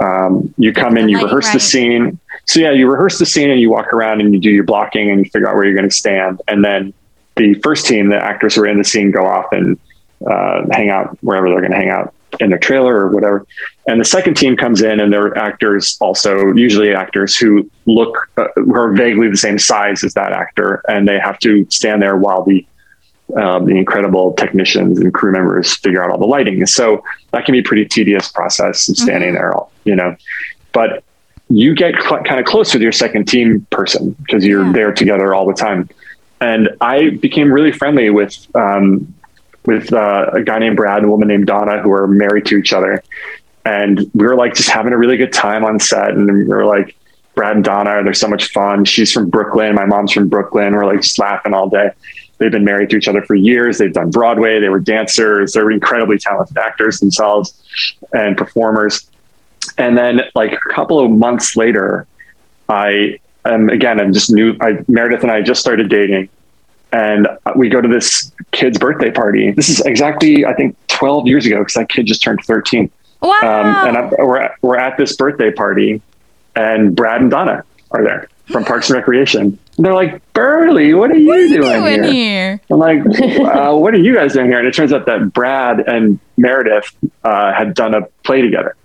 um, 0.00 0.52
you 0.56 0.72
come 0.72 0.96
in, 0.96 1.08
you 1.08 1.20
rehearse 1.22 1.52
the 1.52 1.60
scene. 1.60 2.18
So 2.46 2.60
yeah, 2.60 2.70
you 2.70 2.90
rehearse 2.90 3.18
the 3.18 3.26
scene 3.26 3.50
and 3.50 3.60
you 3.60 3.70
walk 3.70 3.92
around 3.92 4.20
and 4.20 4.32
you 4.32 4.40
do 4.40 4.50
your 4.50 4.64
blocking 4.64 5.10
and 5.10 5.24
you 5.24 5.30
figure 5.30 5.48
out 5.48 5.54
where 5.54 5.64
you're 5.64 5.76
going 5.76 5.88
to 5.88 5.94
stand. 5.94 6.40
And 6.48 6.64
then 6.64 6.94
the 7.36 7.54
first 7.54 7.86
team, 7.86 8.08
the 8.08 8.16
actors 8.16 8.54
who 8.54 8.62
are 8.62 8.66
in 8.66 8.78
the 8.78 8.84
scene, 8.84 9.10
go 9.10 9.26
off 9.26 9.52
and 9.52 9.78
uh, 10.26 10.62
hang 10.72 10.90
out 10.90 11.16
wherever 11.20 11.48
they're 11.48 11.60
going 11.60 11.72
to 11.72 11.76
hang 11.76 11.90
out 11.90 12.14
in 12.40 12.50
their 12.50 12.58
trailer 12.58 12.94
or 12.94 13.08
whatever. 13.08 13.46
And 13.88 13.98
the 13.98 14.04
second 14.04 14.34
team 14.34 14.54
comes 14.54 14.82
in 14.82 15.00
and 15.00 15.10
they're 15.10 15.36
actors 15.36 15.96
also, 15.98 16.52
usually 16.52 16.94
actors 16.94 17.34
who 17.34 17.68
look, 17.86 18.28
uh, 18.36 18.48
who 18.54 18.74
are 18.74 18.92
vaguely 18.92 19.30
the 19.30 19.36
same 19.36 19.58
size 19.58 20.04
as 20.04 20.12
that 20.12 20.30
actor. 20.30 20.82
And 20.88 21.08
they 21.08 21.18
have 21.18 21.38
to 21.40 21.66
stand 21.70 22.02
there 22.02 22.16
while 22.16 22.44
the 22.44 22.66
um, 23.36 23.66
the 23.66 23.76
incredible 23.76 24.32
technicians 24.34 24.98
and 24.98 25.12
crew 25.12 25.32
members 25.32 25.74
figure 25.76 26.02
out 26.02 26.10
all 26.10 26.18
the 26.18 26.26
lighting. 26.26 26.64
So 26.66 27.02
that 27.32 27.44
can 27.44 27.52
be 27.52 27.58
a 27.58 27.62
pretty 27.62 27.84
tedious 27.86 28.28
process 28.30 28.88
of 28.88 28.96
standing 28.96 29.34
there, 29.34 29.52
all, 29.54 29.70
you 29.84 29.94
know. 29.96 30.16
But 30.72 31.02
you 31.50 31.74
get 31.74 31.94
cl- 32.00 32.22
kind 32.24 32.40
of 32.40 32.46
close 32.46 32.72
with 32.74 32.82
your 32.82 32.92
second 32.92 33.26
team 33.28 33.66
person 33.70 34.12
because 34.22 34.44
you're 34.46 34.64
Yeah. 34.66 34.72
there 34.72 34.92
together 34.92 35.34
all 35.34 35.46
the 35.46 35.54
time. 35.54 35.88
And 36.40 36.70
I 36.80 37.10
became 37.10 37.50
really 37.52 37.72
friendly 37.72 38.10
with 38.10 38.34
um, 38.54 39.14
with 39.66 39.92
uh, 39.92 40.30
a 40.32 40.42
guy 40.42 40.58
named 40.58 40.76
Brad 40.76 40.98
and 40.98 41.06
a 41.06 41.10
woman 41.10 41.28
named 41.28 41.46
Donna 41.46 41.82
who 41.82 41.92
are 41.92 42.06
married 42.06 42.46
to 42.46 42.56
each 42.56 42.72
other. 42.72 43.02
And 43.68 44.10
we 44.14 44.24
were 44.24 44.34
like 44.34 44.54
just 44.54 44.70
having 44.70 44.94
a 44.94 44.96
really 44.96 45.18
good 45.18 45.32
time 45.32 45.62
on 45.62 45.78
set. 45.78 46.12
And 46.12 46.26
we 46.32 46.44
were 46.44 46.64
like, 46.64 46.96
Brad 47.34 47.56
and 47.56 47.62
Donna, 47.64 48.02
they're 48.02 48.14
so 48.14 48.26
much 48.26 48.50
fun. 48.50 48.86
She's 48.86 49.12
from 49.12 49.28
Brooklyn. 49.28 49.74
My 49.74 49.84
mom's 49.84 50.12
from 50.12 50.28
Brooklyn. 50.30 50.74
We're 50.74 50.86
like 50.86 51.02
just 51.02 51.18
laughing 51.18 51.52
all 51.52 51.68
day. 51.68 51.90
They've 52.38 52.50
been 52.50 52.64
married 52.64 52.88
to 52.90 52.96
each 52.96 53.08
other 53.08 53.20
for 53.20 53.34
years. 53.34 53.76
They've 53.76 53.92
done 53.92 54.10
Broadway. 54.10 54.58
They 54.58 54.70
were 54.70 54.80
dancers. 54.80 55.52
They're 55.52 55.70
incredibly 55.70 56.16
talented 56.16 56.56
actors 56.56 56.98
themselves 56.98 57.62
and 58.14 58.38
performers. 58.38 59.06
And 59.76 59.98
then, 59.98 60.22
like 60.34 60.52
a 60.52 60.74
couple 60.74 60.98
of 61.04 61.10
months 61.10 61.54
later, 61.54 62.06
I 62.70 63.18
am 63.44 63.68
again. 63.68 64.00
I'm 64.00 64.14
just 64.14 64.32
new. 64.32 64.56
I 64.62 64.78
Meredith 64.88 65.22
and 65.22 65.30
I 65.30 65.42
just 65.42 65.60
started 65.60 65.90
dating, 65.90 66.30
and 66.92 67.28
we 67.54 67.68
go 67.68 67.82
to 67.82 67.88
this 67.88 68.32
kid's 68.52 68.78
birthday 68.78 69.10
party. 69.10 69.50
This 69.50 69.68
is 69.68 69.80
exactly, 69.80 70.46
I 70.46 70.54
think, 70.54 70.74
12 70.88 71.26
years 71.26 71.44
ago 71.44 71.58
because 71.58 71.74
that 71.74 71.90
kid 71.90 72.06
just 72.06 72.22
turned 72.22 72.40
13. 72.44 72.90
Wow. 73.20 73.40
Um, 73.42 73.88
and 73.88 73.98
I'm, 73.98 74.10
we're 74.18 74.38
at, 74.38 74.52
we're 74.62 74.78
at 74.78 74.96
this 74.96 75.16
birthday 75.16 75.50
party, 75.50 76.00
and 76.54 76.94
Brad 76.94 77.20
and 77.20 77.30
Donna 77.30 77.64
are 77.90 78.04
there 78.04 78.28
from 78.46 78.64
Parks 78.64 78.90
and 78.90 78.96
Recreation. 78.98 79.58
And 79.76 79.86
they're 79.86 79.94
like, 79.94 80.20
Burley, 80.32 80.94
what 80.94 81.10
are 81.10 81.16
you 81.16 81.48
doing, 81.48 81.82
doing 81.82 82.02
here? 82.02 82.12
here? 82.12 82.60
I'm 82.70 82.78
like, 82.78 83.00
uh, 83.20 83.74
what 83.74 83.94
are 83.94 83.98
you 83.98 84.14
guys 84.14 84.32
doing 84.32 84.46
here? 84.46 84.58
And 84.58 84.66
it 84.66 84.74
turns 84.74 84.92
out 84.92 85.06
that 85.06 85.32
Brad 85.32 85.80
and 85.80 86.18
Meredith 86.36 86.94
uh, 87.24 87.52
had 87.52 87.74
done 87.74 87.94
a 87.94 88.02
play 88.24 88.42
together. 88.42 88.76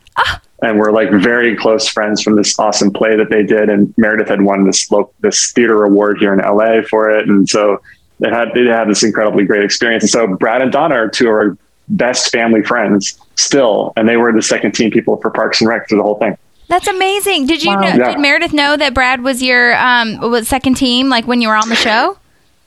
And 0.61 0.79
we're 0.79 0.91
like 0.91 1.09
very 1.11 1.57
close 1.57 1.87
friends 1.87 2.21
from 2.21 2.35
this 2.35 2.57
awesome 2.57 2.91
play 2.91 3.17
that 3.17 3.29
they 3.29 3.43
did. 3.43 3.69
And 3.69 3.93
Meredith 3.97 4.29
had 4.29 4.43
won 4.43 4.65
this 4.65 4.89
lo- 4.91 5.11
this 5.19 5.51
theater 5.51 5.83
award 5.83 6.19
here 6.19 6.33
in 6.33 6.39
LA 6.39 6.83
for 6.89 7.09
it. 7.09 7.27
And 7.27 7.49
so 7.49 7.81
they 8.19 8.29
had 8.29 8.49
they 8.53 8.65
had 8.65 8.87
this 8.87 9.03
incredibly 9.03 9.43
great 9.45 9.63
experience. 9.65 10.03
And 10.03 10.09
so 10.09 10.27
Brad 10.27 10.61
and 10.61 10.71
Donna 10.71 10.95
are 10.95 11.09
two 11.09 11.27
of 11.27 11.33
our 11.33 11.57
best 11.89 12.31
family 12.31 12.63
friends 12.63 13.17
still. 13.35 13.93
And 13.95 14.07
they 14.07 14.17
were 14.17 14.31
the 14.31 14.41
second 14.41 14.73
team 14.73 14.91
people 14.91 15.17
for 15.17 15.29
Parks 15.29 15.61
and 15.61 15.67
Rec 15.69 15.87
through 15.89 15.97
the 15.99 16.03
whole 16.03 16.17
thing. 16.17 16.37
That's 16.69 16.87
amazing. 16.87 17.45
Did 17.47 17.61
you 17.63 17.75
know, 17.75 17.87
Yeah. 17.87 18.11
did 18.11 18.19
Meredith 18.19 18.53
know 18.53 18.75
that 18.77 18.93
Brad 18.93 19.21
was 19.21 19.43
your 19.43 19.75
um 19.75 20.17
was 20.31 20.47
second 20.47 20.75
team 20.75 21.09
like 21.09 21.27
when 21.27 21.41
you 21.41 21.49
were 21.49 21.55
on 21.55 21.69
the 21.69 21.75
show? 21.75 22.17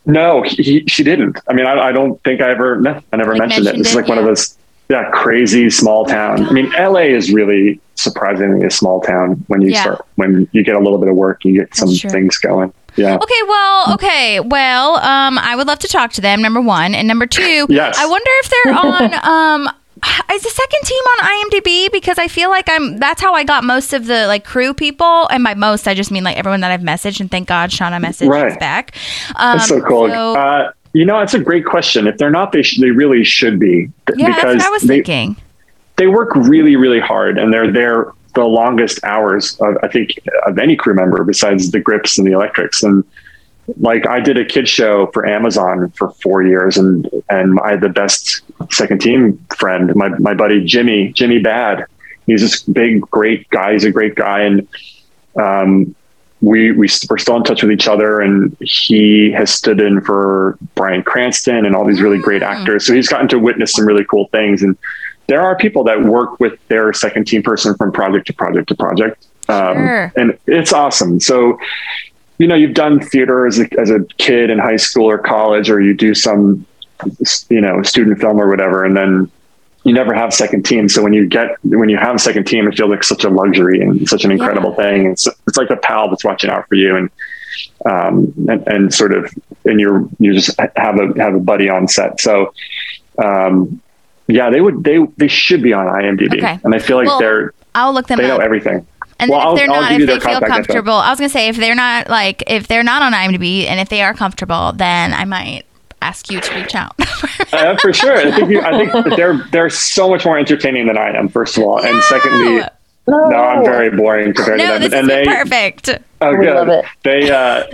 No, 0.05 0.43
he, 0.43 0.63
he, 0.63 0.85
she 0.87 1.03
didn't. 1.03 1.37
I 1.49 1.53
mean, 1.53 1.67
I, 1.67 1.89
I 1.89 1.93
don't 1.93 2.23
think 2.23 2.41
I 2.41 2.51
ever, 2.53 2.77
no, 2.81 3.01
I 3.13 3.17
never 3.17 3.33
Like 3.33 3.41
mentioned, 3.49 3.67
it. 3.67 3.77
It's 3.81 3.93
it, 3.93 3.97
like 3.97 4.07
one 4.07 4.19
of 4.19 4.25
those, 4.25 4.57
yeah, 4.89 5.11
crazy 5.11 5.69
small 5.69 6.05
town. 6.05 6.47
I 6.47 6.53
mean, 6.53 6.71
LA 6.79 7.07
is 7.11 7.33
really 7.33 7.81
surprisingly 7.97 8.65
a 8.65 8.71
small 8.71 9.01
town 9.01 9.45
when 9.49 9.63
you 9.63 9.71
Yeah. 9.71 9.81
start, 9.83 10.07
when 10.15 10.49
you 10.53 10.63
get 10.63 10.77
a 10.77 10.79
little 10.79 10.99
bit 10.99 11.09
of 11.09 11.17
work, 11.17 11.45
you 11.45 11.55
get 11.55 11.75
some 11.75 11.93
true. 11.93 12.09
things 12.11 12.39
going. 12.39 12.73
Yeah. 12.97 13.17
Okay, 13.17 13.43
well, 13.49 13.95
okay, 13.95 14.41
well, 14.41 14.97
um, 14.97 15.39
I 15.39 15.55
would 15.57 15.67
love 15.67 15.79
to 15.81 15.89
talk 15.89 16.13
to 16.15 16.21
them. 16.21 16.41
Number 16.43 16.61
one, 16.61 16.95
and 16.95 17.07
number 17.07 17.27
two, 17.27 17.67
Yes. 17.69 17.97
I 17.99 18.07
wonder 18.07 18.31
if 18.43 18.51
they're 18.51 18.75
on. 19.25 19.65
Um, 19.67 19.75
is 20.33 20.43
the 20.43 20.51
second 20.51 20.81
team 20.85 21.03
on 21.05 21.51
IMDb? 21.51 21.91
Because 21.91 22.19
I 22.19 22.29
feel 22.29 22.51
like 22.51 22.69
I'm. 22.69 22.99
That's 22.99 23.21
how 23.21 23.35
I 23.35 23.45
got 23.45 23.65
most 23.65 23.93
of 23.93 24.07
the 24.07 24.27
like 24.27 24.45
crew 24.45 24.75
people, 24.75 25.27
and 25.29 25.43
by 25.43 25.55
most, 25.55 25.89
I 25.89 25.95
just 25.95 26.11
mean 26.11 26.23
like 26.25 26.37
everyone 26.37 26.61
that 26.61 26.71
I've 26.71 26.81
messaged. 26.83 27.21
And 27.21 27.31
thank 27.31 27.49
God, 27.49 27.71
Shauna 27.71 28.01
messaged 28.05 28.29
Right. 28.29 28.59
back. 28.61 28.95
Um, 29.37 29.57
That's 29.59 29.69
so 29.69 29.81
cool. 29.81 30.09
so- 30.09 30.35
uh, 30.37 30.73
you 30.93 31.05
know, 31.05 31.19
it's 31.21 31.35
a 31.35 31.41
great 31.41 31.65
question. 31.67 32.07
If 32.07 32.17
they're 32.17 32.31
not, 32.31 32.53
they, 32.53 32.63
sh- 32.63 32.79
they 32.81 32.91
really 32.91 33.23
should 33.23 33.59
be 33.59 33.91
th- 34.07 34.19
yeah, 34.19 34.29
that's 34.29 34.37
because 34.41 34.57
what 34.57 34.67
I 34.67 34.71
was 34.71 34.83
they, 34.83 34.97
thinking. 35.03 35.37
they 35.97 36.07
work 36.07 36.35
really, 36.35 36.77
really 36.77 37.01
hard 37.01 37.37
and 37.39 37.53
they're 37.53 37.71
there 37.71 38.13
the 38.37 38.45
longest 38.45 39.03
hours 39.03 39.59
of, 39.61 39.77
I 39.83 39.89
think, 39.89 40.11
of 40.47 40.59
any 40.59 40.77
crew 40.77 40.95
member 40.95 41.25
besides 41.25 41.71
the 41.71 41.81
grips 41.81 42.19
and 42.19 42.27
the 42.27 42.33
electrics. 42.33 42.83
And 42.83 43.03
like 43.79 44.07
I 44.07 44.21
did 44.21 44.37
a 44.37 44.45
kid 44.45 44.69
show 44.69 45.09
for 45.09 45.27
Amazon 45.27 45.91
for 45.97 46.11
four 46.23 46.43
years 46.43 46.77
and, 46.77 47.11
and 47.29 47.59
I 47.61 47.71
had 47.73 47.81
the 47.81 47.89
best 47.89 48.43
second 48.71 49.01
team 49.01 49.45
friend, 49.57 49.95
my, 49.97 50.11
my 50.19 50.35
buddy, 50.35 50.65
Jimmy, 50.65 51.13
Jimmy 51.13 51.41
Bad. 51.41 51.87
He's 52.27 52.43
this 52.43 52.63
big, 52.63 53.01
great 53.01 53.49
guy. 53.51 53.73
He's 53.73 53.85
a 53.85 53.91
great 53.91 54.15
guy. 54.15 54.43
And, 54.43 54.69
um, 55.37 55.95
we, 56.43 56.71
we 56.73 56.89
we're 57.09 57.19
still 57.19 57.37
in 57.37 57.45
touch 57.45 57.63
with 57.63 57.73
each 57.73 57.89
other 57.89 58.21
and 58.21 58.55
he 58.61 59.33
has 59.33 59.51
stood 59.51 59.81
in 59.81 60.03
for 60.03 60.59
Bryan 60.75 61.03
Cranston 61.03 61.65
and 61.65 61.75
all 61.75 61.87
these 61.87 62.03
really 62.03 62.19
great 62.19 62.43
actors. 62.43 62.87
So 62.87 62.93
he's 62.93 63.09
gotten 63.09 63.29
to 63.29 63.39
witness 63.39 63.73
some 63.73 63.87
really 63.87 64.05
cool 64.05 64.29
things. 64.29 64.63
And 64.63 64.77
there 65.29 65.41
are 65.41 65.57
people 65.57 65.85
that 65.85 66.03
work 66.05 66.39
with 66.41 66.59
their 66.69 66.93
second 66.93 67.27
team 67.27 67.43
person 67.43 67.75
from 67.77 67.93
project 67.93 68.27
to 68.29 68.33
project 68.33 68.69
to 68.69 68.75
project. 68.75 69.27
Um, 69.49 69.75
Sure. 69.75 70.13
And 70.17 70.39
it's 70.47 70.73
awesome. 70.73 71.21
So, 71.21 71.59
you 72.39 72.47
know, 72.47 72.55
you've 72.55 72.75
done 72.75 73.01
theater 73.01 73.47
as 73.47 73.59
a, 73.59 73.81
as 73.81 73.91
a 73.91 74.05
kid 74.19 74.51
in 74.51 74.59
high 74.59 74.77
school 74.77 75.09
or 75.09 75.19
college, 75.19 75.71
or 75.71 75.81
you 75.81 75.95
do 75.95 76.15
some, 76.15 76.67
you 77.49 77.61
know, 77.61 77.83
student 77.83 78.21
film 78.21 78.41
or 78.41 78.49
whatever. 78.49 78.85
And 78.85 78.97
then 78.97 79.31
you 79.85 79.95
never 79.95 80.13
have 80.13 80.35
second 80.35 80.65
team. 80.65 80.89
So 80.89 81.03
when 81.03 81.13
you 81.13 81.27
get, 81.29 81.57
when 81.63 81.89
you 81.89 81.97
have 81.97 82.21
second 82.21 82.45
team, 82.47 82.67
it 82.67 82.77
feels 82.77 82.91
like 82.91 83.05
such 83.05 83.25
a 83.25 83.29
luxury 83.29 83.81
and 83.81 84.09
such 84.09 84.25
an 84.25 84.33
incredible 84.33 84.75
thing. 84.75 85.13
It's, 85.13 85.29
it's 85.47 85.57
like 85.57 85.71
a 85.71 85.77
pal 85.77 86.11
that's 86.11 86.25
watching 86.25 86.51
out 86.51 86.69
for 86.69 86.75
you. 86.75 86.97
And, 86.97 87.11
um, 87.85 88.35
and, 88.49 88.67
and 88.67 88.95
sort 88.95 89.13
of, 89.13 89.33
and 89.65 89.79
you're, 89.79 90.09
you 90.19 90.35
just 90.35 90.59
have 90.59 90.99
a, 90.99 91.13
have 91.19 91.35
a 91.35 91.41
buddy 91.41 91.69
on 91.69 91.87
set. 91.87 92.21
So, 92.21 92.53
um, 93.23 93.81
yeah, 94.29 94.51
they 94.51 94.61
would, 94.61 94.83
they, 94.85 94.99
they 95.17 95.29
should 95.29 95.63
be 95.63 95.73
on 95.73 95.87
IMDb 95.87 96.39
Okay. 96.39 96.59
and 96.65 96.75
I 96.75 96.79
feel 96.79 96.97
like 96.97 97.07
Well, 97.07 97.19
they're, 97.19 97.53
I'll 97.75 97.93
look 97.93 98.07
them 98.07 98.19
up. 98.19 98.23
they 98.23 98.29
know 98.29 98.39
everything. 98.39 98.87
And 99.19 99.31
Well, 99.31 99.41
if 99.41 99.47
I'll- 99.47 99.57
they're 99.57 99.71
I'll 99.71 99.81
not, 99.83 99.91
give 99.91 100.01
you 100.01 100.05
if 100.05 100.11
they 100.11 100.31
feel 100.31 100.41
contact 100.41 100.59
info. 100.59 100.73
comfortable, 100.75 100.95
I 100.95 101.11
was 101.11 101.19
gonna 101.19 101.29
say 101.31 101.49
if 101.49 101.57
they're 101.57 101.75
not 101.75 102.09
like 102.11 102.43
if 102.47 102.67
they're 102.69 102.83
not 102.83 103.03
on 103.03 103.13
IMDb 103.13 103.67
and 103.67 103.81
if 103.81 103.89
they 103.89 104.03
are 104.03 104.13
comfortable, 104.15 104.73
then 104.73 105.13
I 105.15 105.25
might 105.25 105.65
ask 106.03 106.31
you 106.31 106.41
to 106.41 106.55
reach 106.55 106.75
out. 106.75 106.95
Uh, 107.53 107.77
for 107.79 107.93
sure. 107.93 108.17
I 108.17 108.31
think 108.33 108.51
you, 108.51 108.61
I 108.61 108.77
think 108.87 109.17
they're 109.17 109.39
they're 109.53 109.71
so 109.71 110.11
much 110.11 110.25
more 110.27 110.37
entertaining 110.39 110.87
than 110.89 110.99
I 110.99 111.17
am. 111.17 111.29
First 111.29 111.57
of 111.57 111.63
all, 111.63 111.79
and 111.83 112.03
secondly, 112.05 112.57
No, 113.07 113.29
no, 113.29 113.37
I'm 113.37 113.65
very 113.65 113.91
boring 113.97 114.35
compared 114.35 114.59
no, 114.59 114.75
to 114.75 114.79
this 114.81 114.91
them. 114.91 115.09
And 115.09 115.11
is 115.11 115.17
they, 115.17 115.25
perfect. 115.25 115.89
oh, 116.21 116.31
We 116.37 116.45
good. 116.45 116.55
love 116.55 116.69
it. 116.69 116.85
They 117.05 117.31
uh, 117.31 117.65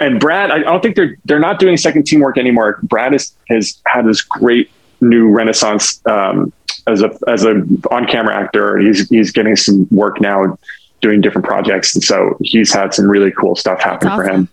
and 0.00 0.20
Brad, 0.20 0.50
I 0.50 0.58
don't 0.60 0.80
think 0.82 0.94
they're 0.96 1.16
they're 1.24 1.40
not 1.40 1.58
doing 1.58 1.76
second 1.76 2.04
teamwork 2.06 2.36
anymore. 2.38 2.78
Brad 2.82 3.12
has 3.12 3.32
has 3.48 3.80
had 3.86 4.06
this 4.06 4.20
great 4.22 4.70
new 5.02 5.28
renaissance 5.30 6.00
um, 6.06 6.52
as 6.86 7.02
a 7.02 7.10
as 7.28 7.44
a 7.44 7.62
on 7.90 8.06
camera 8.06 8.34
actor. 8.34 8.78
He's 8.78 9.08
he's 9.08 9.30
getting 9.30 9.56
some 9.56 9.86
work 9.90 10.20
now, 10.20 10.58
doing 11.00 11.20
different 11.20 11.46
projects, 11.46 11.94
and 11.94 12.02
so 12.02 12.36
he's 12.40 12.72
had 12.72 12.94
some 12.94 13.08
really 13.08 13.30
cool 13.32 13.56
stuff 13.56 13.80
happen 13.82 14.10
for 14.10 14.22
him. 14.24 14.48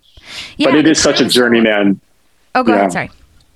Yeah, 0.58 0.68
but 0.72 0.76
it 0.76 0.88
is 0.88 1.02
such 1.02 1.22
a 1.22 1.26
journeyman. 1.28 2.00
Oh, 2.56 2.64
go 2.64 2.74
yeah. 2.74 2.80
ahead. 2.80 2.92
Sorry. 2.92 3.12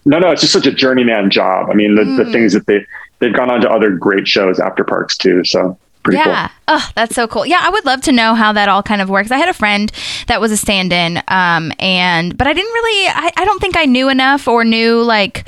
No, 0.05 0.19
no, 0.19 0.31
it's 0.31 0.41
just 0.41 0.53
such 0.53 0.65
a 0.65 0.71
journeyman 0.71 1.29
job. 1.29 1.69
I 1.69 1.73
mean, 1.75 1.95
the, 1.95 2.03
Mm. 2.03 2.17
the 2.17 2.31
things 2.31 2.53
that 2.53 2.65
they 2.67 2.85
they've 3.19 3.33
gone 3.33 3.49
on 3.49 3.61
to 3.61 3.69
other 3.69 3.91
great 3.91 4.27
shows 4.27 4.59
after 4.59 4.83
Parks 4.83 5.17
too. 5.17 5.43
So 5.45 5.77
pretty 6.03 6.17
yeah. 6.17 6.49
Oh, 6.67 6.89
that's 6.95 7.13
so 7.13 7.27
cool. 7.27 7.45
Yeah, 7.45 7.59
I 7.61 7.69
would 7.69 7.83
love 7.85 8.01
to 8.03 8.11
know 8.13 8.35
how 8.35 8.53
that 8.53 8.69
all 8.69 8.81
kind 8.81 9.01
of 9.01 9.09
works. 9.09 9.31
I 9.31 9.37
had 9.37 9.49
a 9.49 9.53
friend 9.53 9.91
that 10.27 10.39
was 10.39 10.51
a 10.51 10.57
stand-in, 10.57 11.21
um, 11.27 11.73
and 11.77 12.37
but 12.37 12.47
I 12.47 12.53
didn't 12.53 12.71
really. 12.73 13.07
I, 13.09 13.31
I 13.35 13.45
don't 13.45 13.59
think 13.59 13.75
I 13.75 13.83
knew 13.85 14.07
enough 14.09 14.47
or 14.47 14.63
knew 14.63 15.01
like 15.01 15.45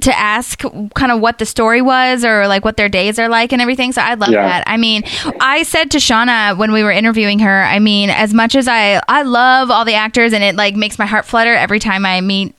to 0.00 0.16
ask 0.18 0.62
kind 0.94 1.12
of 1.12 1.20
what 1.20 1.38
the 1.38 1.46
story 1.46 1.82
was 1.82 2.24
or 2.24 2.48
like 2.48 2.64
what 2.64 2.76
their 2.78 2.88
days 2.88 3.18
are 3.18 3.28
like 3.28 3.52
and 3.52 3.60
everything. 3.60 3.92
So 3.92 4.00
I 4.02 4.14
love 4.14 4.30
Yeah. 4.30 4.46
that. 4.46 4.64
I 4.66 4.76
mean, 4.78 5.02
I 5.40 5.62
said 5.64 5.90
to 5.92 5.98
Shauna 5.98 6.56
when 6.56 6.72
we 6.72 6.82
were 6.82 6.90
interviewing 6.92 7.38
her. 7.40 7.62
I 7.62 7.78
mean, 7.78 8.08
as 8.10 8.32
much 8.32 8.54
as 8.54 8.66
I 8.66 9.00
I 9.06 9.22
love 9.22 9.70
all 9.70 9.84
the 9.84 9.94
actors 9.94 10.32
and 10.32 10.42
it 10.42 10.54
like 10.56 10.74
makes 10.76 10.98
my 10.98 11.06
heart 11.06 11.26
flutter 11.26 11.52
every 11.54 11.78
time 11.78 12.06
I 12.06 12.20
meet 12.22 12.54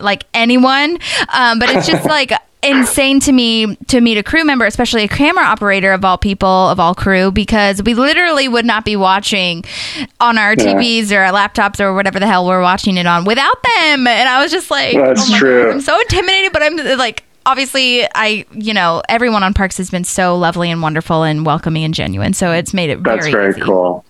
like 0.00 0.24
anyone, 0.34 0.98
um, 1.32 1.58
but 1.58 1.70
it's 1.70 1.86
just 1.86 2.04
like 2.06 2.32
insane 2.62 3.20
to 3.20 3.32
me 3.32 3.76
to 3.88 4.00
meet 4.00 4.18
a 4.18 4.22
crew 4.22 4.44
member, 4.44 4.64
especially 4.66 5.04
a 5.04 5.08
camera 5.08 5.44
operator 5.44 5.92
of 5.92 6.04
all 6.04 6.18
people, 6.18 6.48
of 6.48 6.80
all 6.80 6.94
crew, 6.94 7.30
because 7.30 7.82
we 7.82 7.94
literally 7.94 8.48
would 8.48 8.64
not 8.64 8.84
be 8.84 8.96
watching 8.96 9.64
on 10.20 10.38
our 10.38 10.52
Yeah. 10.52 10.74
TVs 10.74 11.12
or 11.12 11.20
our 11.20 11.32
laptops 11.32 11.80
or 11.80 11.94
whatever 11.94 12.18
the 12.18 12.26
hell 12.26 12.46
we're 12.46 12.62
watching 12.62 12.96
it 12.96 13.06
on 13.06 13.24
without 13.24 13.62
them. 13.62 14.06
And 14.06 14.28
I 14.28 14.42
was 14.42 14.50
just 14.50 14.70
like, 14.70 14.96
That's 14.96 15.30
oh 15.32 15.38
true. 15.38 15.64
God, 15.66 15.72
I'm 15.74 15.80
so 15.80 16.00
intimidated, 16.00 16.52
but 16.52 16.62
I'm 16.62 16.76
like, 16.98 17.22
obviously, 17.44 18.04
I, 18.14 18.44
you 18.52 18.74
know, 18.74 19.02
everyone 19.08 19.42
on 19.44 19.54
Parks 19.54 19.76
has 19.76 19.90
been 19.90 20.04
so 20.04 20.36
lovely 20.36 20.70
and 20.70 20.82
wonderful 20.82 21.22
and 21.22 21.46
welcoming 21.46 21.84
and 21.84 21.94
genuine. 21.94 22.32
So 22.32 22.50
it's 22.52 22.74
made 22.74 22.90
it 22.90 23.02
That's 23.04 23.28
very, 23.28 23.52
very 23.52 23.60
cool. 23.64 24.04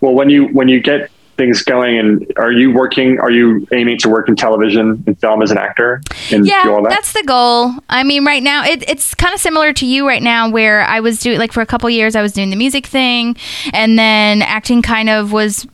Well, 0.00 0.14
when 0.14 0.30
you 0.30 0.46
when 0.46 0.68
you 0.68 0.80
get 0.80 1.10
things 1.38 1.62
going, 1.62 1.98
and 1.98 2.30
are 2.36 2.52
you 2.52 2.70
working? 2.72 3.18
Are 3.18 3.30
you 3.30 3.66
aiming 3.72 3.96
to 3.98 4.10
work 4.10 4.28
in 4.28 4.36
television 4.36 5.02
and 5.06 5.18
film 5.18 5.40
as 5.40 5.50
an 5.50 5.56
actor 5.56 6.02
Yeah, 6.28 6.64
all 6.68 6.82
that? 6.82 6.90
that's 6.90 7.14
the 7.14 7.22
goal. 7.26 7.72
I 7.88 8.02
mean, 8.02 8.26
right 8.26 8.42
now 8.42 8.64
it, 8.64 8.84
it's 8.86 9.14
kind 9.14 9.32
of 9.32 9.40
similar 9.40 9.72
to 9.72 9.86
you 9.86 10.06
right 10.06 10.22
now, 10.22 10.50
where 10.50 10.82
I 10.82 11.00
was 11.00 11.20
doing 11.20 11.38
like 11.38 11.52
for 11.52 11.62
a 11.62 11.66
couple 11.66 11.88
years 11.88 12.14
I 12.14 12.20
was 12.20 12.32
doing 12.32 12.50
the 12.50 12.56
music 12.56 12.84
thing, 12.86 13.36
and 13.72 13.98
then 13.98 14.42
acting 14.42 14.82
kind 14.82 15.08
of 15.08 15.32
was 15.32 15.66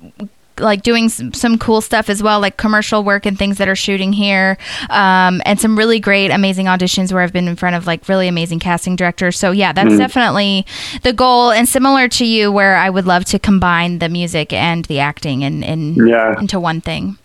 like 0.58 0.82
doing 0.82 1.08
some, 1.08 1.32
some 1.32 1.58
cool 1.58 1.80
stuff 1.80 2.08
as 2.08 2.22
well, 2.22 2.40
like 2.40 2.56
commercial 2.56 3.02
work 3.02 3.26
and 3.26 3.38
things 3.38 3.58
that 3.58 3.68
are 3.68 3.74
shooting 3.76 4.12
here, 4.12 4.56
um, 4.90 5.42
and 5.44 5.58
some 5.60 5.76
really 5.76 5.98
great, 6.00 6.30
amazing 6.30 6.66
auditions 6.66 7.12
where 7.12 7.22
I've 7.22 7.32
been 7.32 7.48
in 7.48 7.56
front 7.56 7.76
of 7.76 7.86
like 7.86 8.08
really 8.08 8.28
amazing 8.28 8.60
casting 8.60 8.96
directors. 8.96 9.38
So 9.38 9.50
yeah, 9.50 9.72
that's 9.72 9.96
definitely 9.96 10.66
the 11.02 11.12
goal, 11.12 11.50
and 11.50 11.68
similar 11.68 12.08
to 12.08 12.24
you, 12.24 12.52
where 12.52 12.76
I 12.76 12.90
would 12.90 13.06
love 13.06 13.24
to 13.26 13.38
combine 13.38 13.98
the 13.98 14.08
music 14.08 14.52
and 14.52 14.84
the 14.86 15.00
acting 15.00 15.42
and, 15.44 15.64
and 15.64 15.96
Yeah. 15.96 16.38
into 16.38 16.60
one 16.60 16.80
thing. 16.80 17.18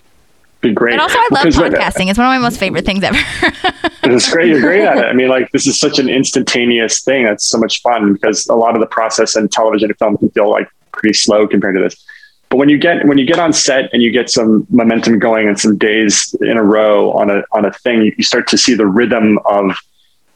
be 0.61 0.73
great. 0.73 0.93
But 0.97 1.01
also, 1.01 1.17
I 1.17 1.27
love 1.31 1.43
Because 1.45 1.55
podcasting. 1.57 2.09
It's 2.09 2.17
one 2.17 2.27
of 2.27 2.31
my 2.31 2.39
most 2.39 2.59
favorite 2.59 2.85
things 2.85 3.03
ever. 3.03 3.17
It's 4.01 4.31
great. 4.31 4.47
You're 4.47 4.61
great 4.61 4.81
at 4.85 4.97
it. 4.97 5.05
I 5.05 5.13
mean, 5.13 5.27
like 5.27 5.51
this 5.51 5.67
is 5.67 5.79
such 5.79 5.99
an 5.99 6.09
instantaneous 6.09 7.01
thing. 7.01 7.25
That's 7.25 7.45
so 7.45 7.59
much 7.59 7.81
fun 7.81 8.13
because 8.13 8.47
a 8.47 8.55
lot 8.55 8.73
of 8.73 8.79
the 8.79 8.87
process 8.87 9.35
in 9.35 9.49
television 9.49 9.89
and 9.89 9.99
film 9.99 10.17
can 10.17 10.29
feel 10.31 10.49
like 10.49 10.67
pretty 10.93 11.13
slow 11.13 11.47
compared 11.47 11.75
to 11.75 11.81
this. 11.81 12.03
But 12.49 12.57
when 12.57 12.69
you 12.69 12.79
get 12.79 13.05
when 13.05 13.19
you 13.19 13.25
get 13.25 13.37
on 13.37 13.53
set 13.53 13.93
and 13.93 14.01
you 14.01 14.11
get 14.11 14.29
some 14.29 14.65
momentum 14.69 15.19
going 15.19 15.47
and 15.47 15.59
some 15.59 15.77
days 15.77 16.35
in 16.41 16.57
a 16.57 16.63
row 16.63 17.11
on 17.11 17.29
a 17.29 17.43
on 17.51 17.63
a 17.63 17.71
thing, 17.71 18.11
you, 18.17 18.23
start 18.23 18.47
to 18.47 18.57
see 18.57 18.73
the 18.73 18.87
rhythm 18.87 19.37
of 19.45 19.77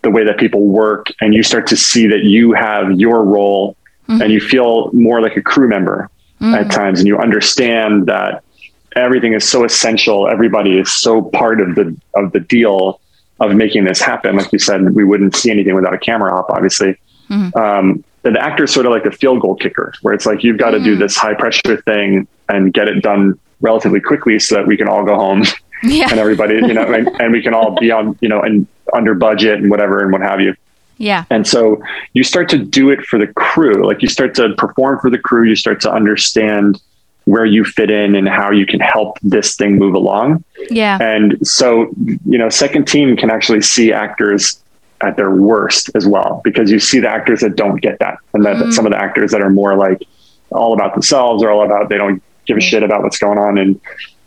the 0.04 0.12
way 0.12 0.24
that 0.24 0.38
people 0.38 0.68
work, 0.68 1.08
and 1.22 1.34
you 1.34 1.42
start 1.42 1.66
to 1.68 1.76
see 1.76 2.06
that 2.08 2.24
you 2.24 2.54
have 2.54 2.92
your 2.92 3.24
role, 3.24 3.76
mm-hmm. 4.08 4.22
and 4.22 4.32
you 4.32 4.40
feel 4.40 4.92
more 4.94 5.22
like 5.22 5.38
a 5.38 5.42
crew 5.42 5.68
member 5.68 6.10
at 6.40 6.46
mm-hmm. 6.46 6.70
times, 6.70 7.00
and 7.00 7.08
you 7.08 7.18
understand 7.18 8.06
that 8.06 8.44
everything 8.96 9.34
is 9.34 9.48
so 9.48 9.64
essential. 9.64 10.28
Everybody 10.28 10.78
is 10.78 10.94
so 10.94 11.22
part 11.22 11.62
of 11.62 11.74
the 11.74 12.00
of 12.16 12.32
the 12.32 12.42
deal 12.42 13.02
of 13.40 13.56
making 13.56 13.86
this 13.86 14.00
happen. 14.00 14.36
Like 14.36 14.52
you 14.54 14.60
said, 14.60 14.94
we 14.94 15.04
wouldn't 15.04 15.36
see 15.36 15.50
anything 15.50 15.74
without 15.74 15.96
a 15.96 15.98
camera 15.98 16.38
op, 16.38 16.50
obviously. 16.52 16.96
Mm-hmm. 17.30 17.58
Um, 17.58 18.04
the 18.24 18.42
actor 18.42 18.64
is 18.64 18.74
sort 18.74 18.86
of 18.86 18.92
like 18.92 19.04
the 19.04 19.12
field 19.12 19.42
goal 19.42 19.56
kicker, 19.56 19.94
where 20.02 20.14
it's 20.14 20.26
like 20.26 20.44
you've 20.44 20.58
got 20.58 20.72
to 20.72 20.80
do 20.80 20.96
mm. 20.96 21.00
this 21.00 21.16
high 21.16 21.34
pressure 21.34 21.82
thing 21.82 22.28
and 22.50 22.74
get 22.74 22.88
it 22.88 23.02
done 23.02 23.38
relatively 23.62 24.00
quickly 24.00 24.40
so 24.40 24.56
that 24.56 24.66
we 24.66 24.78
can 24.78 24.88
all 24.88 25.04
go 25.06 25.16
home 25.16 25.44
yeah. 25.84 26.08
and 26.10 26.20
everybody, 26.20 26.56
you 26.56 26.74
know, 26.74 26.92
and, 26.94 27.08
and 27.20 27.32
we 27.32 27.42
can 27.42 27.54
all 27.54 27.76
be 27.80 27.92
on, 27.92 28.18
you 28.22 28.30
know, 28.30 28.42
and 28.42 28.68
under 28.94 29.14
budget 29.14 29.60
and 29.60 29.70
whatever 29.70 30.02
and 30.02 30.12
what 30.12 30.22
have 30.22 30.40
you. 30.40 30.56
Yeah. 30.98 31.26
And 31.30 31.46
so 31.46 31.82
you 32.14 32.24
start 32.24 32.50
to 32.50 32.58
do 32.58 32.90
it 32.90 33.02
for 33.02 33.20
the 33.20 33.28
crew. 33.28 33.86
Like 33.86 34.02
you 34.02 34.08
start 34.08 34.36
to 34.36 34.54
perform 34.58 35.00
for 35.00 35.10
the 35.10 35.18
crew. 35.18 35.44
You 35.44 35.56
start 35.56 35.82
to 35.82 35.92
understand 35.92 36.82
where 37.26 37.46
you 37.46 37.64
fit 37.64 37.90
in 37.90 38.16
and 38.16 38.28
how 38.28 38.52
you 38.52 38.66
can 38.66 38.80
help 38.80 39.18
this 39.22 39.56
thing 39.56 39.78
move 39.78 39.96
along. 39.96 40.44
Yeah. 40.70 40.98
And 41.02 41.46
so, 41.46 41.94
you 42.26 42.38
know, 42.38 42.50
second 42.50 42.86
team 42.86 43.16
can 43.16 43.30
actually 43.30 43.62
see 43.62 43.92
actors 43.92 44.63
at 45.04 45.18
their 45.18 45.32
worst 45.32 45.90
as 45.96 46.08
well, 46.08 46.42
because 46.44 46.72
you 46.72 46.80
see 46.80 47.00
the 47.00 47.10
actors 47.10 47.42
that 47.42 47.56
don't 47.56 47.82
get 47.82 48.00
that. 48.00 48.18
And 48.34 48.46
that 48.46 48.56
mm. 48.56 48.74
some 48.74 48.86
of 48.86 48.92
the 48.92 48.98
actors 48.98 49.32
that 49.32 49.42
are 49.42 49.50
more 49.50 49.76
like 49.76 50.04
all 50.50 50.74
about 50.74 50.94
themselves 50.94 51.44
or 51.44 51.52
all 51.52 51.66
about, 51.66 51.90
they 51.90 51.98
don't 51.98 52.22
give 52.46 52.58
a 52.58 52.62
shit 52.62 52.84
about 52.84 53.04
what's 53.04 53.18
going 53.18 53.38
on. 53.38 53.58
And 53.58 53.80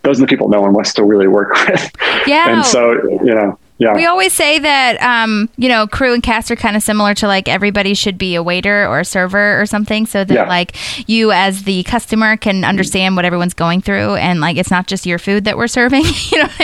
those 0.03 0.19
are 0.19 0.23
the 0.23 0.27
people 0.27 0.49
no 0.49 0.61
one 0.61 0.73
wants 0.73 0.93
to 0.95 1.05
really 1.05 1.29
work 1.29 1.55
with. 1.69 1.91
Yeah. 2.27 2.55
and 2.55 2.65
so, 2.65 2.93
you 2.93 3.35
know, 3.35 3.59
yeah. 3.79 3.95
We 3.95 4.07
always 4.07 4.33
say 4.33 4.59
that, 4.59 5.01
um, 5.03 5.49
you 5.57 5.69
know, 5.69 5.87
crew 5.87 6.15
and 6.15 6.23
cast 6.23 6.51
are 6.51 6.57
kind 6.57 6.77
of 6.77 6.83
similar 6.83 7.15
to 7.15 7.27
like 7.27 7.49
everybody 7.49 7.95
should 7.95 8.17
be 8.19 8.35
a 8.35 8.43
waiter 8.43 8.87
or 8.87 9.01
a 9.01 9.05
server 9.05 9.61
or 9.61 9.67
something, 9.67 10.07
so 10.07 10.25
that 10.25 10.35
Yeah. 10.35 10.49
like 10.49 10.77
you 11.09 11.31
as 11.33 11.65
the 11.65 11.83
customer 11.83 12.37
can 12.37 12.65
understand 12.65 13.17
what 13.17 13.25
everyone's 13.25 13.55
going 13.55 13.81
through, 13.83 14.15
and 14.17 14.41
like 14.41 14.57
it's 14.57 14.71
not 14.71 14.87
just 14.87 15.05
your 15.07 15.19
food 15.19 15.45
that 15.45 15.57
we're 15.57 15.67
serving. 15.69 16.05
you 16.33 16.39
know 16.39 16.49
what 16.57 16.61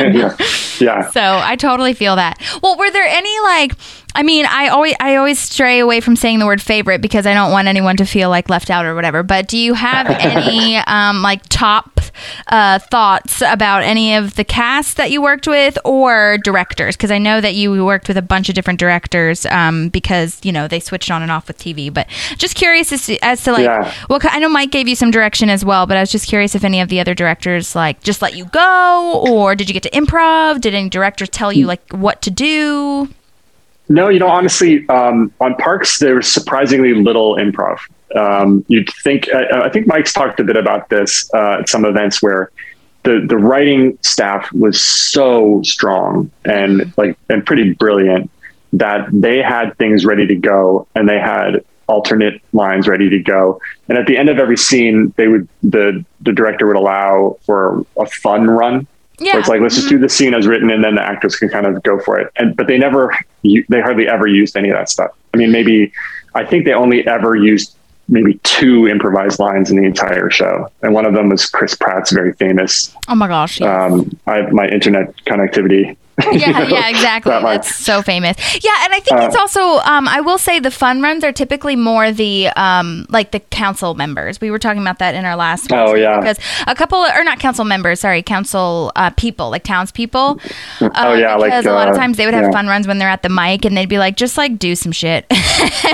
I 0.00 0.08
mean? 0.08 0.14
yeah. 0.20 0.36
Yeah. 0.80 1.10
So 1.10 1.20
I 1.22 1.56
totally 1.56 1.94
feel 1.94 2.16
that. 2.16 2.38
Well, 2.62 2.76
were 2.76 2.90
there 2.90 3.04
any 3.06 3.40
like? 3.40 3.72
I 4.16 4.22
mean, 4.22 4.46
I 4.48 4.68
always 4.68 4.94
I 5.00 5.16
always 5.16 5.38
stray 5.40 5.80
away 5.80 6.00
from 6.00 6.14
saying 6.14 6.38
the 6.38 6.46
word 6.46 6.62
favorite 6.62 7.00
because 7.00 7.26
I 7.26 7.34
don't 7.34 7.50
want 7.50 7.66
anyone 7.66 7.96
to 7.96 8.04
feel 8.04 8.28
like 8.30 8.48
left 8.48 8.70
out 8.70 8.84
or 8.84 8.94
whatever. 8.94 9.22
But 9.24 9.48
do 9.48 9.58
you 9.58 9.74
have 9.74 10.06
any 10.20 10.76
um, 10.76 11.20
like 11.22 11.42
top 11.48 11.93
uh, 12.48 12.78
thoughts 12.78 13.42
about 13.42 13.82
any 13.82 14.14
of 14.14 14.34
the 14.34 14.44
cast 14.44 14.96
that 14.96 15.10
you 15.10 15.20
worked 15.22 15.46
with 15.46 15.78
or 15.84 16.38
directors? 16.38 16.96
Because 16.96 17.10
I 17.10 17.18
know 17.18 17.40
that 17.40 17.54
you 17.54 17.84
worked 17.84 18.08
with 18.08 18.16
a 18.16 18.22
bunch 18.22 18.48
of 18.48 18.54
different 18.54 18.78
directors 18.80 19.46
um, 19.46 19.88
because 19.88 20.40
you 20.42 20.52
know 20.52 20.68
they 20.68 20.80
switched 20.80 21.10
on 21.10 21.22
and 21.22 21.30
off 21.30 21.48
with 21.48 21.58
TV. 21.58 21.92
But 21.92 22.06
just 22.38 22.54
curious 22.54 22.92
as 22.92 23.06
to, 23.06 23.18
as 23.24 23.42
to 23.44 23.52
like, 23.52 23.64
Yeah. 23.64 23.92
well, 24.08 24.20
I 24.22 24.38
know 24.38 24.48
Mike 24.48 24.70
gave 24.70 24.88
you 24.88 24.96
some 24.96 25.10
direction 25.10 25.50
as 25.50 25.64
well, 25.64 25.86
but 25.86 25.96
I 25.96 26.00
was 26.00 26.10
just 26.10 26.26
curious 26.28 26.54
if 26.54 26.64
any 26.64 26.80
of 26.80 26.88
the 26.88 27.00
other 27.00 27.14
directors 27.14 27.74
like 27.74 28.02
just 28.02 28.22
let 28.22 28.34
you 28.36 28.44
go 28.46 29.24
or 29.28 29.54
did 29.54 29.68
you 29.68 29.74
get 29.74 29.82
to 29.84 29.90
improv? 29.90 30.60
Did 30.60 30.74
any 30.74 30.88
directors 30.88 31.28
tell 31.28 31.52
you 31.52 31.66
like 31.66 31.82
what 31.92 32.22
to 32.22 32.30
do? 32.30 33.08
No, 33.88 34.08
you 34.08 34.18
know, 34.18 34.28
honestly, 34.28 34.88
um, 34.88 35.30
on 35.40 35.54
Parks, 35.56 35.98
there 35.98 36.14
was 36.14 36.26
surprisingly 36.26 36.94
little 36.94 37.36
improv. 37.36 37.78
Um, 38.14 38.64
you'd 38.68 38.88
think, 39.02 39.28
I, 39.32 39.66
I 39.66 39.68
think 39.70 39.86
Mike's 39.86 40.12
talked 40.12 40.40
a 40.40 40.44
bit 40.44 40.56
about 40.56 40.88
this 40.88 41.28
uh, 41.34 41.58
at 41.60 41.68
some 41.68 41.84
events 41.84 42.22
where 42.22 42.50
the, 43.02 43.24
the 43.28 43.36
writing 43.36 43.98
staff 44.02 44.50
was 44.52 44.82
so 44.84 45.62
strong 45.62 46.30
and 46.44 46.92
like, 46.96 47.18
and 47.28 47.44
pretty 47.44 47.72
brilliant 47.74 48.30
that 48.72 49.08
they 49.12 49.42
had 49.42 49.76
things 49.78 50.04
ready 50.04 50.26
to 50.26 50.34
go 50.34 50.86
and 50.94 51.08
they 51.08 51.18
had 51.18 51.64
alternate 51.86 52.40
lines 52.52 52.88
ready 52.88 53.10
to 53.10 53.18
go. 53.18 53.60
And 53.88 53.98
at 53.98 54.06
the 54.06 54.16
end 54.16 54.30
of 54.30 54.38
every 54.38 54.56
scene, 54.56 55.12
they 55.16 55.28
would, 55.28 55.46
the, 55.62 56.04
the 56.22 56.32
director 56.32 56.66
would 56.66 56.76
allow 56.76 57.36
for 57.44 57.84
a 57.98 58.06
fun 58.06 58.48
run 58.48 58.86
Yeah. 59.20 59.32
so 59.32 59.38
it's 59.38 59.48
like 59.48 59.60
let's 59.60 59.76
just 59.76 59.88
do 59.88 59.98
the 59.98 60.08
scene 60.08 60.34
as 60.34 60.46
written, 60.46 60.70
and 60.70 60.82
then 60.82 60.94
the 60.96 61.02
actors 61.02 61.36
can 61.36 61.48
kind 61.48 61.66
of 61.66 61.82
go 61.82 62.00
for 62.00 62.18
it. 62.18 62.32
And 62.36 62.56
but 62.56 62.66
they 62.66 62.78
never, 62.78 63.16
they 63.42 63.80
hardly 63.80 64.08
ever 64.08 64.26
used 64.26 64.56
any 64.56 64.70
of 64.70 64.76
that 64.76 64.88
stuff. 64.88 65.10
I 65.32 65.36
mean, 65.36 65.52
maybe 65.52 65.92
I 66.34 66.44
think 66.44 66.64
they 66.64 66.72
only 66.72 67.06
ever 67.06 67.36
used 67.36 67.76
maybe 68.08 68.38
two 68.42 68.86
improvised 68.88 69.38
lines 69.38 69.70
in 69.70 69.76
the 69.76 69.84
entire 69.84 70.30
show, 70.30 70.70
and 70.82 70.94
one 70.94 71.06
of 71.06 71.14
them 71.14 71.28
was 71.30 71.46
Chris 71.46 71.74
Pratt's 71.74 72.12
very 72.12 72.32
famous 72.34 72.94
oh 73.08 73.14
my 73.14 73.28
gosh. 73.28 73.60
yeah. 73.60 73.86
um, 73.86 74.10
I 74.26 74.36
have 74.36 74.52
my 74.52 74.68
internet 74.68 75.14
connectivity 75.24 75.96
Yeah, 76.32 76.66
yeah, 76.68 76.88
exactly. 76.88 77.30
That. 77.30 77.42
That's 77.42 77.74
so 77.74 78.00
famous. 78.02 78.36
Yeah, 78.64 78.70
and 78.84 78.92
I 78.92 79.00
think 79.00 79.20
Uh, 79.20 79.26
it's 79.26 79.36
also. 79.36 79.78
Um, 79.80 80.06
I 80.08 80.20
will 80.20 80.38
say 80.38 80.58
the 80.60 80.70
fun 80.70 81.02
runs 81.02 81.24
are 81.24 81.32
typically 81.32 81.76
more 81.76 82.12
the 82.12 82.48
um, 82.56 83.06
like 83.08 83.30
the 83.32 83.40
council 83.40 83.94
members. 83.94 84.40
We 84.40 84.50
were 84.50 84.58
talking 84.58 84.80
about 84.82 84.98
that 85.00 85.14
in 85.14 85.24
our 85.24 85.36
last. 85.36 85.70
one, 85.70 85.80
Oh, 85.80 85.94
too, 85.94 86.00
yeah. 86.00 86.18
because 86.20 86.38
a 86.66 86.74
couple 86.74 86.98
or 86.98 87.24
not 87.24 87.38
council 87.40 87.64
members, 87.64 88.00
sorry, 88.00 88.22
council 88.22 88.92
uh, 88.96 89.10
people 89.10 89.50
like 89.50 89.64
townspeople. 89.64 90.40
Uh, 90.80 90.90
Oh, 90.94 91.14
yeah, 91.14 91.34
like, 91.36 91.50
because 91.50 91.66
a 91.66 91.72
lot 91.72 91.88
of 91.88 91.94
uh, 91.94 91.98
times 91.98 92.16
they 92.16 92.24
would 92.26 92.34
have 92.34 92.44
yeah. 92.44 92.50
fun 92.52 92.66
runs 92.66 92.86
when 92.86 92.98
they're 92.98 93.08
at 93.08 93.22
the 93.22 93.28
mic, 93.28 93.64
and 93.64 93.76
they'd 93.76 93.88
be 93.88 93.98
like, 93.98 94.16
just 94.16 94.36
like 94.38 94.58
do 94.58 94.74
some 94.76 94.92
shit. 94.92 95.26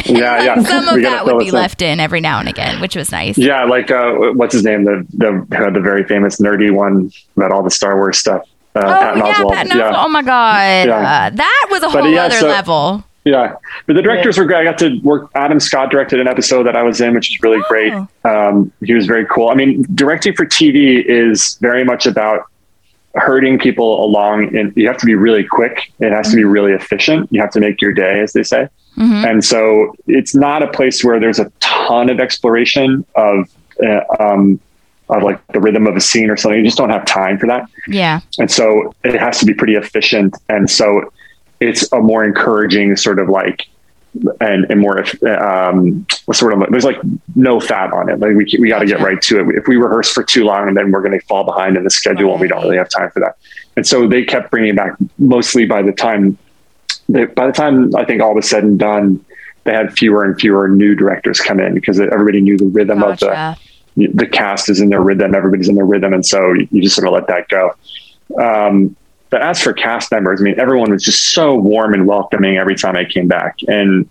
Yeah, 0.07 0.43
yeah. 0.43 0.62
Some 0.62 0.89
of 0.89 1.03
that 1.03 1.25
would 1.27 1.39
be 1.39 1.49
in. 1.49 1.55
left 1.55 1.83
in 1.83 2.01
every 2.01 2.21
now 2.21 2.39
and 2.41 2.49
again, 2.49 2.81
which 2.81 2.97
was 2.97 3.12
nice. 3.12 3.37
Yeah, 3.39 3.64
like 3.64 3.91
uh, 3.91 4.12
what's 4.35 4.53
his 4.55 4.64
name? 4.64 4.85
The 4.85 5.07
the 5.12 5.29
uh, 5.57 5.71
the 5.71 5.81
very 5.81 6.05
famous 6.05 6.41
nerdy 6.41 6.71
one 6.73 7.11
about 7.37 7.53
all 7.53 7.62
the 7.62 7.71
Star 7.71 7.97
Wars 7.97 8.18
stuff. 8.18 8.43
Uh, 8.75 8.81
Oh 8.81 9.01
Patton 9.01 9.18
yeah. 9.18 9.55
Patton 9.55 9.73
Oswalt. 9.73 9.95
Oh 10.05 10.09
my 10.09 10.23
god, 10.23 10.87
Yeah. 10.89 10.97
uh, 11.27 11.31
that 11.31 11.66
was 11.71 11.83
a 11.83 11.87
But, 11.89 12.03
whole 12.03 12.12
yeah, 12.12 12.25
other 12.25 12.37
so- 12.37 12.49
level. 12.49 13.05
Yeah, 13.25 13.53
but 13.87 13.97
the 13.97 14.03
directors 14.03 14.39
were 14.39 14.47
great. 14.47 14.61
I 14.61 14.64
got 14.64 14.79
to 14.79 14.99
work. 15.03 15.31
Adam 15.35 15.61
Scott 15.61 15.91
directed 15.91 16.21
an 16.21 16.27
episode 16.27 16.62
that 16.62 16.75
I 16.75 16.83
was 16.83 17.03
in, 17.03 17.12
which 17.14 17.29
was 17.29 17.39
really 17.43 17.62
great. 17.68 17.93
Oh. 17.93 18.09
Um, 18.25 18.73
he 18.83 18.95
was 18.95 19.05
very 19.07 19.27
cool. 19.27 19.51
I 19.51 19.55
mean, 19.55 19.85
directing 19.95 20.33
for 20.35 20.47
TV 20.47 21.05
is 21.07 21.59
very 21.61 21.85
much 21.85 22.07
about 22.07 22.45
herding 23.16 23.59
people 23.59 24.03
along, 24.03 24.57
and 24.57 24.73
you 24.75 24.87
have 24.87 24.97
to 24.99 25.05
be 25.07 25.14
really 25.14 25.45
quick. 25.45 25.93
It 26.01 26.12
has 26.12 26.31
to 26.31 26.37
be 26.37 26.45
really 26.45 26.73
efficient. 26.73 27.29
You 27.31 27.43
have 27.43 27.51
to 27.51 27.61
make 27.61 27.83
your 27.83 27.93
day, 27.93 28.21
as 28.21 28.33
they 28.33 28.43
say. 28.43 28.68
And 28.97 29.45
so, 29.45 29.95
it's 30.07 30.35
not 30.35 30.62
a 30.62 30.66
place 30.68 31.05
where 31.05 31.18
there's 31.21 31.39
a 31.39 31.51
ton 31.61 32.09
of 32.11 32.21
exploration 32.21 33.05
of 33.16 33.51
uh, 33.87 34.01
um, 34.18 34.61
of 35.11 35.22
like 35.22 35.44
the 35.48 35.61
rhythm 35.61 35.86
of 35.86 35.96
a 35.96 36.00
scene 36.00 36.30
or 36.30 36.36
something. 36.36 36.58
You 36.58 36.64
just 36.64 36.78
don't 36.78 36.90
have 36.90 37.04
time 37.04 37.38
for 37.38 37.46
that. 37.46 37.68
Yeah, 37.86 38.20
And 38.38 38.50
so 38.50 38.94
it 39.04 39.18
has 39.18 39.38
to 39.40 39.46
be 39.46 39.54
pretty 39.54 39.74
efficient. 39.74 40.36
And 40.48 40.70
so 40.70 41.12
it's 41.61 41.90
a 41.92 42.00
more 42.00 42.24
encouraging 42.24 42.96
sort 42.96 43.18
of 43.18 43.28
like, 43.28 43.66
and, 44.40 44.66
and 44.70 44.80
more, 44.80 45.04
um, 45.38 46.06
sort 46.32 46.52
of, 46.52 46.68
there's 46.70 46.84
like 46.84 46.98
no 47.36 47.61
fat 47.61 47.92
on 47.92 48.08
it. 48.08 48.18
Like 48.18 48.34
we, 48.34 48.46
we 48.58 48.68
got 48.68 48.80
to 48.80 48.86
get 48.86 49.00
right 49.00 49.20
to 49.22 49.40
it. 49.40 49.56
If 49.56 49.68
we 49.68 49.76
rehearse 49.76 50.11
for 50.11 50.24
too 50.24 50.44
long, 50.44 50.68
and 50.68 50.76
then 50.76 50.90
we're 50.90 51.02
going 51.02 51.18
to 51.18 51.24
fall 51.26 51.44
behind 51.44 51.76
in 51.76 51.84
the 51.84 51.90
schedule 51.90 52.32
and 52.32 52.40
we 52.40 52.48
don't 52.48 52.62
really 52.62 52.76
have 52.76 52.88
time 52.88 53.11
for 53.11 53.20
that. 53.20 53.36
And 53.76 53.86
so 53.86 54.08
they 54.08 54.24
kept 54.24 54.50
bringing 54.50 54.74
back 54.74 54.96
mostly 55.18 55.66
by 55.66 55.82
the 55.82 55.92
time, 55.92 56.38
they, 57.08 57.26
by 57.26 57.46
the 57.46 57.52
time 57.52 57.94
I 57.94 58.04
think 58.04 58.20
all 58.20 58.34
was 58.34 58.48
said 58.48 58.64
and 58.64 58.78
done, 58.78 59.24
they 59.64 59.72
had 59.72 59.92
fewer 59.92 60.24
and 60.24 60.40
fewer 60.40 60.68
new 60.68 60.94
directors 60.94 61.40
come 61.40 61.61
in 61.61 61.74
because 61.74 62.00
everybody 62.00 62.40
knew 62.40 62.56
the 62.56 62.66
rhythm 62.66 63.02
of 63.02 63.18
the, 63.20 63.26
gotcha. 63.26 63.61
The 63.97 64.26
cast 64.26 64.68
is 64.70 64.80
in 64.80 64.88
their 64.88 65.01
rhythm, 65.01 65.34
everybody's 65.34 65.68
in 65.68 65.74
their 65.74 65.84
rhythm, 65.84 66.12
and 66.12 66.24
so 66.24 66.53
you 66.53 66.82
just 66.82 66.97
sort 66.97 67.07
of 67.09 67.14
let 67.14 67.26
that 67.26 67.49
go. 67.49 67.74
Um, 68.43 68.97
but 69.30 69.43
as 69.43 69.61
for 69.61 69.72
cast 69.72 70.11
members, 70.12 70.41
I 70.41 70.45
mean, 70.45 70.59
everyone 70.59 70.91
was 70.91 71.05
just 71.05 71.32
so 71.32 71.55
warm 71.55 71.95
and 71.95 72.07
welcoming 72.07 72.57
every 72.57 72.74
time 72.76 72.97
I 72.97 73.05
came 73.05 73.28
back, 73.28 73.59
and 73.68 74.09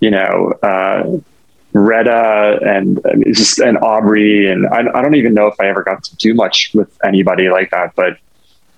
you 0.00 0.10
know, 0.10 0.52
uh, 0.62 1.18
Retta 1.72 2.58
and 2.64 3.00
and 3.04 3.24
it's 3.26 3.38
just 3.38 3.58
and 3.60 3.78
Aubrey, 3.78 4.50
and 4.50 4.66
I, 4.66 4.80
I 4.92 5.02
don't 5.02 5.14
even 5.14 5.34
know 5.34 5.46
if 5.46 5.54
I 5.60 5.68
ever 5.68 5.82
got 5.84 6.02
to 6.04 6.16
do 6.16 6.34
much 6.34 6.70
with 6.74 6.96
anybody 7.04 7.48
like 7.48 7.70
that, 7.70 7.94
but. 7.94 8.16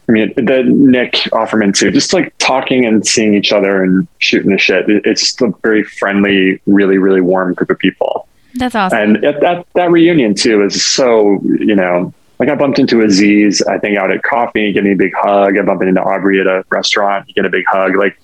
I 0.09 0.12
mean, 0.12 0.33
the 0.35 0.64
Nick 0.66 1.12
Offerman 1.33 1.72
too, 1.74 1.93
just 1.93 2.12
like 2.12 2.37
talking 2.39 2.85
and 2.85 3.07
seeing 3.07 3.35
each 3.35 3.53
other 3.53 3.85
and 3.85 4.07
shooting 4.18 4.51
the 4.51 4.59
shit. 4.59 4.91
It- 4.91 5.07
It's 5.07 5.20
just 5.20 5.41
a 5.41 5.55
very 5.62 5.85
friendly, 5.85 6.61
really, 6.66 6.99
really 6.99 7.20
warm 7.20 7.55
group 7.55 7.70
of 7.70 7.78
people 7.78 8.26
That's 8.55 8.74
awesome. 8.74 8.98
and 8.98 9.24
at 9.24 9.40
that 9.40 9.66
that 9.74 9.90
reunion 9.90 10.34
too 10.34 10.62
is 10.64 10.84
so 10.84 11.40
you 11.42 11.74
know 11.74 12.12
like 12.38 12.48
I 12.48 12.55
bumped 12.55 12.78
into 12.78 13.03
Aziz 13.03 13.62
I 13.62 13.78
think 13.78 13.96
out 13.98 14.11
at 14.11 14.22
coffee 14.22 14.66
he 14.66 14.72
gave 14.72 14.84
me 14.84 14.92
a 14.92 14.96
big 14.96 15.12
hug 15.14 15.57
I 15.59 15.62
bumped 15.62 15.84
into 15.84 16.03
Aubrey 16.03 16.40
at 16.40 16.46
a 16.46 16.64
restaurant 16.70 17.32
get 17.34 17.44
a 17.44 17.50
big 17.50 17.64
hug 17.68 17.96
like 17.96 18.18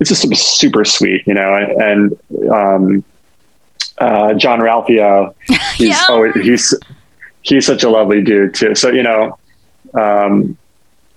it's 0.00 0.10
just 0.10 0.34
super 0.36 0.84
sweet 0.84 1.26
you 1.26 1.34
know 1.34 1.54
and, 1.54 1.82
and 2.30 2.50
um, 2.50 3.04
uh, 3.98 4.34
Jean-Ralphio 4.34 5.34
he's 5.76 5.88
Yeah. 5.88 6.04
oh 6.08 6.30
he's 6.32 6.74
he's 7.42 7.66
such 7.66 7.82
a 7.84 7.88
lovely 7.90 8.22
dude 8.22 8.54
too 8.54 8.74
so 8.74 8.90
you 8.90 9.02
know 9.02 9.38
um, 9.94 10.56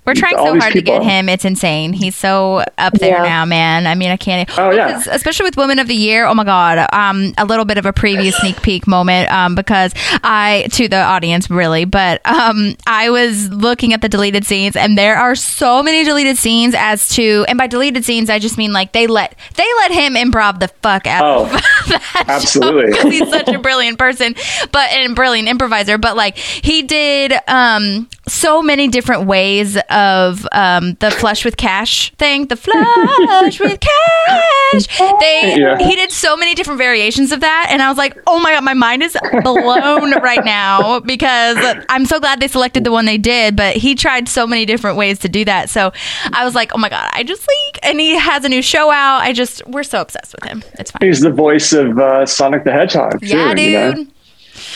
We're 0.07 0.13
trying 0.15 0.37
so 0.37 0.57
hard 0.57 0.73
to 0.73 0.81
get 0.81 1.01
people- 1.01 1.05
him. 1.09 1.27
It's 1.29 1.43
insane. 1.45 1.91
He's 1.93 2.15
so 2.15 2.63
up 2.77 2.93
there 2.93 3.17
Yeah. 3.17 3.23
now, 3.23 3.45
man. 3.45 3.85
I 3.85 3.93
mean, 3.93 4.09
I 4.09 4.17
can't. 4.17 4.49
Oh, 4.57 4.71
yeah. 4.71 5.03
Especially 5.11 5.43
with 5.43 5.57
Women 5.57 5.79
of 5.79 5.87
the 5.87 5.95
Year. 5.95 6.25
Oh 6.25 6.33
my 6.33 6.45
God. 6.45 6.87
Um, 6.93 7.33
a 7.37 7.45
little 7.45 7.65
bit 7.65 7.77
of 7.77 7.85
a 7.85 7.91
preview 7.93 8.31
sneak 8.33 8.61
peek 8.61 8.87
moment. 8.87 9.29
Um, 9.31 9.53
because 9.53 9.91
I 10.23 10.67
to 10.73 10.87
the 10.87 11.01
audience 11.01 11.49
really, 11.49 11.83
but 11.85 12.21
um, 12.25 12.75
I 12.87 13.09
was 13.09 13.49
looking 13.49 13.93
at 13.93 14.01
the 14.01 14.07
deleted 14.09 14.45
scenes, 14.45 14.75
and 14.77 14.97
there 14.97 15.17
are 15.17 15.35
so 15.35 15.83
many 15.83 16.03
deleted 16.05 16.37
scenes. 16.37 16.73
As 16.77 17.09
to, 17.09 17.45
and 17.49 17.57
by 17.57 17.67
deleted 17.67 18.05
scenes, 18.05 18.29
I 18.29 18.39
just 18.39 18.57
mean 18.57 18.71
like 18.71 18.93
they 18.93 19.07
let 19.07 19.35
they 19.55 19.67
let 19.79 19.91
him 19.91 20.13
improv 20.15 20.59
the 20.61 20.69
fuck 20.81 21.05
out. 21.05 21.23
Oh, 21.25 21.43
of 21.43 21.51
that 22.27 22.45
show 22.47 23.09
he's 23.09 23.29
such 23.29 23.49
a 23.49 23.59
brilliant 23.59 23.99
person, 23.99 24.35
but 24.71 24.89
and 24.91 25.15
brilliant 25.15 25.49
improviser. 25.49 25.97
But 25.97 26.15
like 26.15 26.37
he 26.37 26.83
did 26.83 27.33
um 27.47 28.07
so 28.27 28.61
many 28.61 28.87
different 28.87 29.25
ways 29.25 29.77
of 29.89 30.47
um 30.51 30.93
the 30.99 31.11
flush 31.11 31.43
with 31.45 31.57
cash 31.57 32.11
thing, 32.15 32.47
the 32.47 32.55
flush 32.55 33.59
with 33.59 33.79
cash. 33.79 34.87
They 35.19 35.55
Yeah. 35.57 35.77
he 35.79 35.95
did 35.95 36.11
so 36.11 36.35
many 36.35 36.53
different 36.53 36.77
variations 36.77 37.31
of 37.31 37.39
that, 37.41 37.67
and 37.69 37.81
I 37.81 37.89
was 37.89 37.97
like, 37.97 38.17
oh 38.27 38.39
my 38.39 38.51
god, 38.51 38.63
my 38.63 38.73
mind 38.73 39.03
is 39.03 39.17
blown 39.43 40.11
right 40.21 40.43
now 40.43 40.99
because 40.99 41.57
I'm 41.89 42.05
so 42.05 42.19
glad 42.19 42.39
they 42.39 42.47
selected 42.47 42.83
the 42.83 42.91
one 42.91 43.05
they 43.05 43.17
did. 43.17 43.55
But 43.55 43.75
he 43.77 43.95
tried 43.95 44.27
so 44.27 44.45
many 44.45 44.65
different 44.65 44.97
ways 44.97 45.19
to 45.19 45.29
do 45.29 45.45
that, 45.45 45.69
so 45.69 45.91
I 46.33 46.43
was 46.43 46.53
like, 46.55 46.71
oh 46.75 46.77
my 46.77 46.89
god, 46.89 47.09
I 47.13 47.23
just 47.23 47.41
like, 47.47 47.79
and 47.85 47.99
he 47.99 48.15
has 48.17 48.43
a 48.43 48.49
new 48.49 48.61
show 48.61 48.91
out. 48.91 49.21
I 49.21 49.33
just 49.33 49.65
we're 49.67 49.83
so 49.83 50.01
obsessed 50.01 50.35
with 50.39 50.49
him. 50.49 50.63
It's 50.79 50.91
fine. 50.91 51.07
he's 51.07 51.21
the 51.21 51.31
voice 51.31 51.71
of 51.73 51.97
uh, 51.97 52.25
Sonic 52.25 52.63
the 52.65 52.71
Hedgehog 52.71 53.21
too, 53.21 53.27
Yeah, 53.27 53.53
you 53.55 53.71
know? 53.95 54.05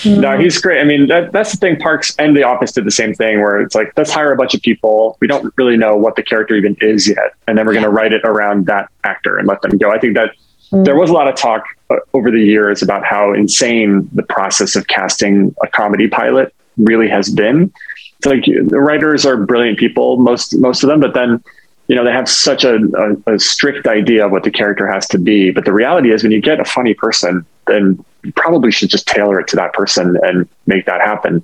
No, 0.06 0.38
he's 0.38 0.60
great. 0.60 0.80
I 0.80 0.84
mean, 0.84 1.08
that, 1.08 1.32
that's 1.32 1.52
the 1.52 1.58
thing. 1.58 1.78
Parks 1.78 2.16
and 2.18 2.36
The 2.36 2.44
Office 2.44 2.72
did 2.72 2.86
the 2.86 2.92
same 2.92 3.14
thing, 3.14 3.42
where 3.42 3.60
it's 3.62 3.76
like, 3.76 3.92
let's 3.98 4.12
hire 4.12 4.32
a 4.32 4.36
bunch 4.36 4.54
of 4.54 4.62
people. 4.62 5.18
We 5.20 5.28
don't 5.28 5.54
really 5.58 5.78
know 5.78 5.96
what 5.96 6.16
the 6.16 6.24
character 6.24 6.56
even 6.56 6.76
is 6.82 7.08
yet, 7.08 7.34
and 7.48 7.58
then 7.58 7.66
we're 7.66 7.74
going 7.74 7.84
to 7.84 7.90
write 7.90 8.14
it 8.14 8.22
around 8.24 8.68
that 8.68 8.90
actor 9.04 9.38
and 9.38 9.48
let 9.48 9.62
them 9.62 9.78
go. 9.78 9.92
I 9.92 10.00
think 10.00 10.16
that 10.16 10.32
there 10.72 10.96
was 10.96 11.10
a 11.10 11.14
lot 11.14 11.28
of 11.28 11.36
talk 11.36 11.66
uh, 11.90 11.98
over 12.14 12.32
the 12.32 12.42
years 12.42 12.82
about 12.82 13.06
how 13.06 13.34
insane 13.34 14.10
the 14.14 14.24
process 14.24 14.76
of 14.76 14.88
casting 14.88 15.54
a 15.62 15.68
comedy 15.68 16.08
pilot 16.08 16.54
really 16.78 17.10
has 17.10 17.30
been. 17.30 17.72
It's 18.18 18.26
like 18.26 18.46
the 18.46 18.80
writers 18.80 19.26
are 19.26 19.38
brilliant 19.38 19.78
people, 19.80 20.18
most 20.18 20.56
most 20.58 20.84
of 20.84 20.90
them, 20.90 21.00
but 21.00 21.14
then 21.14 21.44
you 21.88 21.96
know 21.96 22.06
they 22.06 22.12
have 22.12 22.30
such 22.30 22.64
a, 22.64 22.76
a, 22.76 23.34
a 23.36 23.40
strict 23.40 23.88
idea 23.88 24.26
of 24.26 24.32
what 24.32 24.44
the 24.44 24.52
character 24.52 24.88
has 24.88 25.08
to 25.08 25.18
be. 25.18 25.52
But 25.52 25.66
the 25.66 25.74
reality 25.74 26.12
is, 26.12 26.24
when 26.24 26.32
you 26.32 26.42
get 26.42 26.60
a 26.60 26.66
funny 26.66 26.94
person, 26.94 27.46
then 27.68 28.04
you 28.24 28.32
probably 28.34 28.72
should 28.72 28.90
just 28.90 29.08
tailor 29.08 29.40
it 29.40 29.48
to 29.50 29.56
that 29.56 29.74
person 29.74 30.18
and 30.24 30.48
make 30.68 30.86
that 30.86 31.02
happen. 31.02 31.44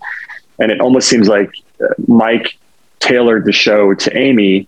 And 0.60 0.72
it 0.72 0.80
almost 0.82 1.08
seems 1.08 1.28
like 1.28 1.52
uh, 1.82 1.88
Mike 2.08 2.58
tailored 3.00 3.46
the 3.46 3.52
show 3.52 3.94
to 3.94 4.18
Amy 4.18 4.68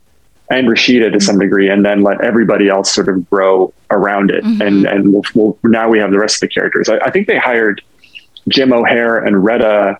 and 0.51 0.68
Rashida 0.68 1.12
to 1.14 1.20
some 1.20 1.38
degree, 1.38 1.70
and 1.70 1.86
then 1.86 2.01
let 2.01 2.22
everybody 2.22 2.70
else 2.70 2.93
sort 2.93 3.07
of 3.07 3.30
grow 3.30 3.72
around 3.91 4.32
it. 4.32 4.43
And 4.62 4.86
and 4.86 5.14
we'll, 5.14 5.24
we'll, 5.36 5.57
now 5.64 5.89
we 5.89 5.99
have 5.99 6.12
the 6.12 6.20
rest 6.20 6.38
of 6.38 6.41
the 6.41 6.47
characters. 6.47 6.89
I, 6.89 6.97
I 6.97 7.12
think 7.12 7.28
they 7.28 7.38
hired 7.38 7.82
Jim 8.47 8.74
O'Heir 8.74 9.24
and 9.24 9.43
Retta, 9.43 9.99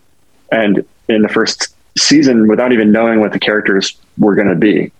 and 0.52 0.84
in 1.08 1.22
the 1.22 1.30
first 1.30 1.76
season 1.98 2.48
without 2.48 2.72
even 2.72 2.92
knowing 2.92 3.20
what 3.20 3.32
the 3.32 3.40
characters 3.40 3.96
were 4.18 4.34
going 4.34 4.48
to 4.48 4.56
be, 4.56 4.92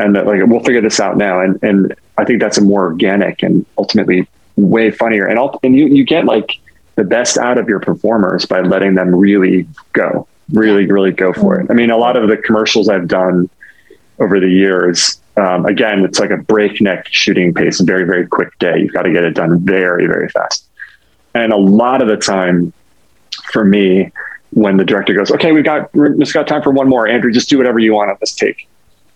and 0.00 0.16
that, 0.16 0.26
like 0.26 0.40
we'll 0.46 0.64
figure 0.64 0.80
this 0.80 0.98
out 0.98 1.16
now. 1.16 1.40
And 1.40 1.62
and 1.62 1.94
I 2.16 2.24
think 2.24 2.40
that's 2.40 2.58
a 2.58 2.62
more 2.62 2.84
organic 2.86 3.42
and 3.44 3.64
ultimately 3.76 4.26
way 4.58 4.90
funnier. 4.90 5.26
And 5.26 5.38
all, 5.38 5.58
and 5.62 5.74
you 5.76 5.86
you 5.86 6.04
get 6.04 6.24
like 6.24 6.58
the 6.96 7.04
best 7.04 7.38
out 7.38 7.58
of 7.58 7.68
your 7.68 7.80
performers 7.80 8.44
by 8.44 8.60
letting 8.60 8.94
them 8.94 9.14
really 9.14 9.66
go, 9.92 10.26
really 10.52 10.86
really 10.86 11.12
go 11.12 11.32
for 11.32 11.60
it. 11.60 11.70
I 11.70 11.74
mean, 11.74 11.90
a 11.90 11.96
lot 11.96 12.16
of 12.16 12.28
the 12.28 12.36
commercials 12.36 12.88
I've 12.88 13.08
done 13.08 13.48
over 14.18 14.40
the 14.40 14.48
years. 14.48 15.20
Um, 15.36 15.66
again, 15.66 16.04
it's 16.04 16.18
like 16.18 16.30
a 16.30 16.36
breakneck 16.36 17.06
shooting 17.10 17.54
pace, 17.54 17.80
very, 17.80 18.04
very 18.04 18.26
quick 18.26 18.58
day. 18.58 18.80
You've 18.80 18.92
got 18.92 19.02
to 19.02 19.12
get 19.12 19.22
it 19.22 19.34
done 19.34 19.60
very, 19.60 20.06
very 20.06 20.28
fast. 20.28 20.66
And 21.32 21.52
a 21.52 21.56
lot 21.56 22.02
of 22.02 22.08
the 22.08 22.16
time 22.16 22.72
for 23.52 23.64
me, 23.64 24.10
when 24.50 24.76
the 24.78 24.84
director 24.84 25.14
goes, 25.14 25.30
okay, 25.30 25.52
we've 25.52 25.64
got, 25.64 25.94
we've 25.94 26.18
just 26.18 26.34
got 26.34 26.48
time 26.48 26.62
for 26.62 26.70
one 26.72 26.88
more, 26.88 27.06
Andrew, 27.06 27.30
just 27.30 27.48
do 27.48 27.58
whatever 27.58 27.78
you 27.78 27.94
want 27.94 28.10
on 28.10 28.16
this 28.18 28.34
take. 28.34 28.68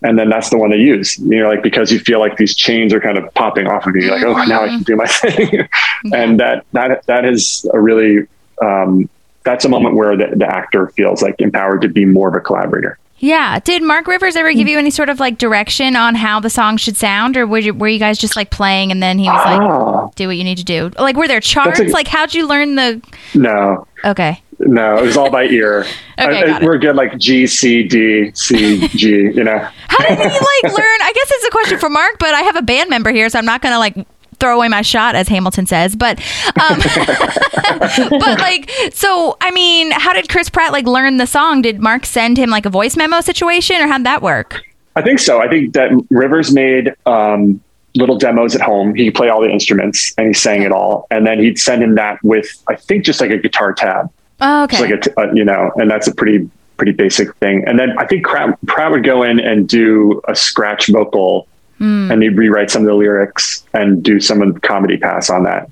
And 0.03 0.19
then 0.19 0.29
that's 0.29 0.49
the 0.49 0.57
one 0.57 0.69
they 0.69 0.77
use, 0.77 1.17
you 1.17 1.39
know, 1.39 1.47
like, 1.47 1.63
because 1.63 1.91
you 1.91 1.97
feel 1.99 2.19
like 2.19 2.35
these 2.37 2.53
chains 2.55 2.93
are 2.93 2.99
kind 2.99 3.17
of 3.17 3.33
popping 3.35 3.67
off 3.67 3.87
of 3.87 3.95
you. 3.95 4.01
You're 4.03 4.11
like, 4.17 4.25
oh, 4.25 4.43
now 4.49 4.63
I 4.63 4.67
can 4.67 4.83
do 4.83 4.95
my 4.97 5.05
thing. 5.07 5.67
and 6.13 6.39
that, 6.41 6.65
that, 6.73 7.05
that 7.05 7.23
is 7.25 7.65
a 7.73 7.79
really, 7.79 8.27
um, 8.61 9.09
that's 9.43 9.63
a 9.65 9.69
moment 9.69 9.95
where 9.95 10.15
the, 10.17 10.35
the 10.35 10.45
actor 10.45 10.87
feels 10.87 11.21
like 11.21 11.35
empowered 11.39 11.81
to 11.83 11.87
be 11.87 12.03
more 12.05 12.27
of 12.27 12.35
a 12.35 12.41
collaborator. 12.41 12.97
Yeah. 13.19 13.59
Did 13.59 13.81
Mark 13.83 14.07
Rivers 14.07 14.35
ever 14.35 14.51
give 14.51 14.67
you 14.67 14.77
any 14.77 14.89
sort 14.89 15.07
of 15.07 15.21
like 15.21 15.37
direction 15.37 15.95
on 15.95 16.15
how 16.15 16.41
the 16.41 16.49
song 16.49 16.75
should 16.75 16.97
sound, 16.97 17.37
or 17.37 17.47
were 17.47 17.59
you, 17.59 17.73
were 17.73 17.87
you 17.87 17.99
guys 17.99 18.17
just 18.17 18.35
like 18.35 18.49
playing 18.49 18.91
and 18.91 19.01
then 19.01 19.17
he 19.17 19.29
was 19.29 19.45
like, 19.45 19.61
Ah. 19.61 20.07
"Do 20.15 20.27
what 20.27 20.35
you 20.35 20.43
need 20.43 20.57
to 20.57 20.65
do"? 20.65 20.91
Like, 20.99 21.15
were 21.15 21.29
there 21.29 21.39
charts? 21.39 21.79
A- 21.79 21.85
like, 21.85 22.09
how'd 22.09 22.33
you 22.33 22.45
learn 22.45 22.75
the? 22.75 23.01
No, 23.33 23.87
Okay. 24.03 24.41
No, 24.65 24.97
it 24.97 25.03
was 25.03 25.17
all 25.17 25.29
by 25.29 25.45
ear. 25.45 25.85
Okay, 26.19 26.43
I- 26.51 26.57
it. 26.57 26.63
we're 26.63 26.77
good 26.77 26.95
like 26.95 27.17
G 27.17 27.47
C 27.47 27.81
D 27.83 28.31
C 28.35 28.87
G. 28.89 29.09
You 29.09 29.43
know. 29.43 29.57
How 29.87 29.97
did 30.07 30.17
he 30.19 30.23
like 30.23 30.77
learn? 30.77 30.99
I 31.01 31.11
guess 31.15 31.31
it's 31.31 31.45
a 31.45 31.49
question 31.49 31.79
for 31.79 31.89
Mark, 31.89 32.19
but 32.19 32.35
I 32.35 32.41
have 32.41 32.55
a 32.55 32.61
band 32.61 32.87
member 32.91 33.11
here, 33.11 33.27
so 33.29 33.39
I'm 33.39 33.45
not 33.45 33.63
gonna 33.63 33.79
like 33.79 33.95
throw 34.39 34.55
away 34.55 34.67
my 34.67 34.83
shot, 34.83 35.15
as 35.15 35.27
Hamilton 35.27 35.65
says. 35.65 35.95
But, 35.95 36.19
um, 36.61 36.79
but 38.09 38.39
like, 38.39 38.69
so 38.91 39.37
I 39.41 39.49
mean, 39.51 39.89
how 39.91 40.13
did 40.13 40.29
Chris 40.29 40.49
Pratt 40.49 40.71
like 40.71 40.85
learn 40.85 41.17
the 41.17 41.25
song? 41.25 41.63
Did 41.63 41.79
Mark 41.79 42.05
send 42.05 42.37
him 42.37 42.51
like 42.51 42.67
a 42.67 42.69
voice 42.69 42.95
memo 42.95 43.21
situation, 43.21 43.77
or 43.81 43.87
how'd 43.87 44.03
that 44.05 44.21
work? 44.21 44.61
I 44.95 45.01
think 45.01 45.17
so. 45.19 45.41
I 45.41 45.47
think 45.49 45.73
that 45.73 45.89
Rivers 46.11 46.53
made 46.53 46.93
um, 47.07 47.59
little 47.95 48.17
demos 48.17 48.55
at 48.55 48.61
home. 48.61 48.93
He 48.93 49.05
could 49.05 49.15
play 49.15 49.29
all 49.29 49.41
the 49.41 49.49
instruments 49.49 50.13
and 50.17 50.27
he 50.27 50.33
sang 50.33 50.61
it 50.61 50.71
all. 50.71 51.07
And 51.09 51.25
then 51.25 51.39
he'd 51.39 51.57
send 51.57 51.81
him 51.81 51.95
that 51.95 52.23
with, 52.23 52.47
I 52.69 52.75
think, 52.75 53.03
just 53.03 53.19
like 53.19 53.31
a 53.31 53.37
guitar 53.39 53.73
tab, 53.73 54.11
Oh, 54.43 54.63
okay. 54.65 54.77
just 54.77 54.81
like 54.89 54.91
a, 54.93 54.99
t- 55.01 55.11
uh, 55.17 55.31
you 55.33 55.43
know, 55.45 55.71
and 55.77 55.89
that's 55.89 56.07
a 56.07 56.13
pretty, 56.13 56.49
pretty 56.77 56.91
basic 56.91 57.33
thing. 57.37 57.63
And 57.67 57.79
then 57.79 57.97
I 57.97 58.05
think 58.05 58.25
Pratt, 58.25 58.57
Pratt 58.67 58.91
would 58.91 59.03
go 59.03 59.23
in 59.23 59.39
and 59.39 59.67
do 59.67 60.21
a 60.27 60.35
scratch 60.35 60.87
vocal 60.87 61.47
and 61.79 62.23
he'd 62.23 62.37
rewrite 62.37 62.71
some 62.71 62.81
of 62.83 62.87
the 62.87 62.93
lyrics 62.93 63.65
and 63.73 64.01
do 64.01 64.19
some 64.21 64.41
of 64.41 64.53
the 64.53 64.59
comedy 64.61 64.95
pass 64.97 65.29
on 65.29 65.43
that. 65.43 65.69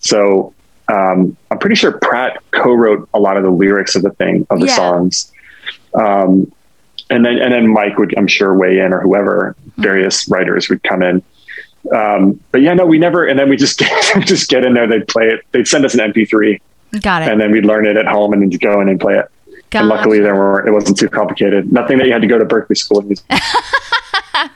So 0.00 0.52
um, 0.88 1.34
I'm 1.50 1.58
pretty 1.58 1.76
sure 1.76 1.92
Pratt 1.92 2.42
co-wrote 2.50 3.08
a 3.14 3.18
lot 3.18 3.38
of 3.38 3.42
the 3.42 3.50
lyrics 3.50 3.96
of 3.96 4.02
the 4.02 4.10
thing 4.10 4.46
of 4.50 4.60
the 4.60 4.66
Yeah. 4.66 4.76
songs. 4.76 5.32
Um, 5.94 6.52
and 7.08 7.24
then 7.24 7.38
and 7.38 7.54
then 7.54 7.68
Mike 7.72 7.96
would 7.98 8.12
I'm 8.18 8.26
sure 8.26 8.52
weigh 8.54 8.80
in 8.80 8.92
or 8.92 9.00
whoever 9.00 9.56
various 9.78 10.28
writers 10.28 10.68
would 10.68 10.82
come 10.82 11.02
in. 11.02 11.22
Um, 11.94 12.38
but 12.50 12.60
yeah, 12.60 12.74
no, 12.74 12.84
we 12.84 12.98
never. 12.98 13.24
And 13.26 13.38
then 13.38 13.48
we 13.48 13.56
just 13.56 13.78
get 13.78 14.26
just 14.26 14.50
get 14.50 14.62
in 14.64 14.74
there. 14.74 14.86
They'd 14.86 15.06
play 15.08 15.28
it. 15.28 15.40
They'd 15.52 15.66
send 15.68 15.84
us 15.86 15.94
an 15.94 16.00
MP3, 16.12 16.60
Got 17.02 17.22
it. 17.22 17.28
and 17.28 17.40
then 17.40 17.50
we'd 17.50 17.66
learn 17.66 17.86
it 17.86 17.96
at 17.96 18.06
home 18.06 18.32
and 18.32 18.42
then 18.42 18.50
go 18.58 18.80
in 18.80 18.88
and 18.88 19.00
play 19.00 19.18
it. 19.18 19.26
Got 19.70 19.80
And 19.80 19.88
luckily, 19.88 20.20
there 20.20 20.34
were 20.34 20.66
it 20.66 20.72
wasn't 20.72 20.96
too 20.98 21.08
complicated. 21.08 21.72
Nothing 21.72 21.98
that 21.98 22.06
you 22.06 22.12
had 22.12 22.22
to 22.22 22.28
go 22.28 22.38
to 22.38 22.44
Berklee 22.44 22.76
School 22.76 22.98
of 22.98 23.06
Music. 23.06 23.24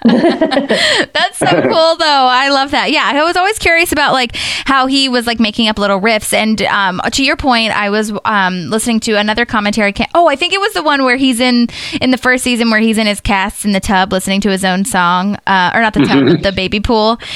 That's 0.05 1.39
so 1.39 1.47
cool, 1.47 1.97
though. 1.97 2.27
I 2.31 2.49
love 2.51 2.71
that. 2.73 2.91
Yeah, 2.91 3.03
I 3.05 3.23
was 3.25 3.37
always 3.37 3.59
curious 3.59 3.93
about 3.93 4.13
like 4.13 4.37
how 4.37 4.87
he 4.87 5.09
was 5.09 5.27
like 5.27 5.41
making 5.41 5.69
up 5.69 5.79
little 5.79 6.01
riffs. 6.01 6.33
And 6.33 6.61
um, 6.63 7.01
to 7.13 7.25
your 7.25 7.37
point, 7.37 7.73
I 7.73 7.91
was 7.91 8.13
um, 8.25 8.71
listening 8.71 9.01
to 9.01 9.15
another 9.15 9.45
commentary. 9.45 9.93
Ca- 9.93 10.09
oh, 10.15 10.29
I 10.29 10.37
think 10.37 10.53
it 10.53 10.61
was 10.61 10.73
the 10.75 10.83
one 10.83 11.05
where 11.05 11.17
he's 11.17 11.41
in 11.41 11.69
in 12.01 12.11
the 12.11 12.19
first 12.19 12.45
season 12.45 12.71
where 12.71 12.81
he's 12.81 12.99
in 12.99 13.07
his 13.07 13.21
cast 13.21 13.65
in 13.65 13.73
the 13.73 13.81
tub 13.81 14.13
listening 14.13 14.41
to 14.43 14.51
his 14.51 14.65
own 14.65 14.85
song, 14.85 15.37
uh, 15.47 15.73
or 15.75 15.81
not 15.81 15.95
the 15.95 16.01
tub, 16.05 16.25
but 16.27 16.43
the 16.43 16.53
baby 16.53 16.81
pool. 16.81 17.19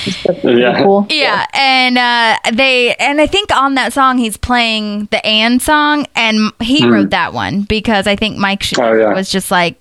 Yeah. 0.45 0.83
Cool. 0.83 1.07
Yeah, 1.11 1.47
and 1.55 1.97
uh, 1.99 2.37
they 2.53 2.95
and 2.97 3.21
I 3.21 3.27
think 3.27 3.55
on 3.55 3.75
that 3.77 3.93
song 3.93 4.19
he's 4.19 4.37
playing 4.37 5.07
the 5.07 5.25
Anne 5.25 5.59
song, 5.59 6.07
and 6.15 6.53
he 6.61 6.87
wrote 6.87 7.11
that 7.11 7.33
one 7.33 7.63
because 7.63 8.07
I 8.07 8.15
think 8.17 8.37
Mike 8.37 8.63
Sh-. 8.63 8.75
Oh, 8.79 8.93
yeah. 8.93 9.15
was 9.15 9.31
just 9.31 9.51
like, 9.51 9.81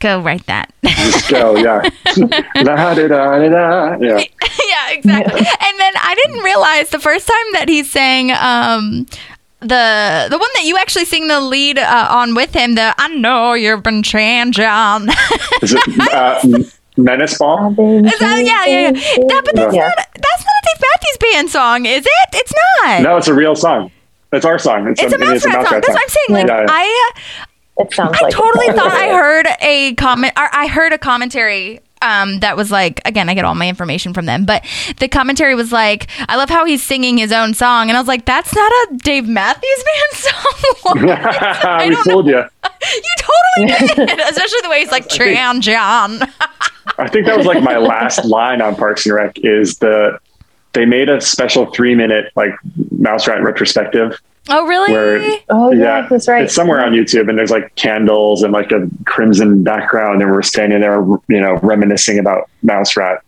"Go 0.00 0.20
write 0.20 0.46
that." 0.46 0.72
Just 0.84 1.28
go, 1.30 1.56
yeah. 1.56 1.82
La, 2.56 2.94
da, 2.94 3.08
da, 3.08 3.38
da, 3.38 3.48
da. 3.48 3.96
Yeah. 4.00 4.18
yeah, 4.68 4.90
exactly. 4.90 5.40
And 5.40 5.80
then 5.80 5.92
I 5.96 6.14
didn't 6.24 6.42
realize 6.42 6.90
the 6.90 6.98
first 6.98 7.26
time 7.26 7.52
that 7.54 7.68
he 7.68 7.82
sang 7.84 8.30
um 8.32 9.06
the 9.60 10.26
the 10.30 10.38
one 10.38 10.48
that 10.54 10.64
you 10.64 10.76
actually 10.78 11.04
sing 11.04 11.28
the 11.28 11.40
lead 11.40 11.78
uh, 11.78 12.08
on 12.10 12.34
with 12.34 12.54
him, 12.54 12.74
the 12.76 12.94
I 12.96 13.08
know 13.08 13.54
you've 13.54 13.82
been 13.82 14.02
changing. 14.02 14.64
Is 15.62 15.74
it 15.74 16.12
uh, 16.14 16.40
Menace 16.96 17.38
Ball? 17.38 17.70
Is 17.72 18.18
that, 18.18 18.42
yeah, 18.44 18.64
yeah, 18.66 18.90
yeah. 18.90 18.90
That, 19.28 19.42
but 19.44 19.56
that's 19.56 19.74
Yeah. 19.74 19.88
not 19.88 19.96
that's 19.96 20.44
not 20.44 20.54
a 20.54 20.62
Dave 20.64 20.80
Matthews 20.92 21.32
Band 21.32 21.50
song, 21.50 21.86
is 21.86 22.06
it? 22.06 22.28
It's 22.34 22.52
not. 22.84 23.02
No, 23.02 23.16
it's 23.16 23.28
a 23.28 23.34
real 23.34 23.54
song. 23.56 23.90
It's 24.32 24.44
our 24.44 24.58
song. 24.58 24.88
It's 24.88 25.00
a 25.02 25.06
it 25.06 25.12
is 25.12 25.18
Mouse 25.18 25.44
Rat 25.46 25.66
song. 25.66 25.80
That's 25.80 25.88
what 25.88 26.00
I'm 26.02 26.08
saying. 26.08 26.30
Like 26.30 26.46
Yeah, 26.48 26.60
yeah. 26.60 26.66
I 26.68 27.12
It 27.78 27.92
sounds 27.92 28.16
I 28.18 28.24
like 28.24 28.32
totally 28.32 28.66
thought 28.68 28.92
I 28.92 29.08
heard 29.08 29.46
a 29.60 29.94
comment. 29.94 30.32
Or 30.36 30.48
I 30.52 30.66
heard 30.66 30.92
a 30.92 30.98
commentary. 30.98 31.80
Um, 32.00 32.38
that 32.40 32.56
was 32.56 32.70
like 32.70 33.00
again, 33.04 33.28
I 33.28 33.34
get 33.34 33.44
all 33.44 33.56
my 33.56 33.68
information 33.68 34.14
from 34.14 34.26
them, 34.26 34.44
but 34.44 34.64
the 34.98 35.08
commentary 35.08 35.56
was 35.56 35.72
like, 35.72 36.06
"I 36.28 36.36
love 36.36 36.48
how 36.48 36.64
he's 36.64 36.82
singing 36.82 37.18
his 37.18 37.32
own 37.32 37.54
song," 37.54 37.88
and 37.88 37.96
I 37.96 38.00
was 38.00 38.06
like, 38.06 38.24
"That's 38.24 38.54
not 38.54 38.70
a 38.70 38.96
Dave 38.98 39.26
Matthews 39.26 39.84
Band 39.84 40.12
song." 40.84 41.00
we 41.00 41.94
don't 41.94 42.04
fooled 42.04 42.26
you. 42.26 42.36
you 42.82 43.14
totally 43.18 44.06
did, 44.06 44.20
especially 44.20 44.60
the 44.62 44.68
way 44.70 44.80
he's 44.80 44.92
like 44.92 45.08
Tran 45.08 45.60
John. 45.60 46.22
I 46.98 47.08
think 47.08 47.26
that 47.26 47.36
was 47.36 47.46
like 47.46 47.62
my 47.62 47.78
last 47.78 48.24
line 48.24 48.60
on 48.60 48.76
Parks 48.76 49.04
and 49.06 49.14
Rec 49.14 49.38
is 49.38 49.78
the 49.78 50.20
they 50.72 50.84
made 50.84 51.08
a 51.08 51.20
special 51.20 51.66
three 51.66 51.94
minute 51.94 52.32
like 52.36 52.52
mouse 52.92 53.26
rat 53.26 53.42
retrospective 53.42 54.20
oh, 54.48 54.66
really? 54.66 54.92
where 54.92 55.40
Oh 55.50 55.72
yeah, 55.72 56.06
that's 56.08 56.28
right. 56.28 56.44
it's 56.44 56.54
somewhere 56.54 56.84
on 56.84 56.92
YouTube 56.92 57.28
and 57.28 57.38
there's 57.38 57.50
like 57.50 57.74
candles 57.76 58.42
and 58.42 58.52
like 58.52 58.72
a 58.72 58.88
crimson 59.06 59.62
background 59.62 60.22
and 60.22 60.30
we're 60.30 60.42
standing 60.42 60.80
there 60.80 60.98
you 61.28 61.40
know 61.40 61.58
reminiscing 61.62 62.18
about 62.18 62.48
mouse 62.62 62.96
rat 62.96 63.22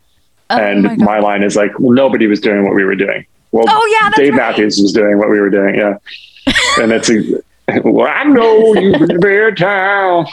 and 0.50 0.86
Oh 0.86 0.96
my 0.96 1.04
my, 1.04 1.18
line 1.20 1.42
is 1.42 1.56
like 1.56 1.78
well 1.78 1.92
nobody 1.92 2.26
was 2.26 2.40
doing 2.40 2.64
what 2.64 2.74
we 2.74 2.84
were 2.84 2.96
doing 2.96 3.24
well 3.52 3.64
Oh, 3.68 3.96
yeah, 4.00 4.08
that's 4.08 4.18
Dave 4.18 4.32
right. 4.32 4.48
Matthews 4.48 4.80
was 4.80 4.92
doing 4.92 5.18
what 5.18 5.30
we 5.30 5.38
were 5.40 5.50
doing 5.50 5.76
yeah 5.76 5.98
and 6.80 6.92
it's 6.92 7.10
a 7.10 7.42
well 7.84 8.08
I 8.08 8.24
know 8.24 8.74
you've 8.74 9.06
been 9.06 9.20
there 9.20 9.54
town 9.54 10.26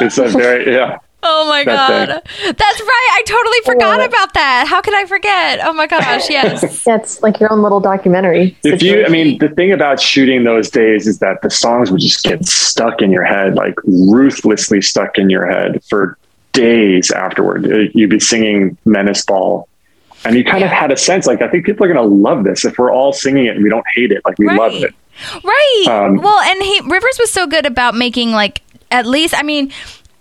it's 0.00 0.18
a 0.18 0.28
very 0.28 0.72
yeah 0.72 0.98
Oh 1.26 1.46
my 1.48 1.64
That 1.64 2.08
god, 2.08 2.08
that's 2.56 2.80
right. 2.80 3.08
I 3.12 3.22
totally 3.26 3.58
forgot 3.64 4.00
it. 4.00 4.08
about 4.08 4.34
that. 4.34 4.66
How 4.68 4.80
could 4.80 4.94
I 4.94 5.06
forget? 5.06 5.60
Oh 5.64 5.72
my 5.72 5.86
gosh, 5.86 6.28
yes. 6.30 6.84
That's 6.84 7.22
like 7.22 7.40
your 7.40 7.50
own 7.52 7.62
little 7.62 7.80
documentary. 7.80 8.56
if 8.64 8.82
you 8.82 9.04
i 9.04 9.08
mean 9.08 9.38
the 9.38 9.48
thing 9.48 9.72
about 9.72 10.00
shooting 10.00 10.44
those 10.44 10.70
days 10.70 11.06
is 11.06 11.18
that 11.20 11.40
the 11.42 11.50
songs 11.50 11.90
would 11.90 12.00
just 12.00 12.22
get 12.22 12.44
stuck 12.46 13.00
in 13.02 13.10
your 13.10 13.24
head 13.24 13.54
like 13.54 13.74
ruthlessly 13.84 14.80
stuck 14.82 15.18
in 15.18 15.30
your 15.30 15.46
head 15.50 15.82
for 15.84 16.16
days 16.52 17.10
afterward 17.10 17.66
Uh, 17.66 17.78
you'd 17.94 18.10
be 18.10 18.20
singing 18.20 18.76
menace 18.84 19.24
ball 19.24 19.68
and 20.24 20.36
you 20.36 20.44
kind 20.44 20.62
of 20.62 20.70
had 20.70 20.90
a 20.92 20.96
sense 20.96 21.26
like 21.26 21.42
i 21.42 21.48
think 21.48 21.64
people 21.66 21.84
are 21.84 21.92
going 21.92 22.08
to 22.08 22.14
love 22.14 22.44
this 22.44 22.64
if 22.64 22.78
we're 22.78 22.92
all 22.92 23.12
singing 23.12 23.46
it 23.46 23.54
and 23.56 23.62
we 23.64 23.68
don't 23.70 23.84
hate 23.94 24.12
it 24.12 24.20
like 24.24 24.38
we 24.38 24.46
love 24.48 24.72
it 24.74 24.94
Right. 25.44 25.84
Um, 25.88 26.16
well, 26.16 26.40
and 26.40 26.60
he 26.60 26.80
Rivers 26.86 27.18
was 27.20 27.30
so 27.30 27.46
good 27.46 27.66
about 27.66 27.94
making 27.94 28.32
like 28.32 28.62
at 28.90 29.06
least 29.06 29.32
I 29.36 29.42
mean 29.44 29.70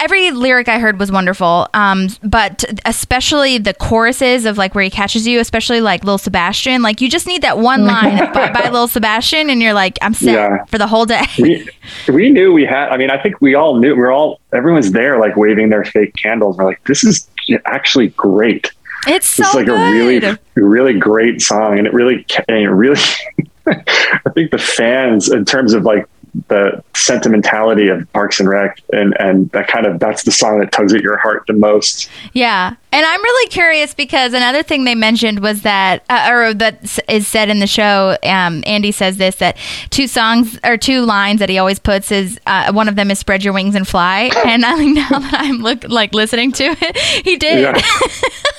every 0.03 0.31
lyric 0.31 0.67
I 0.67 0.79
heard 0.79 0.99
was 0.99 1.11
wonderful. 1.11 1.67
Um, 1.73 2.07
but 2.23 2.63
especially 2.85 3.57
the 3.57 3.73
choruses 3.73 4.45
of 4.45 4.57
like 4.57 4.75
where 4.75 4.83
he 4.83 4.89
catches 4.89 5.25
you, 5.25 5.39
especially 5.39 5.81
like 5.81 6.03
Lil 6.03 6.17
Sebastian. 6.17 6.81
Like 6.81 7.01
you 7.01 7.09
just 7.09 7.25
need 7.27 7.41
that 7.41 7.57
one 7.57 7.85
line 7.93 8.19
of 8.21 8.33
Bye 8.33 8.51
Bye 8.51 8.69
Lil 8.69 8.87
Sebastian, 8.87 9.49
and 9.49 9.61
you're 9.61 9.73
like, 9.73 9.97
I'm 10.01 10.13
set 10.13 10.33
Yeah. 10.33 10.65
for 10.65 10.77
the 10.77 10.87
whole 10.87 11.05
day. 11.05 11.23
we 11.39 11.67
we 12.09 12.29
knew 12.29 12.51
we 12.53 12.65
had 12.65 12.89
i 12.89 12.97
mean 12.97 13.09
i 13.09 13.21
think 13.21 13.39
we 13.41 13.55
all 13.55 13.77
knew 13.79 13.95
we 13.95 14.01
are 14.01 14.11
all 14.11 14.39
everyone's 14.53 14.91
there 14.91 15.19
like 15.19 15.35
waving 15.35 15.69
their 15.69 15.83
fake 15.85 16.13
candles 16.15 16.57
we're 16.57 16.65
like 16.65 16.83
this 16.85 17.03
is 17.03 17.27
actually 17.65 18.07
great 18.09 18.71
It's 19.07 19.27
so 19.27 19.43
it's 19.43 19.53
like 19.55 19.65
good. 19.67 19.79
a 19.79 19.91
really 19.91 20.37
really 20.55 20.99
great 20.99 21.41
song 21.41 21.77
and 21.77 21.87
it 21.87 21.93
really 21.93 22.25
ca- 22.29 22.43
and 22.47 22.57
it 22.57 22.69
really 22.69 22.99
i 23.67 24.29
think 24.33 24.51
the 24.51 24.57
fans 24.57 25.29
in 25.31 25.45
terms 25.45 25.73
of 25.73 25.83
like 25.83 26.05
the 26.47 26.83
sentimentality 26.95 27.87
of 27.87 28.11
parks 28.13 28.39
and 28.39 28.49
rec 28.49 28.81
and 28.91 29.15
and 29.19 29.49
that 29.51 29.67
kind 29.67 29.85
of 29.85 29.99
that's 29.99 30.23
the 30.23 30.31
song 30.31 30.59
that 30.59 30.71
tugs 30.71 30.93
at 30.93 31.01
your 31.01 31.17
heart 31.17 31.43
the 31.47 31.53
most 31.53 32.09
Yeah. 32.33 32.75
And 32.91 33.03
I'm 33.03 33.23
really 33.23 33.49
curious 33.49 33.95
because 33.95 34.33
another 34.33 34.61
thing 34.61 34.83
they 34.83 34.93
mentioned 34.93 35.39
was 35.39 35.63
that, 35.63 36.03
uh, 36.09 36.29
or 36.31 36.53
that 36.53 36.99
is 37.09 37.27
said 37.27 37.49
in 37.49 37.57
the 37.57 37.65
show, 37.65 38.15
um, 38.21 38.63
Andy 38.67 38.91
says 38.91 39.17
this 39.17 39.37
that 39.37 39.57
two 39.89 40.05
songs 40.05 40.59
or 40.63 40.77
two 40.77 41.01
lines 41.01 41.39
that 41.39 41.49
he 41.49 41.57
always 41.57 41.79
puts 41.79 42.11
is 42.11 42.39
uh, 42.45 42.71
one 42.71 42.87
of 42.87 42.95
them 42.95 43.09
is 43.09 43.17
"Spread 43.17 43.43
your 43.43 43.51
wings 43.51 43.73
and 43.73 43.87
fly," 43.87 44.29
and 44.45 44.63
I 44.63 44.75
now 44.85 45.09
that 45.09 45.33
I'm 45.33 45.57
look 45.57 45.87
like 45.89 46.13
listening 46.13 46.51
to 46.51 46.65
it, 46.65 46.97
he 47.25 47.35
did. 47.35 47.61
yeah 47.61 47.81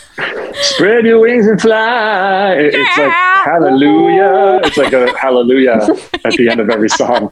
spread 0.53 1.05
your 1.05 1.19
wings 1.21 1.47
and 1.47 1.61
fly 1.61 2.53
It- 2.55 2.75
it's 2.75 2.99
like 2.99 3.13
hallelujah 3.13 4.61
it's 4.65 4.77
like 4.77 4.93
a 4.93 5.17
hallelujah 5.19 5.87
at 6.25 6.33
the 6.35 6.49
end 6.49 6.61
of 6.61 6.71
every 6.71 6.89
song 6.89 7.31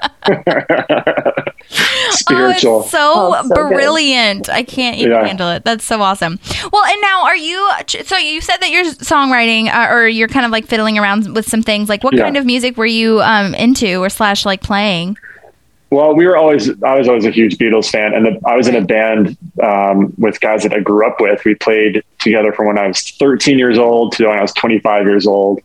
spiritual 2.10 2.72
Oh, 2.74 2.80
it's 2.82 2.90
so, 2.90 3.12
Oh, 3.14 3.42
so 3.48 3.54
good. 3.54 3.74
brilliant. 3.74 4.48
I 4.50 4.62
can't 4.62 4.96
even 4.98 5.12
Yeah. 5.12 5.26
handle 5.26 5.48
it. 5.50 5.64
That's 5.64 5.84
so 5.84 6.02
awesome. 6.02 6.38
Well, 6.72 6.84
and 6.84 7.00
now 7.00 7.24
are 7.24 7.36
you, 7.36 7.68
so 8.04 8.16
you 8.16 8.40
said 8.40 8.59
that 8.59 8.70
you're 8.70 8.84
songwriting 8.84 9.68
uh, 9.72 9.92
or 9.92 10.06
you're 10.09 10.28
kind 10.28 10.44
of 10.44 10.50
like 10.52 10.66
fiddling 10.66 10.98
around 10.98 11.34
with 11.34 11.46
some 11.48 11.62
things. 11.62 11.88
Like 11.88 12.02
what 12.04 12.14
Yeah. 12.14 12.24
kind 12.24 12.36
of 12.36 12.44
music 12.44 12.76
were 12.76 12.86
you 12.86 13.22
um, 13.22 13.54
into 13.54 14.02
or 14.02 14.09
slash 14.09 14.44
like 14.44 14.60
playing? 14.60 15.16
Well, 15.93 16.14
we 16.14 16.27
were 16.27 16.39
always, 16.39 16.70
I 16.82 16.97
was 16.97 17.06
always 17.06 17.27
a 17.27 17.31
huge 17.31 17.59
Beatles 17.59 17.90
fan. 17.90 18.14
And 18.14 18.24
the, 18.24 18.40
I 18.47 18.56
was 18.56 18.66
in 18.66 18.74
a 18.74 18.81
band 18.81 19.36
um, 19.62 20.14
with 20.16 20.40
guys 20.40 20.62
that 20.62 20.73
I 20.73 20.81
grew 20.81 21.06
up 21.06 21.20
with. 21.20 21.44
We 21.44 21.55
played 21.55 22.02
together 22.19 22.51
from 22.51 22.69
when 22.69 22.78
I 22.78 22.86
was 22.86 23.10
13 23.10 23.59
years 23.59 23.77
old 23.77 24.12
to 24.12 24.28
when 24.28 24.39
I 24.39 24.40
was 24.40 24.55
25 24.55 25.05
years 25.05 25.27
old. 25.27 25.60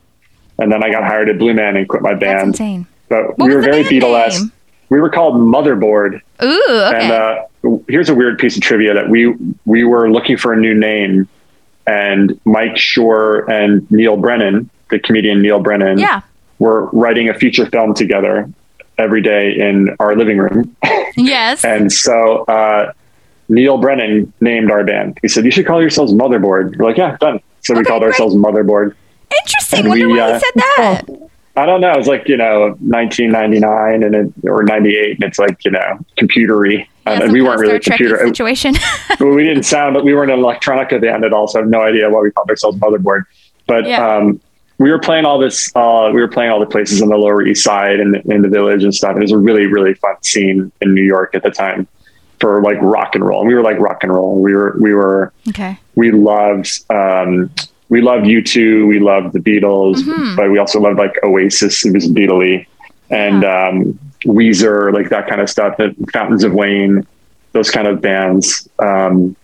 And 0.59 0.69
then 0.69 0.83
I 0.83 0.91
got 0.91 1.05
hired 1.05 1.29
at 1.29 1.37
Blue 1.39 1.53
Man 1.53 1.77
and 1.77 1.87
quit 1.87 2.01
my 2.01 2.13
band. 2.13 2.39
That's 2.39 2.59
insane. 2.59 2.87
But 3.07 3.37
What 3.37 3.47
we 3.47 3.55
were 3.55 3.61
very 3.61 3.83
band 3.83 4.03
Beatlesque. 4.03 4.51
We 4.89 4.99
were 4.99 5.09
called 5.09 5.35
Motherboard. 5.35 6.21
Ooh, 6.43 6.63
okay. 6.69 7.03
And 7.03 7.11
uh, 7.13 7.79
here's 7.87 8.09
a 8.09 8.15
weird 8.15 8.37
piece 8.37 8.57
of 8.57 8.61
trivia 8.61 8.95
that 8.95 9.07
we 9.09 9.33
we 9.63 9.85
were 9.85 10.11
looking 10.11 10.35
for 10.35 10.51
a 10.51 10.57
new 10.57 10.73
name, 10.73 11.27
and 11.85 12.39
Mike 12.43 12.75
Schur 12.75 13.49
and 13.49 13.89
Neal 13.89 14.17
Brennan, 14.17 14.69
the 14.89 14.99
comedian 14.99 15.41
Neal 15.41 15.59
Brennan, 15.59 15.99
yeah. 15.99 16.21
were 16.59 16.85
writing 16.87 17.29
a 17.29 17.33
feature 17.33 17.65
film 17.65 17.93
together 17.93 18.49
every 18.97 19.21
day 19.21 19.51
in 19.57 19.95
our 19.99 20.15
living 20.15 20.37
room. 20.37 20.75
Yes. 21.15 21.63
And 21.73 21.91
so 21.91 22.43
uh, 22.45 22.93
Neal 23.49 23.77
Brennan 23.77 24.31
named 24.41 24.71
our 24.71 24.83
band. 24.83 25.17
He 25.21 25.27
said, 25.27 25.45
"You 25.45 25.51
should 25.51 25.65
call 25.65 25.81
yourselves 25.81 26.13
Motherboard." 26.13 26.77
We're 26.77 26.85
like, 26.87 26.97
"Yeah, 26.97 27.17
done." 27.19 27.39
So 27.61 27.73
we 27.73 27.79
Okay, 27.81 27.87
called 27.89 28.01
great. 28.01 28.09
ourselves 28.11 28.35
Motherboard. 28.35 28.93
Interesting. 29.41 29.79
and 29.79 29.89
Wonder 29.89 30.07
we, 30.07 30.13
why 30.19 30.31
uh, 30.31 30.33
he 30.33 30.39
said 30.39 30.61
that. 30.77 31.01
I 31.55 31.65
don't 31.65 31.81
know. 31.81 31.91
It 31.91 31.97
was 31.97 32.07
like 32.07 32.27
you 32.27 32.37
know 32.37 32.75
1999 32.79 34.03
and 34.03 34.15
it, 34.15 34.33
or 34.49 34.63
98, 34.63 35.15
and 35.15 35.23
it's 35.23 35.39
like 35.39 35.63
you 35.65 35.71
know 35.71 35.99
computery. 36.17 36.87
Yeah, 37.05 37.23
and 37.23 37.31
we 37.31 37.41
weren't 37.41 37.59
really 37.61 37.75
a 37.77 37.79
computer. 37.79 38.17
situation. 38.19 38.75
Well, 39.19 39.31
we 39.33 39.43
didn't 39.43 39.63
sound. 39.63 39.95
But 39.95 40.03
we 40.03 40.13
weren't 40.13 40.29
an 40.31 40.39
electronica 40.39 41.01
band 41.01 41.23
at 41.25 41.33
all, 41.33 41.47
so 41.47 41.57
I 41.59 41.61
have 41.63 41.69
no 41.69 41.81
idea 41.81 42.07
why 42.09 42.19
we 42.21 42.29
called 42.31 42.49
ourselves 42.49 42.77
Motherboard. 42.77 43.23
But 43.65 43.87
Yeah. 43.87 44.05
um, 44.17 44.39
we 44.79 44.91
were 44.91 44.99
playing 44.99 45.25
all 45.25 45.39
this. 45.39 45.71
Uh, 45.75 46.11
we 46.13 46.21
were 46.21 46.27
playing 46.27 46.51
all 46.51 46.59
the 46.59 46.65
places 46.65 47.01
on 47.01 47.09
the 47.09 47.17
Lower 47.17 47.45
East 47.45 47.63
Side 47.63 47.99
and 47.99 48.15
in 48.31 48.41
the 48.41 48.49
Village 48.49 48.83
and 48.83 48.93
stuff. 48.93 49.15
It 49.17 49.21
was 49.21 49.31
a 49.31 49.37
really, 49.37 49.65
really 49.65 49.93
fun 49.95 50.21
scene 50.21 50.71
in 50.81 50.93
New 50.93 51.03
York 51.03 51.33
at 51.33 51.43
the 51.43 51.49
time 51.49 51.87
for 52.39 52.61
like 52.61 52.77
rock 52.81 53.15
and 53.15 53.25
roll. 53.25 53.39
And 53.41 53.47
we 53.47 53.55
were 53.55 53.63
like 53.63 53.79
rock 53.79 54.03
and 54.03 54.13
roll. 54.13 54.39
We 54.39 54.53
were, 54.53 54.77
we 54.79 54.93
were, 54.93 55.33
okay. 55.49 55.79
we 55.95 56.11
loved. 56.11 56.83
Um, 56.91 57.49
we 57.89 58.01
loved 58.01 58.27
U 58.27 58.43
two. 58.43 58.85
We 58.85 58.99
loved 58.99 59.33
the 59.33 59.39
Beatles, 59.39 59.95
Mm-hmm. 60.03 60.35
but 60.35 60.51
we 60.51 60.59
also 60.59 60.79
loved 60.79 60.99
like 60.99 61.15
Oasis. 61.23 61.85
It 61.85 61.93
was 61.93 62.07
Beatley 62.07 62.67
and 63.09 63.43
um, 63.45 63.99
Weezer, 64.25 64.93
like 64.93 65.09
that 65.09 65.27
kind 65.27 65.41
of 65.41 65.49
stuff. 65.49 65.77
The 65.77 65.95
Fountains 66.11 66.43
of 66.43 66.53
Wayne, 66.53 67.07
those 67.53 67.71
kind 67.71 67.87
of 67.87 68.01
bands. 68.01 68.67
Um, 68.77 69.35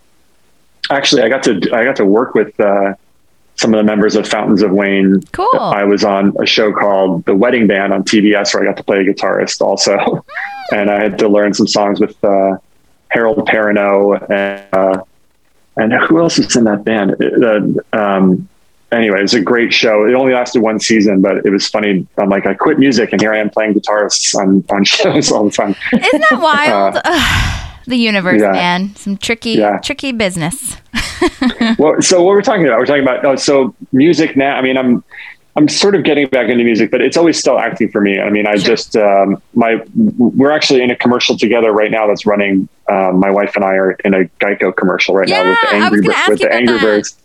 actually, 0.92 1.24
I 1.24 1.30
got 1.30 1.42
to 1.44 1.54
I 1.74 1.86
got 1.86 1.96
to 1.96 2.06
work 2.06 2.36
with 2.36 2.60
uh, 2.60 2.96
some 3.56 3.74
of 3.74 3.78
the 3.78 3.84
members 3.84 4.16
of 4.16 4.28
Fountains 4.28 4.62
of 4.62 4.72
Wayne. 4.72 5.22
Cool. 5.32 5.60
I 5.60 5.84
was 5.84 6.04
on 6.04 6.36
a 6.42 6.46
show 6.46 6.74
called 6.74 7.26
The 7.26 7.36
Wedding 7.36 7.68
Band 7.68 7.94
on 7.94 8.04
TBS, 8.04 8.54
where 8.54 8.64
I 8.64 8.66
got 8.66 8.78
to 8.78 8.84
play 8.84 9.00
a 9.00 9.04
guitarist 9.04 9.62
also, 9.62 10.26
and 10.72 10.90
I 10.90 11.02
had 11.02 11.18
to 11.20 11.28
learn 11.28 11.54
some 11.54 11.68
songs 11.68 12.00
with 12.00 12.22
uh, 12.24 12.58
Harold 13.10 13.48
Perrineau 13.48 14.20
and 14.30 14.68
uh, 14.74 15.04
and 15.76 15.94
who 15.94 16.20
else 16.20 16.38
was 16.38 16.56
in 16.56 16.66
that 16.66 16.84
band? 16.84 17.16
Uh, 17.22 17.98
um, 17.98 18.48
anyway, 18.92 19.20
it 19.20 19.24
was 19.24 19.34
a 19.34 19.42
great 19.42 19.74
show. 19.74 20.06
It 20.06 20.14
only 20.14 20.34
lasted 20.34 20.62
one 20.62 20.80
season, 20.80 21.22
but 21.22 21.46
it 21.46 21.50
was 21.50 21.68
funny. 21.68 22.08
I'm 22.18 22.30
like, 22.30 22.46
I 22.46 22.54
quit 22.54 22.78
music, 22.78 23.12
and 23.12 23.20
here 23.20 23.34
I 23.34 23.40
am 23.40 23.50
playing 23.50 23.74
guitarists 23.74 24.36
on 24.36 24.64
on 24.70 24.84
shows 24.84 25.32
all 25.32 25.46
the 25.46 25.52
time. 25.52 25.76
Isn't 25.94 26.26
that 26.30 26.40
wild? 26.40 27.70
The 27.86 27.98
universe, 27.98 28.42
yeah. 28.42 28.52
man. 28.52 28.96
Some 28.96 29.18
tricky, 29.18 29.52
Yeah. 29.52 29.80
tricky 29.80 30.12
business. 30.12 30.78
well, 31.78 32.02
so 32.02 32.22
what 32.22 32.32
we're 32.32 32.42
talking 32.42 32.66
about? 32.66 32.80
We're 32.80 32.86
talking 32.86 33.04
about 33.04 33.26
oh, 33.26 33.36
so 33.36 33.76
music 33.92 34.36
now. 34.38 34.56
I 34.56 34.62
mean, 34.62 34.78
I'm 34.78 35.04
I'm 35.56 35.68
sort 35.68 35.94
of 35.96 36.04
getting 36.04 36.28
back 36.28 36.50
into 36.50 36.64
music, 36.64 36.90
but 36.90 37.02
it's 37.02 37.16
always 37.18 37.38
still 37.38 37.60
acting 37.60 37.90
for 37.92 38.02
me. 38.02 38.20
I 38.20 38.30
mean, 38.30 38.48
I 38.48 38.58
just 38.58 38.96
um, 38.96 39.42
my 39.54 39.84
we're 39.96 40.52
actually 40.52 40.82
in 40.82 40.92
a 40.92 40.96
commercial 40.96 41.38
together 41.38 41.72
right 41.72 41.92
now 41.92 42.08
that's 42.08 42.26
running. 42.26 42.68
Um, 42.90 43.20
my 43.20 43.30
wife 43.30 43.56
and 43.56 43.64
I 43.64 43.74
are 43.76 43.92
in 44.04 44.14
a 44.14 44.26
Geico 44.44 44.76
commercial 44.76 45.16
right 45.16 45.28
now 45.28 45.48
with 45.50 45.58
the 45.62 45.68
Yeah, 45.78 45.84
Angry 45.86 46.02
gonna 46.02 46.14
Bir- 46.14 46.18
ask 46.18 46.30
with 46.30 46.40
the 46.40 46.54
Angry. 46.54 46.80
Birds. 46.80 47.18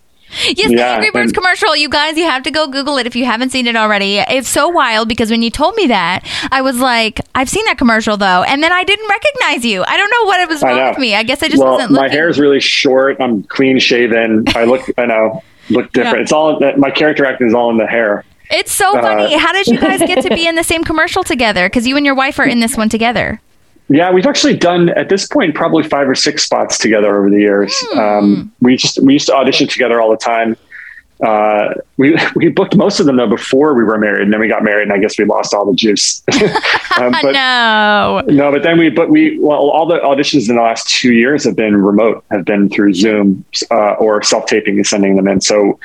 Yes, 0.47 0.69
the 0.69 0.83
Angry 0.85 1.11
Birds 1.11 1.31
and- 1.31 1.33
commercial. 1.35 1.75
You 1.75 1.89
guys, 1.89 2.17
you 2.17 2.25
have 2.25 2.43
to 2.43 2.51
go 2.51 2.67
Google 2.67 2.97
it 2.97 3.07
if 3.07 3.15
you 3.15 3.25
haven't 3.25 3.49
seen 3.51 3.67
it 3.67 3.75
already. 3.75 4.17
It's 4.19 4.47
so 4.49 4.67
wild 4.69 5.07
because 5.09 5.31
when 5.31 5.41
you 5.41 5.49
told 5.49 5.75
me 5.75 5.87
that, 5.87 6.21
I 6.51 6.61
was 6.61 6.79
like, 6.79 7.19
I've 7.35 7.49
seen 7.49 7.65
that 7.65 7.77
commercial 7.77 8.17
though, 8.17 8.43
and 8.43 8.61
then 8.63 8.71
I 8.71 8.83
didn't 8.83 9.07
recognize 9.09 9.65
you. 9.65 9.83
I 9.87 9.97
don't 9.97 10.09
know 10.11 10.25
what 10.27 10.39
it 10.41 10.49
was 10.49 10.61
wrong 10.61 10.89
with 10.89 10.97
me. 10.99 11.15
I 11.15 11.23
guess 11.23 11.41
I 11.43 11.47
just 11.47 11.61
well, 11.61 11.73
wasn't 11.73 11.91
Looking. 11.91 12.07
my 12.07 12.13
hair 12.13 12.29
is 12.29 12.39
really 12.39 12.59
short. 12.59 13.17
I'm 13.19 13.43
clean 13.43 13.79
shaven. 13.79 14.45
I 14.49 14.65
look, 14.65 14.81
I 14.97 15.05
know, 15.05 15.43
look 15.69 15.91
different. 15.93 16.17
Yeah. 16.17 16.21
It's 16.23 16.31
all 16.31 16.59
my 16.77 16.91
character 16.91 17.25
acting 17.25 17.47
is 17.47 17.53
all 17.53 17.69
in 17.71 17.77
the 17.77 17.87
hair. 17.87 18.23
It's 18.51 18.71
so 18.71 18.97
Uh, 18.97 19.01
funny. 19.01 19.37
How 19.37 19.51
did 19.53 19.67
you 19.67 19.79
guys 19.79 19.99
get 19.99 20.23
to 20.23 20.29
be 20.33 20.47
in 20.47 20.55
the 20.55 20.63
same 20.63 20.83
commercial 20.83 21.23
together? 21.23 21.67
Because 21.69 21.85
you 21.87 21.97
and 21.97 22.05
your 22.05 22.15
wife 22.15 22.39
are 22.39 22.45
in 22.47 22.59
this 22.59 22.75
one 22.77 22.89
together. 22.89 23.39
Yeah, 23.89 24.11
we've 24.11 24.27
actually 24.27 24.55
done 24.55 24.89
at 24.89 25.09
this 25.09 25.27
point 25.27 25.55
probably 25.55 25.83
five 25.83 26.07
or 26.07 26.15
six 26.15 26.43
spots 26.43 26.77
together 26.77 27.17
over 27.17 27.29
the 27.29 27.39
years. 27.39 27.73
Hmm. 27.91 27.99
Um, 27.99 28.53
we 28.61 28.77
just 28.77 29.01
we 29.01 29.13
used 29.13 29.27
to 29.27 29.35
audition 29.35 29.67
together 29.67 29.99
all 29.99 30.11
the 30.11 30.17
time. 30.17 30.55
Uh, 31.21 31.73
we 31.97 32.17
we 32.35 32.49
booked 32.49 32.75
most 32.75 32.99
of 32.99 33.05
them 33.05 33.17
though 33.17 33.27
before 33.27 33.73
we 33.73 33.83
were 33.83 33.97
married, 33.97 34.21
and 34.21 34.31
then 34.31 34.39
we 34.39 34.47
got 34.47 34.63
married, 34.63 34.83
and 34.83 34.93
I 34.93 34.99
guess 34.99 35.17
we 35.17 35.25
lost 35.25 35.53
all 35.53 35.65
the 35.65 35.75
juice. 35.75 36.21
um, 36.97 37.11
but 37.21 37.31
no. 37.33 38.21
no, 38.27 38.51
but 38.51 38.63
then 38.63 38.77
we 38.77 38.89
but 38.89 39.09
we 39.09 39.39
well 39.39 39.69
all 39.69 39.85
the 39.85 39.97
auditions 39.99 40.49
in 40.49 40.55
the 40.55 40.61
last 40.61 40.87
two 40.87 41.13
years 41.13 41.43
have 41.43 41.55
been 41.55 41.75
remote, 41.75 42.23
have 42.31 42.45
been 42.45 42.69
through 42.69 42.93
Zoom 42.93 43.43
uh, 43.71 43.93
or 43.93 44.21
self 44.21 44.45
taping 44.45 44.75
and 44.75 44.85
sending 44.85 45.15
them 45.15 45.27
in. 45.27 45.41
So 45.41 45.79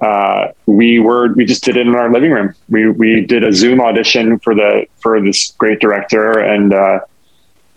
uh, 0.00 0.48
we 0.66 1.00
were 1.00 1.32
we 1.34 1.44
just 1.44 1.64
did 1.64 1.76
it 1.76 1.86
in 1.86 1.94
our 1.96 2.12
living 2.12 2.30
room. 2.30 2.54
We 2.68 2.88
we 2.88 3.26
did 3.26 3.42
a 3.42 3.52
Zoom 3.52 3.80
audition 3.80 4.38
for 4.38 4.54
the 4.54 4.86
for 5.00 5.20
this 5.20 5.52
great 5.58 5.80
director, 5.80 6.38
and 6.38 6.72
uh, 6.72 7.00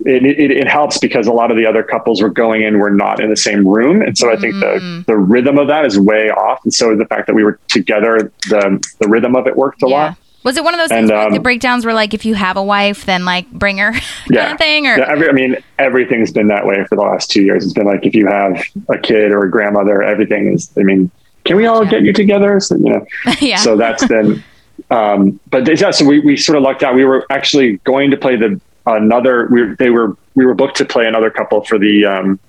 it, 0.06 0.24
it 0.26 0.52
it 0.52 0.68
helps 0.68 0.98
because 0.98 1.28
a 1.28 1.32
lot 1.34 1.52
of 1.52 1.58
the 1.58 1.66
other 1.66 1.84
couples 1.84 2.22
were 2.22 2.30
going 2.30 2.62
in 2.64 2.80
were 2.80 2.92
not 2.92 3.20
in 3.20 3.30
the 3.30 3.38
same 3.38 3.68
room, 3.68 4.02
and 4.02 4.18
so 4.18 4.32
I 4.32 4.36
think 4.36 4.54
the 4.56 5.04
the 5.08 5.18
rhythm 5.18 5.58
of 5.58 5.68
that 5.68 5.86
is 5.86 6.00
way 6.00 6.30
off, 6.30 6.60
and 6.64 6.74
so 6.74 6.96
the 6.96 7.06
fact 7.06 7.28
that 7.28 7.34
we 7.36 7.44
were 7.44 7.60
together, 7.70 8.32
the 8.50 8.84
the 9.00 9.08
rhythm 9.08 9.36
of 9.36 9.48
it 9.48 9.56
worked 9.56 9.82
a 9.84 9.88
Yeah. 9.90 9.96
lot. 9.96 10.18
Was 10.44 10.58
it 10.58 10.64
one 10.66 10.74
of 10.74 10.80
those 10.82 10.92
And, 10.92 11.08
things 11.08 11.12
where 11.12 11.20
like, 11.24 11.30
the 11.32 11.38
um, 11.38 11.44
breakdowns 11.44 11.86
were 11.86 11.94
like, 11.94 12.14
if 12.14 12.26
you 12.26 12.34
have 12.36 12.58
a 12.58 12.64
wife, 12.64 13.06
then 13.06 13.24
like 13.24 13.50
bring 13.50 13.78
her 13.78 13.92
kind 13.94 14.04
yeah. 14.30 14.52
of 14.52 14.58
thing? 14.58 14.86
Or 14.88 14.98
Yeah, 14.98 15.06
every, 15.10 15.30
I 15.30 15.32
mean, 15.32 15.56
everything's 15.80 16.34
been 16.34 16.50
that 16.50 16.66
way 16.68 16.84
for 16.84 16.98
the 16.98 17.02
last 17.02 17.32
two 17.32 17.42
years. 17.44 17.64
It's 17.64 17.72
been 17.72 17.86
like 17.86 18.06
if 18.06 18.14
you 18.14 18.28
have 18.28 18.62
a 18.90 18.98
kid 18.98 19.32
or 19.32 19.46
a 19.46 19.50
grandmother, 19.50 20.04
everything 20.04 20.52
is. 20.52 20.70
I 20.78 20.84
mean, 20.84 21.10
can 21.46 21.56
we 21.56 21.66
all 21.66 21.86
get 21.86 22.02
you 22.04 22.12
together? 22.12 22.60
So, 22.60 22.76
you 22.76 22.90
know, 22.90 23.06
yeah. 23.40 23.56
so 23.56 23.78
that's 23.78 24.06
been. 24.06 24.44
Um, 24.92 25.40
but 25.50 25.80
yeah, 25.80 25.92
so 25.92 26.04
we, 26.06 26.20
we 26.20 26.36
sort 26.36 26.58
of 26.58 26.64
lucked 26.64 26.84
out. 26.84 26.94
We 26.94 27.06
were 27.06 27.26
actually 27.30 27.78
going 27.86 28.12
to 28.12 28.18
play 28.18 28.36
the 28.36 28.60
another. 28.86 29.48
We 29.52 29.76
they 29.76 29.90
were 29.90 30.16
we 30.36 30.46
were 30.46 30.54
booked 30.54 30.78
to 30.78 30.86
play 30.86 31.06
another 31.08 31.30
couple 31.30 31.64
for 31.64 31.78
the 31.78 32.06
um, 32.06 32.40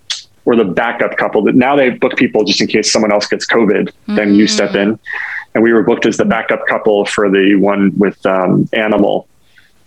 or 0.44 0.56
the 0.56 0.64
backup 0.64 1.16
couple. 1.16 1.42
That 1.44 1.54
now 1.54 1.76
they 1.76 1.90
book 1.90 2.16
people 2.16 2.44
just 2.44 2.60
in 2.60 2.66
case 2.66 2.92
someone 2.92 3.12
else 3.12 3.26
gets 3.26 3.46
COVID. 3.46 3.90
Then 4.08 4.34
you 4.34 4.46
step 4.46 4.74
in, 4.74 4.98
and 5.54 5.62
we 5.62 5.72
were 5.72 5.82
booked 5.82 6.06
as 6.06 6.16
the 6.16 6.24
backup 6.24 6.66
couple 6.66 7.04
for 7.06 7.30
the 7.30 7.54
one 7.56 7.96
with 7.98 8.24
um, 8.26 8.68
Animal 8.72 9.28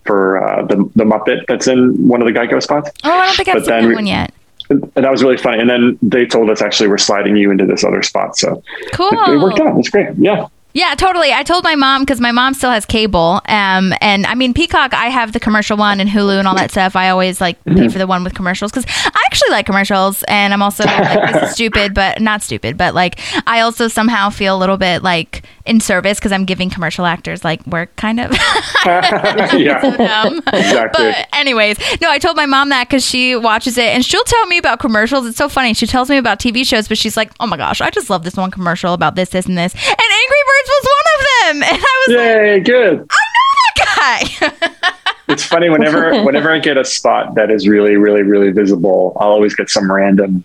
for 0.06 0.41
uh, 0.44 0.65
the 0.65 0.78
the 0.95 1.03
Muppet 1.03 1.45
that's 1.48 1.68
in 1.68 2.07
one 2.07 2.22
of 2.22 2.28
the 2.28 2.34
Geico 2.34 2.61
spots. 2.64 2.90
oh, 3.03 3.11
I 3.11 3.26
don't 3.28 3.36
think 3.36 3.49
I've 3.49 3.56
but 3.56 3.65
seen 3.65 3.82
that 3.82 3.88
we- 3.88 3.95
one 3.95 4.06
yet. 4.07 4.34
And 4.69 4.84
that 4.95 5.10
was 5.10 5.24
really 5.24 5.38
funny. 5.38 5.60
And 5.61 5.69
then 5.69 5.98
they 6.02 6.26
told 6.26 6.49
us 6.49 6.61
actually 6.61 6.90
we're 6.90 6.98
sliding 6.98 7.38
you 7.38 7.52
into 7.52 7.65
this 7.65 7.86
other 7.86 8.03
spot. 8.03 8.36
So 8.38 8.61
Cool. 8.91 9.07
it, 9.14 9.30
it 9.36 9.38
worked 9.38 9.61
out. 9.61 9.78
It's 9.80 9.90
great. 9.90 10.10
Yeah. 10.18 10.48
Yeah, 10.78 10.94
totally. 10.94 11.34
I 11.34 11.41
told 11.41 11.64
my 11.64 11.74
mom 11.74 12.04
because 12.04 12.22
my 12.22 12.32
mom 12.32 12.54
still 12.54 12.70
has 12.70 12.86
cable. 12.86 13.41
Um, 13.48 13.94
and 13.99 14.28
I 14.28 14.36
mean 14.36 14.54
Peacock, 14.54 14.94
I 14.94 15.08
have 15.08 15.32
the 15.34 15.40
commercial 15.40 15.76
one 15.76 15.99
and 15.99 16.08
Hulu 16.08 16.38
and 16.38 16.48
all 16.48 16.54
that 16.56 16.70
stuff. 16.70 16.95
I 16.95 17.10
always 17.10 17.41
like 17.41 17.58
Mm-hmm. 17.66 17.80
pay 17.80 17.88
for 17.90 17.98
the 17.98 18.06
one 18.08 18.24
with 18.24 18.34
commercials 18.36 18.72
because 18.72 18.86
I 18.88 19.22
actually 19.26 19.49
like 19.49 19.66
commercials, 19.66 20.24
and 20.28 20.54
I'm 20.54 20.62
also 20.62 20.86
like 20.86 21.34
this 21.34 21.44
is 21.49 21.52
stupid, 21.56 21.94
but 21.95 22.22
not 22.22 22.44
stupid, 22.44 22.78
but 22.78 22.94
like 22.94 23.20
I 23.48 23.62
also 23.62 23.88
somehow 23.88 24.30
feel 24.30 24.56
a 24.56 24.60
little 24.60 24.78
bit 24.78 25.02
like 25.02 25.44
in 25.66 25.80
service 25.82 26.18
because 26.20 26.32
I'm 26.32 26.45
giving 26.45 26.70
commercial 26.70 27.06
actors 27.06 27.44
like 27.44 27.66
work, 27.68 27.94
kind 27.98 28.20
of. 28.20 28.32
yeah. 28.86 29.82
dumb. 29.82 30.38
Exactly. 30.54 31.06
But 31.12 31.28
anyways, 31.34 31.78
no, 32.02 32.10
I 32.10 32.20
told 32.20 32.38
my 32.38 32.45
mom 32.45 32.70
that 32.70 32.88
because 32.88 33.04
she 33.06 33.36
watches 33.36 33.78
it 33.78 33.90
and 33.90 34.06
she'll 34.06 34.24
tell 34.24 34.45
me 34.45 34.58
about 34.60 34.80
commercials. 34.80 35.26
It's 35.26 35.38
so 35.38 35.49
funny. 35.49 35.74
She 35.74 35.88
tells 35.88 36.10
me 36.10 36.18
about 36.18 36.40
TV 36.40 36.66
shows, 36.66 36.88
but 36.88 36.98
she's 36.98 37.18
like, 37.18 37.32
"Oh 37.40 37.48
my 37.48 37.58
gosh, 37.58 37.82
I 37.82 37.90
just 37.90 38.10
love 38.10 38.24
this 38.24 38.36
one 38.38 38.52
commercial 38.52 38.94
about 38.94 39.16
this, 39.16 39.30
this, 39.30 39.45
and 39.48 39.58
this." 39.58 39.74
And 39.74 39.98
Angry 40.28 40.44
Birds 40.48 40.70
was 40.70 40.88
one 40.95 41.08
of 41.14 41.20
them, 41.40 41.64
and 41.74 41.84
I 41.84 42.06
was 42.08 42.16
like, 42.16 42.26
Yay, 42.26 42.60
good. 42.62 42.94
I 43.10 43.24
know 43.34 43.49
"that 43.76 44.52
guy." 44.60 44.70
It's 45.30 45.44
funny 45.44 45.70
whenever 45.70 46.24
whenever 46.24 46.52
I 46.54 46.60
get 46.60 46.78
a 46.78 46.86
spot 46.86 47.36
that 47.36 47.52
is 47.52 47.68
really, 47.68 47.98
really, 47.98 48.22
really 48.24 48.49
visible, 48.52 49.16
I'll 49.20 49.28
always 49.32 49.54
get 49.56 49.70
some 49.70 49.91
random 49.91 50.44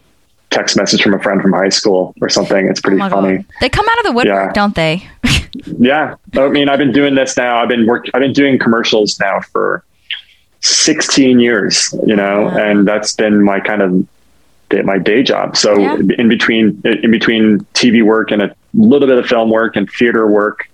text 0.51 0.77
message 0.77 1.01
from 1.03 1.15
a 1.15 1.21
friend 1.21 1.41
from 1.41 1.53
high 1.53 1.69
school 1.69 2.13
or 2.21 2.29
something. 2.29 2.67
It's 2.69 2.81
pretty 2.81 3.01
Oh 3.01 3.09
funny. 3.09 3.37
God. 3.37 3.47
They 3.61 3.69
come 3.69 3.87
out 3.89 3.99
of 3.99 4.05
the 4.07 4.13
woodwork, 4.13 4.49
Yeah. 4.49 4.53
don't 4.53 4.75
they? 4.75 5.09
Yeah. 5.79 6.17
I 6.37 6.49
mean, 6.49 6.69
I've 6.69 6.81
been 6.81 6.91
doing 6.93 7.15
this 7.15 7.37
now. 7.37 7.63
I've 7.63 7.69
been 7.69 7.87
work. 7.87 8.07
I've 8.13 8.21
been 8.23 8.33
doing 8.33 8.59
commercials 8.59 9.21
now 9.21 9.39
for 9.53 9.85
16 10.63 11.39
years, 11.39 11.95
you 12.05 12.17
know, 12.17 12.49
and 12.49 12.87
that's 12.87 13.13
been 13.13 13.43
my 13.45 13.61
kind 13.61 13.83
of 13.83 13.93
day- 13.93 14.07
my 14.85 14.99
day 14.99 15.23
job. 15.23 15.57
So 15.57 15.78
Yeah. 15.78 15.97
in 16.19 16.28
between, 16.28 16.81
in 16.85 17.11
between 17.11 17.61
TV 17.74 18.03
work 18.03 18.31
and 18.31 18.43
a 18.43 18.55
little 18.74 19.07
bit 19.09 19.19
of 19.19 19.27
film 19.27 19.51
work 19.51 19.77
and 19.77 19.89
theater 19.90 20.27
work, 20.27 20.69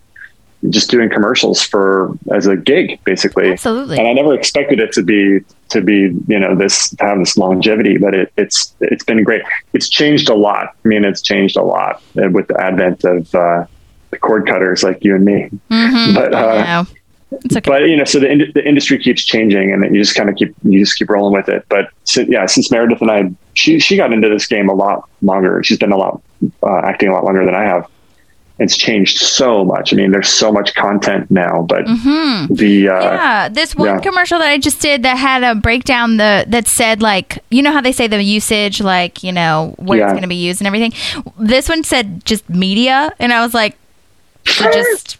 just 0.70 0.90
doing 0.90 1.08
commercials 1.08 1.62
for 1.62 2.12
as 2.32 2.46
a 2.46 2.56
gig, 2.56 2.98
basically. 3.04 3.52
Absolutely. 3.52 3.96
And 3.98 4.08
I 4.08 4.12
never 4.12 4.34
expected 4.34 4.80
it 4.80 4.92
to 4.92 5.02
be 5.02 5.40
to 5.68 5.80
be 5.80 6.12
you 6.26 6.38
know 6.40 6.54
this 6.56 6.90
to 6.90 7.04
have 7.04 7.18
this 7.18 7.36
longevity, 7.36 7.96
but 7.98 8.12
it, 8.14 8.32
it's 8.36 8.74
it's 8.80 9.04
been 9.04 9.22
great. 9.22 9.42
It's 9.72 9.88
changed 9.88 10.28
a 10.28 10.34
lot. 10.34 10.74
I 10.84 10.88
mean, 10.88 11.04
it's 11.04 11.22
changed 11.22 11.56
a 11.56 11.62
lot 11.62 12.02
with 12.14 12.48
the 12.48 12.60
advent 12.60 13.04
of 13.04 13.32
uh, 13.36 13.66
the 14.10 14.18
cord 14.18 14.48
cutters 14.48 14.82
like 14.82 15.04
you 15.04 15.14
and 15.14 15.24
me. 15.24 15.48
Mhm. 15.70 16.14
But 16.18 16.34
uh, 16.34 16.84
it's 17.30 17.56
okay. 17.56 17.68
but 17.70 17.82
you 17.88 17.96
know, 17.96 18.04
so 18.04 18.18
the 18.20 18.30
in- 18.30 18.50
the 18.54 18.66
industry 18.66 18.98
keeps 18.98 19.24
changing, 19.24 19.72
and 19.72 19.84
you 19.94 20.00
just 20.02 20.14
kind 20.16 20.28
of 20.30 20.36
keep 20.36 20.54
you 20.64 20.78
just 20.80 20.96
keep 20.98 21.10
rolling 21.10 21.32
with 21.34 21.48
it. 21.48 21.64
But 21.68 21.90
si- 22.04 22.26
yeah, 22.28 22.46
since 22.46 22.70
Meredith 22.70 23.00
and 23.02 23.10
I, 23.10 23.30
she 23.54 23.78
she 23.80 23.96
got 23.96 24.12
into 24.12 24.28
this 24.28 24.46
game 24.46 24.68
a 24.68 24.74
lot 24.74 25.08
longer. 25.22 25.62
She's 25.62 25.78
been 25.78 25.92
a 25.92 25.96
lot 25.96 26.22
uh, 26.62 26.78
acting 26.84 27.08
a 27.08 27.12
lot 27.12 27.24
longer 27.24 27.44
than 27.44 27.54
I 27.54 27.64
have. 27.64 27.86
it's 28.60 28.76
changed 28.76 29.18
so 29.18 29.64
much. 29.64 29.92
I 29.92 29.96
mean, 29.96 30.10
there's 30.10 30.28
so 30.30 30.50
much 30.50 30.74
content 30.74 31.30
now, 31.30 31.62
but 31.68 31.84
the 31.86 31.92
uh, 31.92 32.48
Mm-hmm. 32.48 32.54
yeah, 32.84 33.48
this 33.48 33.76
one 33.76 33.86
yeah. 33.88 34.00
commercial 34.00 34.38
that 34.40 34.48
I 34.48 34.58
just 34.58 34.80
did 34.80 35.02
that 35.04 35.16
had 35.18 35.44
a 35.44 35.54
breakdown 35.54 36.16
the 36.16 36.44
that 36.48 36.66
said 36.66 37.02
like 37.02 37.38
you 37.50 37.62
know 37.62 37.72
how 37.72 37.80
they 37.82 37.92
say 37.92 38.06
the 38.08 38.20
usage 38.22 38.80
like 38.80 39.22
you 39.22 39.32
know 39.32 39.74
where 39.78 40.00
it's 40.02 40.12
going 40.12 40.22
to 40.22 40.28
be 40.28 40.34
used 40.34 40.60
and 40.60 40.66
everything. 40.66 40.92
This 41.38 41.68
one 41.68 41.84
said 41.84 42.24
just 42.24 42.48
media, 42.48 43.12
and 43.20 43.32
I 43.34 43.42
was 43.42 43.52
like, 43.54 43.76
so 44.46 44.64
just 44.72 45.17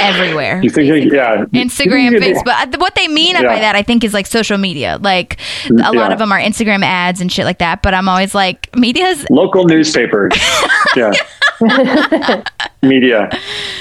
everywhere. 0.00 0.60
you 0.62 0.70
think, 0.70 1.12
yeah, 1.12 1.44
Instagram, 1.46 2.18
Facebook. 2.18 2.46
Uh, 2.74 2.78
What 2.78 2.94
they 2.94 3.08
mean 3.08 3.34
by 3.34 3.58
that, 3.58 3.76
I 3.76 3.82
think, 3.82 4.04
is 4.04 4.12
like 4.14 4.26
social 4.26 4.58
media. 4.58 4.98
Like 5.00 5.38
a 5.70 5.92
lot 5.92 6.12
of 6.12 6.18
them 6.18 6.32
are 6.32 6.38
Instagram 6.38 6.82
ads 6.82 7.20
and 7.20 7.30
shit 7.30 7.44
like 7.44 7.58
that. 7.58 7.82
But 7.82 7.94
I'm 7.94 8.08
always 8.08 8.34
like, 8.34 8.74
media's 8.76 9.28
local 9.30 9.64
newspapers. 9.64 10.32
yeah. 10.96 11.12
Media. 12.82 13.28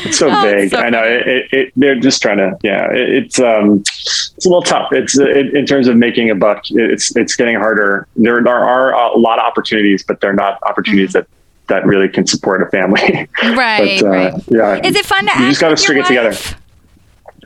It's 0.05 0.17
so 0.19 0.29
Oh, 0.31 0.41
vague. 0.43 0.69
so 0.69 0.77
I 0.77 0.89
know 0.89 1.03
it, 1.03 1.27
it, 1.27 1.45
it, 1.51 1.73
they're 1.75 1.99
just 1.99 2.21
trying 2.21 2.37
to, 2.37 2.55
yeah, 2.63 2.89
it, 2.91 3.09
it's, 3.09 3.39
um, 3.39 3.79
it's 3.81 4.45
a 4.45 4.49
little 4.49 4.61
tough. 4.61 4.93
It's 4.93 5.17
it, 5.17 5.53
in 5.53 5.65
terms 5.65 5.87
of 5.87 5.97
making 5.97 6.29
a 6.29 6.35
buck, 6.35 6.61
it's, 6.69 7.13
it's 7.17 7.35
getting 7.35 7.55
harder. 7.55 8.07
There, 8.15 8.41
there 8.43 8.53
are 8.55 8.93
a 8.93 9.17
lot 9.17 9.39
of 9.39 9.45
opportunities, 9.45 10.03
but 10.03 10.21
they're 10.21 10.33
not 10.33 10.59
opportunities 10.63 11.13
that, 11.13 11.27
that 11.67 11.85
really 11.85 12.09
can 12.09 12.27
support 12.27 12.61
a 12.61 12.69
family. 12.69 13.27
Right, 13.43 13.99
but, 14.01 14.05
uh, 14.05 14.09
right. 14.09 14.33
Yeah. 14.47 14.81
Is 14.87 14.95
it 14.95 15.05
fun 15.05 15.25
to 15.27 15.41
You 15.41 15.49
just 15.49 15.61
got 15.61 15.69
to 15.69 15.77
string 15.77 15.99
it 15.99 16.05
together. 16.05 16.33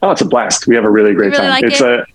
Oh, 0.02 0.12
it's 0.12 0.22
a 0.22 0.26
blast. 0.26 0.68
We 0.68 0.76
have 0.76 0.86
a 0.86 0.90
really 0.90 1.14
great 1.14 1.28
really 1.32 1.38
time. 1.38 1.50
like 1.50 1.64
it's 1.64 1.82
it? 1.82 1.88
a 1.88 2.06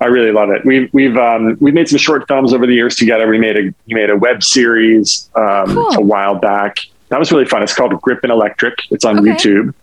I 0.00 0.06
really 0.06 0.30
love 0.30 0.50
it. 0.50 0.64
We've 0.64 0.88
we've 0.94 1.16
um, 1.16 1.56
we've 1.60 1.74
made 1.74 1.88
some 1.88 1.98
short 1.98 2.28
films 2.28 2.52
over 2.54 2.66
the 2.66 2.72
years 2.74 2.94
together. 2.96 3.26
We 3.28 3.38
made 3.38 3.56
a 3.56 3.62
we 3.86 3.94
made 3.94 4.10
a 4.10 4.16
web 4.16 4.42
series 4.44 5.28
um, 5.34 5.66
Cool. 5.66 5.94
a 5.96 6.00
while 6.00 6.36
back. 6.36 6.78
That 7.08 7.18
was 7.18 7.32
really 7.32 7.46
fun. 7.46 7.62
It's 7.62 7.74
called 7.74 8.00
Grip 8.00 8.20
and 8.22 8.30
Electric. 8.30 8.74
It's 8.90 9.04
on 9.04 9.18
Okay. 9.18 9.30
YouTube, 9.30 9.74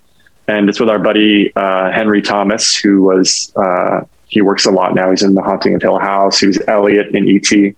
and 0.48 0.70
it's 0.70 0.80
with 0.80 0.90
our 0.90 1.00
buddy 1.00 1.52
uh, 1.56 1.92
Henry 1.92 2.22
Thomas, 2.22 2.76
who 2.78 3.02
was 3.04 3.52
uh, 3.58 4.02
he 4.28 4.42
works 4.42 4.66
a 4.66 4.72
lot 4.72 4.96
now. 4.96 5.10
He's 5.12 5.22
in 5.24 5.36
The 5.36 5.42
Haunting 5.42 5.76
of 5.76 5.82
Hill 5.82 6.00
House. 6.00 6.40
He 6.40 6.48
was 6.48 6.60
Elliot 6.68 7.14
in 7.14 7.28
ET. 7.28 7.76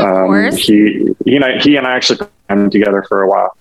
Of 0.00 0.04
Um, 0.06 0.26
course. 0.26 0.56
he 0.56 1.14
he 1.24 1.36
and 1.36 1.44
I 1.44 1.58
he 1.58 1.76
and 1.76 1.86
I 1.86 1.96
actually 1.96 2.20
played 2.48 2.70
together 2.72 3.04
for 3.08 3.22
a 3.22 3.28
while. 3.28 3.56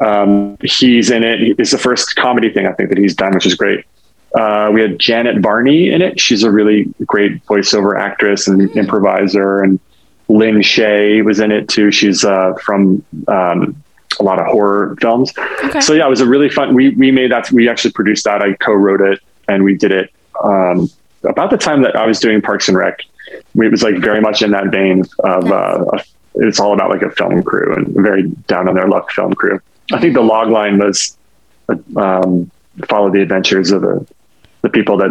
Um, 0.00 0.56
he's 0.62 1.10
in 1.10 1.22
it. 1.22 1.58
It's 1.58 1.72
the 1.72 1.78
first 1.78 2.16
comedy 2.16 2.50
thing 2.50 2.66
I 2.66 2.72
think 2.72 2.88
that 2.88 2.98
he's 2.98 3.14
done, 3.14 3.34
which 3.34 3.46
is 3.46 3.54
great. 3.54 3.84
Uh, 4.38 4.70
we 4.72 4.80
had 4.80 4.98
Janet 4.98 5.40
Varney 5.40 5.90
in 5.90 6.02
it. 6.02 6.20
She's 6.20 6.42
a 6.44 6.50
really 6.50 6.92
great 7.06 7.44
voiceover 7.46 7.98
actress 8.00 8.46
and 8.48 8.70
improviser. 8.76 9.62
And 9.62 9.80
Lin 10.28 10.56
Shaye 10.58 11.24
was 11.24 11.40
in 11.40 11.50
it 11.50 11.68
too. 11.68 11.90
She's 11.90 12.24
uh, 12.24 12.54
from 12.64 13.04
um, 13.28 13.74
a 14.18 14.22
lot 14.22 14.38
of 14.38 14.46
horror 14.46 14.96
films. 15.00 15.32
Okay. 15.64 15.80
So 15.80 15.92
yeah, 15.94 16.06
it 16.06 16.10
was 16.10 16.20
a 16.20 16.26
really 16.26 16.48
fun. 16.48 16.74
We 16.74 16.90
we 16.90 17.10
made 17.10 17.32
that. 17.32 17.50
We 17.50 17.68
actually 17.68 17.92
produced 17.92 18.24
that. 18.24 18.40
I 18.42 18.54
co-wrote 18.54 19.00
it, 19.00 19.20
and 19.48 19.64
we 19.64 19.76
did 19.76 19.90
it 19.90 20.10
um, 20.44 20.88
about 21.24 21.50
the 21.50 21.58
time 21.58 21.82
that 21.82 21.96
I 21.96 22.06
was 22.06 22.20
doing 22.20 22.40
Parks 22.40 22.68
and 22.68 22.76
Rec. 22.78 23.00
It 23.30 23.70
was 23.70 23.82
like 23.82 23.96
very 23.98 24.20
much 24.20 24.42
in 24.42 24.50
that 24.52 24.66
vein 24.68 25.04
of. 25.24 25.50
Uh, 25.50 25.84
it's 26.36 26.60
all 26.60 26.72
about 26.72 26.90
like 26.90 27.02
a 27.02 27.10
film 27.10 27.42
crew 27.42 27.74
and 27.74 27.88
very 27.94 28.22
down 28.46 28.68
on 28.68 28.74
their 28.76 28.86
luck 28.88 29.10
film 29.10 29.32
crew. 29.34 29.60
I 29.92 30.00
think 30.00 30.14
the 30.14 30.20
log 30.22 30.48
line 30.48 30.78
was 30.78 31.16
um, 31.96 32.50
follow 32.88 33.10
the 33.10 33.20
adventures 33.20 33.70
of 33.72 33.82
the 33.82 34.06
the 34.62 34.68
people 34.68 34.96
that 34.98 35.10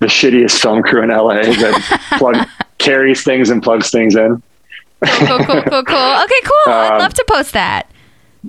the 0.00 0.06
shittiest 0.06 0.60
film 0.60 0.82
crew 0.82 1.02
in 1.02 1.08
LA 1.10 1.34
that 1.42 2.14
plug 2.18 2.46
carries 2.78 3.22
things 3.24 3.50
and 3.50 3.62
plugs 3.62 3.90
things 3.90 4.14
in. 4.14 4.42
cool, 5.04 5.26
cool, 5.26 5.44
cool, 5.46 5.62
cool, 5.62 5.84
cool. 5.84 6.22
Okay, 6.24 6.40
cool. 6.44 6.72
I'd 6.74 6.92
Um, 6.94 6.98
love 6.98 7.14
to 7.14 7.24
post 7.26 7.52
that. 7.54 7.90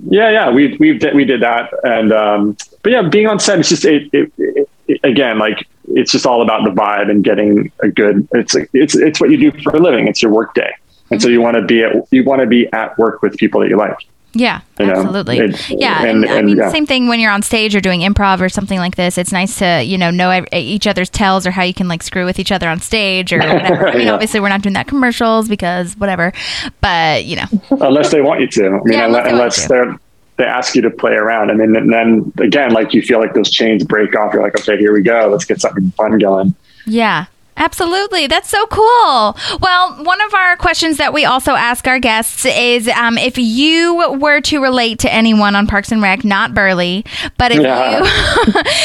Yeah, 0.08 0.30
yeah, 0.30 0.50
we 0.50 0.76
we 0.78 0.96
did 0.98 1.14
we 1.14 1.24
did 1.24 1.40
that, 1.42 1.70
and 1.84 2.12
um, 2.12 2.56
but 2.82 2.92
yeah, 2.92 3.02
being 3.08 3.26
on 3.26 3.38
set, 3.38 3.58
it's 3.58 3.68
just 3.70 3.84
it, 3.84 4.08
it, 4.12 4.32
it, 4.38 4.68
it- 4.88 5.00
again 5.04 5.38
like 5.38 5.66
it's 5.88 6.12
just 6.12 6.26
all 6.26 6.42
about 6.42 6.64
the 6.64 6.70
vibe 6.70 7.10
and 7.10 7.24
getting 7.24 7.70
a 7.80 7.88
good. 7.88 8.28
It's 8.32 8.54
like 8.54 8.70
it's 8.72 8.94
it's 8.94 9.20
what 9.20 9.30
you 9.30 9.50
do 9.50 9.62
for 9.62 9.76
a 9.76 9.80
living. 9.80 10.08
It's 10.08 10.22
your 10.22 10.32
work 10.32 10.54
day, 10.54 10.72
and 11.10 11.20
so 11.20 11.28
you 11.28 11.36
mm-hmm. 11.36 11.44
want 11.44 11.56
to 11.56 11.62
be 11.62 11.82
at 11.82 11.92
you 12.10 12.24
want 12.24 12.40
to 12.40 12.46
be 12.46 12.72
at 12.72 12.96
work 12.98 13.22
with 13.22 13.36
people 13.36 13.60
that 13.60 13.68
you 13.68 13.76
like. 13.76 13.96
Yeah, 14.34 14.62
you 14.80 14.86
know, 14.86 14.92
absolutely. 14.94 15.38
it- 15.38 15.70
yeah, 15.70 16.04
and- 16.04 16.24
and, 16.24 16.32
I 16.32 16.40
mean, 16.40 16.56
yeah. 16.56 16.70
same 16.70 16.86
thing 16.86 17.06
when 17.06 17.20
you're 17.20 17.30
on 17.30 17.42
stage 17.42 17.76
or 17.76 17.82
doing 17.82 18.00
improv 18.00 18.40
or 18.40 18.48
something 18.48 18.78
like 18.78 18.96
this. 18.96 19.18
It's 19.18 19.30
nice 19.30 19.58
to 19.58 19.82
you 19.82 19.98
know 19.98 20.10
know 20.10 20.44
each 20.52 20.86
other's 20.86 21.10
tells 21.10 21.46
or 21.46 21.50
how 21.50 21.62
you 21.62 21.74
can 21.74 21.86
like 21.86 22.02
screw 22.02 22.24
with 22.24 22.38
each 22.38 22.50
other 22.50 22.68
on 22.68 22.80
stage 22.80 23.32
or 23.32 23.38
whatever. 23.40 23.88
I 23.88 23.92
mean, 23.96 24.06
Yeah. 24.06 24.14
obviously 24.14 24.40
we're 24.40 24.48
not 24.48 24.62
doing 24.62 24.72
that 24.74 24.86
commercials 24.86 25.48
because 25.48 25.94
whatever, 25.98 26.32
but 26.80 27.24
you 27.24 27.36
know, 27.36 27.46
unless 27.72 28.10
they 28.10 28.22
want 28.22 28.40
you 28.40 28.46
to. 28.48 28.66
I 28.66 28.70
mean, 28.70 28.82
Yeah, 28.86 29.06
unless 29.06 29.30
unless, 29.30 29.68
they 29.68 29.76
unless 29.76 29.90
they're 29.90 30.00
they 30.42 30.48
ask 30.48 30.74
you 30.74 30.82
to 30.82 30.90
play 30.90 31.12
around, 31.12 31.50
and 31.50 31.60
then 31.60 31.76
and 31.76 31.92
then 31.92 32.32
again, 32.38 32.72
like 32.72 32.92
you 32.92 33.02
feel 33.02 33.20
like 33.20 33.34
those 33.34 33.50
chains 33.50 33.84
break 33.84 34.14
off. 34.16 34.32
You're 34.34 34.42
like, 34.42 34.58
okay, 34.58 34.76
here 34.76 34.92
we 34.92 35.02
go. 35.02 35.28
Let's 35.30 35.44
get 35.44 35.60
something 35.60 35.90
fun 35.92 36.18
going. 36.18 36.54
Yeah. 36.86 37.26
Absolutely. 37.58 38.26
That's 38.26 38.48
so 38.48 38.66
cool. 38.68 39.36
Well, 39.60 40.02
one 40.04 40.20
of 40.22 40.32
our 40.32 40.56
questions 40.56 40.96
that 40.96 41.12
we 41.12 41.26
also 41.26 41.52
ask 41.52 41.86
our 41.86 41.98
guests 42.00 42.46
is 42.46 42.88
um, 42.88 43.18
if 43.18 43.36
you 43.36 44.16
were 44.18 44.40
to 44.40 44.60
relate 44.60 44.98
to 45.00 45.12
anyone 45.12 45.54
on 45.54 45.66
Parks 45.66 45.92
and 45.92 46.00
Rec, 46.00 46.24
not 46.24 46.54
Burley, 46.54 47.04
but 47.36 47.52
if 47.52 47.60
Yeah. 47.60 48.02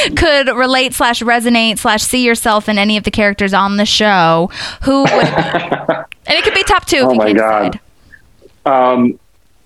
you 0.09 0.15
could 0.17 0.49
relate 0.49 0.93
slash 0.93 1.21
resonate 1.21 1.79
slash 1.79 2.03
see 2.03 2.25
yourself 2.25 2.67
in 2.67 2.77
any 2.77 2.97
of 2.97 3.05
the 3.05 3.09
characters 3.09 3.53
on 3.53 3.77
the 3.77 3.85
show, 3.85 4.51
who 4.83 5.03
would 5.03 5.11
it 5.13 5.35
be? 5.35 5.93
and 6.27 6.37
it 6.37 6.43
could 6.43 6.53
be 6.53 6.63
top 6.63 6.85
two 6.85 6.97
if 6.97 7.03
Oh 7.05 7.15
my 7.15 7.31
God. 7.31 7.79
Um, 8.65 9.17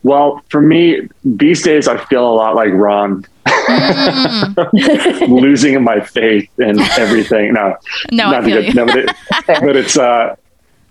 well, 0.04 0.42
for 0.50 0.62
me, 0.62 1.08
these 1.24 1.62
days 1.62 1.88
I 1.88 2.04
feel 2.06 2.28
a 2.28 2.34
lot 2.34 2.56
like 2.56 2.72
Ron, 2.74 3.26
mm. 3.46 5.28
losing 5.42 5.84
my 5.84 6.02
faith 6.02 6.50
in 6.60 6.80
everything. 6.80 7.54
No, 7.54 7.76
No, 8.12 8.28
I 8.28 8.32
not 8.32 8.42
to 8.42 8.46
feel 8.46 8.64
you. 8.64 8.74
no, 8.74 8.86
but, 8.86 8.98
it, 8.98 9.16
but 9.48 9.76
it's. 9.76 9.98
Uh, 9.98 10.36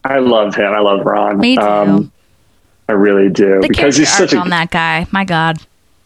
I 0.04 0.18
love 0.18 0.54
him. 0.54 0.72
I 0.72 0.78
love 0.78 1.04
Ron. 1.04 1.38
Me 1.38 1.56
too. 1.56 1.62
Um, 1.62 2.12
I 2.88 2.92
really 2.92 3.28
do 3.28 3.60
The 3.60 3.68
because 3.68 3.96
he's 3.96 4.12
such 4.12 4.32
a 4.32 4.38
on 4.38 4.48
that 4.50 4.70
guy. 4.70 5.06
My 5.10 5.24
God. 5.24 5.58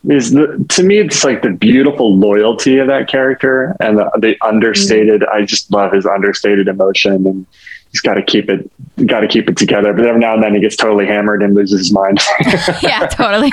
is 0.09 0.33
the 0.33 0.65
to 0.69 0.83
me 0.83 0.99
it's 0.99 1.25
like 1.25 1.43
the 1.43 1.51
beautiful 1.51 2.17
loyalty 2.17 2.79
of 2.79 2.87
that 2.89 3.09
character 3.09 3.75
and 3.81 3.99
the, 3.99 4.11
the 4.19 4.37
understated 4.45 5.23
mm. 5.23 5.29
i 5.29 5.43
just 5.43 5.71
love 5.71 5.93
his 5.93 6.05
understated 6.05 6.69
emotion 6.69 7.27
and 7.27 7.47
he's 7.95 8.01
got 8.01 8.15
to 8.15 8.23
keep 8.23 8.51
it 8.51 8.69
got 9.07 9.21
to 9.21 9.29
keep 9.29 9.49
it 9.49 9.57
together 9.57 9.93
but 9.93 10.05
every 10.05 10.21
now 10.21 10.35
and 10.35 10.43
then 10.43 10.55
he 10.55 10.61
gets 10.61 10.77
totally 10.77 11.07
hammered 11.07 11.43
and 11.43 11.55
loses 11.55 11.79
his 11.79 11.93
mind 11.93 12.19
Yeah, 12.83 13.07
totally. 13.07 13.53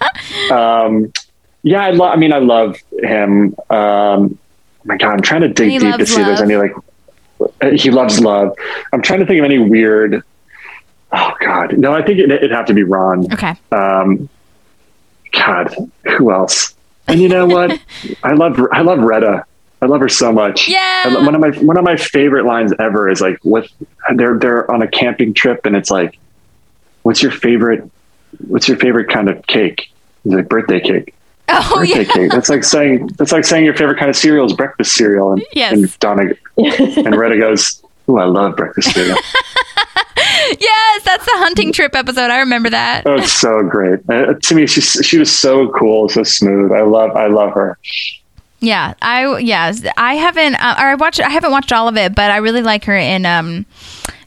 um 0.52 1.10
yeah 1.62 1.82
i 1.82 1.90
love 1.90 2.12
i 2.12 2.16
mean 2.16 2.32
i 2.32 2.38
love 2.38 2.76
him 3.00 3.54
um 3.70 4.38
oh 4.38 4.38
my 4.84 4.96
god 4.96 5.14
i'm 5.14 5.22
trying 5.22 5.40
to 5.40 5.48
dig 5.48 5.70
He 5.70 5.78
deep 5.78 5.96
to 5.96 6.06
see 6.06 6.20
if 6.20 6.26
there's 6.26 6.40
any 6.42 6.56
like 6.56 6.72
uh, 7.62 7.70
he 7.70 7.90
loves 7.90 8.20
love 8.20 8.54
i'm 8.92 9.02
trying 9.02 9.20
to 9.20 9.26
think 9.26 9.38
of 9.38 9.44
any 9.46 9.58
weird 9.58 10.22
oh 11.12 11.32
god 11.40 11.78
no 11.78 11.94
i 11.94 12.02
think 12.04 12.18
it, 12.18 12.30
it'd 12.30 12.52
have 12.52 12.66
to 12.66 12.74
be 12.74 12.84
ron 12.84 13.32
okay. 13.32 13.54
um, 13.72 14.28
God, 15.32 15.74
who 16.16 16.32
else? 16.32 16.74
And 17.06 17.20
you 17.20 17.28
know 17.28 17.46
what? 17.46 17.80
I 18.22 18.32
love 18.32 18.60
I 18.72 18.82
love 18.82 18.98
Retta. 18.98 19.44
I 19.80 19.86
love 19.86 20.00
her 20.00 20.08
so 20.08 20.32
much. 20.32 20.68
Yeah. 20.68 21.04
I 21.06 21.24
one 21.24 21.34
of 21.34 21.40
my 21.40 21.50
one 21.60 21.76
of 21.76 21.84
my 21.84 21.96
favorite 21.96 22.44
lines 22.44 22.72
ever 22.78 23.08
is 23.08 23.20
like, 23.20 23.38
"What? 23.42 23.68
They're 24.16 24.38
they're 24.38 24.70
on 24.70 24.82
a 24.82 24.88
camping 24.88 25.34
trip, 25.34 25.64
and 25.66 25.76
it's 25.76 25.90
like, 25.90 26.18
what's 27.02 27.22
your 27.22 27.30
favorite? 27.32 27.88
What's 28.46 28.66
your 28.68 28.76
favorite 28.76 29.08
kind 29.08 29.28
of 29.28 29.46
cake? 29.46 29.90
It's 30.24 30.34
like 30.34 30.48
birthday 30.48 30.80
cake. 30.80 31.14
Oh, 31.48 31.76
Birthday 31.76 32.00
yeah. 32.04 32.12
cake. 32.12 32.30
That's 32.32 32.48
like 32.50 32.64
saying 32.64 33.06
that's 33.18 33.32
like 33.32 33.44
saying 33.44 33.64
your 33.64 33.74
favorite 33.74 33.98
kind 33.98 34.10
of 34.10 34.16
cereal 34.16 34.44
is 34.46 34.52
breakfast 34.52 34.94
cereal. 34.94 35.32
And, 35.32 35.44
Yes. 35.52 35.72
and 35.72 35.98
Donna 36.00 36.32
and 36.58 37.16
Retta 37.16 37.38
goes, 37.38 37.82
"Oh, 38.08 38.18
I 38.18 38.24
love 38.24 38.56
breakfast 38.56 38.92
cereal." 38.94 39.16
Yes, 40.60 41.02
that's 41.04 41.24
the 41.26 41.32
hunting 41.34 41.72
trip 41.72 41.94
episode. 41.94 42.30
I 42.30 42.38
remember 42.38 42.70
that. 42.70 43.02
Oh, 43.06 43.16
it's 43.16 43.32
so 43.32 43.62
great. 43.62 44.00
Uh, 44.08 44.34
to 44.34 44.54
me, 44.54 44.66
she 44.66 44.80
she 44.80 45.18
was 45.18 45.36
so 45.36 45.68
cool, 45.72 46.08
so 46.08 46.22
smooth. 46.22 46.72
I 46.72 46.82
love 46.82 47.10
I 47.16 47.26
love 47.26 47.52
her. 47.52 47.76
Yeah, 48.60 48.94
I 49.02 49.38
yeah, 49.38 49.72
I 49.96 50.14
haven't 50.14 50.56
uh, 50.56 50.74
or 50.78 50.86
I 50.86 50.94
watched 50.96 51.20
I 51.20 51.30
haven't 51.30 51.50
watched 51.52 51.72
all 51.72 51.86
of 51.88 51.96
it, 51.96 52.14
but 52.14 52.30
I 52.30 52.38
really 52.38 52.62
like 52.62 52.84
her 52.84 52.96
in 52.96 53.24
um 53.26 53.66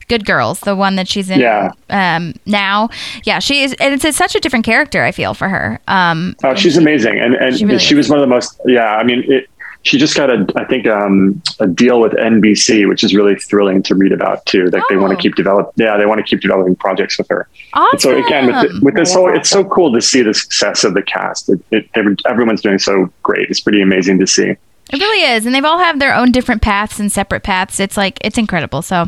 Good 0.08 0.24
Girls, 0.26 0.60
the 0.60 0.74
one 0.76 0.96
that 0.96 1.06
she's 1.08 1.30
in 1.30 1.40
Yeah. 1.40 1.70
um 1.90 2.34
now. 2.46 2.88
Yeah, 3.24 3.38
she 3.40 3.62
is 3.62 3.74
and 3.80 3.92
it's, 3.94 4.04
it's 4.04 4.16
such 4.16 4.34
a 4.34 4.40
different 4.40 4.64
character 4.64 5.04
I 5.04 5.12
feel 5.12 5.34
for 5.34 5.48
her. 5.48 5.80
Um 5.88 6.34
Oh, 6.44 6.54
she's 6.54 6.76
amazing, 6.76 7.18
and 7.20 7.34
and 7.34 7.52
She 7.54 7.60
she, 7.60 7.64
really 7.66 7.84
is. 7.84 7.92
was 7.94 8.08
one 8.10 8.18
of 8.18 8.22
the 8.22 8.26
most. 8.34 8.58
Yeah, 8.66 8.94
I 8.96 9.02
mean, 9.04 9.24
it, 9.30 9.48
she 9.84 9.98
just 9.98 10.16
got 10.16 10.30
a, 10.30 10.46
I 10.56 10.64
think, 10.64 10.86
um, 10.86 11.42
a 11.58 11.66
deal 11.66 12.00
with 12.00 12.12
NBC, 12.12 12.88
which 12.88 13.02
is 13.02 13.14
really 13.14 13.34
thrilling 13.36 13.82
to 13.84 13.94
read 13.94 14.12
about 14.12 14.44
too. 14.46 14.70
That 14.70 14.84
they 14.88 14.96
want 14.96 15.12
Oh. 15.12 15.16
to 15.16 15.22
keep 15.22 15.34
develop. 15.34 15.72
Yeah, 15.76 15.96
they 15.96 16.06
want 16.06 16.18
to 16.18 16.24
keep 16.24 16.40
developing 16.40 16.76
projects 16.76 17.18
with 17.18 17.28
her. 17.28 17.48
awesome. 17.74 17.88
And 17.92 18.00
so 18.00 18.26
again, 18.26 18.46
with, 18.46 18.56
the, 18.72 18.80
with 18.84 18.94
this 18.94 19.12
whole, 19.12 19.34
it's 19.34 19.50
so 19.50 19.64
cool 19.64 19.92
to 19.92 20.00
see 20.00 20.22
the 20.22 20.34
success 20.34 20.84
of 20.84 20.94
the 20.94 21.02
cast. 21.02 21.48
It, 21.48 21.60
it, 21.72 21.88
everyone's 22.26 22.60
doing 22.62 22.78
so 22.78 23.10
great. 23.22 23.50
It's 23.50 23.60
pretty 23.60 23.82
amazing 23.82 24.18
to 24.20 24.26
see. 24.26 24.56
It 24.90 24.98
really 25.00 25.22
is, 25.22 25.46
and 25.46 25.54
they've 25.54 25.64
all 25.64 25.78
have 25.78 25.98
their 26.00 26.14
own 26.14 26.32
different 26.32 26.60
paths 26.60 27.00
and 27.00 27.10
separate 27.10 27.42
paths. 27.42 27.80
It's 27.80 27.96
like 27.96 28.18
it's 28.20 28.36
incredible. 28.36 28.82
So 28.82 29.06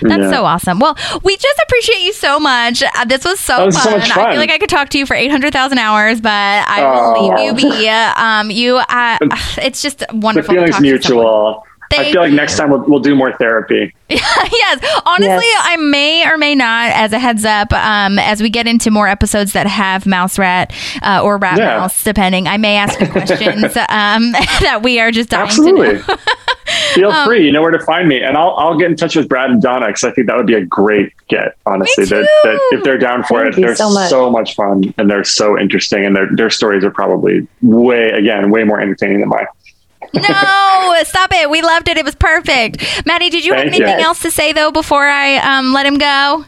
that's 0.00 0.22
Yeah. 0.22 0.30
so 0.30 0.44
awesome. 0.46 0.78
Well, 0.78 0.96
we 1.24 1.36
just 1.36 1.58
appreciate 1.66 2.00
you 2.00 2.14
so 2.14 2.40
much. 2.40 2.82
Uh, 2.82 3.04
this 3.04 3.22
was 3.24 3.38
so 3.38 3.66
was 3.66 3.76
fun. 3.76 3.84
so 3.84 3.98
much 3.98 4.10
I 4.16 4.30
feel 4.30 4.40
like 4.40 4.50
I 4.50 4.56
could 4.56 4.70
talk 4.70 4.88
to 4.90 4.98
you 4.98 5.04
for 5.04 5.14
eight 5.14 5.30
hundred 5.30 5.52
thousand 5.52 5.78
hours, 5.78 6.20
but 6.22 6.30
I 6.30 6.82
will 6.84 7.14
Oh. 7.18 7.20
leave 7.36 7.38
you 7.60 7.70
be. 7.70 7.88
Um, 7.88 8.50
you, 8.50 8.76
uh, 8.76 9.18
it's 9.58 9.82
just 9.82 9.98
The 9.98 10.06
wonderful. 10.14 10.54
to 10.54 10.60
feeling's 10.60 10.76
talk 10.76 11.66
to 11.90 11.96
someone. 11.96 12.04
mutual. 12.06 12.08
I 12.08 12.12
feel 12.12 12.22
like 12.22 12.32
next 12.32 12.56
time 12.56 12.70
we'll, 12.70 12.84
we'll 12.88 13.00
do 13.00 13.14
more 13.14 13.32
therapy. 13.36 13.94
yes. 14.08 15.00
Honestly, 15.04 15.26
Yes. 15.26 15.62
I 15.66 15.76
may 15.76 16.28
or 16.30 16.38
may 16.38 16.54
not, 16.54 16.92
as 16.92 17.12
a 17.12 17.18
heads 17.18 17.44
up, 17.44 17.72
um, 17.72 18.18
as 18.18 18.40
we 18.42 18.50
get 18.50 18.66
into 18.66 18.90
more 18.90 19.08
episodes 19.08 19.52
that 19.54 19.66
have 19.66 20.06
mouse 20.06 20.38
rat 20.38 20.72
uh, 21.02 21.20
or 21.24 21.38
rat 21.38 21.58
Yeah. 21.58 21.78
mouse, 21.78 22.04
depending, 22.04 22.46
I 22.46 22.56
may 22.56 22.76
ask 22.76 23.00
you 23.00 23.08
questions 23.08 23.64
um, 23.88 24.32
that 24.62 24.80
we 24.82 25.00
are 25.00 25.10
just 25.10 25.30
dying 25.30 25.46
Absolutely. 25.46 25.98
to 26.02 26.06
know. 26.08 26.16
Feel 26.94 27.10
Um, 27.10 27.26
free. 27.26 27.44
You 27.44 27.52
know 27.52 27.62
where 27.62 27.70
to 27.70 27.84
find 27.84 28.08
me, 28.08 28.20
and 28.22 28.36
I'll 28.36 28.54
I'll 28.56 28.76
get 28.78 28.90
in 28.90 28.96
touch 28.96 29.16
with 29.16 29.28
Brad 29.28 29.50
and 29.50 29.62
Donna 29.62 29.86
because 29.86 30.04
I 30.04 30.10
think 30.12 30.26
that 30.28 30.36
would 30.36 30.46
be 30.46 30.54
a 30.54 30.64
great 30.64 31.12
get. 31.28 31.56
Honestly, 31.64 32.04
Me 32.04 32.10
that, 32.10 32.28
that 32.44 32.60
if 32.72 32.84
they're 32.84 32.98
down 32.98 33.22
for 33.22 33.42
Thank 33.42 33.58
it, 33.58 33.60
they're 33.60 33.74
so 33.76 33.90
so 34.08 34.30
much. 34.30 34.48
much. 34.48 34.56
fun 34.56 34.94
and 34.98 35.08
they're 35.10 35.22
so 35.24 35.58
interesting, 35.58 36.04
and 36.04 36.14
their 36.16 36.28
their 36.34 36.50
stories 36.50 36.84
are 36.84 36.90
probably 36.90 37.46
way 37.62 38.10
again 38.10 38.50
way 38.50 38.64
more 38.64 38.80
entertaining 38.80 39.20
than 39.20 39.28
mine. 39.28 39.46
No, 40.14 40.94
stop 41.04 41.30
it. 41.32 41.50
We 41.50 41.62
loved 41.62 41.88
it. 41.88 41.96
It 41.96 42.04
was 42.04 42.14
perfect. 42.14 43.04
Maddie, 43.06 43.30
did 43.30 43.44
you 43.44 43.52
have 43.54 43.62
Thank 43.64 43.78
you. 43.78 43.84
anything 43.84 44.04
else 44.04 44.20
to 44.22 44.30
say, 44.30 44.52
though, 44.52 44.70
before 44.70 45.06
I 45.06 45.36
um, 45.36 45.72
let 45.72 45.86
him 45.86 45.98
go? 45.98 46.44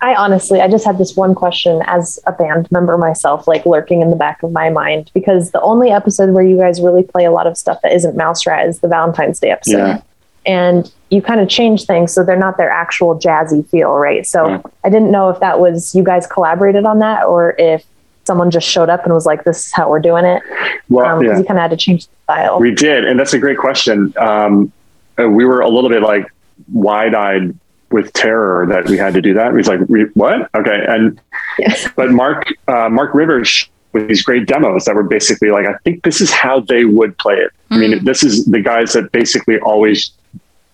I 0.00 0.14
honestly, 0.14 0.60
I 0.60 0.68
just 0.68 0.84
had 0.84 0.96
this 0.96 1.16
one 1.16 1.34
question 1.34 1.82
as 1.86 2.20
a 2.26 2.32
band 2.32 2.70
member 2.70 2.96
myself, 2.96 3.48
like 3.48 3.66
lurking 3.66 4.00
in 4.00 4.10
the 4.10 4.16
back 4.16 4.42
of 4.44 4.52
my 4.52 4.70
mind, 4.70 5.10
because 5.12 5.50
the 5.50 5.60
only 5.60 5.90
episode 5.90 6.30
where 6.30 6.44
you 6.44 6.56
guys 6.56 6.80
really 6.80 7.02
play 7.02 7.24
a 7.24 7.32
lot 7.32 7.48
of 7.48 7.58
stuff 7.58 7.80
that 7.82 7.92
isn't 7.92 8.16
Mouse 8.16 8.46
Rat 8.46 8.68
is 8.68 8.78
the 8.78 8.86
Valentine's 8.88 9.40
Day 9.40 9.50
episode. 9.50 9.76
Yeah. 9.78 10.02
And 10.46 10.90
you 11.10 11.20
kind 11.20 11.40
of 11.40 11.48
change 11.48 11.84
things 11.84 12.12
so 12.14 12.22
they're 12.24 12.38
not 12.38 12.56
their 12.58 12.70
actual 12.70 13.18
jazzy 13.18 13.68
feel, 13.68 13.90
right? 13.94 14.24
So 14.24 14.46
Yeah. 14.48 14.62
I 14.84 14.88
didn't 14.88 15.10
know 15.10 15.30
if 15.30 15.40
that 15.40 15.58
was 15.58 15.94
you 15.96 16.04
guys 16.04 16.26
collaborated 16.28 16.84
on 16.84 17.00
that 17.00 17.24
or 17.24 17.56
if 17.58 17.84
someone 18.28 18.50
just 18.52 18.68
showed 18.68 18.88
up 18.90 19.04
and 19.04 19.12
was 19.14 19.26
like, 19.26 19.42
this 19.44 19.66
is 19.66 19.72
how 19.72 19.88
we're 19.90 19.98
doing 20.00 20.24
it. 20.24 20.42
Well, 20.90 21.06
Um, 21.16 21.24
yeah. 21.24 21.38
you 21.38 21.44
kind 21.44 21.58
of 21.58 21.62
had 21.62 21.70
to 21.70 21.76
change 21.76 22.06
the 22.06 22.12
style. 22.24 22.60
We 22.60 22.72
did, 22.72 23.04
and 23.04 23.18
that's 23.18 23.32
a 23.32 23.38
great 23.38 23.56
question. 23.58 24.12
Um, 24.18 24.70
uh, 25.18 25.28
we 25.28 25.44
were 25.46 25.60
a 25.62 25.68
little 25.68 25.90
bit 25.90 26.02
like 26.02 26.26
wide-eyed 26.72 27.54
with 27.90 28.12
terror 28.12 28.66
that 28.66 28.86
we 28.86 28.98
had 28.98 29.14
to 29.14 29.22
do 29.22 29.32
that. 29.34 29.54
He's 29.56 29.66
like, 29.66 29.80
"We- 29.88 30.10
"What? 30.14 30.50
Okay." 30.54 30.84
And 30.86 31.18
Yes. 31.58 31.88
but 31.96 32.10
Mark 32.10 32.44
uh, 32.68 32.88
Mark 32.90 33.14
Rivers 33.14 33.66
with 33.94 34.06
these 34.08 34.22
great 34.22 34.46
demos 34.46 34.84
that 34.84 34.94
were 34.94 35.02
basically 35.02 35.50
like, 35.50 35.66
I 35.66 35.72
think 35.84 36.02
this 36.04 36.20
is 36.20 36.30
how 36.30 36.60
they 36.60 36.84
would 36.84 37.16
play 37.16 37.36
it. 37.36 37.50
I 37.70 37.78
mean, 37.78 38.04
this 38.04 38.22
is 38.22 38.44
the 38.44 38.60
guys 38.60 38.92
that 38.92 39.10
basically 39.12 39.58
always 39.60 40.10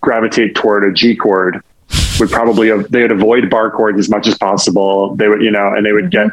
gravitate 0.01 0.57
toward 0.57 0.83
a 0.85 0.93
G 0.93 1.15
chord. 1.15 1.63
Would 2.19 2.31
probably 2.31 2.69
they 2.95 3.03
would 3.03 3.13
avoid 3.13 3.49
bar 3.51 3.71
chords 3.71 3.99
as 3.99 4.09
much 4.09 4.27
as 4.27 4.37
possible. 4.37 5.15
They 5.15 5.29
would, 5.29 5.43
you 5.43 5.51
know, 5.53 5.73
and 5.75 5.87
they 5.87 5.93
would 5.93 6.11
get 6.11 6.29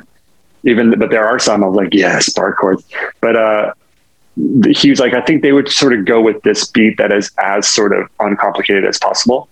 even. 0.63 0.97
But 0.99 1.11
there 1.11 1.25
are 1.25 1.39
some 1.39 1.63
of 1.63 1.73
like, 1.73 1.93
yes, 1.93 2.29
bar 2.33 2.53
chords. 2.53 2.83
But 3.19 3.35
uh, 3.35 3.73
he 4.71 4.89
was 4.89 4.99
like, 4.99 5.13
I 5.13 5.21
think 5.21 5.41
they 5.41 5.51
would 5.51 5.69
sort 5.69 5.93
of 5.93 6.05
go 6.05 6.21
with 6.21 6.41
this 6.43 6.67
beat 6.67 6.97
that 6.97 7.11
is 7.11 7.31
as 7.43 7.69
sort 7.69 7.93
of 7.93 8.07
uncomplicated 8.19 8.85
as 8.85 8.97
possible. 8.97 9.49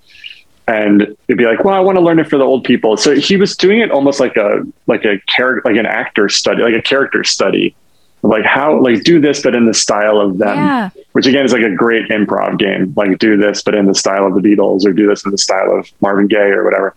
And 0.68 1.02
it'd 1.27 1.38
be 1.38 1.45
like, 1.45 1.64
well, 1.64 1.73
I 1.73 1.80
want 1.80 1.98
to 1.98 2.02
learn 2.02 2.19
it 2.19 2.30
for 2.30 2.38
the 2.38 2.44
old 2.44 2.64
people. 2.64 2.95
So 2.95 3.15
he 3.15 3.38
was 3.38 3.57
doing 3.57 3.80
it 3.80 3.90
almost 3.90 4.19
like 4.19 4.38
a 4.38 4.64
like 4.86 5.03
a 5.03 5.19
character, 5.27 5.69
like 5.69 5.80
an 5.80 5.88
actor 5.88 6.30
study, 6.30 6.61
like 6.61 6.76
a 6.76 6.81
character 6.81 7.23
study, 7.23 7.76
like 8.22 8.45
how 8.45 8.80
like 8.80 9.03
do 9.03 9.19
this, 9.19 9.41
but 9.41 9.56
in 9.56 9.65
the 9.65 9.73
style 9.73 10.19
of 10.19 10.38
them. 10.38 10.57
Yeah. 10.57 10.90
Which 11.14 11.26
again 11.26 11.44
is 11.44 11.53
like 11.53 11.64
a 11.64 11.73
great 11.73 12.10
improv 12.10 12.60
game. 12.60 12.94
Like 12.95 13.18
do 13.18 13.36
this, 13.36 13.64
but 13.64 13.73
in 13.73 13.88
the 13.88 13.95
style 13.95 14.27
of 14.27 14.36
the 14.36 14.41
Beatles, 14.41 14.86
or 14.86 14.94
do 14.94 15.07
this 15.07 15.26
in 15.26 15.31
the 15.31 15.40
style 15.40 15.72
of 15.72 15.90
Marvin 16.02 16.27
Gaye, 16.27 16.52
or 16.52 16.64
whatever. 16.64 16.95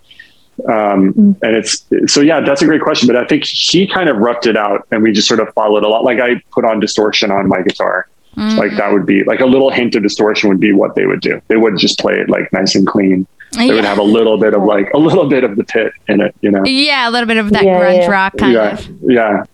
Um, 0.69 1.37
and 1.43 1.57
it's 1.57 1.85
so 2.07 2.21
yeah, 2.21 2.41
that's 2.41 2.63
a 2.63 2.67
great 2.67 2.83
question. 2.83 3.07
But 3.07 3.17
I 3.17 3.27
think 3.27 3.45
he 3.45 3.87
kind 3.87 4.09
of 4.09 4.17
roughed 4.19 4.47
it 4.47 4.57
out, 4.57 4.87
and 4.91 5.03
we 5.03 5.13
just 5.13 5.27
sort 5.29 5.41
of 5.41 5.53
followed 5.55 5.83
a 5.85 5.89
lot. 5.89 6.05
Like 6.05 6.21
I 6.21 6.41
put 6.53 6.65
on 6.65 6.81
distortion 6.81 7.31
on 7.31 7.49
my 7.49 7.63
guitar. 7.63 8.07
Like 8.35 8.77
that 8.79 8.91
would 8.93 9.05
be 9.05 9.25
like 9.25 9.41
a 9.41 9.45
little 9.47 9.71
hint 9.71 9.95
of 9.95 10.03
distortion 10.03 10.49
would 10.49 10.59
be 10.61 10.73
what 10.73 10.95
they 10.95 11.05
would 11.05 11.21
do. 11.21 11.41
They 11.49 11.57
wouldn't 11.57 11.81
just 11.81 11.99
play 11.99 12.15
it 12.15 12.31
like 12.31 12.51
nice 12.53 12.75
and 12.75 12.87
clean. 12.87 13.27
They 13.53 13.69
would 13.71 13.85
have 13.85 13.99
a 13.99 14.03
little 14.03 14.39
bit 14.39 14.55
of 14.55 14.63
like 14.63 14.91
a 14.95 14.99
little 14.99 15.29
bit 15.29 15.45
of 15.45 15.57
the 15.57 15.65
pit 15.65 15.93
in 16.09 16.23
it, 16.23 16.35
you 16.41 16.51
know. 16.51 16.65
Yeah, 16.65 17.09
a 17.09 17.11
little 17.11 17.27
bit 17.27 17.37
of 17.37 17.51
that 17.51 17.63
Yeah, 17.65 17.79
grunge 17.79 17.99
yeah. 17.99 18.07
rock 18.11 18.37
kind 18.39 18.53
Yeah, 18.55 18.73
of. 18.73 18.89
yeah. 19.07 19.45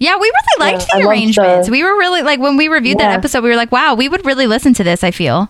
Yeah, 0.00 0.16
we 0.16 0.22
really 0.22 0.72
liked 0.72 0.86
Yeah, 0.92 0.98
the 0.98 1.04
love 1.04 1.10
arrangements. 1.12 1.66
the- 1.68 1.70
we 1.72 1.84
were 1.84 1.96
really 1.96 2.22
like 2.22 2.40
when 2.40 2.56
we 2.56 2.66
reviewed 2.66 2.98
that 2.98 3.12
episode, 3.12 3.44
we 3.44 3.50
were 3.50 3.54
like, 3.56 3.70
wow, 3.70 3.94
we 3.94 4.08
would 4.08 4.24
really 4.26 4.48
listen 4.48 4.74
to 4.74 4.82
this, 4.82 5.04
I 5.04 5.12
feel. 5.12 5.48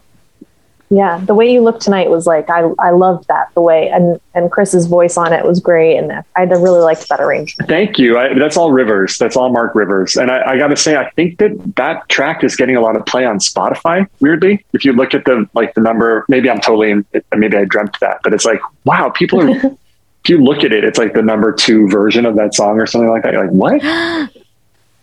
Yeah, 0.88 1.18
the 1.18 1.34
way 1.34 1.50
you 1.52 1.62
look 1.62 1.80
tonight 1.80 2.10
was 2.10 2.26
like 2.26 2.48
I 2.48 2.70
I 2.78 2.90
loved 2.90 3.26
that 3.26 3.48
the 3.54 3.60
way 3.60 3.88
and 3.88 4.20
and 4.34 4.52
Chris's 4.52 4.86
voice 4.86 5.16
on 5.16 5.32
it 5.32 5.44
was 5.44 5.58
great 5.58 5.96
and 5.96 6.12
I 6.36 6.42
really 6.42 6.78
liked 6.80 7.08
that 7.08 7.20
arrangement. 7.20 7.68
Thank 7.68 7.98
you. 7.98 8.16
I, 8.16 8.34
that's 8.38 8.56
all 8.56 8.70
Rivers. 8.70 9.18
That's 9.18 9.36
all 9.36 9.48
Mark 9.50 9.74
Rivers. 9.74 10.16
And 10.16 10.30
I, 10.30 10.52
I 10.52 10.58
got 10.58 10.68
to 10.68 10.76
say, 10.76 10.96
I 10.96 11.10
think 11.10 11.38
that 11.38 11.74
that 11.76 12.08
track 12.08 12.44
is 12.44 12.54
getting 12.54 12.76
a 12.76 12.80
lot 12.80 12.94
of 12.94 13.04
play 13.04 13.24
on 13.24 13.38
Spotify. 13.38 14.06
Weirdly, 14.20 14.64
if 14.74 14.84
you 14.84 14.92
look 14.92 15.12
at 15.12 15.24
the 15.24 15.48
like 15.54 15.74
the 15.74 15.80
number, 15.80 16.24
maybe 16.28 16.48
I'm 16.48 16.60
totally 16.60 17.04
maybe 17.34 17.56
I 17.56 17.64
dreamt 17.64 17.98
that, 18.00 18.20
but 18.22 18.32
it's 18.32 18.44
like 18.44 18.60
wow, 18.84 19.10
people 19.10 19.40
are. 19.42 19.48
if 20.24 20.30
you 20.30 20.38
look 20.38 20.64
at 20.64 20.72
it, 20.72 20.84
it's 20.84 20.98
like 20.98 21.14
the 21.14 21.22
number 21.22 21.52
two 21.52 21.88
version 21.88 22.26
of 22.26 22.36
that 22.36 22.54
song 22.54 22.80
or 22.80 22.86
something 22.86 23.10
like 23.10 23.22
that. 23.24 23.32
You're 23.32 23.46
like, 23.46 23.52
what? 23.52 24.30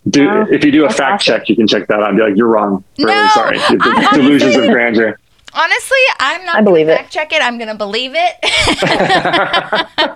Do, 0.06 0.26
Wow. 0.26 0.46
if 0.50 0.62
you 0.62 0.70
do 0.70 0.84
a 0.84 0.90
fact 0.90 1.22
awesome. 1.22 1.38
check, 1.40 1.48
you 1.48 1.56
can 1.56 1.66
check 1.66 1.86
that 1.86 1.98
out 1.98 2.10
and 2.10 2.18
be 2.18 2.22
like, 2.24 2.36
you're 2.36 2.46
wrong. 2.48 2.84
No, 2.98 3.28
sorry. 3.32 3.56
I- 3.58 4.08
delusions 4.14 4.54
of 4.54 4.64
grandeur. 4.70 5.18
Honestly, 5.54 5.98
I'm 6.18 6.44
not 6.44 6.56
I 6.56 6.58
going 6.58 6.64
believe 6.64 6.86
to 6.88 6.92
it. 6.94 6.96
fact 6.96 7.12
check 7.12 7.32
it. 7.32 7.40
I'm 7.40 7.58
going 7.58 7.68
to 7.68 7.74
believe 7.76 8.12
it 8.14 8.34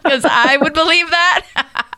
because 0.02 0.24
I 0.24 0.58
would 0.60 0.74
believe 0.74 1.10
that. 1.10 1.46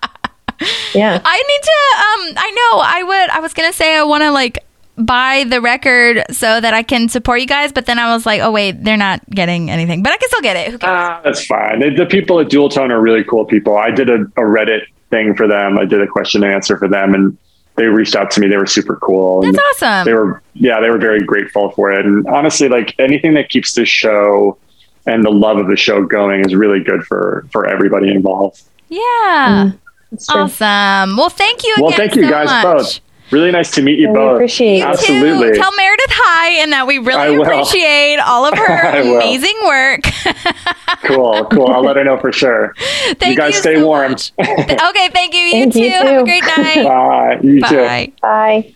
Yeah. 0.95 1.19
I 1.25 1.37
need 1.39 1.63
to. 1.63 2.33
Um, 2.33 2.35
I 2.37 2.51
know. 2.51 2.81
I 2.85 3.03
would. 3.03 3.31
I 3.31 3.41
was 3.41 3.55
gonna 3.55 3.73
say 3.73 3.97
I 3.97 4.03
want 4.03 4.23
to 4.25 4.31
like 4.31 4.59
buy 4.99 5.45
the 5.49 5.59
record 5.59 6.23
so 6.31 6.61
that 6.61 6.75
I 6.75 6.83
can 6.83 7.09
support 7.09 7.41
you 7.41 7.47
guys, 7.47 7.73
but 7.73 7.87
then 7.87 7.99
I 7.99 8.13
was 8.15 8.27
like, 8.27 8.43
oh 8.43 8.51
wait, 8.51 8.85
they're 8.85 8.99
not 8.99 9.23
getting 9.31 9.71
anything, 9.71 10.03
but 10.03 10.13
I 10.13 10.19
can 10.19 10.29
still 10.29 10.43
get 10.43 10.57
it. 10.57 10.71
Who 10.73 10.77
cares? 10.77 10.91
Ah, 10.93 11.21
that's 11.25 11.47
fine. 11.47 11.81
The, 11.81 11.95
the 11.97 12.05
people 12.05 12.41
at 12.41 12.49
Dualtone 12.49 12.91
are 12.91 13.01
really 13.01 13.25
cool 13.25 13.47
people. 13.47 13.79
I 13.79 13.91
did 13.91 14.11
a, 14.11 14.17
a 14.37 14.43
Reddit 14.43 14.83
thing 15.11 15.35
for 15.35 15.47
them. 15.49 15.79
I 15.79 15.87
did 15.87 16.03
a 16.03 16.07
question 16.07 16.45
and 16.45 16.53
answer 16.53 16.77
for 16.77 16.89
them, 16.89 17.15
and 17.15 17.39
they 17.81 17.87
reached 17.87 18.15
out 18.15 18.31
to 18.33 18.41
me. 18.41 18.47
They 18.49 18.59
were 18.59 18.67
super 18.67 18.97
cool. 18.97 19.43
and 19.43 19.55
That's 19.55 19.83
awesome. 19.83 20.05
They 20.05 20.13
were, 20.13 20.43
yeah, 20.53 20.81
they 20.81 20.91
were 20.91 20.99
very 20.99 21.21
grateful 21.21 21.71
for 21.71 21.91
it. 21.91 22.05
And 22.05 22.27
honestly, 22.27 22.69
like 22.69 22.95
anything 22.99 23.33
that 23.35 23.49
keeps 23.49 23.73
the 23.75 23.87
show 23.87 24.59
and 25.07 25.25
the 25.25 25.31
love 25.31 25.57
of 25.57 25.67
the 25.67 25.77
show 25.77 26.05
going 26.05 26.45
is 26.45 26.55
really 26.55 26.81
good 26.85 27.03
for 27.05 27.47
for 27.53 27.67
everybody 27.67 28.11
involved. 28.11 28.63
yeah. 28.89 29.71
Mm. 29.73 29.79
It's 30.13 30.27
true. 30.27 30.43
Awesome. 30.43 31.17
Well, 31.17 31.29
thank 31.29 31.63
you. 31.65 31.75
Well, 31.81 31.93
thank 31.93 32.17
you 32.17 32.25
so 32.25 32.31
guys 32.31 32.49
much. 32.49 32.65
both. 32.65 33.01
Really 33.31 33.51
nice 33.53 33.71
to 33.73 33.83
meet 33.83 33.99
you 33.99 34.07
Yeah, 34.07 34.13
we 34.13 34.19
both. 34.19 34.35
appreciate 34.37 34.79
You 34.79 34.85
it. 34.85 34.89
Absolutely. 34.89 35.49
too. 35.51 35.55
Tell 35.57 35.71
Meredith 35.77 36.07
hi, 36.11 36.51
and 36.63 36.73
that 36.73 36.87
we 36.87 36.99
really 36.99 37.37
appreciate 37.37 38.19
all 38.19 38.45
of 38.47 38.55
her 38.59 39.01
amazing 39.01 39.57
work. 39.65 40.01
Cool, 41.03 41.45
cool. 41.47 41.67
I'll 41.69 41.83
let 41.83 41.97
her 41.97 42.05
know 42.05 42.19
for 42.19 42.31
sure. 42.31 42.75
thank 43.15 43.25
you 43.33 43.37
guys 43.37 43.57
stay 43.57 43.77
so 43.77 43.87
warm. 43.87 44.13
much. 44.13 44.33
okay, 44.39 45.09
thank 45.09 45.33
you. 45.35 45.41
You 45.41 45.53
Thank 45.63 45.73
too. 45.73 45.81
you 45.81 45.91
Have 45.93 46.21
a 46.21 46.25
great 46.25 46.43
night. 46.45 46.85
Bye. 46.85 47.39
You 47.43 47.61
too. 47.63 47.77
Bye. 47.77 48.13
Bye. 48.21 48.75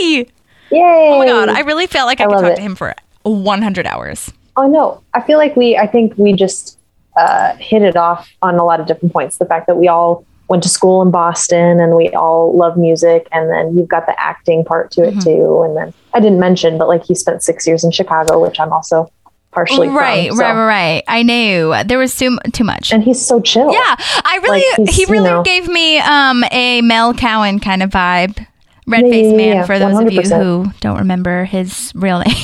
Yay! 0.00 0.26
Yay. 0.70 0.80
Oh 1.12 1.18
my 1.18 1.26
god, 1.26 1.48
I 1.48 1.60
really 1.60 1.86
felt 1.86 2.06
like 2.06 2.20
I, 2.20 2.24
I 2.24 2.26
could 2.28 2.34
talk 2.42 2.52
it. 2.52 2.56
to 2.56 2.62
him 2.62 2.74
for 2.76 2.94
100 3.22 3.86
hours. 3.86 4.32
Oh 4.56 4.66
no, 4.68 5.02
I 5.14 5.20
feel 5.20 5.36
like 5.38 5.56
we. 5.56 5.76
I 5.76 5.86
think 5.86 6.14
we 6.16 6.32
just 6.32 6.78
uh, 7.16 7.54
hit 7.56 7.82
it 7.82 7.96
off 7.96 8.30
on 8.40 8.54
a 8.56 8.64
lot 8.64 8.78
of 8.80 8.86
different 8.86 9.12
points. 9.12 9.38
The 9.38 9.46
fact 9.46 9.66
that 9.66 9.76
we 9.76 9.88
all 9.88 10.24
went 10.50 10.62
to 10.64 10.68
school 10.68 11.00
in 11.00 11.10
Boston 11.10 11.80
and 11.80 11.96
we 11.96 12.10
all 12.10 12.54
love 12.56 12.76
music, 12.76 13.26
and 13.32 13.48
then 13.48 13.74
you've 13.76 13.88
got 13.88 14.04
the 14.06 14.20
acting 14.20 14.64
part 14.64 14.90
to 14.92 15.04
it 15.04 15.14
Mm-hmm. 15.14 15.20
too. 15.20 15.62
And 15.62 15.76
then 15.76 15.94
I 16.12 16.20
didn't 16.20 16.40
mention, 16.40 16.76
but 16.76 16.88
like 16.88 17.04
he 17.04 17.14
spent 17.14 17.42
six 17.42 17.66
years 17.66 17.84
in 17.84 17.90
Chicago, 17.92 18.38
which 18.42 18.60
I'm 18.60 18.72
also 18.72 19.10
partially 19.52 19.86
from, 19.88 19.96
right, 19.96 20.30
so- 20.30 20.36
right, 20.38 20.66
right. 20.66 21.04
I 21.08 21.22
knew 21.22 21.74
there 21.86 21.98
was 21.98 22.14
too 22.16 22.38
too 22.52 22.64
much. 22.64 22.92
And 22.92 23.02
he's 23.02 23.24
so 23.24 23.40
chill. 23.40 23.72
Yeah, 23.72 23.94
I 23.98 24.38
really 24.42 24.64
Like, 24.84 24.90
he 24.94 25.02
you 25.02 25.08
really 25.08 25.30
know- 25.30 25.42
gave 25.42 25.66
me 25.68 25.98
um 25.98 26.44
a 26.50 26.82
Mel 26.82 27.14
Cowan 27.14 27.60
kind 27.60 27.82
of 27.82 27.90
vibe. 27.90 28.44
Red 28.86 29.04
Yeah, 29.06 29.10
faced 29.12 29.30
yeah, 29.30 29.36
man 29.36 29.56
yeah, 29.56 29.66
for 29.66 29.78
those 29.78 29.98
of 30.00 30.10
you 30.12 30.22
who 30.22 30.66
don't 30.80 30.98
remember 30.98 31.44
his 31.44 31.92
real 31.94 32.18
name. 32.26 32.34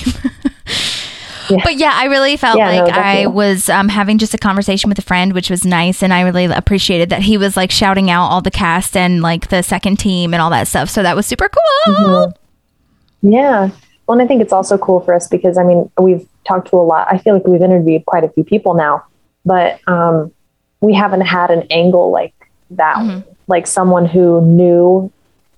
Yeah. 1.50 1.60
But 1.62 1.76
yeah, 1.76 1.92
I 1.94 2.06
really 2.06 2.36
felt 2.36 2.58
Yeah, 2.58 2.76
no, 2.76 2.84
like 2.84 2.94
I 2.94 3.26
was 3.26 3.68
um, 3.68 3.88
having 3.88 4.18
just 4.18 4.34
a 4.34 4.38
conversation 4.38 4.88
with 4.88 4.98
a 4.98 5.02
friend, 5.02 5.32
which 5.32 5.50
was 5.50 5.64
nice, 5.64 6.02
and 6.02 6.12
I 6.12 6.22
really 6.22 6.44
appreciated 6.46 7.10
that 7.10 7.22
he 7.22 7.36
was 7.36 7.56
like 7.56 7.70
shouting 7.70 8.10
out 8.10 8.28
all 8.28 8.40
the 8.40 8.50
cast 8.50 8.96
and 8.96 9.22
like 9.22 9.48
the 9.48 9.62
second 9.62 9.98
team 9.98 10.34
and 10.34 10.40
all 10.40 10.50
that 10.50 10.68
stuff. 10.68 10.90
So 10.90 11.02
that 11.02 11.14
was 11.16 11.26
super 11.26 11.48
cool. 11.48 11.94
Mm-hmm. 11.94 13.30
Yeah. 13.32 13.70
Well, 14.06 14.18
and 14.18 14.22
I 14.22 14.26
think 14.28 14.42
it's 14.42 14.52
also 14.52 14.78
cool 14.78 15.00
for 15.00 15.14
us 15.14 15.26
because 15.28 15.58
I 15.58 15.64
mean, 15.64 15.90
we've 16.00 16.26
talked 16.46 16.68
to 16.70 16.76
a 16.76 16.82
lot. 16.82 17.08
I 17.10 17.18
feel 17.18 17.34
like 17.34 17.46
we've 17.46 17.62
interviewed 17.62 18.06
quite 18.06 18.24
a 18.24 18.28
few 18.28 18.44
people 18.44 18.74
now, 18.74 19.04
but 19.44 19.80
um, 19.88 20.32
we 20.80 20.94
haven't 20.94 21.22
had 21.22 21.50
an 21.50 21.66
angle 21.70 22.10
like 22.10 22.34
that, 22.70 22.96
Mm-hmm. 22.96 23.30
like 23.48 23.66
someone 23.66 24.06
who 24.06 24.40
knew 24.42 25.10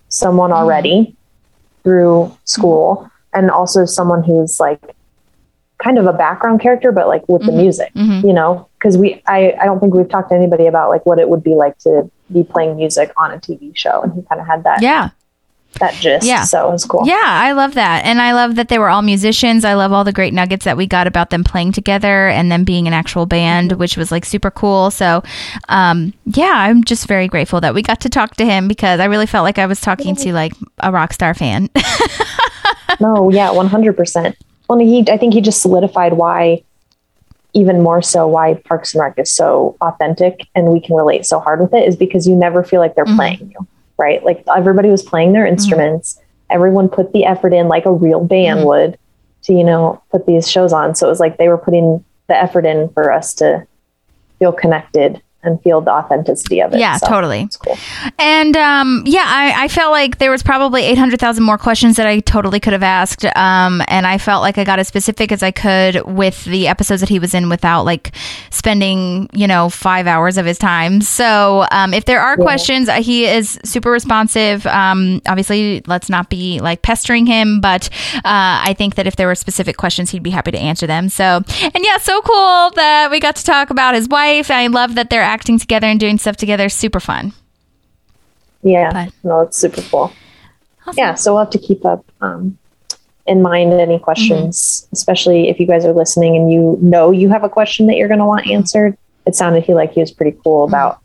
someone 0.08 0.52
already 0.52 1.14
through 1.82 2.34
school 2.44 3.10
and 3.34 3.50
also 3.50 3.84
someone 3.84 4.22
who's 4.22 4.58
like 4.58 4.80
kind 5.82 5.98
of 5.98 6.06
a 6.06 6.12
background 6.12 6.60
character 6.60 6.90
but 6.92 7.06
like 7.08 7.26
with 7.28 7.44
the 7.46 7.52
music 7.52 7.92
Mhm. 7.94 8.24
you 8.24 8.32
know 8.32 8.68
because 8.78 8.96
we 8.98 9.22
I, 9.26 9.54
I 9.60 9.64
don't 9.64 9.78
think 9.80 9.94
we've 9.94 10.08
talked 10.08 10.30
to 10.30 10.34
anybody 10.34 10.66
about 10.66 10.88
like 10.90 11.06
what 11.06 11.18
it 11.18 11.28
would 11.28 11.42
be 11.44 11.54
like 11.54 11.78
to 11.80 12.10
be 12.32 12.42
playing 12.42 12.76
music 12.76 13.12
on 13.16 13.30
a 13.32 13.38
tv 13.38 13.76
show 13.76 14.02
and 14.02 14.12
he 14.12 14.22
kind 14.22 14.40
of 14.40 14.46
had 14.46 14.64
that 14.64 14.82
Yeah. 14.82 15.10
that 15.80 15.94
gist 15.94 16.26
Yeah. 16.26 16.42
so 16.44 16.68
it 16.68 16.72
was 16.72 16.84
cool 16.84 17.06
Yeah, 17.06 17.20
I 17.24 17.52
love 17.52 17.74
that. 17.74 18.04
And 18.04 18.20
I 18.20 18.32
love 18.32 18.56
that 18.56 18.68
they 18.68 18.78
were 18.78 18.88
all 18.88 19.02
musicians. 19.02 19.64
I 19.64 19.74
love 19.74 19.92
all 19.92 20.02
the 20.02 20.12
great 20.12 20.32
nuggets 20.34 20.64
that 20.64 20.76
we 20.76 20.86
got 20.86 21.06
about 21.06 21.28
them 21.30 21.44
playing 21.44 21.72
together 21.72 22.26
and 22.26 22.50
them 22.50 22.64
being 22.64 22.86
an 22.88 22.92
actual 22.94 23.26
band, 23.26 23.72
which 23.72 23.96
was 23.96 24.10
like 24.10 24.24
super 24.24 24.50
cool. 24.50 24.90
So, 24.90 25.22
um, 25.68 26.12
yeah, 26.24 26.52
I'm 26.54 26.82
just 26.84 27.06
very 27.06 27.28
grateful 27.28 27.60
that 27.60 27.74
we 27.74 27.82
got 27.82 28.00
to 28.00 28.08
talk 28.08 28.34
to 28.36 28.44
him 28.46 28.66
because 28.66 28.98
I 28.98 29.04
really 29.04 29.26
felt 29.26 29.44
like 29.44 29.58
I 29.58 29.66
was 29.66 29.80
talking 29.80 30.16
to 30.16 30.32
like 30.32 30.52
a 30.80 30.90
rock 30.90 31.12
star 31.12 31.34
fan. 31.34 31.68
no 33.00 33.30
yeah 33.30 33.50
100% 33.50 34.34
well 34.68 34.78
he 34.78 35.04
i 35.10 35.16
think 35.16 35.32
he 35.34 35.40
just 35.40 35.62
solidified 35.62 36.12
why 36.14 36.62
even 37.54 37.82
more 37.82 38.02
so 38.02 38.26
why 38.26 38.54
parks 38.54 38.94
and 38.94 39.00
rec 39.02 39.18
is 39.18 39.32
so 39.32 39.76
authentic 39.80 40.46
and 40.54 40.68
we 40.72 40.80
can 40.80 40.94
relate 40.94 41.24
so 41.26 41.38
hard 41.40 41.60
with 41.60 41.72
it 41.74 41.86
is 41.88 41.96
because 41.96 42.26
you 42.26 42.36
never 42.36 42.62
feel 42.62 42.80
like 42.80 42.94
they're 42.94 43.04
Mhm. 43.06 43.16
playing 43.16 43.54
you 43.58 43.66
right 43.98 44.24
like 44.24 44.44
everybody 44.54 44.90
was 44.90 45.02
playing 45.02 45.32
their 45.32 45.46
instruments 45.46 46.20
everyone 46.50 46.88
put 46.88 47.12
the 47.12 47.24
effort 47.24 47.52
in 47.52 47.68
like 47.68 47.84
a 47.86 47.92
real 47.92 48.20
band 48.24 48.60
Mhm. 48.60 48.64
would 48.66 48.98
to 49.42 49.52
you 49.52 49.64
know 49.64 50.00
put 50.10 50.26
these 50.26 50.48
shows 50.50 50.72
on 50.72 50.94
so 50.94 51.06
it 51.06 51.10
was 51.10 51.20
like 51.20 51.36
they 51.38 51.48
were 51.48 51.58
putting 51.58 52.04
the 52.28 52.36
effort 52.36 52.66
in 52.66 52.88
for 52.90 53.10
us 53.12 53.32
to 53.34 53.66
feel 54.38 54.52
connected 54.52 55.20
and 55.44 55.62
feel 55.62 55.80
the 55.80 55.90
authenticity 55.90 56.60
of 56.60 56.74
it 56.74 56.80
yeah, 56.80 56.96
So 56.96 57.06
totally. 57.06 57.42
it's 57.42 57.56
cool 57.56 57.78
And 58.18 58.56
um, 58.56 59.04
yeah, 59.06 59.24
I, 59.24 59.64
I 59.64 59.68
felt 59.68 59.92
like 59.92 60.18
there 60.18 60.32
was 60.32 60.42
probably 60.42 60.82
800,000 60.82 61.44
more 61.44 61.56
questions 61.58 61.96
that 61.96 62.06
I 62.06 62.18
totally 62.20 62.58
could 62.58 62.72
have 62.72 62.82
asked. 62.82 63.24
Um, 63.36 63.82
and 63.86 64.06
I 64.06 64.18
felt 64.18 64.42
like 64.42 64.58
I 64.58 64.64
got 64.64 64.80
as 64.80 64.88
specific 64.88 65.30
as 65.30 65.42
I 65.42 65.52
could 65.52 66.02
with 66.06 66.44
the 66.44 66.66
episodes 66.66 67.00
that 67.00 67.08
he 67.08 67.20
was 67.20 67.34
in 67.34 67.48
without 67.48 67.84
like 67.84 68.14
spending, 68.50 69.30
you 69.32 69.46
know, 69.46 69.68
five 69.68 70.08
hours 70.08 70.38
of 70.38 70.46
his 70.46 70.58
time. 70.58 71.00
So 71.00 71.66
um, 71.70 71.94
if 71.94 72.04
there 72.04 72.20
are 72.20 72.36
questions, 72.36 72.88
uh, 72.88 73.00
he 73.00 73.24
is 73.26 73.60
super 73.64 73.92
responsive. 73.92 74.66
Um, 74.66 75.22
obviously, 75.28 75.82
let's 75.86 76.08
not 76.08 76.30
be 76.30 76.58
like 76.58 76.82
pestering 76.82 77.26
him, 77.26 77.60
but 77.60 77.88
uh, 78.16 78.20
I 78.24 78.74
think 78.76 78.96
that 78.96 79.06
if 79.06 79.14
there 79.14 79.28
were 79.28 79.36
specific 79.36 79.76
questions, 79.76 80.10
he'd 80.10 80.22
be 80.22 80.30
happy 80.30 80.50
to 80.50 80.58
answer 80.58 80.86
them. 80.86 81.08
So, 81.08 81.42
and 81.62 81.84
yeah, 81.84 81.98
so 81.98 82.20
cool 82.22 82.70
that 82.74 83.08
we 83.10 83.20
got 83.20 83.36
to 83.36 83.44
talk 83.44 83.70
about 83.70 83.94
his 83.94 84.08
wife. 84.08 84.50
I 84.50 84.66
love 84.66 84.96
that 84.96 85.10
they're 85.10 85.27
acting 85.28 85.58
together 85.58 85.86
and 85.86 86.00
doing 86.00 86.18
stuff 86.18 86.36
together. 86.36 86.68
Super 86.68 87.00
fun. 87.00 87.32
Yeah, 88.62 88.90
But- 88.92 89.12
no, 89.22 89.40
it's 89.40 89.56
super 89.56 89.82
cool. 89.82 90.12
Awesome. 90.82 90.94
Yeah, 90.96 91.14
so 91.14 91.32
we'll 91.32 91.44
have 91.44 91.50
to 91.50 91.58
keep 91.58 91.84
up 91.84 92.04
um, 92.20 92.58
in 93.26 93.42
mind 93.42 93.72
any 93.74 93.98
questions, 93.98 94.88
especially 94.92 95.48
if 95.48 95.60
you 95.60 95.66
guys 95.66 95.84
are 95.84 95.92
listening 95.92 96.34
and 96.34 96.50
you 96.50 96.78
know 96.80 97.10
you 97.10 97.28
have 97.28 97.44
a 97.44 97.48
question 97.48 97.86
that 97.86 97.96
you're 97.96 98.08
going 98.08 98.20
to 98.20 98.26
want 98.26 98.46
answered. 98.48 98.96
It 99.26 99.36
sounded 99.36 99.64
he 99.64 99.74
like 99.74 99.92
he 99.92 100.00
was 100.00 100.10
pretty 100.10 100.36
cool 100.42 100.64
about 100.64 101.00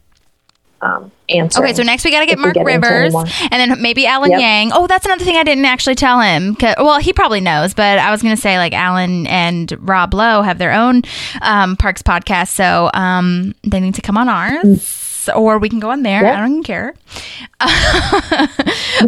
um, 0.82 1.12
answering. 1.30 1.66
Okay, 1.66 1.74
so 1.74 1.84
next 1.84 2.04
we 2.06 2.12
got 2.12 2.20
to 2.22 2.26
get 2.26 2.40
Mark 2.40 2.54
get 2.56 2.66
Rivers 2.66 3.14
and 3.16 3.52
then 3.52 3.82
maybe 3.82 4.06
Alan 4.06 4.32
Yep. 4.32 4.40
Yang. 4.40 4.72
Oh, 4.74 4.88
that's 4.88 5.06
another 5.06 5.24
thing 5.24 5.36
I 5.38 5.44
didn't 5.44 5.66
actually 5.66 5.96
tell 5.96 6.20
him. 6.20 6.56
Well, 6.62 7.00
he 7.00 7.14
probably 7.14 7.42
knows, 7.42 7.74
but 7.74 8.00
I 8.00 8.12
was 8.12 8.22
going 8.22 8.36
to 8.36 8.42
say 8.42 8.58
like 8.58 8.74
Alan 8.74 9.28
and 9.28 9.72
Rob 9.88 10.14
Lowe 10.14 10.42
have 10.42 10.58
their 10.58 10.74
own 10.74 11.02
um, 11.42 11.76
Parks 11.78 12.02
podcast, 12.02 12.50
so 12.50 12.90
um, 12.94 13.54
they 13.64 13.80
need 13.80 13.96
to 13.96 14.02
come 14.02 14.18
on 14.18 14.30
ours. 14.30 15.00
Or 15.30 15.58
we 15.60 15.70
can 15.70 15.80
go 15.80 15.90
on 15.92 16.04
there. 16.04 16.22
Yep. 16.24 16.36
I 16.36 16.40
don't 16.40 16.52
even 16.52 16.64
care. 16.64 16.94
but 17.60 17.70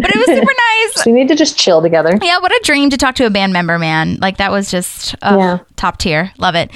it 0.09 0.15
was 0.15 0.25
super 0.25 0.53
nice. 0.93 1.03
So 1.03 1.11
we 1.11 1.11
need 1.13 1.27
to 1.29 1.35
just 1.35 1.57
chill 1.57 1.81
together. 1.81 2.17
Yeah, 2.21 2.39
what 2.39 2.51
a 2.51 2.61
dream 2.63 2.89
to 2.89 2.97
talk 2.97 3.15
to 3.15 3.25
a 3.25 3.29
band 3.29 3.53
member, 3.53 3.77
man. 3.79 4.17
Like 4.21 4.37
that 4.37 4.51
was 4.51 4.71
just 4.71 5.15
uh, 5.21 5.35
Yeah. 5.37 5.59
top 5.75 5.97
tier. 5.97 6.31
Love 6.37 6.55
it. 6.55 6.71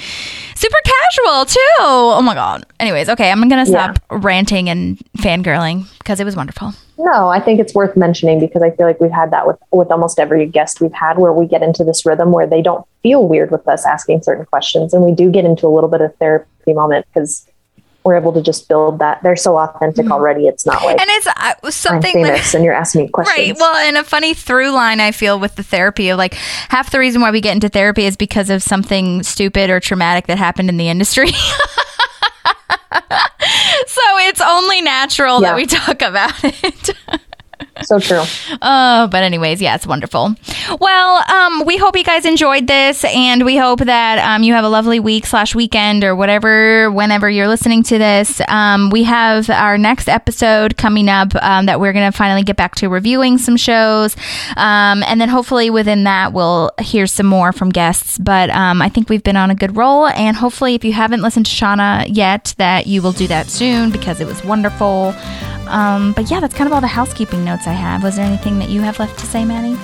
Super 0.54 0.78
casual 0.84 1.44
too. 1.46 1.58
Oh 1.78 2.22
my 2.22 2.34
god. 2.34 2.64
Anyways, 2.78 3.08
okay, 3.08 3.30
I'm 3.30 3.48
gonna 3.48 3.66
stop 3.66 3.98
ranting 4.10 4.68
and 4.68 4.98
fangirling 5.18 5.86
because 5.98 6.20
it 6.20 6.24
was 6.24 6.36
wonderful. 6.36 6.72
No, 6.98 7.28
I 7.28 7.40
think 7.40 7.60
it's 7.60 7.74
worth 7.74 7.96
mentioning 7.96 8.40
because 8.40 8.60
I 8.62 8.70
feel 8.72 8.86
like 8.86 9.00
we've 9.00 9.10
had 9.10 9.30
that 9.30 9.46
with 9.46 9.56
with 9.72 9.90
almost 9.90 10.18
every 10.18 10.44
guest 10.46 10.82
we've 10.82 10.92
had, 10.92 11.18
where 11.18 11.32
we 11.32 11.46
get 11.46 11.62
into 11.62 11.82
this 11.82 12.04
rhythm 12.04 12.30
where 12.30 12.46
they 12.46 12.60
don't 12.60 12.84
feel 13.02 13.26
weird 13.26 13.50
with 13.50 13.66
us 13.66 13.86
asking 13.86 14.20
certain 14.22 14.44
questions, 14.44 14.92
and 14.92 15.02
we 15.02 15.12
do 15.14 15.30
get 15.30 15.46
into 15.46 15.66
a 15.66 15.72
little 15.72 15.88
bit 15.88 16.02
of 16.02 16.14
therapy 16.16 16.74
moment 16.74 17.06
because 17.12 17.46
we're 18.04 18.16
able 18.16 18.32
to 18.32 18.40
just 18.40 18.68
build 18.68 18.98
that. 19.00 19.22
They're 19.22 19.36
so 19.36 19.58
authentic 19.58 20.10
already. 20.10 20.46
It's 20.46 20.64
not 20.64 20.82
like 20.84 21.00
And 21.00 21.10
it's 21.10 21.26
uh, 21.26 21.32
I'm 21.36 21.70
something 21.70 22.22
that. 22.22 22.28
famous 22.34 22.54
and 22.54 22.64
you're 22.64 22.72
asking 22.74 23.02
me 23.02 23.08
questions. 23.12 23.36
Right. 23.38 23.56
Well, 23.58 23.76
and 23.76 23.96
a 23.96 24.04
funny 24.04 24.32
through 24.34 24.70
line 24.70 25.00
I 25.00 25.12
feel 25.12 25.38
with 25.38 25.56
the 25.56 25.62
therapy 25.62 26.08
of 26.08 26.18
like 26.18 26.34
half 26.34 26.90
the 26.90 26.98
reason 26.98 27.20
why 27.20 27.30
we 27.30 27.40
get 27.40 27.54
into 27.54 27.68
therapy 27.68 28.04
is 28.04 28.16
because 28.16 28.48
of 28.50 28.62
something 28.62 29.22
stupid 29.22 29.68
or 29.70 29.80
traumatic 29.80 30.26
that 30.28 30.38
happened 30.38 30.68
in 30.68 30.76
the 30.78 30.88
industry. 30.88 31.28
so 33.86 34.02
it's 34.18 34.40
only 34.40 34.80
natural 34.80 35.40
that 35.40 35.54
we 35.56 35.66
talk 35.66 36.02
about 36.02 36.32
it. 36.42 36.90
so 37.82 37.98
true. 37.98 38.22
Oh, 38.62 39.08
but 39.10 39.22
anyways, 39.22 39.60
yeah, 39.60 39.74
it's 39.74 39.86
wonderful. 39.86 40.34
Well, 40.80 41.22
um, 41.30 41.64
we 41.64 41.76
hope 41.76 41.96
you 41.96 42.04
guys 42.04 42.24
enjoyed 42.24 42.66
this, 42.66 43.04
and 43.04 43.44
we 43.44 43.56
hope 43.56 43.80
that 43.80 44.18
um, 44.18 44.42
you 44.42 44.52
have 44.54 44.64
a 44.64 44.68
lovely 44.68 45.00
week 45.00 45.26
slash 45.26 45.54
weekend 45.54 46.04
or 46.04 46.14
whatever 46.14 46.90
whenever 46.90 47.28
you're 47.28 47.48
listening 47.48 47.82
to 47.84 47.98
this. 47.98 48.40
Um, 48.48 48.90
we 48.90 49.04
have 49.04 49.48
our 49.50 49.78
next 49.78 50.08
episode 50.08 50.76
coming 50.76 51.08
up 51.08 51.34
um, 51.42 51.66
that 51.66 51.80
we're 51.80 51.92
gonna 51.92 52.12
finally 52.12 52.42
get 52.42 52.56
back 52.56 52.74
to 52.76 52.88
reviewing 52.88 53.38
some 53.38 53.56
shows, 53.56 54.16
um, 54.56 55.02
and 55.04 55.20
then 55.20 55.28
hopefully 55.28 55.70
within 55.70 56.04
that 56.04 56.32
we'll 56.32 56.70
hear 56.80 57.06
some 57.06 57.26
more 57.26 57.52
from 57.52 57.70
guests. 57.70 58.18
But 58.18 58.50
um, 58.50 58.82
I 58.82 58.88
think 58.88 59.08
we've 59.08 59.22
been 59.22 59.36
on 59.36 59.50
a 59.50 59.54
good 59.54 59.76
roll, 59.76 60.06
and 60.08 60.36
hopefully, 60.36 60.74
if 60.74 60.84
you 60.84 60.92
haven't 60.92 61.22
listened 61.22 61.46
to 61.46 61.52
Shauna 61.52 62.06
yet, 62.08 62.54
that 62.58 62.86
you 62.86 63.02
will 63.02 63.12
do 63.12 63.26
that 63.28 63.48
soon 63.48 63.90
because 63.90 64.20
it 64.20 64.26
was 64.26 64.44
wonderful. 64.44 65.14
Um, 65.70 66.12
but 66.12 66.30
yeah, 66.30 66.40
that's 66.40 66.54
kind 66.54 66.66
of 66.66 66.72
all 66.72 66.80
the 66.80 66.86
housekeeping 66.86 67.44
notes 67.44 67.66
I 67.66 67.72
have. 67.72 68.02
Was 68.02 68.16
there 68.16 68.24
anything 68.24 68.58
that 68.58 68.68
you 68.68 68.80
have 68.82 68.98
left 68.98 69.18
to 69.20 69.26
say, 69.26 69.44
Maddie? 69.44 69.78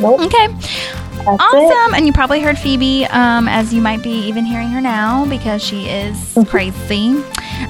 Nope. 0.00 0.20
Okay, 0.20 0.46
That's 0.48 1.26
it. 1.26 1.26
awesome. 1.40 1.94
And 1.94 2.06
you 2.06 2.12
probably 2.12 2.40
heard 2.40 2.58
Phoebe, 2.58 3.06
um, 3.06 3.48
as 3.48 3.72
you 3.72 3.80
might 3.80 4.02
be 4.02 4.10
even 4.10 4.44
hearing 4.44 4.68
her 4.68 4.80
now 4.80 5.24
because 5.26 5.62
she 5.62 5.88
is 5.88 6.36
crazy. 6.48 7.22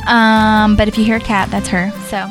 Um, 0.09 0.77
but 0.77 0.89
if 0.89 0.99
you 0.99 1.05
hear 1.05 1.17
a 1.17 1.21
cat, 1.21 1.51
that's 1.51 1.69
her. 1.69 1.93
So 2.09 2.29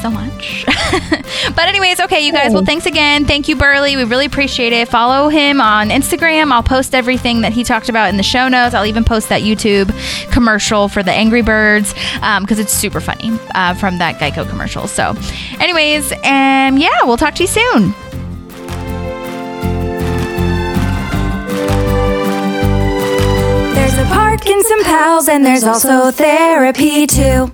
so 0.00 0.10
much. 0.10 0.64
but 1.54 1.68
anyways, 1.68 2.00
okay, 2.00 2.20
you 2.24 2.32
guys. 2.32 2.52
Well, 2.52 2.64
thanks 2.64 2.86
again. 2.86 3.24
Thank 3.24 3.48
you, 3.48 3.56
Burley. 3.56 3.96
We 3.96 4.04
really 4.04 4.26
appreciate 4.26 4.72
it. 4.72 4.88
Follow 4.88 5.28
him 5.28 5.60
on 5.60 5.90
Instagram. 5.90 6.52
I'll 6.52 6.62
post 6.62 6.94
everything 6.94 7.42
that 7.42 7.52
he 7.52 7.64
talked 7.64 7.88
about 7.88 8.08
in 8.08 8.16
the 8.16 8.22
show 8.22 8.48
notes. 8.48 8.74
I'll 8.74 8.86
even 8.86 9.04
post 9.04 9.28
that 9.28 9.42
YouTube 9.42 9.90
commercial 10.32 10.88
for 10.88 11.02
the 11.02 11.12
Angry 11.12 11.42
Birds 11.42 11.92
because 12.40 12.58
it's 12.58 12.72
super 12.72 13.00
funny 13.00 13.38
uh, 13.54 13.74
from 13.74 13.98
that 13.98 14.18
Geico 14.18 14.48
commercial. 14.48 14.86
So, 14.86 15.14
anyways, 15.58 16.12
um, 16.12 16.78
yeah, 16.78 17.02
we'll 17.04 17.16
talk 17.16 17.34
to 17.36 17.42
you 17.42 17.48
soon. 17.48 17.94
There's 23.74 23.98
a 23.98 24.04
park 24.04 24.46
and 24.46 24.64
some 24.64 24.84
pals, 24.84 25.28
and 25.28 25.44
there's 25.44 25.64
also 25.64 26.10
therapy 26.10 27.06
too. 27.06 27.52